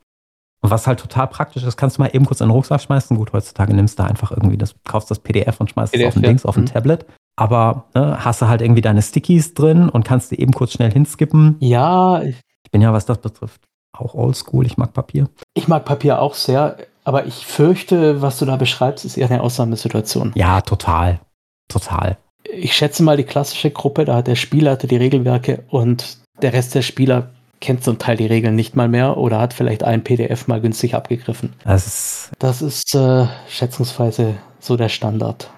Und 0.63 0.71
was 0.71 0.87
halt 0.87 1.01
total 1.01 1.27
praktisch 1.27 1.65
ist, 1.65 1.77
kannst 1.77 1.97
du 1.97 2.03
mal 2.03 2.11
eben 2.13 2.27
kurz 2.27 2.41
in 2.41 2.49
den 2.49 2.53
Rucksack 2.53 2.83
schmeißen. 2.83 3.17
Gut, 3.17 3.33
heutzutage 3.33 3.75
nimmst 3.75 3.99
du 3.99 4.05
einfach 4.05 4.31
irgendwie 4.31 4.59
das, 4.59 4.75
kaufst 4.85 5.11
das 5.11 5.19
PDF 5.19 5.59
und 5.59 5.71
schmeißt 5.71 5.93
PDF, 5.93 6.09
es 6.09 6.13
auf 6.13 6.17
ein 6.17 6.23
ja. 6.23 6.29
Dings, 6.29 6.45
auf 6.45 6.57
ein 6.57 6.63
mhm. 6.63 6.67
Tablet. 6.67 7.07
Aber 7.41 7.87
ne, 7.95 8.23
hast 8.23 8.43
du 8.43 8.49
halt 8.49 8.61
irgendwie 8.61 8.83
deine 8.83 9.01
Stickies 9.01 9.55
drin 9.55 9.89
und 9.89 10.05
kannst 10.05 10.31
die 10.31 10.39
eben 10.41 10.53
kurz 10.53 10.73
schnell 10.73 10.93
hinskippen. 10.93 11.57
Ja. 11.61 12.21
Ich 12.23 12.71
bin 12.71 12.83
ja, 12.83 12.93
was 12.93 13.07
das 13.07 13.17
betrifft, 13.17 13.63
auch 13.97 14.13
oldschool. 14.13 14.67
Ich 14.67 14.77
mag 14.77 14.93
Papier. 14.93 15.31
Ich 15.55 15.67
mag 15.67 15.87
Papier 15.87 16.21
auch 16.21 16.35
sehr, 16.35 16.77
Aber 17.05 17.25
ich 17.25 17.47
fürchte, 17.47 18.21
was 18.21 18.39
du 18.39 18.45
da 18.45 18.57
beschreibst, 18.57 19.07
ist 19.07 19.17
eher 19.17 19.31
eine 19.31 19.41
Ausnahmesituation. 19.41 20.33
Ja, 20.35 20.61
total. 20.61 21.21
Total. 21.69 22.19
Ich 22.45 22.75
schätze 22.75 23.03
mal 23.03 23.17
die 23.17 23.25
klassische 23.25 23.71
Gruppe, 23.71 24.05
da 24.05 24.17
hat 24.17 24.27
der 24.27 24.37
Spielleiter 24.37 24.87
die 24.87 24.97
Regelwerke 24.97 25.65
und 25.71 26.19
der 26.43 26.53
Rest 26.53 26.75
der 26.75 26.83
Spieler 26.83 27.31
kennt 27.61 27.85
zum 27.85 27.99
Teil 27.99 28.19
die 28.19 28.27
Regeln 28.27 28.55
nicht 28.55 28.77
mal 28.77 28.89
mehr 28.89 29.17
oder 29.17 29.41
hat 29.41 29.55
vielleicht 29.55 29.83
ein 29.83 30.05
PDF 30.05 30.47
mal 30.47 30.61
günstig 30.61 30.95
abgegriffen. 30.95 31.55
Das 31.65 31.87
ist, 31.87 32.31
Das 32.39 32.61
ist 32.61 32.95
äh, 32.95 33.27
schätzungsweise 33.49 34.35
so 34.59 34.77
der 34.77 34.91
Standard. 34.91 35.51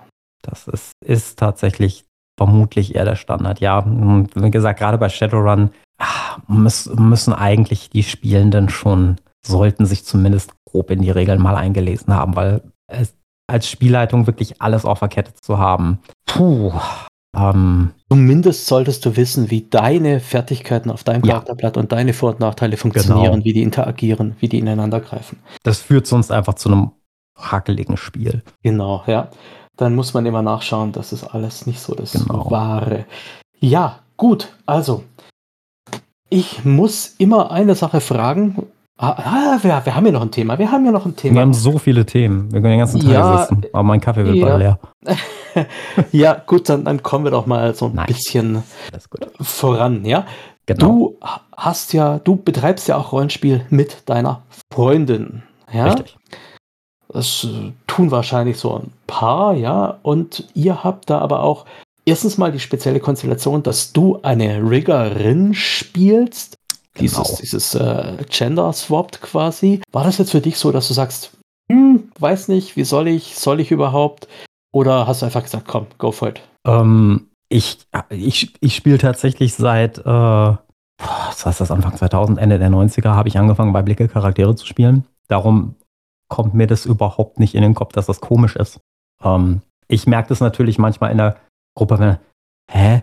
Das 0.42 0.68
ist, 0.68 0.92
ist 1.04 1.38
tatsächlich 1.38 2.04
vermutlich 2.38 2.94
eher 2.94 3.04
der 3.04 3.16
Standard. 3.16 3.60
Ja, 3.60 3.78
und 3.78 4.30
wie 4.34 4.50
gesagt, 4.50 4.78
gerade 4.78 4.98
bei 4.98 5.08
Shadowrun 5.08 5.70
müß, 6.48 6.92
müssen 6.96 7.32
eigentlich 7.32 7.90
die 7.90 8.02
Spielenden 8.02 8.68
schon, 8.68 9.16
sollten 9.46 9.86
sich 9.86 10.04
zumindest 10.04 10.52
grob 10.68 10.90
in 10.90 11.02
die 11.02 11.10
Regeln 11.10 11.40
mal 11.40 11.56
eingelesen 11.56 12.14
haben, 12.14 12.34
weil 12.36 12.62
es 12.88 13.14
als 13.50 13.68
Spielleitung 13.68 14.26
wirklich 14.26 14.60
alles 14.62 14.84
auf 14.84 15.00
der 15.00 15.08
Kette 15.08 15.34
zu 15.34 15.58
haben. 15.58 15.98
Puh. 16.26 16.72
Ähm, 17.36 17.92
Zumindest 18.10 18.66
solltest 18.66 19.04
du 19.06 19.16
wissen, 19.16 19.50
wie 19.50 19.62
deine 19.68 20.20
Fertigkeiten 20.20 20.90
auf 20.90 21.02
deinem 21.04 21.24
Ja. 21.24 21.34
Charakterblatt 21.34 21.76
und 21.76 21.92
deine 21.92 22.12
Vor- 22.12 22.30
und 22.30 22.40
Nachteile 22.40 22.76
funktionieren, 22.76 23.44
wie 23.44 23.52
die 23.52 23.62
interagieren, 23.62 24.36
wie 24.40 24.48
die 24.48 24.58
ineinander 24.58 25.00
greifen. 25.00 25.38
das 25.62 25.80
führt 25.80 26.06
sonst 26.06 26.30
einfach 26.30 26.54
zu 26.54 26.70
einem 26.70 26.90
hakeligen 27.38 27.96
Spiel. 27.96 28.42
Genau, 28.62 29.02
ja. 29.06 29.30
Dann 29.76 29.94
muss 29.94 30.14
man 30.14 30.26
immer 30.26 30.42
nachschauen, 30.42 30.92
das 30.92 31.12
ist 31.12 31.24
alles 31.24 31.66
nicht 31.66 31.80
so 31.80 31.94
das 31.94 32.12
Genau. 32.12 32.50
Wahre. 32.50 33.06
Ja, 33.58 34.00
gut, 34.16 34.52
also. 34.66 35.04
Ich 36.28 36.64
muss 36.64 37.14
immer 37.18 37.50
eine 37.50 37.74
Sache 37.74 38.00
fragen. 38.00 38.66
Ah, 38.98 39.10
ah, 39.18 39.58
wir, 39.62 39.82
wir 39.84 39.94
haben 39.94 40.06
ja 40.06 40.12
noch 40.12 40.22
ein 40.22 40.30
Thema. 40.30 40.58
Wir 40.58 40.70
haben 40.70 40.84
ja 40.84 40.92
noch 40.92 41.04
ein 41.06 41.12
Wir 41.12 41.16
Thema. 41.16 41.40
haben 41.40 41.54
so 41.54 41.78
viele 41.78 42.06
Themen. 42.06 42.52
Wir 42.52 42.60
können 42.60 42.72
den 42.72 42.78
ganzen 42.78 43.00
Tag 43.00 43.10
Ja, 43.10 43.38
sitzen. 43.38 43.62
Aber 43.72 43.82
mein 43.82 44.00
Kaffee 44.00 44.24
wird 44.24 44.36
ja. 44.36 44.46
bald 44.46 44.58
leer. 44.58 44.78
ja, 46.12 46.34
gut, 46.46 46.68
dann, 46.68 46.84
dann 46.84 47.02
kommen 47.02 47.24
wir 47.24 47.30
doch 47.30 47.46
mal 47.46 47.74
so 47.74 47.86
ein 47.86 47.94
Nein. 47.94 48.06
bisschen 48.06 48.62
voran, 49.40 50.04
ja. 50.04 50.26
Genau. 50.66 50.86
Du 50.86 51.18
hast 51.56 51.92
ja, 51.92 52.18
du 52.20 52.36
betreibst 52.36 52.86
ja 52.88 52.96
auch 52.96 53.12
Rollenspiel 53.12 53.66
mit 53.70 54.08
deiner 54.08 54.42
Freundin. 54.72 55.42
Ja? 55.72 55.86
Richtig. 55.86 56.16
Das 57.12 57.44
äh, 57.44 57.72
tun 57.86 58.10
wahrscheinlich 58.10 58.56
so 58.58 58.78
ein 58.78 58.92
paar, 59.06 59.54
ja. 59.54 59.98
Und 60.02 60.48
ihr 60.54 60.82
habt 60.82 61.10
da 61.10 61.18
aber 61.18 61.42
auch 61.42 61.66
erstens 62.04 62.38
mal 62.38 62.52
die 62.52 62.60
spezielle 62.60 63.00
Konstellation, 63.00 63.62
dass 63.62 63.92
du 63.92 64.20
eine 64.22 64.58
Riggerin 64.68 65.54
spielst. 65.54 66.56
Dieses, 67.00 67.16
Genau. 67.16 67.38
dieses 67.40 67.74
äh, 67.74 68.16
Gender-Swapped 68.28 69.22
quasi. 69.22 69.80
War 69.92 70.04
das 70.04 70.18
jetzt 70.18 70.32
für 70.32 70.42
dich 70.42 70.58
so, 70.58 70.72
dass 70.72 70.88
du 70.88 70.94
sagst, 70.94 71.30
hm, 71.70 72.10
weiß 72.18 72.48
nicht, 72.48 72.76
wie 72.76 72.84
soll 72.84 73.08
ich, 73.08 73.36
soll 73.38 73.60
ich 73.60 73.70
überhaupt? 73.70 74.28
Oder 74.74 75.06
hast 75.06 75.22
du 75.22 75.26
einfach 75.26 75.42
gesagt, 75.42 75.66
komm, 75.66 75.86
go 75.98 76.12
for 76.12 76.28
it? 76.28 76.42
Ähm, 76.66 77.28
ich 77.48 77.78
ich, 78.10 78.54
ich 78.60 78.74
spiele 78.76 78.98
tatsächlich 78.98 79.54
seit, 79.54 79.98
äh, 79.98 80.02
was 80.04 81.46
heißt 81.46 81.60
das, 81.60 81.70
Anfang 81.70 81.96
2000, 81.96 82.38
Ende 82.38 82.58
der 82.58 82.70
90er 82.70 83.10
habe 83.10 83.28
ich 83.28 83.38
angefangen, 83.38 83.72
bei 83.72 83.82
Blicke 83.82 84.08
Charaktere 84.08 84.54
zu 84.54 84.66
spielen. 84.66 85.04
Darum 85.28 85.74
kommt 86.32 86.54
mir 86.54 86.66
das 86.66 86.86
überhaupt 86.86 87.38
nicht 87.38 87.54
in 87.54 87.60
den 87.60 87.74
Kopf, 87.74 87.92
dass 87.92 88.06
das 88.06 88.22
komisch 88.22 88.56
ist. 88.56 88.80
Ähm, 89.22 89.60
ich 89.86 90.06
merke 90.06 90.30
das 90.30 90.40
natürlich 90.40 90.78
manchmal 90.78 91.10
in 91.12 91.18
der 91.18 91.36
Gruppe, 91.76 91.98
wenn, 91.98 92.16
hä, 92.70 93.02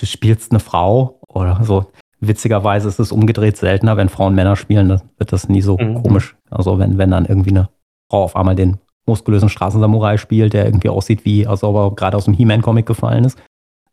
du 0.00 0.06
spielst 0.06 0.50
eine 0.50 0.58
Frau 0.58 1.20
oder 1.28 1.62
so. 1.62 1.86
Witzigerweise 2.20 2.88
ist 2.88 2.98
es 2.98 3.12
umgedreht 3.12 3.56
seltener, 3.56 3.96
wenn 3.96 4.08
Frauen 4.08 4.34
Männer 4.34 4.56
spielen, 4.56 4.88
dann 4.88 5.02
wird 5.18 5.32
das 5.32 5.48
nie 5.48 5.62
so 5.62 5.78
Mhm. 5.78 6.02
komisch. 6.02 6.36
Also 6.50 6.80
wenn, 6.80 6.98
wenn 6.98 7.12
dann 7.12 7.26
irgendwie 7.26 7.50
eine 7.50 7.68
Frau 8.10 8.24
auf 8.24 8.34
einmal 8.34 8.56
den 8.56 8.78
muskulösen 9.06 9.48
Straßensamurai 9.48 10.18
spielt, 10.18 10.52
der 10.52 10.64
irgendwie 10.64 10.88
aussieht 10.88 11.24
wie, 11.24 11.46
als 11.46 11.62
ob 11.62 11.76
er 11.76 11.94
gerade 11.94 12.16
aus 12.16 12.24
dem 12.24 12.34
He-Man-Comic 12.34 12.86
gefallen 12.86 13.24
ist, 13.24 13.38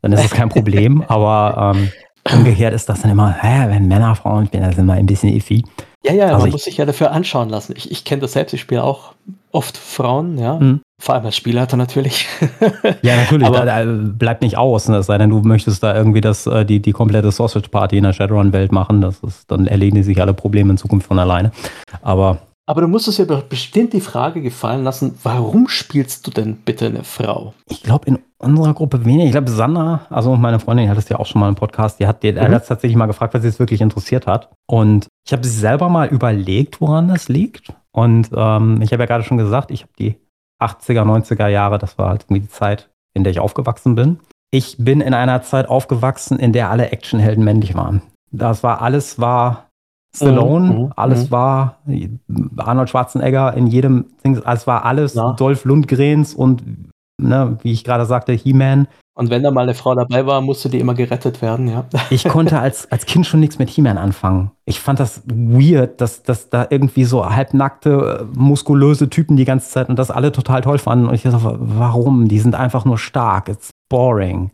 dann 0.02 0.12
ist 0.12 0.24
das 0.24 0.32
kein 0.32 0.48
Problem. 0.48 1.02
Aber 1.08 1.72
ähm, 1.76 1.90
umgekehrt 2.36 2.74
ist 2.74 2.88
das 2.88 3.02
dann 3.02 3.12
immer, 3.12 3.30
hä, 3.32 3.68
wenn 3.68 3.86
Männer 3.86 4.16
Frauen 4.16 4.46
spielen, 4.46 4.64
das 4.64 4.72
ist 4.72 4.80
immer 4.80 4.94
ein 4.94 5.06
bisschen 5.06 5.32
iffy. 5.32 5.64
Ja, 6.04 6.12
ja, 6.12 6.26
Also 6.26 6.38
man 6.38 6.46
ich- 6.48 6.52
muss 6.52 6.64
sich 6.64 6.76
ja 6.76 6.84
dafür 6.84 7.10
anschauen 7.12 7.48
lassen. 7.48 7.74
Ich, 7.76 7.90
ich 7.90 8.04
kenne 8.04 8.20
das 8.22 8.32
selbst, 8.32 8.52
ich 8.52 8.60
spiele 8.60 8.84
auch 8.84 9.12
oft 9.50 9.76
Frauen, 9.76 10.38
ja. 10.38 10.58
Mhm. 10.58 10.80
Vor 11.02 11.14
allem 11.14 11.24
als 11.26 11.36
Spielleiter 11.36 11.76
natürlich. 11.76 12.26
Ja, 13.02 13.16
natürlich, 13.16 13.46
Aber- 13.46 13.64
da, 13.64 13.84
da 13.84 13.90
bleibt 14.02 14.42
nicht 14.42 14.56
aus, 14.56 14.88
ne? 14.88 14.96
es 14.98 15.06
sei 15.06 15.18
denn, 15.18 15.30
du 15.30 15.40
möchtest 15.40 15.82
da 15.82 15.94
irgendwie 15.94 16.20
das, 16.20 16.46
äh, 16.46 16.64
die, 16.64 16.80
die 16.80 16.92
komplette 16.92 17.30
Sausage 17.32 17.68
Party 17.68 17.98
in 17.98 18.04
der 18.04 18.12
Shadowrun-Welt 18.12 18.72
machen. 18.72 19.00
Das 19.00 19.20
ist, 19.20 19.50
dann 19.50 19.66
erledigen 19.66 20.02
sich 20.02 20.20
alle 20.20 20.34
Probleme 20.34 20.70
in 20.72 20.76
Zukunft 20.78 21.06
von 21.06 21.18
alleine. 21.18 21.50
Aber 22.02 22.38
Aber 22.66 22.80
du 22.82 22.88
musst 22.88 23.08
es 23.08 23.16
dir 23.16 23.26
bestimmt 23.26 23.92
die 23.92 24.00
Frage 24.00 24.40
gefallen 24.42 24.84
lassen, 24.84 25.18
warum 25.22 25.68
spielst 25.68 26.26
du 26.26 26.30
denn 26.30 26.56
bitte 26.56 26.86
eine 26.86 27.04
Frau? 27.04 27.54
ich 27.68 27.82
glaube, 27.82 28.06
in 28.06 28.18
unserer 28.38 28.74
Gruppe 28.74 29.04
wenig. 29.04 29.26
Ich 29.26 29.32
glaube, 29.32 29.50
Sanna, 29.50 30.02
also 30.10 30.36
meine 30.36 30.58
Freundin, 30.60 30.86
die 30.86 30.90
hat 30.90 30.98
es 30.98 31.08
ja 31.08 31.18
auch 31.18 31.26
schon 31.26 31.40
mal 31.40 31.48
im 31.48 31.54
Podcast, 31.54 31.98
die 32.00 32.06
hat, 32.06 32.22
die, 32.22 32.32
Mhm. 32.32 32.40
hat 32.40 32.66
tatsächlich 32.66 32.96
mal 32.96 33.06
gefragt, 33.06 33.34
was 33.34 33.42
sie 33.42 33.48
es 33.48 33.58
wirklich 33.58 33.80
interessiert 33.80 34.26
hat. 34.26 34.50
Und 34.66 35.06
ich 35.26 35.32
habe 35.32 35.46
selber 35.46 35.88
mal 35.88 36.08
überlegt, 36.08 36.80
woran 36.80 37.08
das 37.08 37.28
liegt. 37.28 37.72
Und 37.92 38.30
ähm, 38.34 38.80
ich 38.80 38.92
habe 38.92 39.02
ja 39.02 39.06
gerade 39.06 39.24
schon 39.24 39.38
gesagt, 39.38 39.70
ich 39.70 39.82
habe 39.82 39.92
die 39.98 40.16
80er, 40.62 41.02
90er 41.02 41.48
Jahre, 41.48 41.78
das 41.78 41.98
war 41.98 42.10
halt 42.10 42.24
irgendwie 42.24 42.42
die 42.42 42.48
Zeit, 42.48 42.90
in 43.14 43.24
der 43.24 43.32
ich 43.32 43.40
aufgewachsen 43.40 43.94
bin. 43.96 44.20
Ich 44.52 44.76
bin 44.78 45.00
in 45.00 45.14
einer 45.14 45.42
Zeit 45.42 45.68
aufgewachsen, 45.68 46.38
in 46.38 46.52
der 46.52 46.70
alle 46.70 46.90
Actionhelden 46.90 47.44
männlich 47.44 47.74
waren. 47.74 48.02
Das 48.30 48.62
war 48.62 48.80
alles 48.80 49.18
war 49.18 49.66
Stallone, 50.14 50.72
Mhm, 50.72 50.78
mhm, 50.78 50.92
alles 50.96 51.26
mhm. 51.26 51.30
war 51.30 51.78
Arnold 52.56 52.88
Schwarzenegger 52.88 53.54
in 53.54 53.66
jedem 53.66 54.06
Ding, 54.24 54.40
es 54.46 54.66
war 54.66 54.84
alles 54.84 55.14
Ja. 55.14 55.32
Dolph 55.32 55.64
Lundgrens 55.64 56.34
und 56.34 56.62
ne, 57.20 57.58
wie 57.62 57.72
ich 57.72 57.84
gerade 57.84 58.06
sagte, 58.06 58.32
He-Man. 58.32 58.88
Und 59.18 59.30
wenn 59.30 59.42
da 59.42 59.50
mal 59.50 59.62
eine 59.62 59.72
Frau 59.72 59.94
dabei 59.94 60.26
war, 60.26 60.42
musste 60.42 60.68
die 60.68 60.78
immer 60.78 60.92
gerettet 60.92 61.40
werden, 61.40 61.68
ja. 61.68 61.86
Ich 62.10 62.24
konnte 62.24 62.58
als, 62.60 62.92
als 62.92 63.06
Kind 63.06 63.26
schon 63.26 63.40
nichts 63.40 63.58
mit 63.58 63.70
He-Man 63.70 63.96
anfangen. 63.96 64.50
Ich 64.66 64.78
fand 64.78 65.00
das 65.00 65.22
weird, 65.26 66.02
dass, 66.02 66.22
dass 66.22 66.50
da 66.50 66.66
irgendwie 66.68 67.04
so 67.04 67.24
halbnackte, 67.24 68.20
äh, 68.20 68.38
muskulöse 68.38 69.08
Typen 69.08 69.38
die 69.38 69.46
ganze 69.46 69.70
Zeit 69.70 69.88
und 69.88 69.98
das 69.98 70.10
alle 70.10 70.32
total 70.32 70.60
toll 70.60 70.76
fanden. 70.76 71.06
Und 71.06 71.14
ich 71.14 71.22
dachte, 71.22 71.56
warum? 71.58 72.28
Die 72.28 72.38
sind 72.38 72.54
einfach 72.54 72.84
nur 72.84 72.98
stark. 72.98 73.48
It's 73.48 73.70
boring. 73.88 74.50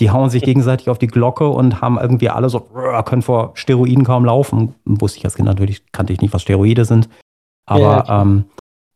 Die 0.00 0.10
hauen 0.10 0.30
sich 0.30 0.42
gegenseitig 0.42 0.88
auf 0.88 0.98
die 0.98 1.08
Glocke 1.08 1.48
und 1.48 1.82
haben 1.82 1.98
irgendwie 1.98 2.30
alle 2.30 2.48
so, 2.48 2.60
können 2.60 3.22
vor 3.22 3.52
Steroiden 3.52 4.04
kaum 4.04 4.24
laufen. 4.24 4.74
Wusste 4.86 5.18
ich 5.18 5.24
als 5.26 5.34
Kind 5.34 5.46
natürlich, 5.46 5.90
kannte 5.92 6.14
ich 6.14 6.22
nicht, 6.22 6.32
was 6.32 6.42
Steroide 6.42 6.86
sind. 6.86 7.10
Aber 7.66 8.04
Ja, 8.06 8.22
ähm, 8.22 8.46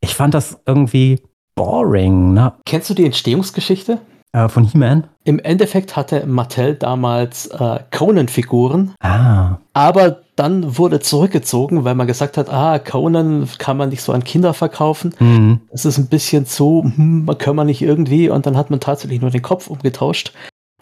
ich 0.00 0.14
fand 0.14 0.32
das 0.32 0.60
irgendwie 0.64 1.20
boring, 1.54 2.32
ne? 2.32 2.54
Kennst 2.64 2.88
du 2.88 2.94
die 2.94 3.04
Entstehungsgeschichte? 3.04 3.98
Äh, 4.32 4.48
von 4.48 4.64
He-Man. 4.64 5.04
Im 5.24 5.38
Endeffekt 5.40 5.96
hatte 5.96 6.24
Mattel 6.26 6.74
damals 6.76 7.46
äh, 7.48 7.80
Conan-Figuren, 7.90 8.94
Ah, 9.00 9.58
aber 9.74 10.20
dann 10.36 10.78
wurde 10.78 11.00
zurückgezogen, 11.00 11.84
weil 11.84 11.94
man 11.94 12.06
gesagt 12.06 12.36
hat, 12.36 12.48
ah, 12.48 12.78
Conan 12.78 13.48
kann 13.58 13.76
man 13.76 13.88
nicht 13.90 14.02
so 14.02 14.12
an 14.12 14.24
Kinder 14.24 14.54
verkaufen. 14.54 15.14
hm. 15.18 15.60
Es 15.70 15.84
ist 15.84 15.98
ein 15.98 16.06
bisschen 16.06 16.46
zu, 16.46 16.90
hm, 16.94 17.24
man 17.26 17.38
kann 17.38 17.56
man 17.56 17.66
nicht 17.66 17.82
irgendwie. 17.82 18.30
Und 18.30 18.46
dann 18.46 18.56
hat 18.56 18.70
man 18.70 18.80
tatsächlich 18.80 19.20
nur 19.20 19.30
den 19.30 19.42
Kopf 19.42 19.66
umgetauscht 19.66 20.32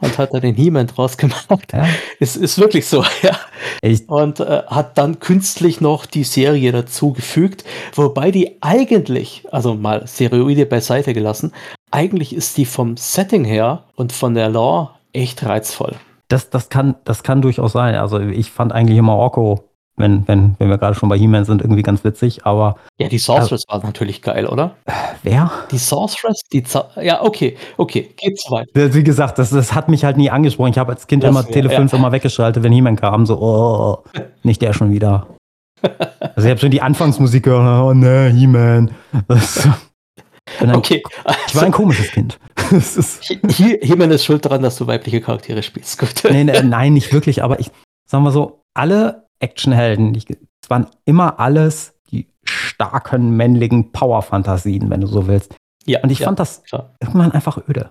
und 0.00 0.18
hat 0.18 0.32
da 0.32 0.40
den 0.40 0.54
He-Man 0.54 0.86
draus 0.86 1.16
gemacht. 1.16 1.72
Ja. 1.72 1.86
Es 2.20 2.36
ist 2.36 2.58
wirklich 2.58 2.86
so, 2.86 3.04
ja. 3.22 3.38
Ich, 3.82 4.08
Und 4.08 4.40
äh, 4.40 4.62
hat 4.66 4.98
dann 4.98 5.20
künstlich 5.20 5.80
noch 5.80 6.06
die 6.06 6.24
Serie 6.24 6.72
dazu 6.72 7.12
gefügt, 7.12 7.64
wobei 7.94 8.30
die 8.30 8.56
eigentlich, 8.60 9.44
also 9.50 9.74
mal 9.74 10.06
Steroide 10.06 10.66
beiseite 10.66 11.14
gelassen, 11.14 11.52
eigentlich 11.90 12.34
ist 12.34 12.56
die 12.56 12.66
vom 12.66 12.96
Setting 12.96 13.44
her 13.44 13.84
und 13.96 14.12
von 14.12 14.34
der 14.34 14.48
Lore 14.50 14.90
echt 15.12 15.44
reizvoll. 15.44 15.94
Das, 16.28 16.50
das, 16.50 16.68
kann, 16.68 16.96
das 17.04 17.22
kann 17.22 17.40
durchaus 17.40 17.72
sein. 17.72 17.94
Also 17.94 18.20
ich 18.20 18.50
fand 18.50 18.72
eigentlich 18.72 18.98
immer 18.98 19.16
Orko, 19.16 19.67
wenn, 19.98 20.26
wenn, 20.28 20.54
wenn 20.58 20.68
wir 20.70 20.78
gerade 20.78 20.94
schon 20.94 21.08
bei 21.08 21.18
He-Man 21.18 21.44
sind, 21.44 21.60
irgendwie 21.62 21.82
ganz 21.82 22.04
witzig. 22.04 22.44
Aber 22.46 22.76
Ja, 22.98 23.08
die 23.08 23.18
Sorceress 23.18 23.64
war 23.68 23.82
natürlich 23.84 24.22
geil, 24.22 24.46
oder? 24.46 24.76
wer? 25.22 25.50
Die 25.70 25.78
Sorceress, 25.78 26.40
die 26.52 26.62
Za 26.62 26.88
ja, 27.00 27.22
okay, 27.22 27.56
okay, 27.76 28.10
geht 28.16 28.38
zu 28.38 28.50
weit. 28.52 28.68
Wie 28.74 29.02
gesagt, 29.04 29.38
das, 29.38 29.50
das 29.50 29.74
hat 29.74 29.88
mich 29.88 30.04
halt 30.04 30.16
nie 30.16 30.30
angesprochen. 30.30 30.70
Ich 30.70 30.78
habe 30.78 30.92
als 30.92 31.06
Kind 31.06 31.22
Das 31.24 31.30
immer 31.30 31.44
wär- 31.44 31.50
Tele 31.52 31.70
5 31.70 31.92
immer 31.92 32.12
weggeschaltet, 32.12 32.62
wenn 32.62 32.72
He-Man 32.72 32.96
kam. 32.96 33.26
So, 33.26 33.38
oh, 33.40 34.04
nicht 34.42 34.62
der 34.62 34.72
schon 34.72 34.90
wieder. 34.92 35.26
Also 36.34 36.46
ich 36.46 36.50
habe 36.50 36.58
schon 36.60 36.70
die 36.70 36.82
Anfangsmusik 36.82 37.44
gehört. 37.44 37.84
Oh 37.84 37.94
ne, 37.94 38.30
He-Man. 38.34 38.90
Okay, 40.72 41.02
Ich 41.46 41.54
war 41.54 41.62
ein 41.64 41.72
komisches 41.72 42.10
Kind. 42.10 42.38
He-Man 43.80 44.10
ist 44.10 44.24
schuld 44.24 44.44
daran, 44.44 44.62
dass 44.62 44.76
du 44.76 44.86
weibliche 44.86 45.20
Charaktere 45.20 45.62
spielst. 45.62 45.98
Gut. 45.98 46.24
nee, 46.30 46.42
nee, 46.44 46.62
nein, 46.62 46.94
nicht 46.94 47.12
wirklich, 47.12 47.42
aber 47.42 47.60
ich 47.60 47.70
sagen 48.10 48.24
wir 48.24 48.30
so, 48.32 48.62
alle 48.74 49.27
Actionhelden, 49.40 50.14
es 50.16 50.70
waren 50.70 50.86
immer 51.04 51.38
alles 51.38 51.94
die 52.10 52.28
starken 52.44 53.36
männlichen 53.36 53.92
Power-Fantasien, 53.92 54.90
wenn 54.90 55.00
du 55.00 55.06
so 55.06 55.26
willst. 55.26 55.54
Ja, 55.86 56.00
Und 56.02 56.10
ich 56.10 56.20
ja, 56.20 56.26
fand 56.26 56.38
das 56.38 56.62
klar. 56.64 56.94
irgendwann 57.00 57.32
einfach 57.32 57.58
öde. 57.68 57.90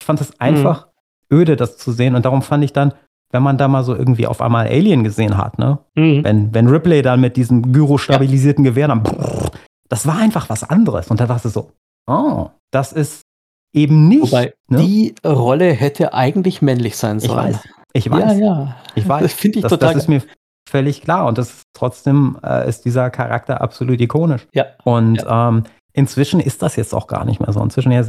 Ich 0.00 0.06
fand 0.06 0.20
das 0.20 0.38
einfach 0.40 0.88
öde, 1.32 1.56
das 1.56 1.76
zu 1.78 1.92
sehen. 1.92 2.14
Und 2.14 2.24
darum 2.24 2.42
fand 2.42 2.64
ich 2.64 2.72
dann, 2.72 2.92
wenn 3.30 3.42
man 3.42 3.58
da 3.58 3.68
mal 3.68 3.84
so 3.84 3.94
irgendwie 3.94 4.26
auf 4.26 4.40
einmal 4.40 4.66
Alien 4.66 5.04
gesehen 5.04 5.36
hat, 5.36 5.58
ne? 5.58 5.78
Mhm. 5.94 6.24
Wenn, 6.24 6.54
wenn 6.54 6.68
Ripley 6.68 7.02
dann 7.02 7.20
mit 7.20 7.36
diesem 7.36 7.72
gyro-stabilisierten 7.72 8.64
Gewehr 8.64 8.88
dann, 8.88 9.02
brrr, 9.02 9.50
das 9.88 10.06
war 10.06 10.18
einfach 10.18 10.48
was 10.48 10.64
anderes. 10.64 11.08
Und 11.08 11.20
da 11.20 11.26
dachte 11.26 11.48
ich 11.48 11.54
so, 11.54 11.72
oh, 12.06 12.48
das 12.70 12.92
ist 12.92 13.22
eben 13.72 14.08
nicht. 14.08 14.32
Wobei, 14.32 14.54
ne? 14.68 14.78
die 14.78 15.14
Rolle 15.24 15.72
hätte 15.72 16.14
eigentlich 16.14 16.62
männlich 16.62 16.96
sein 16.96 17.20
sollen. 17.20 17.50
Ich 17.50 17.54
weiß. 17.54 17.68
Ich 17.94 18.10
weiß. 18.10 18.38
Ja, 18.38 18.46
ja. 18.46 18.76
Ich 18.94 19.08
weiß. 19.08 19.22
Das 19.22 19.32
finde 19.32 19.58
ich 19.58 19.62
das, 19.62 19.70
total. 19.70 19.94
Das 19.94 20.04
ist 20.04 20.08
mir 20.08 20.22
völlig 20.68 21.02
klar. 21.02 21.26
Und 21.26 21.38
das 21.38 21.62
trotzdem 21.72 22.38
äh, 22.44 22.68
ist 22.68 22.84
dieser 22.84 23.10
Charakter 23.10 23.60
absolut 23.60 24.00
ikonisch. 24.00 24.46
Ja. 24.52 24.66
Und 24.84 25.16
ja. 25.16 25.48
Ähm, 25.48 25.64
inzwischen 25.92 26.40
ist 26.40 26.62
das 26.62 26.76
jetzt 26.76 26.94
auch 26.94 27.06
gar 27.06 27.24
nicht 27.24 27.40
mehr 27.40 27.52
so. 27.52 27.60
Inzwischen, 27.60 27.92
ja, 27.92 28.04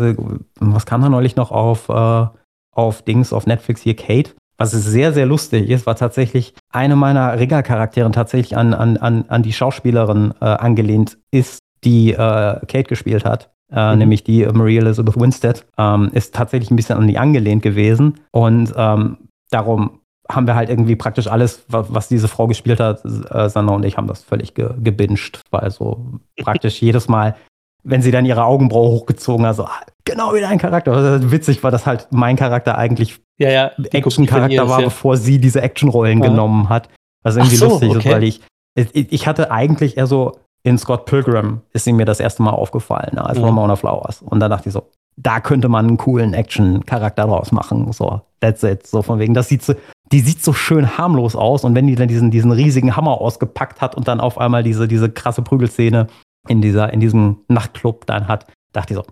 was 0.59 0.85
kam 0.85 1.01
da 1.01 1.09
neulich 1.09 1.35
noch 1.35 1.51
auf, 1.51 1.89
äh, 1.89 2.27
auf 2.75 3.01
Dings, 3.01 3.33
auf 3.33 3.47
Netflix 3.47 3.81
hier, 3.81 3.95
Kate? 3.95 4.31
Was 4.57 4.71
sehr, 4.71 5.13
sehr 5.13 5.25
lustig 5.25 5.69
ist, 5.69 5.85
war 5.85 5.95
tatsächlich 5.95 6.53
eine 6.71 6.97
meiner 6.97 7.39
Rigger-Charaktere 7.39 8.11
tatsächlich 8.11 8.57
an, 8.57 8.73
an, 8.73 8.97
an, 8.97 9.25
an 9.29 9.41
die 9.41 9.53
Schauspielerin 9.53 10.33
äh, 10.41 10.45
angelehnt 10.45 11.17
ist, 11.31 11.59
die 11.85 12.11
äh, 12.11 12.15
Kate 12.15 12.83
gespielt 12.83 13.23
hat. 13.23 13.49
Äh, 13.71 13.93
mhm. 13.93 13.99
nämlich 13.99 14.23
die 14.23 14.45
Marie 14.47 14.77
Elizabeth 14.77 15.19
Winstead, 15.19 15.63
ähm, 15.77 16.09
ist 16.11 16.33
tatsächlich 16.33 16.71
ein 16.71 16.75
bisschen 16.75 16.97
an 16.97 17.07
die 17.07 17.19
angelehnt 17.19 17.61
gewesen. 17.61 18.19
Und 18.31 18.73
ähm, 18.75 19.29
darum 19.51 19.99
haben 20.29 20.47
wir 20.47 20.55
halt 20.55 20.69
irgendwie 20.69 20.95
praktisch 20.95 21.27
alles, 21.27 21.63
was, 21.67 22.07
diese 22.07 22.27
Frau 22.27 22.47
gespielt 22.47 22.79
hat, 22.79 23.03
äh, 23.03 23.49
Sandra 23.49 23.75
und 23.75 23.83
ich 23.83 23.97
haben 23.97 24.07
das 24.07 24.23
völlig 24.23 24.53
ge 24.53 24.69
gebinged, 24.81 25.41
weil 25.49 25.71
so 25.71 26.05
praktisch 26.41 26.81
jedes 26.81 27.07
Mal, 27.07 27.35
wenn 27.83 28.01
sie 28.01 28.11
dann 28.11 28.25
ihre 28.25 28.43
Augenbraue 28.43 28.89
hochgezogen 28.89 29.45
hat, 29.45 29.55
so 29.55 29.63
ah, 29.63 29.81
genau 30.05 30.33
wie 30.33 30.41
dein 30.41 30.59
Charakter. 30.59 30.93
Also, 30.93 31.31
witzig 31.31 31.63
war, 31.63 31.71
dass 31.71 31.85
halt 31.85 32.07
mein 32.11 32.35
Charakter 32.35 32.77
eigentlich 32.77 33.19
ja, 33.37 33.49
ja, 33.49 33.71
Action-Charakter 33.91 34.69
war, 34.69 34.79
ja. 34.79 34.85
bevor 34.85 35.17
sie 35.17 35.39
diese 35.39 35.61
Actionrollen 35.61 36.21
genommen 36.21 36.69
hat. 36.69 36.89
Was 37.23 37.35
irgendwie 37.35 37.55
so, 37.55 37.69
lustig 37.69 37.89
okay. 37.89 37.99
ist, 37.99 38.05
weil 38.13 38.23
ich, 38.23 38.41
ich, 38.75 39.11
ich 39.11 39.27
hatte 39.27 39.51
eigentlich 39.51 39.97
eher 39.97 40.07
so 40.07 40.37
in 40.63 40.77
Scott 40.77 41.05
Pilgrim 41.05 41.61
ist 41.71 41.85
sie 41.85 41.93
mir 41.93 42.05
das 42.05 42.19
erste 42.19 42.43
Mal 42.43 42.51
aufgefallen, 42.51 43.17
als 43.17 43.37
ja. 43.37 43.45
Ramona 43.45 43.75
Flowers. 43.75 44.21
Und 44.21 44.39
da 44.41 44.49
dachte 44.49 44.69
ich 44.69 44.73
so, 44.73 44.89
da 45.15 45.39
könnte 45.39 45.69
man 45.69 45.87
einen 45.87 45.97
coolen 45.97 46.33
Action-Charakter 46.33 47.25
draus 47.25 47.51
machen. 47.51 47.91
So, 47.91 48.21
that's 48.39 48.63
it. 48.63 48.87
So 48.87 49.01
von 49.01 49.19
wegen, 49.19 49.33
das 49.33 49.49
sieht 49.49 49.63
so, 49.63 49.73
die 50.11 50.21
sieht 50.21 50.43
so 50.43 50.53
schön 50.53 50.97
harmlos 50.97 51.35
aus 51.35 51.63
und 51.63 51.75
wenn 51.75 51.87
die 51.87 51.95
dann 51.95 52.07
diesen, 52.07 52.31
diesen 52.31 52.51
riesigen 52.51 52.95
Hammer 52.95 53.21
ausgepackt 53.21 53.81
hat 53.81 53.95
und 53.95 54.07
dann 54.07 54.19
auf 54.19 54.37
einmal 54.37 54.63
diese, 54.63 54.87
diese 54.87 55.09
krasse 55.09 55.41
Prügelszene 55.41 56.07
in, 56.47 56.61
dieser, 56.61 56.91
in 56.93 56.99
diesem 56.99 57.37
Nachtclub 57.47 58.05
dann 58.05 58.27
hat, 58.27 58.45
dachte 58.73 58.93
ich 58.93 58.97
so, 58.97 59.05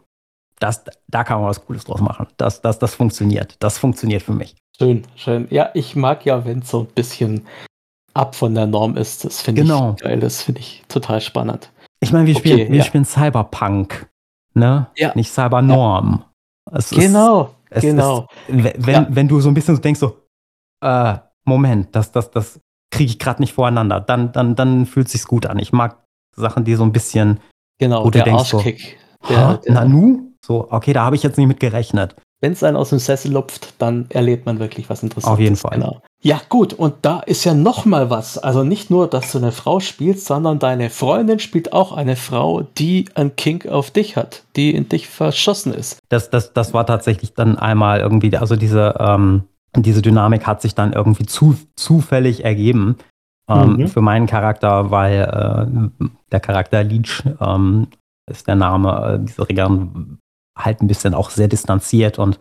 das, 0.60 0.84
da 1.08 1.24
kann 1.24 1.40
man 1.40 1.50
was 1.50 1.64
Cooles 1.64 1.84
draus 1.84 2.02
machen. 2.02 2.28
Das, 2.38 2.62
das, 2.62 2.80
das 2.80 2.96
funktioniert. 2.96 3.56
Das 3.60 3.78
funktioniert 3.78 4.24
für 4.24 4.34
mich. 4.34 4.56
Schön, 4.78 5.04
schön. 5.16 5.48
Ja, 5.52 5.70
ich 5.74 5.96
mag 5.96 6.26
ja, 6.26 6.46
wenn 6.46 6.60
es 6.60 6.70
so 6.70 6.82
ein 6.82 6.88
bisschen 6.88 7.46
ab 8.14 8.36
von 8.36 8.56
der 8.56 8.66
Norm 8.66 8.98
ist. 8.98 9.24
Das 9.24 9.42
finde 9.42 9.62
genau. 9.62 9.94
ich 9.98 10.04
geil. 10.04 10.20
Das 10.20 10.42
finde 10.42 10.62
ich 10.62 10.84
total 10.88 11.22
spannend. 11.22 11.72
Ich 12.00 12.12
meine, 12.12 12.26
wir, 12.26 12.36
okay, 12.36 12.50
spielen, 12.50 12.72
wir 12.72 12.80
ja. 12.80 12.84
spielen 12.84 13.06
Cyberpunk, 13.06 14.10
ne? 14.54 14.88
Ja. 14.96 15.14
Nicht 15.16 15.32
Cybernorm. 15.32 16.24
Ja. 16.72 16.80
genau, 16.92 17.56
ist, 17.70 17.82
genau. 17.82 18.28
Ist, 18.48 18.86
wenn, 18.86 18.94
ja. 18.94 19.08
wenn 19.10 19.28
du 19.28 19.40
so 19.40 19.50
ein 19.50 19.54
bisschen 19.54 19.80
denkst, 19.82 20.00
so, 20.00 20.18
äh, 20.82 21.18
Moment, 21.46 21.96
das, 21.96 22.12
das, 22.12 22.32
das 22.32 22.60
kriege 22.92 23.12
ich 23.12 23.20
gerade 23.20 23.42
nicht 23.42 23.54
voreinander, 23.54 24.00
dann, 24.00 24.32
dann, 24.32 24.56
dann 24.56 24.86
fühlt 24.86 25.10
sich's 25.10 25.28
gut 25.28 25.46
an. 25.46 25.60
Ich 25.60 25.72
mag 25.72 26.04
Sachen, 26.36 26.64
die 26.64 26.76
so 26.76 26.84
ein 26.84 26.92
bisschen. 26.92 27.40
Genau, 27.80 28.06
wo 28.06 28.10
der 28.10 28.24
du 28.24 28.32
denkst, 28.32 28.54
Arschkick. 28.54 28.98
So, 29.24 29.34
der, 29.34 29.58
der, 29.58 29.74
Nanu? 29.74 30.32
So, 30.46 30.68
okay, 30.72 30.94
da 30.94 31.04
habe 31.04 31.16
ich 31.16 31.24
jetzt 31.24 31.38
nicht 31.38 31.48
mit 31.48 31.60
gerechnet. 31.60 32.16
Wenn 32.40 32.54
es 32.54 32.64
einen 32.64 32.78
aus 32.78 32.90
dem 32.90 33.00
Sessel 33.00 33.32
lupft, 33.32 33.74
dann 33.80 34.06
erlebt 34.10 34.46
man 34.46 34.60
wirklich 34.60 34.90
was 34.90 35.02
Interessantes. 35.02 35.34
Auf 35.34 35.40
jeden 35.40 35.56
Fall. 35.56 35.80
Genau. 35.80 36.02
Ja, 36.22 36.40
gut, 36.50 36.74
und 36.74 36.96
da 37.02 37.20
ist 37.20 37.44
ja 37.46 37.56
noch 37.56 37.86
mal 37.86 38.12
was. 38.12 38.38
Also 38.38 38.64
nicht 38.64 38.92
nur, 38.92 39.08
dass 39.08 39.32
du 39.32 39.40
eine 39.40 39.52
Frau 39.52 39.80
spielst, 39.80 40.28
sondern 40.28 40.60
deine 40.60 40.92
Freundin 40.92 41.40
spielt 41.40 41.74
auch 41.74 41.92
eine 41.92 42.16
Frau, 42.16 42.62
die 42.62 43.10
ein 43.16 43.36
Kink 43.36 43.68
auf 43.68 43.90
dich 43.90 44.16
hat, 44.18 44.44
die 44.56 44.76
in 44.76 44.88
dich 44.88 45.08
verschossen 45.08 45.74
ist. 45.74 46.00
Das, 46.10 46.30
das, 46.30 46.54
das 46.54 46.74
war 46.74 46.86
tatsächlich 46.86 47.34
dann 47.34 47.58
einmal 47.58 48.00
irgendwie, 48.00 48.36
also 48.38 48.56
diese, 48.56 48.96
ähm, 49.00 49.44
diese 49.84 50.02
Dynamik 50.02 50.46
hat 50.48 50.62
sich 50.62 50.76
dann 50.76 50.94
irgendwie 50.94 51.26
zu, 51.26 51.56
zufällig 51.76 52.44
ergeben. 52.44 52.98
Ähm, 53.50 53.78
mhm. 53.78 53.88
Für 53.88 54.02
meinen 54.02 54.28
Charakter, 54.28 54.92
weil 54.92 55.22
äh, 55.22 56.10
der 56.32 56.40
Charakter 56.40 56.84
Leech 56.84 57.24
ähm, 57.40 57.88
ist 58.30 58.48
der 58.48 58.56
Name, 58.56 59.20
äh, 59.22 59.26
diese 59.26 59.48
Regeln 59.48 60.20
halt 60.58 60.82
ein 60.82 60.88
bisschen 60.88 61.14
auch 61.14 61.30
sehr 61.30 61.48
distanziert 61.48 62.20
und 62.20 62.40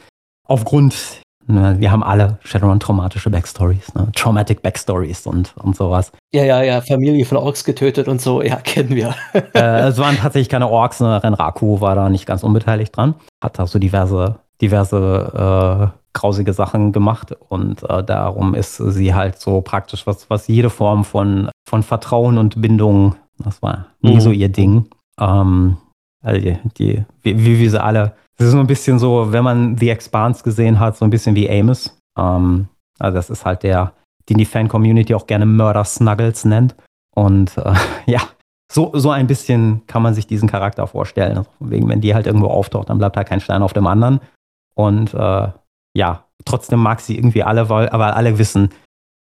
aufgrund, 0.48 1.20
ne, 1.46 1.76
wir 1.78 1.92
haben 1.92 2.02
alle 2.02 2.38
Shadowrun 2.42 2.80
traumatische 2.80 3.30
Backstories, 3.30 3.94
ne, 3.94 4.10
Traumatic 4.14 4.62
Backstories 4.62 5.26
und, 5.26 5.54
und 5.58 5.76
sowas. 5.76 6.10
Ja, 6.32 6.44
ja, 6.44 6.62
ja, 6.62 6.80
Familie 6.80 7.24
von 7.24 7.38
Orks 7.38 7.64
getötet 7.64 8.08
und 8.08 8.20
so, 8.20 8.42
ja, 8.42 8.56
kennen 8.64 8.90
wir. 8.90 9.14
äh, 9.54 9.88
es 9.88 9.98
waren 9.98 10.16
tatsächlich 10.16 10.48
keine 10.48 10.68
Orks, 10.68 11.00
ne, 11.00 11.22
Renraku 11.22 11.80
war 11.80 11.94
da 11.94 12.08
nicht 12.08 12.26
ganz 12.26 12.42
unbeteiligt 12.42 12.96
dran, 12.96 13.14
hat 13.42 13.58
da 13.58 13.66
so 13.66 13.78
diverse, 13.78 14.40
diverse 14.60 15.92
äh, 15.94 16.05
grausige 16.16 16.52
Sachen 16.52 16.92
gemacht 16.92 17.36
und 17.48 17.82
äh, 17.88 18.02
darum 18.02 18.54
ist 18.54 18.76
sie 18.76 19.14
halt 19.14 19.38
so 19.38 19.60
praktisch, 19.60 20.06
was, 20.06 20.28
was 20.30 20.48
jede 20.48 20.70
Form 20.70 21.04
von, 21.04 21.50
von 21.68 21.82
Vertrauen 21.82 22.38
und 22.38 22.60
Bindung, 22.60 23.16
das 23.38 23.62
war 23.62 23.86
nie 24.00 24.14
mhm. 24.14 24.20
so 24.20 24.30
ihr 24.30 24.48
Ding. 24.48 24.86
Ähm, 25.20 25.76
also 26.24 26.40
die, 26.40 26.58
die 26.78 27.04
wie, 27.22 27.58
wie 27.60 27.68
sie 27.68 27.82
alle. 27.82 28.14
Es 28.38 28.46
ist 28.46 28.52
so 28.52 28.58
ein 28.58 28.66
bisschen 28.66 28.98
so, 28.98 29.32
wenn 29.32 29.44
man 29.44 29.76
The 29.76 29.90
Expanse 29.90 30.42
gesehen 30.42 30.80
hat, 30.80 30.96
so 30.96 31.04
ein 31.04 31.10
bisschen 31.10 31.36
wie 31.36 31.50
Amos. 31.50 31.96
Ähm, 32.18 32.68
also 32.98 33.14
das 33.14 33.30
ist 33.30 33.44
halt 33.44 33.62
der, 33.62 33.92
den 34.28 34.38
die 34.38 34.44
Fan-Community 34.44 35.14
auch 35.14 35.26
gerne 35.26 35.46
Murder 35.46 35.84
Snuggles 35.84 36.44
nennt. 36.44 36.74
Und 37.14 37.56
äh, 37.58 37.74
ja, 38.06 38.20
so, 38.72 38.90
so 38.94 39.10
ein 39.10 39.26
bisschen 39.26 39.86
kann 39.86 40.02
man 40.02 40.14
sich 40.14 40.26
diesen 40.26 40.48
Charakter 40.48 40.86
vorstellen. 40.86 41.36
Also 41.36 41.50
wegen, 41.60 41.88
wenn 41.88 42.00
die 42.00 42.14
halt 42.14 42.26
irgendwo 42.26 42.48
auftaucht, 42.48 42.88
dann 42.88 42.98
bleibt 42.98 43.16
halt 43.16 43.28
kein 43.28 43.40
Stein 43.40 43.62
auf 43.62 43.74
dem 43.74 43.86
anderen. 43.86 44.20
Und 44.74 45.14
äh, 45.14 45.48
ja, 45.96 46.24
trotzdem 46.44 46.80
mag 46.80 47.00
sie 47.00 47.16
irgendwie 47.16 47.42
alle, 47.42 47.68
weil, 47.68 47.88
aber 47.88 48.14
alle 48.16 48.38
wissen, 48.38 48.70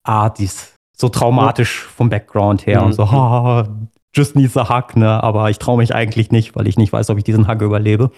ah, 0.07 0.29
die 0.29 0.45
ist 0.45 0.75
so 0.95 1.09
traumatisch 1.09 1.81
vom 1.81 2.09
Background 2.09 2.65
her 2.65 2.81
mhm. 2.81 2.87
und 2.87 2.93
so, 2.93 3.03
oh, 3.11 3.63
just 4.15 4.35
needs 4.35 4.55
a 4.55 4.69
hug, 4.69 4.95
ne? 4.95 5.23
Aber 5.23 5.49
ich 5.49 5.57
traue 5.57 5.77
mich 5.77 5.95
eigentlich 5.95 6.31
nicht, 6.31 6.55
weil 6.55 6.67
ich 6.67 6.77
nicht 6.77 6.93
weiß, 6.93 7.09
ob 7.09 7.17
ich 7.17 7.23
diesen 7.23 7.47
Hug 7.47 7.61
überlebe. 7.61 8.11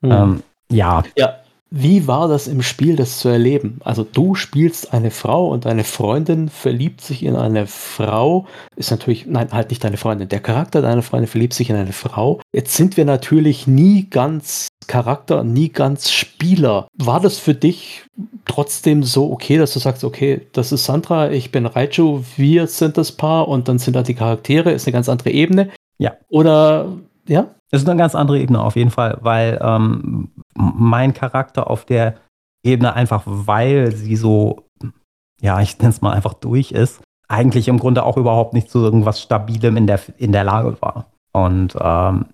Mhm. 0.00 0.12
Ähm, 0.12 0.42
ja. 0.70 1.02
Ja. 1.16 1.34
Wie 1.70 2.06
war 2.06 2.28
das 2.28 2.46
im 2.46 2.62
Spiel, 2.62 2.94
das 2.94 3.18
zu 3.18 3.28
erleben? 3.28 3.80
Also 3.84 4.04
du 4.04 4.36
spielst 4.36 4.92
eine 4.92 5.10
Frau 5.10 5.48
und 5.48 5.64
deine 5.64 5.82
Freundin 5.82 6.48
verliebt 6.48 7.00
sich 7.00 7.24
in 7.24 7.34
eine 7.34 7.66
Frau. 7.66 8.46
Ist 8.76 8.92
natürlich, 8.92 9.26
nein, 9.26 9.50
halt 9.50 9.70
nicht 9.70 9.82
deine 9.82 9.96
Freundin. 9.96 10.28
Der 10.28 10.40
Charakter 10.40 10.80
deiner 10.80 11.02
Freundin 11.02 11.28
verliebt 11.28 11.54
sich 11.54 11.68
in 11.68 11.76
eine 11.76 11.92
Frau. 11.92 12.40
Jetzt 12.52 12.76
sind 12.76 12.96
wir 12.96 13.04
natürlich 13.04 13.66
nie 13.66 14.08
ganz 14.08 14.68
Charakter, 14.86 15.42
nie 15.42 15.70
ganz 15.70 16.12
Spieler. 16.12 16.86
War 16.96 17.20
das 17.20 17.38
für 17.38 17.54
dich 17.54 18.04
trotzdem 18.44 19.02
so 19.02 19.32
okay, 19.32 19.58
dass 19.58 19.72
du 19.72 19.80
sagst, 19.80 20.04
okay, 20.04 20.46
das 20.52 20.70
ist 20.70 20.84
Sandra, 20.84 21.30
ich 21.32 21.50
bin 21.50 21.66
Raichu, 21.66 22.22
wir 22.36 22.68
sind 22.68 22.96
das 22.96 23.10
Paar 23.10 23.48
und 23.48 23.66
dann 23.66 23.80
sind 23.80 23.94
da 23.94 24.02
die 24.02 24.14
Charaktere, 24.14 24.70
ist 24.70 24.86
eine 24.86 24.92
ganz 24.92 25.08
andere 25.08 25.30
Ebene? 25.30 25.70
Ja. 25.98 26.16
Oder, 26.28 26.92
ja? 27.26 27.55
Es 27.70 27.82
ist 27.82 27.88
eine 27.88 27.98
ganz 27.98 28.14
andere 28.14 28.38
Ebene 28.38 28.60
auf 28.60 28.76
jeden 28.76 28.90
Fall, 28.90 29.18
weil 29.20 29.58
ähm, 29.60 30.30
mein 30.54 31.14
Charakter 31.14 31.68
auf 31.68 31.84
der 31.84 32.14
Ebene 32.64 32.94
einfach, 32.94 33.22
weil 33.26 33.92
sie 33.92 34.16
so, 34.16 34.68
ja, 35.40 35.60
ich 35.60 35.78
nenne 35.78 35.90
es 35.90 36.00
mal 36.00 36.12
einfach 36.12 36.34
durch 36.34 36.72
ist, 36.72 37.00
eigentlich 37.28 37.68
im 37.68 37.78
Grunde 37.78 38.04
auch 38.04 38.16
überhaupt 38.16 38.54
nicht 38.54 38.70
zu 38.70 38.82
irgendwas 38.82 39.20
Stabilem 39.20 39.76
in 39.76 39.86
der, 39.86 40.00
in 40.16 40.32
der 40.32 40.44
Lage 40.44 40.76
war. 40.80 41.06
Und 41.32 41.76
ähm, 41.80 42.26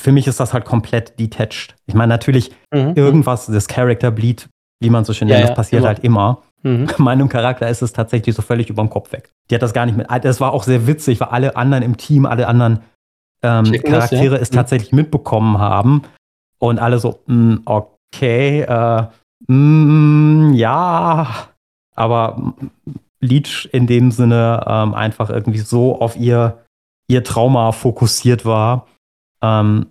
für 0.00 0.12
mich 0.12 0.26
ist 0.26 0.38
das 0.38 0.52
halt 0.54 0.64
komplett 0.64 1.18
detached. 1.18 1.74
Ich 1.86 1.94
meine, 1.94 2.10
natürlich, 2.10 2.52
mhm. 2.72 2.92
irgendwas, 2.94 3.46
das 3.46 3.66
Character 3.66 4.10
Bleed, 4.10 4.48
wie 4.80 4.90
man 4.90 5.04
so 5.04 5.12
schön 5.12 5.28
nennt, 5.28 5.40
ja, 5.40 5.46
das 5.46 5.56
passiert 5.56 5.80
immer. 5.80 5.88
halt 5.88 6.04
immer. 6.04 6.42
Mhm. 6.62 6.88
Meinem 6.98 7.28
Charakter 7.28 7.68
ist 7.68 7.82
es 7.82 7.92
tatsächlich 7.92 8.34
so 8.34 8.42
völlig 8.42 8.70
über 8.70 8.82
den 8.82 8.90
Kopf 8.90 9.12
weg. 9.12 9.30
Die 9.50 9.54
hat 9.54 9.62
das 9.62 9.72
gar 9.72 9.86
nicht 9.86 9.96
mit. 9.96 10.06
Das 10.22 10.40
war 10.40 10.52
auch 10.52 10.62
sehr 10.62 10.86
witzig, 10.86 11.20
weil 11.20 11.28
alle 11.28 11.56
anderen 11.56 11.82
im 11.82 11.96
Team, 11.96 12.26
alle 12.26 12.46
anderen 12.46 12.80
ähm, 13.42 13.64
Charaktere 13.82 14.30
das, 14.30 14.38
ja? 14.38 14.42
es 14.42 14.50
mhm. 14.50 14.56
tatsächlich 14.56 14.92
mitbekommen 14.92 15.58
haben. 15.58 16.02
Und 16.58 16.78
alle 16.78 16.98
so, 16.98 17.20
mh, 17.26 17.34
mm, 17.34 17.62
okay, 17.64 18.62
äh, 18.62 19.06
mh, 19.46 19.54
mm, 19.54 20.54
ja. 20.54 21.48
Aber 21.94 22.54
Leech 23.20 23.68
in 23.72 23.86
dem 23.86 24.10
Sinne 24.10 24.64
ähm, 24.66 24.94
einfach 24.94 25.30
irgendwie 25.30 25.58
so 25.58 26.00
auf 26.00 26.16
ihr, 26.16 26.64
ihr 27.08 27.24
Trauma 27.24 27.72
fokussiert 27.72 28.44
war, 28.44 28.86
ähm, 29.42 29.86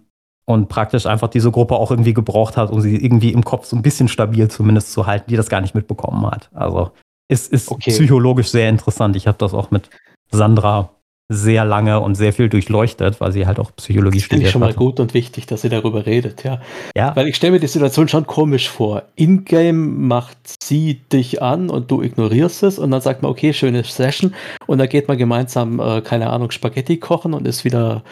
und 0.50 0.70
praktisch 0.70 1.06
einfach 1.06 1.28
diese 1.28 1.52
Gruppe 1.52 1.76
auch 1.76 1.92
irgendwie 1.92 2.14
gebraucht 2.14 2.56
hat, 2.56 2.72
um 2.72 2.80
sie 2.80 2.96
irgendwie 2.96 3.34
im 3.34 3.44
Kopf 3.44 3.66
so 3.66 3.76
ein 3.76 3.82
bisschen 3.82 4.08
stabil 4.08 4.48
zumindest 4.48 4.94
zu 4.94 5.06
halten, 5.06 5.30
die 5.30 5.36
das 5.36 5.50
gar 5.50 5.60
nicht 5.60 5.76
mitbekommen 5.76 6.26
hat. 6.26 6.50
Also 6.54 6.92
es 7.28 7.48
ist 7.48 7.70
okay. 7.70 7.92
psychologisch 7.92 8.50
sehr 8.50 8.70
interessant. 8.70 9.18
Ich 9.18 9.28
habe 9.28 9.38
das 9.38 9.54
auch 9.54 9.72
mit 9.72 9.90
Sandra 10.32 10.90
sehr 11.30 11.66
lange 11.66 12.00
und 12.00 12.16
sehr 12.16 12.32
viel 12.32 12.48
durchleuchtet, 12.48 13.20
weil 13.20 13.34
sie 13.34 13.46
halt 13.46 13.60
auch 13.60 13.76
Psychologie 13.76 14.22
studiert 14.22 14.48
hat. 14.48 14.52
Finde 14.54 14.70
ich 14.70 14.74
schon 14.74 14.82
mal 14.82 14.92
gut 14.92 15.00
und 15.02 15.14
wichtig, 15.14 15.46
dass 15.46 15.62
sie 15.62 15.70
darüber 15.70 16.06
redet, 16.06 16.46
ja. 16.46 16.62
ja. 16.96 17.14
Weil 17.16 17.28
ich 17.28 17.36
stelle 17.36 17.52
mir 17.54 17.60
die 17.60 17.68
Situation 17.68 18.08
schon 18.08 18.26
komisch 18.26 18.70
vor. 18.70 19.04
In-game 19.16 20.08
macht 20.08 20.38
sie 20.64 21.02
dich 21.12 21.42
an 21.42 21.70
und 21.70 21.92
du 21.92 22.02
ignorierst 22.02 22.64
es 22.64 22.80
und 22.80 22.92
dann 22.92 23.02
sagt 23.02 23.24
man, 23.24 23.32
okay, 23.32 23.52
schöne 23.52 23.84
Session 23.84 24.34
und 24.68 24.78
dann 24.78 24.88
geht 24.88 25.10
man 25.10 25.18
gemeinsam, 25.18 25.82
äh, 25.82 26.02
keine 26.02 26.30
Ahnung, 26.30 26.52
Spaghetti 26.52 26.98
kochen 26.98 27.34
und 27.34 27.46
ist 27.46 27.66
wieder 27.66 28.04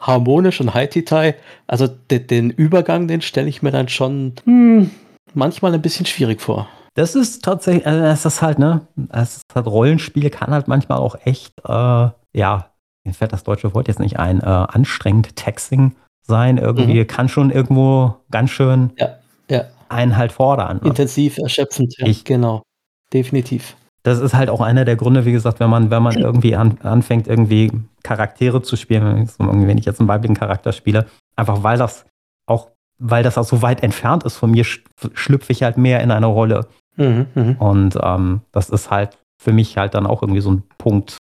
harmonisch 0.00 0.60
und 0.60 0.74
High-Titai. 0.74 1.36
Also 1.68 1.86
de, 1.86 2.18
den 2.18 2.50
Übergang, 2.50 3.06
den 3.06 3.22
stelle 3.22 3.48
ich 3.48 3.62
mir 3.62 3.70
dann 3.70 3.88
schon 3.88 4.34
hm, 4.44 4.90
manchmal 5.32 5.74
ein 5.74 5.82
bisschen 5.82 6.06
schwierig 6.06 6.40
vor. 6.40 6.68
Das 6.94 7.14
ist 7.14 7.44
tatsächlich, 7.44 7.86
also 7.86 8.02
das 8.02 8.24
ist 8.26 8.42
halt, 8.42 8.58
ne, 8.58 8.86
es 9.10 9.36
ist 9.36 9.44
halt 9.54 9.66
Rollenspiel 9.66 10.28
kann 10.28 10.50
halt 10.50 10.68
manchmal 10.68 10.98
auch 10.98 11.16
echt, 11.24 11.54
äh, 11.66 12.08
ja, 12.32 12.72
mir 13.04 13.14
fällt 13.14 13.32
das 13.32 13.44
deutsche 13.44 13.74
Wort 13.74 13.88
jetzt 13.88 14.00
nicht 14.00 14.18
ein, 14.18 14.40
äh, 14.40 14.44
anstrengend 14.44 15.36
Taxing 15.36 15.94
sein. 16.22 16.58
Irgendwie 16.58 17.00
mhm. 17.00 17.06
kann 17.06 17.28
schon 17.28 17.50
irgendwo 17.50 18.14
ganz 18.30 18.50
schön 18.50 18.92
ja, 18.98 19.16
ja. 19.48 19.64
einen 19.88 20.16
halt 20.16 20.32
fordern. 20.32 20.78
Ne? 20.82 20.88
Intensiv, 20.88 21.38
erschöpfend, 21.38 21.94
ja, 21.98 22.06
ich, 22.06 22.24
genau. 22.24 22.62
Definitiv. 23.12 23.76
Das 24.04 24.18
ist 24.18 24.34
halt 24.34 24.50
auch 24.50 24.60
einer 24.60 24.84
der 24.84 24.96
Gründe, 24.96 25.24
wie 25.24 25.32
gesagt, 25.32 25.60
wenn 25.60 25.70
man, 25.70 25.90
wenn 25.90 26.02
man 26.02 26.14
irgendwie 26.18 26.56
an, 26.56 26.78
anfängt, 26.82 27.26
irgendwie 27.26 27.72
Charaktere 28.02 28.62
zu 28.62 28.76
spielen, 28.76 29.28
wenn 29.38 29.78
ich 29.78 29.84
jetzt 29.84 30.00
einen 30.00 30.08
weiblichen 30.08 30.36
Charakter 30.36 30.72
spiele, 30.72 31.06
einfach 31.36 31.62
weil 31.62 31.78
das 31.78 32.06
auch, 32.46 32.70
weil 32.98 33.22
das 33.22 33.38
auch 33.38 33.44
so 33.44 33.62
weit 33.62 33.82
entfernt 33.82 34.24
ist 34.24 34.36
von 34.36 34.50
mir, 34.50 34.64
schlüpfe 34.64 35.52
ich 35.52 35.62
halt 35.62 35.76
mehr 35.76 36.00
in 36.00 36.10
eine 36.10 36.26
Rolle. 36.26 36.66
Mhm, 36.96 37.26
mh. 37.34 37.56
Und 37.58 37.98
ähm, 38.00 38.42
das 38.52 38.70
ist 38.70 38.90
halt 38.90 39.18
für 39.40 39.52
mich 39.52 39.76
halt 39.76 39.94
dann 39.94 40.06
auch 40.06 40.22
irgendwie 40.22 40.40
so 40.40 40.52
ein 40.52 40.62
Punkt, 40.78 41.16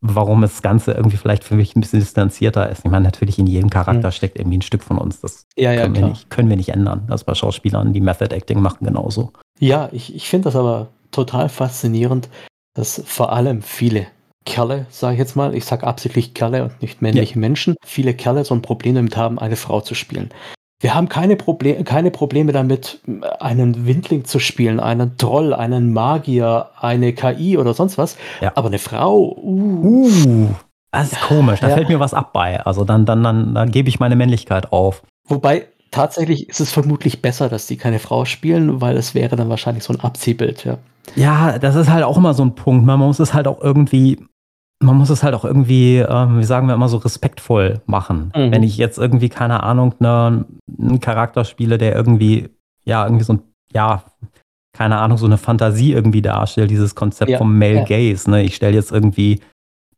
warum 0.00 0.42
das 0.42 0.62
Ganze 0.62 0.92
irgendwie 0.92 1.16
vielleicht 1.16 1.44
für 1.44 1.54
mich 1.54 1.76
ein 1.76 1.80
bisschen 1.80 2.00
distanzierter 2.00 2.68
ist. 2.70 2.84
Ich 2.84 2.90
meine, 2.90 3.04
natürlich 3.04 3.38
in 3.38 3.46
jedem 3.46 3.70
Charakter 3.70 4.08
mhm. 4.08 4.12
steckt 4.12 4.38
irgendwie 4.38 4.58
ein 4.58 4.62
Stück 4.62 4.82
von 4.82 4.98
uns. 4.98 5.20
Das 5.20 5.46
ja, 5.56 5.72
ja, 5.72 5.82
können, 5.82 5.94
wir 5.94 6.06
nicht, 6.08 6.30
können, 6.30 6.48
wir 6.48 6.56
nicht, 6.56 6.70
ändern. 6.70 7.06
Das 7.08 7.24
bei 7.24 7.34
Schauspielern, 7.34 7.92
die 7.92 8.00
Method 8.00 8.34
Acting 8.34 8.60
machen 8.60 8.86
genauso. 8.86 9.32
Ja, 9.58 9.88
ich, 9.92 10.14
ich 10.14 10.28
finde 10.28 10.44
das 10.44 10.56
aber 10.56 10.88
total 11.10 11.48
faszinierend, 11.48 12.28
dass 12.74 13.02
vor 13.06 13.32
allem 13.32 13.62
viele 13.62 14.06
Kerle, 14.44 14.86
sage 14.90 15.14
ich 15.14 15.18
jetzt 15.18 15.36
mal, 15.36 15.54
ich 15.54 15.64
sage 15.64 15.86
absichtlich 15.86 16.34
Kerle 16.34 16.64
und 16.64 16.80
nicht 16.80 17.02
männliche 17.02 17.34
ja. 17.34 17.40
Menschen, 17.40 17.74
viele 17.84 18.14
Kerle 18.14 18.44
so 18.44 18.54
ein 18.54 18.62
Problem 18.62 18.94
damit 18.94 19.16
haben, 19.16 19.38
eine 19.38 19.56
Frau 19.56 19.80
zu 19.80 19.94
spielen. 19.94 20.30
Wir 20.78 20.94
haben 20.94 21.08
keine, 21.08 21.36
Proble 21.36 21.84
keine 21.84 22.10
Probleme 22.10 22.52
damit, 22.52 23.00
einen 23.40 23.86
Windling 23.86 24.24
zu 24.26 24.38
spielen, 24.38 24.78
einen 24.78 25.16
Troll, 25.16 25.54
einen 25.54 25.92
Magier, 25.92 26.70
eine 26.78 27.14
KI 27.14 27.56
oder 27.56 27.72
sonst 27.72 27.96
was. 27.96 28.16
Ja. 28.42 28.52
Aber 28.54 28.68
eine 28.68 28.78
Frau, 28.78 29.36
uh. 29.42 30.06
uh 30.06 30.48
das 30.92 31.12
ist 31.12 31.20
komisch, 31.20 31.60
da 31.60 31.68
ja. 31.68 31.74
fällt 31.74 31.88
mir 31.88 32.00
was 32.00 32.14
ab 32.14 32.32
bei. 32.32 32.60
Also 32.60 32.84
dann, 32.84 33.04
dann, 33.04 33.22
dann, 33.22 33.54
dann 33.54 33.70
gebe 33.70 33.88
ich 33.88 34.00
meine 34.00 34.16
Männlichkeit 34.16 34.72
auf. 34.72 35.02
Wobei, 35.28 35.66
tatsächlich 35.90 36.48
ist 36.48 36.60
es 36.60 36.72
vermutlich 36.72 37.22
besser, 37.22 37.48
dass 37.48 37.66
die 37.66 37.76
keine 37.76 37.98
Frau 37.98 38.24
spielen, 38.24 38.80
weil 38.80 38.96
es 38.96 39.14
wäre 39.14 39.36
dann 39.36 39.48
wahrscheinlich 39.48 39.84
so 39.84 39.92
ein 39.92 40.00
Abziehbild, 40.00 40.64
ja. 40.64 40.78
Ja, 41.14 41.58
das 41.58 41.76
ist 41.76 41.90
halt 41.90 42.04
auch 42.04 42.16
immer 42.16 42.34
so 42.34 42.44
ein 42.44 42.54
Punkt. 42.54 42.84
Man 42.84 42.98
muss 42.98 43.18
es 43.18 43.32
halt 43.32 43.46
auch 43.46 43.60
irgendwie 43.62 44.18
man 44.80 44.96
muss 44.96 45.10
es 45.10 45.22
halt 45.22 45.34
auch 45.34 45.44
irgendwie, 45.44 45.98
ähm, 45.98 46.38
wie 46.38 46.44
sagen 46.44 46.66
wir 46.66 46.74
immer, 46.74 46.88
so 46.88 46.98
respektvoll 46.98 47.80
machen. 47.86 48.32
Mhm. 48.34 48.52
Wenn 48.52 48.62
ich 48.62 48.76
jetzt 48.76 48.98
irgendwie, 48.98 49.28
keine 49.28 49.62
Ahnung, 49.62 49.94
ne, 50.00 50.44
einen 50.78 51.00
Charakter 51.00 51.44
spiele, 51.44 51.78
der 51.78 51.94
irgendwie, 51.94 52.50
ja, 52.84 53.04
irgendwie 53.04 53.24
so 53.24 53.34
ein, 53.34 53.42
ja, 53.72 54.04
keine 54.76 54.98
Ahnung, 54.98 55.16
so 55.16 55.26
eine 55.26 55.38
Fantasie 55.38 55.92
irgendwie 55.92 56.20
darstellt, 56.20 56.70
dieses 56.70 56.94
Konzept 56.94 57.30
ja. 57.30 57.38
vom 57.38 57.58
Male 57.58 57.76
ja. 57.76 57.84
Gaze. 57.84 58.30
Ne? 58.30 58.42
Ich 58.42 58.56
stelle 58.56 58.74
jetzt 58.74 58.92
irgendwie 58.92 59.40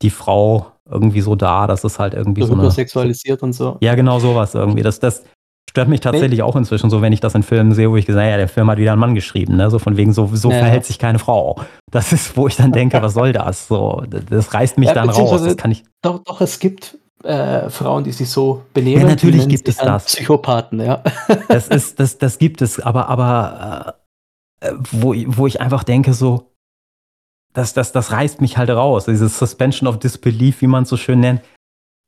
die 0.03 0.11
Frau 0.11 0.69
irgendwie 0.89 1.21
so 1.21 1.35
dar, 1.35 1.67
dass 1.67 1.83
es 1.83 1.99
halt 1.99 2.15
irgendwie 2.15 2.43
so, 2.43 2.55
so 2.55 2.61
eine. 2.61 2.71
sexualisiert 2.71 3.43
und 3.43 3.53
so. 3.53 3.77
Ja, 3.81 3.97
genau 3.97 4.21
sowas 4.21 4.55
irgendwie. 4.55 4.83
Das, 4.83 5.01
das, 5.01 5.25
Stört 5.69 5.89
mich 5.89 6.01
tatsächlich 6.01 6.43
auch 6.43 6.57
inzwischen 6.57 6.89
so, 6.89 7.03
wenn 7.03 7.13
ich 7.13 7.21
das 7.21 7.35
in 7.35 7.43
Filmen 7.43 7.75
sehe, 7.75 7.91
wo 7.91 7.97
ich 7.97 8.07
gesagt 8.07 8.23
habe, 8.23 8.31
ja, 8.31 8.37
der 8.39 8.49
Film 8.49 8.71
hat 8.71 8.79
wieder 8.79 8.93
einen 8.93 9.01
Mann 9.01 9.15
geschrieben, 9.15 9.57
ne? 9.57 9.71
So 9.71 9.79
von 9.79 9.99
wegen, 9.99 10.15
so, 10.15 10.27
so 10.33 10.51
ja. 10.51 10.61
verhält 10.61 10.87
sich 10.87 10.99
keine 10.99 11.19
Frau. 11.19 11.61
Das 11.91 12.11
ist, 12.11 12.39
wo 12.39 12.49
ich 12.49 12.57
dann 12.57 12.73
denke, 12.73 13.03
was 13.03 13.13
soll 13.13 13.35
das? 13.35 13.69
So, 13.69 14.03
das 14.09 14.55
reißt 14.55 14.79
mich 14.79 14.89
ja, 14.89 14.95
dann 14.95 15.11
raus. 15.11 15.43
Das 15.43 15.59
kann 15.59 15.71
ich. 15.71 15.85
Doch, 16.01 16.25
doch, 16.25 16.41
es 16.41 16.59
gibt 16.59 16.97
äh, 17.23 17.69
Frauen, 17.69 18.03
die 18.03 18.13
sich 18.13 18.31
so 18.31 18.63
benehmen. 18.73 19.03
Ja, 19.03 19.09
natürlich 19.09 19.47
gibt 19.47 19.69
es 19.69 19.77
das. 19.77 20.07
Psychopathen, 20.07 20.81
ja. 20.81 21.03
Das 21.49 21.69
ist, 21.69 22.01
das, 22.01 22.17
das 22.17 22.39
gibt 22.39 22.63
es, 22.63 22.81
aber, 22.81 23.09
aber 23.09 23.97
äh, 24.61 24.73
wo, 24.91 25.15
wo 25.27 25.47
ich 25.47 25.61
einfach 25.61 25.85
denke, 25.85 26.15
so, 26.15 26.51
das, 27.53 27.75
das, 27.75 27.93
das 27.93 28.11
reißt 28.11 28.41
mich 28.41 28.57
halt 28.57 28.71
raus. 28.71 29.05
Dieses 29.05 29.39
Suspension 29.39 29.87
of 29.87 29.99
Disbelief, 29.99 30.63
wie 30.63 30.67
man 30.67 30.85
es 30.85 30.89
so 30.89 30.97
schön 30.97 31.21
nennt 31.21 31.43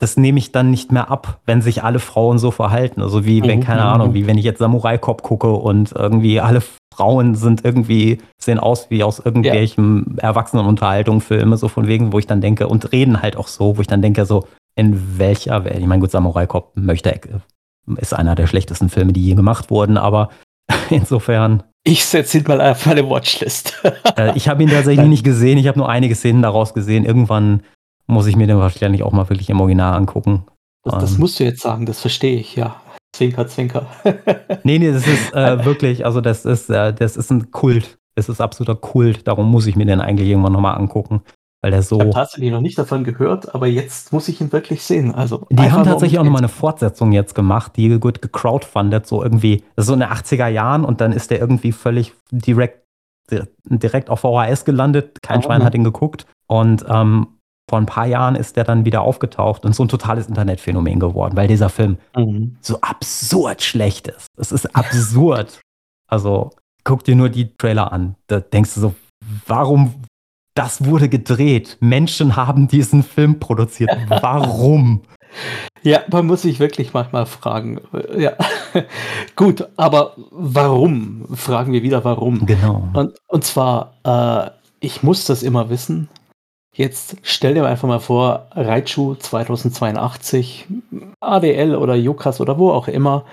das 0.01 0.16
nehme 0.16 0.38
ich 0.38 0.51
dann 0.51 0.70
nicht 0.70 0.90
mehr 0.92 1.11
ab, 1.11 1.40
wenn 1.44 1.61
sich 1.61 1.84
alle 1.84 1.98
Frauen 1.98 2.38
so 2.38 2.51
verhalten. 2.51 3.03
Also 3.03 3.26
wie, 3.26 3.42
wenn, 3.42 3.59
mhm, 3.59 3.64
keine 3.64 3.84
Ahnung, 3.84 4.09
mhm. 4.09 4.14
wie 4.14 4.26
wenn 4.26 4.38
ich 4.38 4.44
jetzt 4.44 4.59
Samurai 4.59 4.96
Cop 4.96 5.22
gucke 5.22 5.53
und 5.53 5.92
irgendwie 5.92 6.40
alle 6.40 6.62
Frauen 6.92 7.34
sind 7.34 7.66
irgendwie, 7.66 8.18
sehen 8.38 8.59
aus 8.59 8.88
wie 8.90 9.05
aus 9.05 9.18
irgendwelchen 9.18 10.16
ja. 10.16 10.28
Erwachsenenunterhaltungen, 10.28 11.57
so 11.57 11.68
von 11.68 11.86
wegen, 11.86 12.14
wo 12.14 12.18
ich 12.18 12.26
dann 12.26 12.40
denke, 12.40 12.66
und 12.66 12.92
reden 12.92 13.20
halt 13.20 13.36
auch 13.36 13.46
so, 13.46 13.76
wo 13.76 13.80
ich 13.82 13.86
dann 13.86 14.01
denke, 14.01 14.24
so, 14.24 14.46
in 14.74 15.18
welcher 15.18 15.64
Welt, 15.64 15.78
ich 15.78 15.86
meine, 15.86 16.01
gut, 16.01 16.11
Samurai 16.11 16.46
Cop 16.46 16.72
möchte, 16.76 17.20
ist 17.96 18.14
einer 18.14 18.34
der 18.34 18.46
schlechtesten 18.46 18.88
Filme, 18.88 19.12
die 19.12 19.24
je 19.24 19.34
gemacht 19.34 19.70
wurden, 19.70 19.98
aber 19.98 20.30
insofern. 20.90 21.62
Ich 21.84 22.07
setze 22.07 22.38
ihn 22.38 22.44
mal 22.48 22.61
auf 22.61 22.86
meine 22.86 23.09
Watchlist. 23.09 23.82
Äh, 24.16 24.32
ich 24.34 24.48
habe 24.48 24.62
ihn 24.62 24.70
tatsächlich 24.70 25.09
nicht 25.09 25.24
gesehen, 25.24 25.59
ich 25.59 25.68
habe 25.68 25.78
nur 25.78 25.88
einige 25.88 26.14
Szenen 26.14 26.42
daraus 26.42 26.72
gesehen. 26.74 27.05
Irgendwann 27.05 27.62
muss 28.11 28.27
ich 28.27 28.37
mir 28.37 28.47
den 28.47 28.59
wahrscheinlich 28.59 29.03
auch 29.03 29.13
mal 29.13 29.29
wirklich 29.29 29.51
im 29.51 29.61
Original 29.61 29.95
angucken. 29.95 30.45
Das, 30.85 30.95
das 30.99 31.15
ähm, 31.15 31.21
musst 31.21 31.41
du 31.41 31.45
jetzt 31.45 31.61
sagen, 31.61 31.87
das 31.87 32.01
verstehe 32.01 32.39
ich, 32.39 32.57
ja. 32.57 32.77
Zwinker, 33.13 33.47
Zwinker. 33.49 33.87
nee, 34.63 34.79
nee, 34.79 34.93
das 34.93 35.07
ist 35.07 35.35
äh, 35.35 35.65
wirklich, 35.65 36.07
also 36.07 36.21
das 36.21 36.45
ist, 36.45 36.71
äh, 36.71 36.93
das 36.93 37.17
ist 37.17 37.31
ein 37.31 37.51
Kult. 37.51 37.99
Es 38.15 38.29
ist 38.29 38.41
absoluter 38.41 38.77
Kult. 38.77 39.27
Darum 39.27 39.51
muss 39.51 39.67
ich 39.67 39.77
mir 39.77 39.87
den 39.87 40.01
eigentlich 40.01 40.29
irgendwann 40.29 40.53
nochmal 40.53 40.77
angucken. 40.77 41.23
Weil 41.63 41.73
der 41.73 41.83
so. 41.83 41.97
Ich 41.97 42.03
habe 42.03 42.11
tatsächlich 42.13 42.51
noch 42.51 42.63
nicht 42.63 42.79
davon 42.79 43.05
gehört, 43.05 43.55
aber 43.55 43.67
jetzt 43.67 44.13
muss 44.13 44.29
ich 44.29 44.41
ihn 44.41 44.51
wirklich 44.53 44.83
sehen. 44.83 45.15
Also 45.15 45.47
die 45.51 45.71
haben 45.71 45.85
tatsächlich 45.85 46.19
auch 46.19 46.25
nochmal 46.25 46.41
eine 46.41 46.49
Fortsetzung 46.49 47.13
jetzt 47.13 47.35
gemacht, 47.35 47.73
die 47.77 47.99
gut 47.99 48.23
gecrowdfundet, 48.23 49.07
so 49.07 49.23
irgendwie, 49.23 49.63
das 49.77 49.85
ist 49.85 49.89
so 49.89 49.95
in 49.95 50.01
den 50.01 50.09
80er 50.09 50.47
Jahren 50.49 50.85
und 50.85 51.03
dann 51.03 51.13
ist 51.13 51.31
der 51.31 51.39
irgendwie 51.39 51.73
völlig 51.73 52.15
direkt, 52.31 52.87
direkt 53.69 54.09
auf 54.09 54.21
VHS 54.21 54.65
gelandet. 54.65 55.19
Kein 55.23 55.41
oh, 55.41 55.43
Schwein 55.43 55.63
hat 55.63 55.75
ihn 55.75 55.85
geguckt. 55.85 56.27
Und 56.47 56.85
ähm, 56.89 57.27
vor 57.71 57.79
ein 57.79 57.87
paar 57.87 58.07
Jahren 58.07 58.35
ist 58.35 58.57
der 58.57 58.64
dann 58.64 58.85
wieder 58.85 59.03
aufgetaucht 59.03 59.64
und 59.64 59.77
so 59.77 59.85
ein 59.85 59.89
totales 59.89 60.27
Internetphänomen 60.27 60.99
geworden, 60.99 61.37
weil 61.37 61.47
dieser 61.47 61.68
Film 61.68 61.99
mhm. 62.16 62.57
so 62.61 62.81
absurd 62.81 63.62
schlecht 63.62 64.09
ist. 64.09 64.27
Es 64.37 64.51
ist 64.51 64.75
absurd. 64.75 65.61
also 66.09 66.51
guck 66.83 67.05
dir 67.05 67.14
nur 67.14 67.29
die 67.29 67.57
Trailer 67.57 67.93
an. 67.93 68.16
Da 68.27 68.41
denkst 68.41 68.75
du 68.75 68.81
so, 68.81 68.95
warum 69.47 69.95
das 70.55 70.85
wurde 70.85 71.09
gedreht? 71.09 71.77
Menschen 71.79 72.35
haben 72.35 72.66
diesen 72.66 73.05
Film 73.05 73.39
produziert. 73.39 73.91
Warum? 74.09 75.03
Ja, 75.82 76.01
man 76.11 76.27
muss 76.27 76.43
sich 76.43 76.59
wirklich 76.59 76.93
manchmal 76.93 77.24
fragen. 77.24 77.81
Ja, 78.19 78.32
gut, 79.36 79.69
aber 79.77 80.15
warum? 80.32 81.24
Fragen 81.36 81.73
wir 81.73 81.85
wieder, 81.85 82.05
warum? 82.05 82.47
Genau. 82.47 82.89
Und, 82.94 83.16
und 83.28 83.44
zwar, 83.44 83.94
äh, 84.03 84.51
ich 84.81 85.05
muss 85.05 85.27
das 85.27 85.44
immer 85.44 85.70
wissen, 85.70 86.09
Jetzt 86.76 87.16
stell 87.22 87.55
dir 87.55 87.66
einfach 87.66 87.88
mal 87.88 87.98
vor, 87.98 88.47
Raichu 88.52 89.16
2082, 89.16 90.68
ADL 91.20 91.74
oder 91.74 91.97
Yukas 91.97 92.40
oder 92.40 92.59
wo 92.59 92.70
auch 92.70 92.86
immer, 92.86 93.24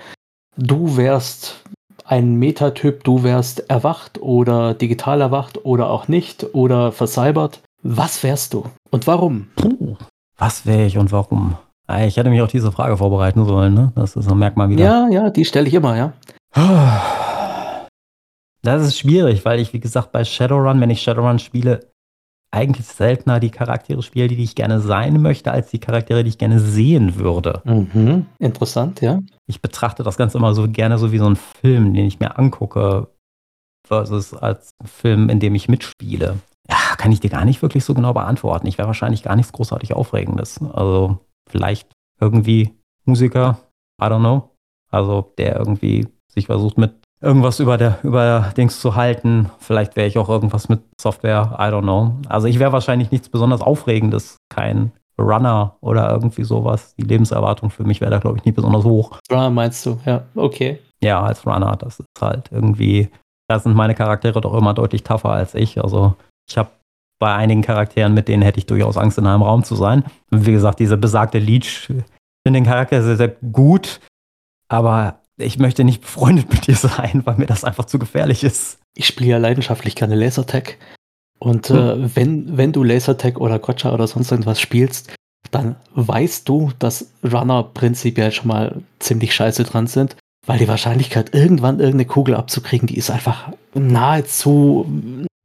du 0.56 0.96
wärst 0.96 1.62
ein 2.04 2.36
Metatyp, 2.36 3.04
du 3.04 3.22
wärst 3.22 3.70
erwacht 3.70 4.20
oder 4.20 4.74
digital 4.74 5.20
erwacht 5.20 5.64
oder 5.64 5.88
auch 5.90 6.08
nicht 6.08 6.54
oder 6.54 6.90
versalbert. 6.90 7.60
Was 7.82 8.24
wärst 8.24 8.54
du 8.54 8.64
und 8.90 9.06
warum? 9.06 9.48
Puh, 9.54 9.96
was 10.36 10.66
wäre 10.66 10.86
ich 10.86 10.98
und 10.98 11.12
warum? 11.12 11.56
Ah, 11.86 12.04
ich 12.04 12.16
hätte 12.16 12.30
mich 12.30 12.42
auf 12.42 12.50
diese 12.50 12.72
Frage 12.72 12.96
vorbereiten 12.96 13.46
sollen, 13.46 13.72
ne? 13.72 13.92
Das 13.94 14.16
ist 14.16 14.28
ein 14.28 14.38
Merkmal 14.38 14.68
wieder. 14.68 14.84
Ja, 14.84 15.08
ja, 15.08 15.30
die 15.30 15.44
stelle 15.44 15.68
ich 15.68 15.74
immer, 15.74 15.96
ja. 15.96 16.12
Das 18.62 18.82
ist 18.82 18.98
schwierig, 18.98 19.44
weil 19.44 19.60
ich, 19.60 19.72
wie 19.72 19.80
gesagt, 19.80 20.12
bei 20.12 20.24
Shadowrun, 20.24 20.80
wenn 20.80 20.90
ich 20.90 21.00
Shadowrun 21.02 21.38
spiele, 21.38 21.88
eigentlich 22.50 22.86
seltener 22.86 23.40
die 23.40 23.50
Charaktere 23.50 24.02
spiele, 24.02 24.28
die 24.28 24.42
ich 24.42 24.54
gerne 24.54 24.80
sein 24.80 25.20
möchte, 25.20 25.52
als 25.52 25.70
die 25.70 25.80
Charaktere, 25.80 26.24
die 26.24 26.30
ich 26.30 26.38
gerne 26.38 26.60
sehen 26.60 27.16
würde. 27.16 27.60
Mhm. 27.64 28.26
Interessant, 28.38 29.00
ja. 29.00 29.20
Ich 29.46 29.60
betrachte 29.60 30.02
das 30.02 30.16
Ganze 30.16 30.38
immer 30.38 30.54
so 30.54 30.68
gerne 30.68 30.98
so 30.98 31.12
wie 31.12 31.18
so 31.18 31.26
ein 31.26 31.36
Film, 31.36 31.92
den 31.92 32.06
ich 32.06 32.20
mir 32.20 32.38
angucke, 32.38 33.08
versus 33.86 34.34
als 34.34 34.70
Film, 34.84 35.28
in 35.28 35.40
dem 35.40 35.54
ich 35.54 35.68
mitspiele. 35.68 36.38
Ja, 36.68 36.96
kann 36.96 37.12
ich 37.12 37.20
dir 37.20 37.30
gar 37.30 37.44
nicht 37.44 37.62
wirklich 37.62 37.84
so 37.84 37.94
genau 37.94 38.12
beantworten. 38.12 38.66
Ich 38.66 38.76
wäre 38.76 38.88
wahrscheinlich 38.88 39.22
gar 39.22 39.36
nichts 39.36 39.52
großartig 39.52 39.94
Aufregendes. 39.94 40.60
Also 40.72 41.18
vielleicht 41.48 41.90
irgendwie 42.20 42.74
Musiker, 43.04 43.58
I 44.00 44.06
don't 44.06 44.20
know. 44.20 44.50
Also 44.90 45.32
der 45.38 45.56
irgendwie 45.56 46.06
sich 46.30 46.46
versucht 46.46 46.78
mit 46.78 46.97
irgendwas 47.20 47.60
über 47.60 47.76
der 47.76 47.98
über 48.02 48.52
Dings 48.56 48.80
zu 48.80 48.94
halten. 48.94 49.50
Vielleicht 49.58 49.96
wäre 49.96 50.06
ich 50.06 50.18
auch 50.18 50.28
irgendwas 50.28 50.68
mit 50.68 50.80
Software, 51.00 51.56
I 51.58 51.72
don't 51.72 51.82
know. 51.82 52.14
Also 52.28 52.46
ich 52.46 52.58
wäre 52.58 52.72
wahrscheinlich 52.72 53.10
nichts 53.10 53.28
besonders 53.28 53.60
Aufregendes, 53.60 54.36
kein 54.48 54.92
Runner 55.18 55.76
oder 55.80 56.10
irgendwie 56.10 56.44
sowas. 56.44 56.94
Die 56.96 57.02
Lebenserwartung 57.02 57.70
für 57.70 57.84
mich 57.84 58.00
wäre 58.00 58.10
da, 58.10 58.18
glaube 58.18 58.38
ich, 58.38 58.44
nicht 58.44 58.54
besonders 58.54 58.84
hoch. 58.84 59.18
Runner 59.30 59.50
meinst 59.50 59.84
du, 59.84 59.98
ja, 60.06 60.22
okay. 60.34 60.78
Ja, 61.02 61.22
als 61.22 61.46
Runner, 61.46 61.76
das 61.76 62.00
ist 62.00 62.06
halt 62.20 62.50
irgendwie, 62.52 63.08
da 63.48 63.58
sind 63.58 63.74
meine 63.74 63.94
Charaktere 63.94 64.40
doch 64.40 64.54
immer 64.54 64.74
deutlich 64.74 65.02
tougher 65.02 65.30
als 65.30 65.54
ich. 65.54 65.82
Also 65.82 66.14
ich 66.48 66.56
habe 66.56 66.70
bei 67.20 67.34
einigen 67.34 67.62
Charakteren, 67.62 68.14
mit 68.14 68.28
denen 68.28 68.42
hätte 68.42 68.58
ich 68.58 68.66
durchaus 68.66 68.96
Angst, 68.96 69.18
in 69.18 69.26
einem 69.26 69.42
Raum 69.42 69.64
zu 69.64 69.74
sein. 69.74 70.04
Wie 70.30 70.52
gesagt, 70.52 70.78
diese 70.78 70.96
besagte 70.96 71.38
Leech 71.38 71.86
finde 71.86 72.04
den 72.44 72.64
Charakter 72.64 73.02
sehr, 73.02 73.16
sehr 73.16 73.36
gut, 73.52 74.00
aber 74.68 75.20
ich 75.38 75.58
möchte 75.58 75.84
nicht 75.84 76.02
befreundet 76.02 76.52
mit 76.52 76.66
dir 76.66 76.74
sein, 76.74 77.22
weil 77.24 77.36
mir 77.36 77.46
das 77.46 77.64
einfach 77.64 77.86
zu 77.86 77.98
gefährlich 77.98 78.44
ist. 78.44 78.78
Ich 78.94 79.06
spiele 79.06 79.30
ja 79.30 79.38
leidenschaftlich 79.38 79.94
gerne 79.94 80.16
Lasertag. 80.16 80.76
Und 81.38 81.68
hm. 81.68 81.76
äh, 81.76 82.16
wenn, 82.16 82.56
wenn 82.56 82.72
du 82.72 82.82
Lasertag 82.82 83.40
oder 83.40 83.58
Gotcha 83.58 83.92
oder 83.92 84.06
sonst 84.06 84.30
irgendwas 84.30 84.60
spielst, 84.60 85.12
dann 85.50 85.76
weißt 85.94 86.48
du, 86.48 86.72
dass 86.78 87.10
Runner 87.24 87.62
prinzipiell 87.62 88.32
schon 88.32 88.48
mal 88.48 88.82
ziemlich 88.98 89.34
scheiße 89.34 89.62
dran 89.64 89.86
sind, 89.86 90.16
weil 90.46 90.58
die 90.58 90.68
Wahrscheinlichkeit, 90.68 91.34
irgendwann 91.34 91.78
irgendeine 91.78 92.06
Kugel 92.06 92.34
abzukriegen, 92.34 92.88
die 92.88 92.98
ist 92.98 93.10
einfach 93.10 93.52
nahezu, 93.74 94.86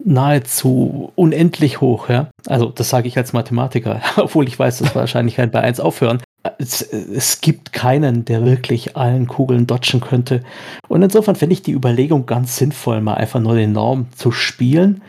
nahezu 0.03 1.11
unendlich 1.15 1.79
hoch. 1.79 2.09
Ja? 2.09 2.31
Also 2.47 2.67
das 2.67 2.89
sage 2.89 3.07
ich 3.07 3.17
als 3.17 3.33
Mathematiker, 3.33 4.01
obwohl 4.17 4.47
ich 4.47 4.57
weiß, 4.57 4.79
dass 4.79 4.95
Wahrscheinlichkeit 4.95 5.51
bei 5.51 5.61
1 5.61 5.79
aufhören. 5.79 6.21
Es, 6.57 6.81
es, 6.81 7.39
gibt 7.39 7.71
keinen, 7.71 8.25
der 8.25 8.45
wirklich 8.45 8.97
allen 8.97 9.27
Kugeln 9.27 9.65
dodgen 9.65 10.01
könnte. 10.01 10.43
Und 10.89 11.01
insofern 11.01 11.35
finde 11.35 11.53
ich 11.53 11.61
die 11.61 11.71
Überlegung 11.71 12.25
ganz 12.25 12.57
sinnvoll, 12.57 12.99
mal 12.99 13.13
einfach 13.13 13.39
nur 13.39 13.55
den 13.55 13.71
Norm 13.71 14.07
zu 14.13 14.31
spielen. 14.31 15.01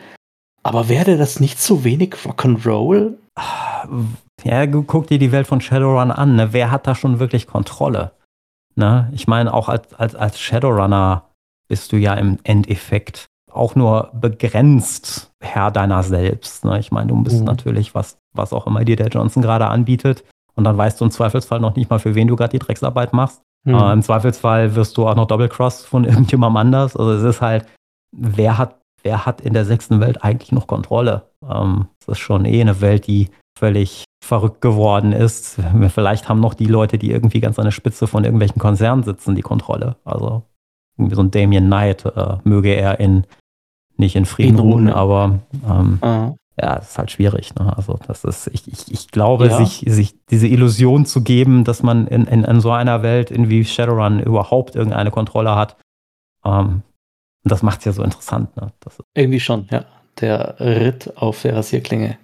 Aber 0.63 0.87
wäre 0.87 1.17
das 1.17 1.39
nicht 1.39 1.59
zu 1.59 1.83
wenig 1.83 2.15
Rock'n'Roll? 2.15 3.15
Ja, 4.43 4.65
guck 4.65 5.07
dir 5.07 5.19
die 5.19 5.31
Welt 5.31 5.47
von 5.47 5.61
Shadowrun 5.61 6.11
an. 6.11 6.35
Ne? 6.35 6.53
Wer 6.53 6.71
hat 6.71 6.87
da 6.87 6.95
schon 6.95 7.19
wirklich 7.19 7.47
Kontrolle? 7.47 8.13
Ne? 8.75 9.09
Ich 9.13 9.27
meine, 9.27 9.53
auch 9.53 9.69
als, 9.69 9.93
als, 9.93 10.15
als 10.15 10.39
Shadowrunner 10.39 11.29
bist 11.67 11.91
du 11.91 11.97
ja 11.97 12.13
im 12.13 12.39
Endeffekt 12.43 13.27
auch 13.51 13.75
nur 13.75 14.11
begrenzt 14.13 15.31
Herr 15.41 15.71
deiner 15.71 16.03
selbst. 16.03 16.65
Ne? 16.65 16.79
Ich 16.79 16.91
meine, 16.91 17.07
du 17.07 17.23
bist 17.23 17.39
mhm. 17.39 17.45
natürlich, 17.45 17.95
was, 17.95 18.17
was 18.33 18.53
auch 18.53 18.67
immer 18.67 18.83
dir 18.83 18.95
der 18.95 19.07
Johnson 19.07 19.41
gerade 19.41 19.67
anbietet. 19.67 20.23
Und 20.55 20.63
dann 20.63 20.77
weißt 20.77 20.99
du 20.99 21.05
im 21.05 21.11
Zweifelsfall 21.11 21.59
noch 21.59 21.75
nicht 21.75 21.89
mal, 21.89 21.99
für 21.99 22.15
wen 22.15 22.27
du 22.27 22.35
gerade 22.35 22.51
die 22.51 22.59
Drecksarbeit 22.59 23.13
machst. 23.13 23.41
Mhm. 23.65 23.75
Äh, 23.75 23.93
Im 23.93 24.01
Zweifelsfall 24.01 24.75
wirst 24.75 24.97
du 24.97 25.07
auch 25.07 25.15
noch 25.15 25.27
Double-Cross 25.27 25.85
von 25.85 26.03
irgendjemandem 26.05 26.57
anders. 26.57 26.95
Also 26.95 27.11
es 27.13 27.23
ist 27.23 27.41
halt, 27.41 27.65
wer 28.15 28.57
hat, 28.57 28.79
wer 29.03 29.25
hat 29.25 29.41
in 29.41 29.53
der 29.53 29.65
sechsten 29.65 29.99
Welt 29.99 30.23
eigentlich 30.23 30.51
noch 30.51 30.67
Kontrolle? 30.67 31.23
Ähm, 31.47 31.87
es 32.01 32.07
ist 32.07 32.19
schon 32.19 32.45
eh 32.45 32.61
eine 32.61 32.81
Welt, 32.81 33.07
die 33.07 33.29
völlig 33.57 34.05
verrückt 34.23 34.61
geworden 34.61 35.11
ist. 35.11 35.59
Vielleicht 35.89 36.27
haben 36.27 36.39
noch 36.39 36.55
die 36.55 36.65
Leute, 36.65 36.97
die 36.97 37.11
irgendwie 37.11 37.39
ganz 37.39 37.59
an 37.59 37.65
der 37.65 37.71
Spitze 37.71 38.07
von 38.07 38.23
irgendwelchen 38.23 38.59
Konzernen 38.59 39.03
sitzen, 39.03 39.35
die 39.35 39.41
Kontrolle. 39.41 39.97
Also 40.03 40.43
irgendwie 40.97 41.15
so 41.15 41.21
ein 41.21 41.31
Damien 41.31 41.67
Knight 41.67 42.05
äh, 42.05 42.37
möge 42.43 42.73
er 42.73 42.99
in 42.99 43.25
nicht 43.97 44.15
in 44.15 44.25
Frieden 44.25 44.59
ruhen, 44.59 44.89
aber 44.89 45.39
ähm, 45.65 45.99
ah. 46.01 46.33
Ja, 46.57 46.75
ist 46.75 46.97
halt 46.97 47.11
schwierig. 47.11 47.53
Ne? 47.55 47.75
Also 47.75 47.99
das 48.07 48.23
ist, 48.23 48.47
ich, 48.47 48.67
ich, 48.67 48.91
ich 48.91 49.07
glaube, 49.09 49.47
ja. 49.47 49.57
sich, 49.57 49.83
sich 49.87 50.15
diese 50.27 50.47
Illusion 50.47 51.05
zu 51.05 51.21
geben, 51.21 51.63
dass 51.63 51.83
man 51.83 52.07
in, 52.07 52.25
in, 52.25 52.43
in 52.43 52.61
so 52.61 52.71
einer 52.71 53.03
Welt 53.03 53.31
in 53.31 53.49
wie 53.49 53.65
Shadowrun 53.65 54.19
überhaupt 54.19 54.75
irgendeine 54.75 55.11
Kontrolle 55.11 55.55
hat, 55.55 55.75
ähm, 56.45 56.83
das 57.43 57.61
macht 57.61 57.79
es 57.79 57.85
ja 57.85 57.91
so 57.91 58.03
interessant. 58.03 58.55
Ne? 58.57 58.71
Irgendwie 59.13 59.39
schon, 59.39 59.67
ja. 59.71 59.85
Der 60.21 60.59
Ritt 60.61 61.17
auf 61.17 61.41
der 61.41 61.57
Rasierklinge. 61.57 62.17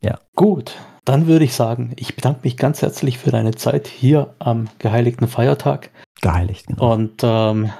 Ja. 0.00 0.18
Gut, 0.36 0.76
dann 1.04 1.26
würde 1.26 1.44
ich 1.44 1.54
sagen, 1.54 1.92
ich 1.96 2.14
bedanke 2.14 2.40
mich 2.44 2.56
ganz 2.56 2.82
herzlich 2.82 3.18
für 3.18 3.32
deine 3.32 3.52
Zeit 3.52 3.88
hier 3.88 4.34
am 4.38 4.68
geheiligten 4.78 5.26
Feiertag. 5.26 5.90
Geheiligt, 6.20 6.68
genau. 6.68 6.92
Und 6.92 7.22
ähm, 7.24 7.72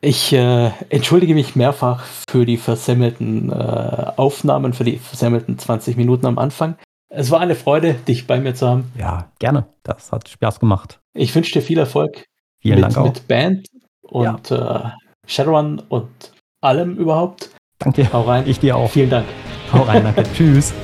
ich 0.00 0.32
äh, 0.32 0.70
entschuldige 0.88 1.34
mich 1.34 1.56
mehrfach 1.56 2.04
für 2.30 2.44
die 2.46 2.56
versemmelten 2.56 3.50
äh, 3.50 4.12
Aufnahmen, 4.16 4.72
für 4.72 4.84
die 4.84 4.98
versemmelten 4.98 5.58
20 5.58 5.96
Minuten 5.96 6.26
am 6.26 6.38
Anfang. 6.38 6.76
Es 7.08 7.30
war 7.30 7.40
eine 7.40 7.54
Freude, 7.54 7.94
dich 7.94 8.26
bei 8.26 8.38
mir 8.40 8.54
zu 8.54 8.68
haben. 8.68 8.92
Ja, 8.98 9.30
gerne. 9.38 9.66
Das 9.84 10.12
hat 10.12 10.28
Spaß 10.28 10.60
gemacht. 10.60 11.00
Ich 11.14 11.34
wünsche 11.34 11.52
dir 11.52 11.62
viel 11.62 11.78
Erfolg 11.78 12.24
Vielen 12.60 12.76
mit, 12.76 12.84
Dank 12.84 12.98
auch. 12.98 13.04
mit 13.04 13.28
Band 13.28 13.68
und 14.02 14.50
ja. 14.50 14.86
äh, 14.86 14.90
Shadowrun 15.26 15.82
und 15.88 16.32
allem 16.60 16.96
überhaupt. 16.96 17.50
Danke. 17.78 18.12
Hau 18.12 18.22
rein. 18.22 18.44
Ich 18.46 18.58
dir 18.58 18.76
auch. 18.76 18.90
Vielen 18.90 19.10
Dank. 19.10 19.26
Hau 19.72 19.82
rein, 19.82 20.04
danke. 20.04 20.22
Tschüss. 20.34 20.74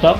Ciao. 0.00 0.16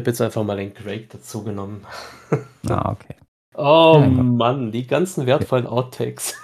Habe 0.00 0.10
jetzt 0.10 0.20
einfach 0.20 0.42
mal 0.44 0.56
den 0.56 0.74
Greg 0.74 1.10
dazu 1.10 1.44
genommen. 1.44 1.86
Ah, 2.68 2.92
okay. 2.92 3.16
oh 3.54 3.98
ja, 4.00 4.06
Mann, 4.06 4.70
die 4.70 4.86
ganzen 4.86 5.26
wertvollen 5.26 5.66
Outtakes. 5.66 6.36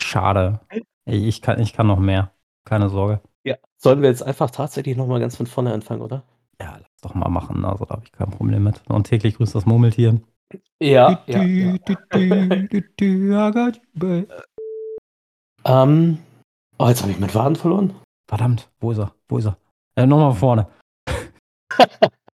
Schade. 0.00 0.60
Ich 1.04 1.42
kann, 1.42 1.58
ich 1.58 1.72
kann 1.72 1.86
noch 1.86 1.98
mehr. 1.98 2.32
Keine 2.64 2.88
Sorge. 2.88 3.20
Ja, 3.44 3.56
sollen 3.76 4.02
wir 4.02 4.08
jetzt 4.08 4.22
einfach 4.22 4.50
tatsächlich 4.50 4.96
nochmal 4.96 5.20
ganz 5.20 5.36
von 5.36 5.46
vorne 5.46 5.72
anfangen, 5.72 6.02
oder? 6.02 6.22
Ja, 6.60 6.76
lass 6.78 7.00
doch 7.00 7.14
mal 7.14 7.28
machen. 7.28 7.64
Also 7.64 7.84
da 7.84 7.94
habe 7.94 8.04
ich 8.04 8.12
kein 8.12 8.30
Problem 8.30 8.62
mit. 8.62 8.82
Und 8.88 9.04
täglich 9.08 9.36
grüßt 9.36 9.54
das 9.54 9.66
Murmeltier. 9.66 10.20
Ja. 10.80 11.22
ja, 11.26 11.42
ja. 11.42 11.76
ähm, 15.64 16.18
oh, 16.78 16.88
jetzt 16.88 17.02
habe 17.02 17.10
ich 17.10 17.18
meinen 17.18 17.30
Faden 17.30 17.56
verloren. 17.56 17.94
Verdammt, 18.28 18.70
wo 18.80 18.92
ist 18.92 18.98
er? 18.98 19.14
Wo 19.28 19.38
ist 19.38 19.46
er? 19.46 19.56
Äh, 19.96 20.06
nochmal 20.06 20.34
vorne. 20.34 20.68